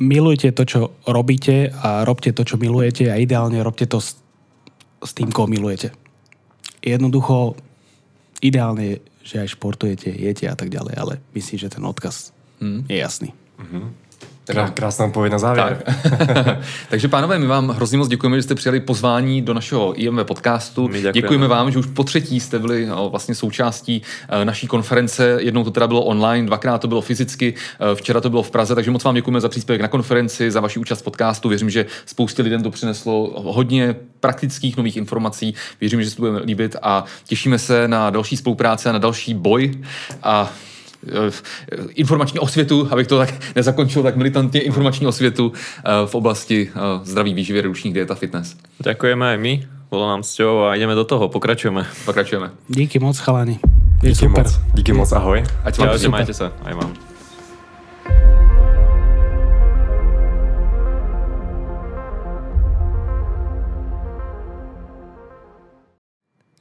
Milujte 0.00 0.48
to, 0.56 0.64
čo 0.64 0.80
robíte 1.04 1.68
a 1.76 2.08
robte 2.08 2.32
to, 2.32 2.40
čo 2.40 2.56
milujete 2.56 3.12
a 3.12 3.20
ideálne 3.20 3.60
robte 3.60 3.84
to 3.84 4.00
s, 4.00 4.16
s 5.04 5.12
tým, 5.12 5.28
koho 5.28 5.44
milujete. 5.44 5.92
Jednoducho 6.80 7.60
ideálne 8.40 8.96
je, 8.96 8.96
že 9.20 9.36
aj 9.44 9.52
športujete, 9.60 10.08
jete 10.08 10.48
a 10.48 10.56
tak 10.56 10.72
ďalej, 10.72 10.94
ale 10.96 11.12
myslím, 11.36 11.60
že 11.60 11.68
ten 11.68 11.84
odkaz 11.84 12.32
hmm. 12.64 12.88
je 12.88 12.96
jasný. 12.96 13.30
Krá, 14.50 14.70
krásná 14.70 15.06
odpověď 15.06 15.32
na 15.32 15.38
závěr. 15.38 15.82
Tak. 15.84 16.58
Takže 16.88 17.08
pánové, 17.08 17.38
my 17.38 17.46
vám 17.46 17.68
hrozně 17.68 17.98
moc 17.98 18.08
děkujeme, 18.08 18.36
že 18.36 18.42
jste 18.42 18.54
přijali 18.54 18.80
pozvání 18.80 19.42
do 19.42 19.54
našeho 19.54 19.94
IMV 19.94 20.24
podcastu. 20.24 20.88
My 20.88 20.88
děkujeme. 20.88 21.12
děkujeme 21.12 21.48
vám, 21.48 21.70
že 21.70 21.78
už 21.78 21.86
po 21.86 22.04
třetí 22.04 22.40
jste 22.40 22.58
byli 22.58 22.90
o, 22.90 23.10
vlastně 23.10 23.34
součástí 23.34 24.02
e, 24.28 24.44
naší 24.44 24.66
konference. 24.66 25.36
Jednou 25.40 25.64
to 25.64 25.70
teda 25.70 25.86
bylo 25.86 26.04
online, 26.04 26.46
dvakrát 26.46 26.78
to 26.78 26.88
bylo 26.88 27.00
fyzicky, 27.00 27.54
e, 27.92 27.94
včera 27.94 28.20
to 28.20 28.30
bylo 28.30 28.42
v 28.42 28.50
Praze, 28.50 28.74
takže 28.74 28.90
moc 28.90 29.04
vám 29.04 29.14
děkujeme 29.14 29.40
za 29.40 29.48
příspěvek 29.48 29.80
na 29.80 29.88
konferenci, 29.88 30.50
za 30.50 30.60
vaši 30.60 30.78
účast 30.78 31.00
v 31.00 31.04
podcastu. 31.04 31.48
Věřím, 31.48 31.70
že 31.70 31.86
spoustě 32.06 32.42
lidem 32.42 32.62
to 32.62 32.70
přineslo 32.70 33.32
hodně 33.36 33.96
praktických 34.20 34.76
nových 34.76 34.96
informací. 34.96 35.54
Věřím, 35.80 36.02
že 36.02 36.10
se 36.10 36.16
to 36.16 36.22
bude 36.22 36.38
líbit 36.38 36.76
a 36.82 37.04
těšíme 37.24 37.58
se 37.58 37.88
na 37.88 38.10
další 38.10 38.36
spolupráce 38.36 38.88
a 38.88 38.92
na 38.92 38.98
další 38.98 39.34
boj. 39.34 39.72
A 40.22 40.52
eh, 40.52 40.69
informační 41.94 42.40
osvětu, 42.40 42.88
abych 42.90 43.06
to 43.06 43.18
tak 43.18 43.34
nezakončil 43.56 44.02
tak 44.02 44.16
militantně, 44.16 44.60
informační 44.60 45.06
osvětu 45.06 45.52
eh, 45.52 45.90
v 46.06 46.14
oblasti 46.14 46.70
eh, 46.70 46.80
zdraví 47.04 47.34
výživy, 47.34 47.60
redukčních 47.60 47.94
diet 47.94 48.10
a 48.10 48.14
fitness. 48.14 48.56
Ďakujeme 48.80 49.30
aj 49.30 49.38
my, 49.38 49.52
bolo 49.90 50.08
nám 50.08 50.22
cťou 50.22 50.70
a 50.70 50.74
ideme 50.74 50.94
do 50.94 51.04
toho, 51.04 51.28
pokračujeme. 51.28 51.86
Pokračujeme. 52.04 52.50
Díky 52.68 52.98
moc, 52.98 53.18
chalani. 53.18 53.58
Je 54.02 54.08
Díky 54.08 54.14
super. 54.14 54.44
moc. 54.44 54.60
Díky 54.74 54.92
moc, 54.92 55.12
ahoj. 55.12 55.44
Ať 55.64 55.78
vám 55.78 55.98
super. 55.98 56.10
majte 56.10 56.34
sa, 56.34 56.52
aj 56.64 56.74
vám. 56.74 56.92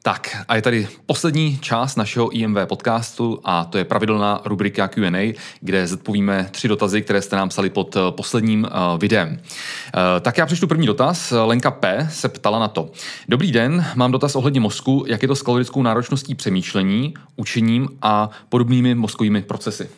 Tak 0.10 0.38
a 0.48 0.56
je 0.56 0.62
tady 0.62 0.88
poslední 1.06 1.58
část 1.58 1.96
našeho 1.96 2.30
IMV 2.30 2.58
podcastu 2.66 3.40
a 3.44 3.66
to 3.66 3.78
je 3.78 3.86
pravidelná 3.86 4.42
rubrika 4.46 4.88
Q&A, 4.88 5.36
kde 5.62 5.88
zodpovíme 5.88 6.48
tři 6.52 6.68
dotazy, 6.68 7.02
které 7.02 7.22
jste 7.22 7.36
nám 7.36 7.50
psali 7.50 7.70
pod 7.70 7.96
eh, 7.96 8.00
posledním 8.10 8.66
eh, 8.66 8.98
videem. 8.98 9.40
Eh, 9.40 10.20
Tak 10.20 10.38
já 10.38 10.46
přečtu 10.46 10.68
první 10.68 10.88
dotaz. 10.88 11.34
Lenka 11.46 11.72
P. 11.72 12.08
se 12.12 12.30
ptala 12.30 12.60
na 12.60 12.68
to. 12.68 12.90
Dobrý 13.28 13.52
den, 13.52 13.86
mám 13.96 14.12
dotaz 14.12 14.36
ohledně 14.36 14.60
mozku, 14.60 15.06
jak 15.08 15.22
je 15.22 15.28
to 15.28 15.36
s 15.36 15.42
kalorickou 15.42 15.82
náročností 15.82 16.36
přemýšlení, 16.36 17.14
učením 17.36 17.90
a 18.02 18.30
podobnými 18.50 18.96
mozkovými 18.96 19.42
procesy. 19.42 19.90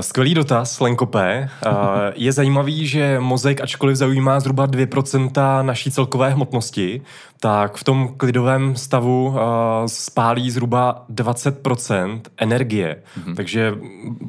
Skvělý 0.00 0.34
dotaz, 0.34 0.80
Lenko 0.80 1.06
P. 1.06 1.48
Je 2.14 2.32
zajímavý, 2.32 2.86
že 2.86 3.20
mozek, 3.20 3.60
ačkoliv 3.60 3.96
zaujímá 3.96 4.40
zhruba 4.40 4.66
2% 4.66 5.64
naší 5.64 5.90
celkové 5.90 6.30
hmotnosti, 6.30 7.02
tak 7.40 7.76
v 7.76 7.84
tom 7.84 8.14
klidovém 8.16 8.76
stavu 8.76 9.26
uh, 9.26 9.36
spálí 9.86 10.50
zhruba 10.50 11.04
20% 11.12 12.20
energie. 12.36 13.02
Mm-hmm. 13.18 13.34
Takže 13.34 13.74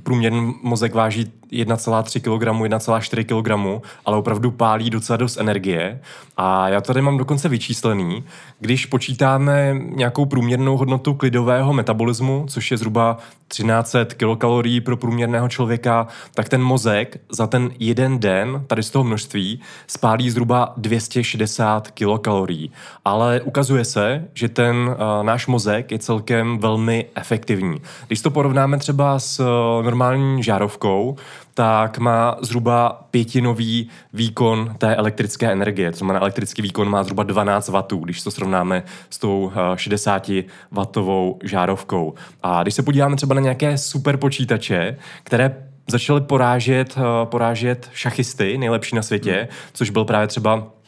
průměrný 0.04 0.56
mozek 0.64 0.94
váží 0.94 1.32
1,3 1.52 2.20
kg, 2.20 2.48
1,4 2.48 3.24
kg, 3.24 3.84
ale 4.06 4.18
opravdu 4.18 4.52
pálí 4.52 4.90
docela 4.90 5.18
dost 5.18 5.38
energie. 5.38 6.02
A 6.38 6.70
já 6.70 6.82
tady 6.82 7.02
mám 7.02 7.18
dokonce 7.18 7.50
vyčíslený, 7.50 8.24
když 8.60 8.86
počítáme 8.86 9.74
nějakou 9.96 10.26
průměrnou 10.26 10.78
hodnotu 10.78 11.14
klidového 11.14 11.74
metabolismu, 11.74 12.46
což 12.50 12.72
je 12.72 12.78
zhruba 12.78 13.18
1300 13.48 14.16
kilokalorií 14.16 14.82
pro 14.82 14.98
průměrného 14.98 15.50
člověka, 15.50 16.08
tak 16.34 16.50
ten 16.50 16.64
mozek 16.64 17.18
za 17.30 17.48
ten 17.48 17.72
jeden 17.80 18.20
den, 18.20 18.64
tady 18.68 18.84
z 18.84 18.90
toho 18.90 19.04
množství, 19.04 19.62
spálí 19.88 20.30
zhruba 20.30 20.74
260 20.78 21.92
kilokalorií. 21.92 22.72
Ale 23.06 23.42
ukazuje 23.42 23.86
se, 23.86 24.28
že 24.34 24.50
ten 24.50 24.76
uh, 24.76 25.24
náš 25.24 25.48
mozek 25.48 25.92
je 25.92 26.00
celkem 26.00 26.58
velmi 26.58 27.06
efektivní. 27.16 27.82
Když 28.08 28.22
to 28.22 28.32
porovnáme 28.32 28.78
třeba 28.78 29.20
s 29.20 29.40
uh, 29.40 29.86
normální 29.86 30.44
žárovkou, 30.44 31.18
tak 31.54 31.98
má 31.98 32.38
zhruba 32.42 33.08
pětinový 33.12 33.90
výkon 34.14 34.76
té 34.78 34.96
elektrické 34.96 35.52
energie. 35.52 35.92
To 35.92 35.98
znamená, 35.98 36.20
elektrický 36.20 36.62
výkon 36.62 36.90
má 36.90 37.04
zhruba 37.04 37.24
12 37.24 37.70
W, 37.70 37.84
když 38.04 38.24
to 38.24 38.32
srovnáme 38.32 38.84
s 39.10 39.18
tou 39.18 39.52
eh, 39.56 39.78
60 39.78 40.32
watovou 40.72 41.40
žárovkou. 41.44 42.14
A 42.44 42.64
když 42.64 42.74
se 42.74 42.84
podíváme 42.84 43.16
třeba 43.16 43.36
na 43.36 43.42
nějaké 43.42 43.78
super 43.78 44.18
počítače, 44.18 44.98
které 45.24 45.56
začaly 45.88 46.22
porážet, 46.22 46.96
eh, 46.98 47.26
porážet 47.26 47.90
šachisty, 47.94 48.58
nejlepší 48.58 48.96
na 48.96 49.02
světě, 49.02 49.48
což 49.74 49.90
byl 49.90 50.06
právě 50.06 50.28
třeba 50.28 50.64
eh, 50.68 50.81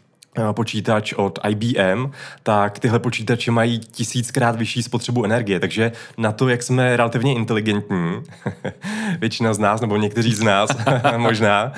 počítač 0.51 1.13
od 1.13 1.39
IBM, 1.49 2.11
tak 2.43 2.79
tyhle 2.79 2.99
počítače 2.99 3.51
mají 3.51 3.79
tisíckrát 3.79 4.55
vyšší 4.55 4.83
spotřebu 4.83 5.25
energie, 5.25 5.59
takže 5.59 5.91
na 6.17 6.31
to, 6.31 6.49
jak 6.49 6.63
jsme 6.63 6.97
relativně 6.97 7.33
inteligentní, 7.33 8.21
většina 9.19 9.53
z 9.53 9.59
nás, 9.59 9.81
nebo 9.81 9.97
někteří 9.97 10.33
z 10.33 10.41
nás 10.41 10.69
možná, 11.17 11.73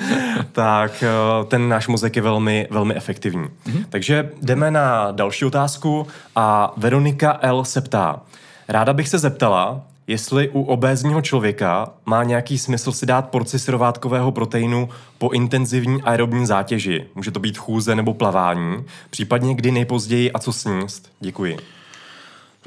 tak 0.52 1.02
eh, 1.02 1.44
ten 1.44 1.68
náš 1.68 1.88
mozek 1.88 2.16
je 2.16 2.22
velmi, 2.22 2.66
velmi 2.70 2.94
efektivní. 2.94 3.44
Mm-hmm. 3.44 3.84
Takže 3.88 4.30
jdeme 4.42 4.70
na 4.70 5.10
další 5.10 5.44
otázku 5.44 6.06
a 6.36 6.72
Veronika 6.76 7.38
L. 7.42 7.64
se 7.64 7.80
ptá. 7.80 8.20
Ráda 8.68 8.92
bych 8.92 9.08
se 9.08 9.18
zeptala, 9.18 9.80
jestli 10.06 10.48
u 10.48 10.62
obézního 10.62 11.22
člověka 11.22 11.92
má 12.06 12.24
nějaký 12.24 12.58
smysl 12.58 12.92
si 12.92 13.06
dát 13.06 13.28
porci 13.30 13.58
syrovátkového 13.58 14.32
proteinu 14.32 14.88
po 15.18 15.30
intenzivní 15.30 16.02
aerobní 16.02 16.46
zátěži. 16.46 17.06
Může 17.14 17.30
to 17.30 17.40
být 17.40 17.58
chůze 17.58 17.94
nebo 17.94 18.14
plavání, 18.14 18.84
případně 19.10 19.54
kdy 19.54 19.70
nejpozději 19.70 20.32
a 20.32 20.38
co 20.38 20.52
sníst. 20.52 21.12
Děkuji. 21.20 21.56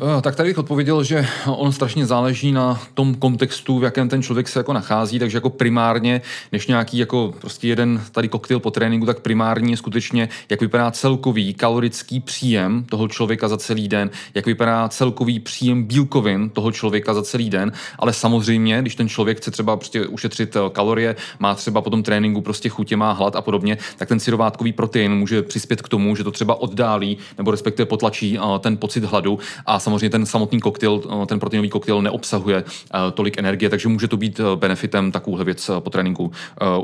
Eh, 0.01 0.21
Tak 0.21 0.35
tady 0.35 0.49
bych 0.49 0.57
odpověděl, 0.57 1.03
že 1.03 1.27
on 1.45 1.71
strašně 1.71 2.05
záleží 2.05 2.51
na 2.51 2.81
tom 2.93 3.15
kontextu, 3.15 3.80
v 3.80 3.84
jakém 3.84 4.09
ten 4.09 4.21
člověk 4.21 4.47
se 4.47 4.59
jako 4.59 4.73
nachází, 4.73 5.19
takže 5.19 5.38
jako 5.38 5.49
primárně, 5.49 6.21
než 6.51 6.67
nějaký 6.67 6.97
jako 6.97 7.34
prostě 7.41 7.67
jeden 7.67 8.03
tady 8.11 8.27
koktejl 8.27 8.59
po 8.59 8.71
tréninku, 8.71 9.05
tak 9.05 9.19
primárně 9.19 9.77
skutečně, 9.77 10.30
jak 10.49 10.61
vypadá 10.61 10.91
celkový 10.91 11.53
kalorický 11.53 12.19
příjem 12.19 12.84
toho 12.89 13.07
člověka 13.07 13.47
za 13.47 13.57
celý 13.57 13.88
den, 13.88 14.09
jak 14.34 14.45
vypadá 14.45 14.89
celkový 14.89 15.39
příjem 15.39 15.84
bílkovin 15.84 16.49
toho 16.49 16.71
člověka 16.71 17.13
za 17.13 17.23
celý 17.23 17.49
den, 17.49 17.71
ale 17.99 18.13
samozřejmě, 18.13 18.81
když 18.81 18.95
ten 18.95 19.09
člověk 19.09 19.38
chce 19.38 19.51
třeba 19.51 19.77
prostě 19.77 20.07
ušetřit 20.07 20.55
eh, 20.55 20.59
kalorie, 20.71 21.15
má 21.39 21.55
třeba 21.55 21.81
po 21.81 21.89
tom 21.89 22.03
tréninku 22.03 22.41
prostě 22.41 22.69
chutě, 22.69 22.97
má 22.97 23.11
hlad 23.11 23.35
a 23.35 23.41
podobně, 23.41 23.77
tak 23.97 24.07
ten 24.07 24.19
syrovátkový 24.19 24.73
protein 24.73 25.15
může 25.15 25.41
přispět 25.43 25.81
k 25.81 25.89
tomu, 25.89 26.15
že 26.15 26.23
to 26.23 26.31
třeba 26.31 26.61
oddálí 26.61 27.17
nebo 27.38 27.51
respektive 27.51 27.85
potlačí 27.85 28.38
eh, 28.38 28.59
ten 28.59 28.77
pocit 28.77 29.03
hladu. 29.03 29.39
A 29.65 29.80
samozřejmě 29.90 30.10
ten 30.10 30.26
samotný 30.26 30.60
koktejl, 30.60 31.02
eh, 31.24 31.26
ten 31.26 31.40
proteinový 31.40 31.70
koktejl 31.70 32.02
neobsahuje 32.02 32.57
eh, 32.57 33.11
tolik 33.14 33.38
energie, 33.38 33.70
takže 33.70 33.90
může 33.90 34.07
to 34.07 34.18
být 34.18 34.40
eh, 34.40 34.56
benefitem 34.56 35.11
takovouhle 35.11 35.45
věc 35.45 35.72
po 35.80 35.90
tréninku 35.90 36.32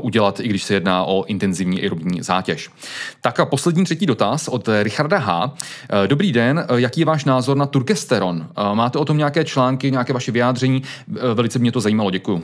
udělat, 0.00 0.40
i 0.40 0.48
když 0.48 0.62
se 0.62 0.74
jedná 0.74 1.04
o 1.04 1.24
intenzivní 1.24 1.82
aerobní 1.82 2.22
zátěž. 2.22 2.70
Tak 3.20 3.40
a 3.40 3.44
poslední 3.44 3.84
třetí 3.84 4.06
dotaz 4.06 4.48
od 4.48 4.68
Richarda 4.82 5.18
H. 5.18 5.54
Dobrý 6.06 6.32
den, 6.32 6.66
jaký 6.76 7.00
je 7.00 7.06
váš 7.06 7.24
názor 7.24 7.56
na 7.56 7.66
turkesteron? 7.66 8.48
Máte 8.74 8.98
o 8.98 9.04
tom 9.04 9.18
nějaké 9.18 9.44
články, 9.44 9.90
nějaké 9.90 10.12
vaše 10.12 10.32
vyjádření? 10.32 10.82
Velice 11.34 11.58
mě 11.58 11.72
to 11.72 11.80
zajímalo, 11.80 12.10
děkuju. 12.10 12.42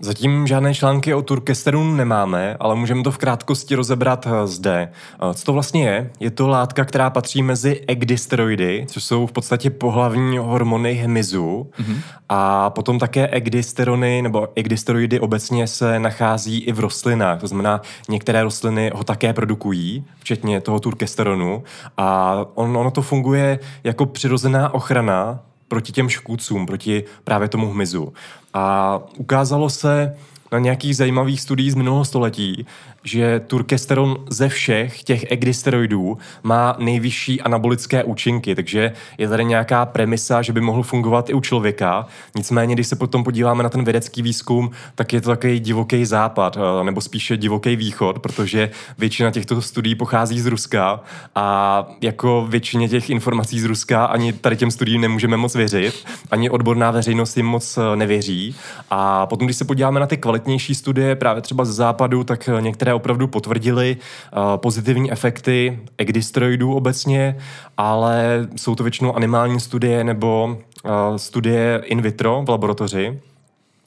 Zatím 0.00 0.46
žádné 0.46 0.74
články 0.74 1.14
o 1.14 1.22
turkesteronu 1.22 1.94
nemáme, 1.94 2.56
ale 2.60 2.74
můžeme 2.74 3.02
to 3.02 3.10
v 3.10 3.18
krátkosti 3.18 3.74
rozebrat 3.74 4.26
eh, 4.26 4.46
zde. 4.46 4.92
Eh, 5.30 5.34
co 5.34 5.44
to 5.44 5.52
vlastně 5.52 5.88
je? 5.88 6.10
Je 6.20 6.30
to 6.30 6.48
látka, 6.48 6.84
která 6.84 7.10
patří 7.10 7.42
mezi 7.42 7.80
egdysteroidy, 7.88 8.86
což 8.88 9.04
jsou 9.04 9.26
v 9.26 9.32
podstatě 9.32 9.70
pohlavní 9.70 10.38
hormony 10.38 10.92
hmyzu. 10.92 11.70
Mm-hmm. 11.78 12.00
A 12.28 12.70
potom 12.70 12.98
také 12.98 13.28
egdysterony 13.28 14.22
nebo 14.22 14.48
egdysteroidy 14.56 15.20
obecně 15.20 15.66
se 15.66 15.98
nachází 15.98 16.58
i 16.58 16.72
v 16.72 16.80
rostlinách. 16.80 17.40
To 17.40 17.46
znamená, 17.46 17.80
některé 18.08 18.42
rostliny 18.42 18.90
ho 18.94 19.04
také 19.04 19.32
produkují, 19.32 20.04
včetně 20.18 20.60
toho 20.60 20.80
turkesteronu. 20.80 21.62
A 21.96 22.36
on, 22.54 22.76
ono 22.76 22.90
to 22.90 23.02
funguje 23.02 23.58
jako 23.84 24.06
přirozená 24.06 24.74
ochrana 24.74 25.40
proti 25.68 25.92
těm 25.92 26.08
škůdcům, 26.08 26.66
proti 26.66 27.04
právě 27.24 27.48
tomu 27.48 27.70
hmyzu. 27.70 28.12
A 28.54 28.98
ukázalo 29.16 29.70
se 29.70 30.16
na 30.52 30.58
nějakých 30.58 30.96
zajímavých 30.96 31.40
studiích 31.40 31.72
z 31.72 31.74
minulého 31.74 32.04
století, 32.04 32.66
že 33.04 33.40
turkesteron 33.40 34.16
ze 34.30 34.48
všech 34.48 35.02
těch 35.02 35.32
egdysteroidů 35.32 36.18
má 36.42 36.76
nejvyšší 36.78 37.40
anabolické 37.40 38.04
účinky, 38.04 38.54
takže 38.54 38.92
je 39.18 39.28
tady 39.28 39.44
nějaká 39.44 39.86
premisa, 39.86 40.42
že 40.42 40.52
by 40.52 40.60
mohl 40.60 40.82
fungovat 40.82 41.30
i 41.30 41.34
u 41.34 41.40
člověka. 41.40 42.06
Nicméně, 42.36 42.74
když 42.74 42.86
se 42.86 42.96
potom 42.96 43.24
podíváme 43.24 43.62
na 43.62 43.68
ten 43.68 43.84
vědecký 43.84 44.22
výzkum, 44.22 44.70
tak 44.94 45.12
je 45.12 45.20
to 45.20 45.30
takový 45.30 45.60
divoký 45.60 46.04
západ, 46.04 46.56
eh, 46.56 46.84
nebo 46.84 47.00
spíše 47.00 47.36
divoký 47.36 47.76
východ, 47.76 48.18
protože 48.18 48.70
většina 48.98 49.30
těchto 49.30 49.62
studií 49.62 49.94
pochází 49.94 50.40
z 50.40 50.46
Ruska 50.46 51.00
a 51.34 51.86
jako 52.00 52.46
většině 52.48 52.88
těch 52.88 53.10
informací 53.10 53.60
z 53.60 53.64
Ruska 53.64 54.04
ani 54.04 54.32
tady 54.32 54.56
těm 54.56 54.70
studiím 54.70 55.00
nemůžeme 55.00 55.36
moc 55.36 55.54
věřit, 55.54 56.04
ani 56.30 56.50
odborná 56.50 56.90
veřejnost 56.90 57.36
jim 57.36 57.46
moc 57.46 57.78
eh, 57.78 57.96
nevěří. 57.96 58.54
A 58.90 59.26
potom, 59.26 59.46
když 59.46 59.56
se 59.56 59.64
podíváme 59.64 60.00
na 60.00 60.06
ty 60.06 60.16
kvalitnější 60.16 60.74
studie, 60.74 61.16
právě 61.16 61.42
třeba 61.42 61.64
z 61.64 61.70
západu, 61.70 62.24
tak 62.24 62.48
eh, 62.48 62.60
některé 62.88 62.94
opravdu 62.94 63.28
potvrdily 63.28 63.96
uh, 63.96 64.56
pozitivní 64.56 65.12
efekty 65.12 65.78
egdystroidů 65.98 66.74
obecně, 66.74 67.36
ale 67.76 68.48
jsou 68.56 68.74
to 68.74 68.82
většinou 68.82 69.16
animální 69.16 69.60
studie 69.60 70.04
nebo 70.04 70.56
uh, 70.84 71.16
studie 71.16 71.82
in 71.84 72.02
vitro 72.02 72.42
v 72.46 72.48
laboratoři. 72.48 73.20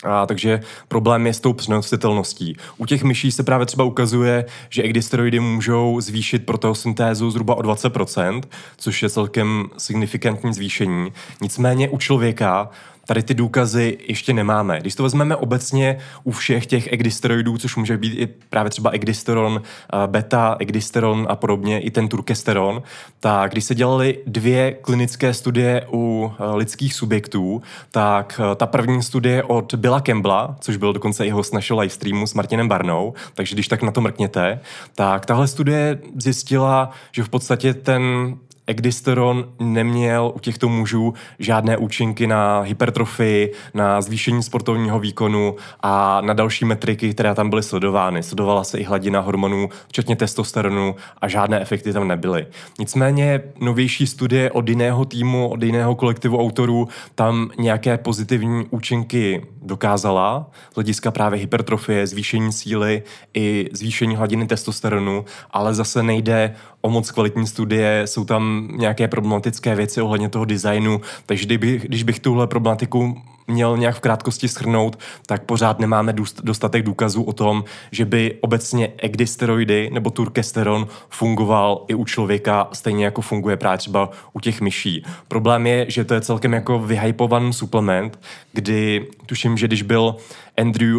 A, 0.03 0.25
takže 0.25 0.61
problém 0.87 1.27
je 1.27 1.33
s 1.33 1.39
tou 1.39 1.53
přenositelností. 1.53 2.57
U 2.77 2.85
těch 2.85 3.03
myší 3.03 3.31
se 3.31 3.43
právě 3.43 3.65
třeba 3.65 3.83
ukazuje, 3.83 4.45
že 4.69 4.83
egdysteroidy 4.83 5.39
můžou 5.39 6.01
zvýšit 6.01 6.45
proteosyntézu 6.45 7.31
zhruba 7.31 7.55
o 7.55 7.61
20%, 7.61 8.41
což 8.77 9.03
je 9.03 9.09
celkem 9.09 9.69
signifikantní 9.77 10.53
zvýšení. 10.53 11.13
Nicméně 11.41 11.89
u 11.89 11.97
člověka 11.97 12.69
tady 13.11 13.23
ty 13.23 13.33
důkazy 13.33 13.97
ještě 14.07 14.33
nemáme. 14.33 14.79
Když 14.79 14.95
to 14.95 15.03
vezmeme 15.03 15.35
obecně 15.35 15.97
u 16.23 16.31
všech 16.31 16.65
těch 16.65 16.93
egdysteroidů, 16.93 17.57
což 17.57 17.75
může 17.75 17.97
být 17.97 18.13
i 18.19 18.27
právě 18.27 18.69
třeba 18.69 18.89
egdysteron 18.89 19.61
beta, 20.05 20.55
egdysteron 20.59 21.27
a 21.29 21.35
podobně, 21.35 21.79
i 21.79 21.91
ten 21.91 22.07
turkesteron, 22.07 22.83
tak 23.19 23.51
když 23.51 23.63
se 23.63 23.75
dělaly 23.75 24.17
dvě 24.27 24.71
klinické 24.71 25.33
studie 25.33 25.87
u 25.93 26.31
e, 26.39 26.55
lidských 26.55 26.93
subjektů, 26.93 27.61
tak 27.91 28.39
e, 28.51 28.55
ta 28.55 28.65
první 28.65 29.03
studie 29.03 29.43
od 29.43 29.75
Billa 29.75 30.01
Kembla, 30.01 30.55
což 30.59 30.77
byl 30.77 30.93
dokonce 30.93 31.25
i 31.25 31.29
host 31.29 31.53
našeho 31.53 31.79
livestreamu 31.79 32.27
s 32.27 32.33
Martinem 32.33 32.67
Barnou, 32.67 33.13
takže 33.33 33.55
když 33.55 33.67
tak 33.67 33.81
na 33.81 33.91
to 33.91 34.01
mrkněte, 34.01 34.59
tak 34.95 35.25
tahle 35.25 35.47
studie 35.47 35.99
zjistila, 36.15 36.91
že 37.11 37.23
v 37.23 37.29
podstatě 37.29 37.73
ten 37.73 38.35
Egdisteron 38.71 39.45
neměl 39.59 40.31
u 40.35 40.39
těchto 40.39 40.69
mužů 40.69 41.13
žádné 41.39 41.77
účinky 41.77 42.27
na 42.27 42.61
hypertrofii, 42.61 43.53
na 43.73 44.01
zvýšení 44.01 44.43
sportovního 44.43 44.99
výkonu 44.99 45.55
a 45.81 46.21
na 46.21 46.33
další 46.33 46.65
metriky, 46.65 47.13
které 47.13 47.35
tam 47.35 47.49
byly 47.49 47.63
sledovány. 47.63 48.23
Sledovala 48.23 48.63
se 48.63 48.77
i 48.77 48.83
hladina 48.83 49.19
hormonů, 49.19 49.69
včetně 49.87 50.15
testosteronu 50.15 50.95
a 51.21 51.27
žádné 51.27 51.61
efekty 51.61 51.93
tam 51.93 52.07
nebyly. 52.07 52.47
Nicméně 52.79 53.41
novější 53.59 54.07
studie 54.07 54.51
od 54.51 54.69
jiného 54.69 55.05
týmu, 55.05 55.49
od 55.49 55.63
jiného 55.63 55.95
kolektivu 55.95 56.39
autorů 56.39 56.87
tam 57.15 57.49
nějaké 57.59 57.97
pozitivní 57.97 58.65
účinky 58.69 59.45
dokázala 59.61 60.49
z 60.71 60.75
hlediska 60.75 61.11
právě 61.11 61.39
hypertrofie, 61.39 62.07
zvýšení 62.07 62.51
síly 62.51 63.03
i 63.33 63.69
zvýšení 63.71 64.15
hladiny 64.15 64.47
testosteronu, 64.47 65.25
ale 65.51 65.73
zase 65.73 66.03
nejde 66.03 66.55
o 66.81 66.89
moc 66.89 67.11
kvalitní 67.11 67.47
studie, 67.47 68.01
jsou 68.05 68.25
tam 68.25 68.67
nějaké 68.71 69.07
problematické 69.07 69.75
věci 69.75 70.01
ohledně 70.01 70.29
toho 70.29 70.45
designu, 70.45 71.01
takže 71.25 71.45
kdybych, 71.45 71.85
když 71.85 72.03
bych 72.03 72.19
tuhle 72.19 72.47
problematiku 72.47 73.21
měl 73.47 73.77
nějak 73.77 73.95
v 73.95 73.99
krátkosti 73.99 74.47
schrnout, 74.47 74.99
tak 75.25 75.43
pořád 75.43 75.79
nemáme 75.79 76.13
dostatek 76.43 76.83
důkazů 76.83 77.23
o 77.23 77.33
tom, 77.33 77.63
že 77.91 78.05
by 78.05 78.37
obecně 78.41 78.93
egdysteroidy 78.97 79.89
nebo 79.93 80.09
turkesteron 80.09 80.87
fungoval 81.09 81.85
i 81.87 81.93
u 81.93 82.05
člověka, 82.05 82.67
stejně 82.73 83.05
jako 83.05 83.21
funguje 83.21 83.57
právě 83.57 83.77
třeba 83.77 84.09
u 84.33 84.39
těch 84.39 84.61
myší. 84.61 85.05
Problém 85.27 85.67
je, 85.67 85.85
že 85.89 86.03
to 86.03 86.13
je 86.13 86.21
celkem 86.21 86.53
jako 86.53 86.79
vyhypovaný 86.79 87.53
suplement, 87.53 88.19
kdy 88.53 89.07
tuším, 89.25 89.57
že 89.57 89.67
když 89.67 89.81
byl 89.81 90.15
Andrew 90.57 90.97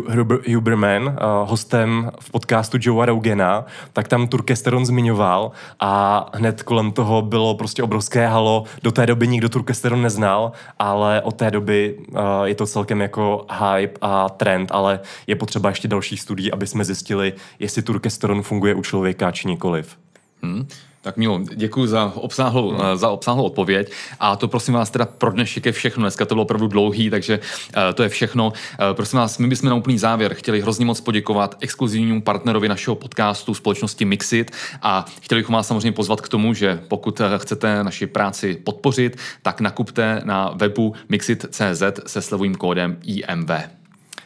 Huberman 0.54 1.02
uh, 1.02 1.14
hostem 1.48 2.10
v 2.20 2.30
podcastu 2.30 2.78
Joe 2.80 3.06
Rogena, 3.06 3.64
tak 3.92 4.08
tam 4.08 4.28
turkesteron 4.28 4.86
zmiňoval 4.86 5.52
a 5.80 6.30
hned 6.34 6.62
kolem 6.62 6.92
toho 6.92 7.22
bylo 7.22 7.54
prostě 7.54 7.82
obrovské 7.82 8.26
halo. 8.26 8.64
Do 8.82 8.92
té 8.92 9.06
doby 9.06 9.28
nikdo 9.28 9.48
turkesteron 9.48 10.02
neznal, 10.02 10.52
ale 10.78 11.20
od 11.22 11.34
té 11.36 11.50
doby 11.50 11.94
uh, 11.98 12.18
je 12.44 12.54
to 12.54 12.66
celkem 12.66 13.00
jako 13.00 13.46
hype 13.58 13.98
a 14.00 14.28
trend, 14.28 14.68
ale 14.72 15.00
je 15.26 15.36
potřeba 15.36 15.68
ještě 15.68 15.88
dalších 15.88 16.20
studií, 16.20 16.52
aby 16.52 16.66
jsme 16.66 16.84
zjistili, 16.84 17.32
jestli 17.58 17.82
turkesteron 17.82 18.42
funguje 18.42 18.74
u 18.74 18.82
člověka 18.82 19.30
či 19.30 19.48
nikoliv. 19.48 19.98
Hmm. 20.42 20.66
Tak 21.02 21.16
Milo, 21.16 21.40
děkuji 21.54 21.86
za 21.86 22.12
obsáhlou, 22.14 22.70
hmm. 22.70 22.96
za 22.96 23.10
obsáhlou 23.10 23.44
odpověď 23.44 23.92
a 24.20 24.36
to 24.36 24.48
prosím 24.48 24.74
vás 24.74 24.90
teda 24.90 25.06
pro 25.06 25.30
dnešek 25.30 25.66
je 25.66 25.72
všechno. 25.72 26.02
Dneska 26.02 26.24
to 26.24 26.34
bylo 26.34 26.42
opravdu 26.42 26.66
dlouhý, 26.66 27.10
takže 27.10 27.38
uh, 27.38 27.82
to 27.94 28.02
je 28.02 28.08
všechno. 28.08 28.46
Uh, 28.46 28.52
prosím 28.92 29.18
vás, 29.18 29.38
my 29.38 29.48
bychom 29.48 29.68
na 29.68 29.74
úplný 29.74 29.98
závěr 29.98 30.34
chtěli 30.34 30.60
hrozně 30.60 30.86
moc 30.86 31.00
poděkovat 31.00 31.56
exkluzivnímu 31.60 32.22
partnerovi 32.22 32.68
našeho 32.68 32.94
podcastu 32.94 33.54
společnosti 33.54 34.04
Mixit 34.04 34.50
a 34.82 35.04
chtěli 35.20 35.40
bychom 35.40 35.54
vás 35.54 35.68
samozřejmě 35.68 35.92
pozvat 35.92 36.20
k 36.20 36.28
tomu, 36.28 36.54
že 36.54 36.80
pokud 36.88 37.20
eh, 37.20 37.24
chcete 37.36 37.84
naši 37.84 38.06
práci 38.06 38.54
podpořit, 38.64 39.16
tak 39.42 39.60
nakupte 39.60 40.20
na 40.24 40.52
webu 40.54 40.94
mixit.cz 41.08 41.82
se 42.06 42.22
slovým 42.22 42.54
kódem 42.54 42.98
IMV. 43.04 43.81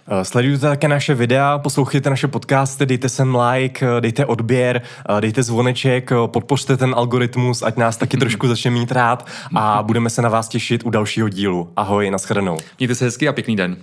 Eh, 0.08 0.24
sledujte 0.24 0.60
také 0.60 0.88
naše 0.88 1.14
videa, 1.14 1.58
poslouchejte 1.58 2.10
naše 2.10 2.28
podcasty, 2.28 2.86
dejte 2.86 3.08
sem 3.08 3.36
like, 3.36 3.86
eh, 3.86 4.00
dejte 4.00 4.26
odběr, 4.26 4.82
eh, 5.08 5.20
dejte 5.20 5.42
zvoneček, 5.42 6.10
podpořte 6.26 6.76
ten 6.76 6.94
algoritmus, 6.96 7.62
ať 7.62 7.76
nás 7.76 7.96
taky 7.96 8.16
trošku 8.16 8.48
začne 8.54 8.70
mít 8.70 8.92
rád 8.92 9.26
a 9.54 9.82
budeme 9.82 10.10
se 10.10 10.22
na 10.22 10.28
vás 10.28 10.48
těšit 10.48 10.84
u 10.84 10.90
dalšího 10.90 11.28
dílu. 11.28 11.72
Ahoj, 11.76 12.10
nashledanou. 12.10 12.56
Mějte 12.78 12.94
se 12.94 13.04
hezky 13.04 13.28
a 13.28 13.32
pěkný 13.32 13.56
den. 13.56 13.76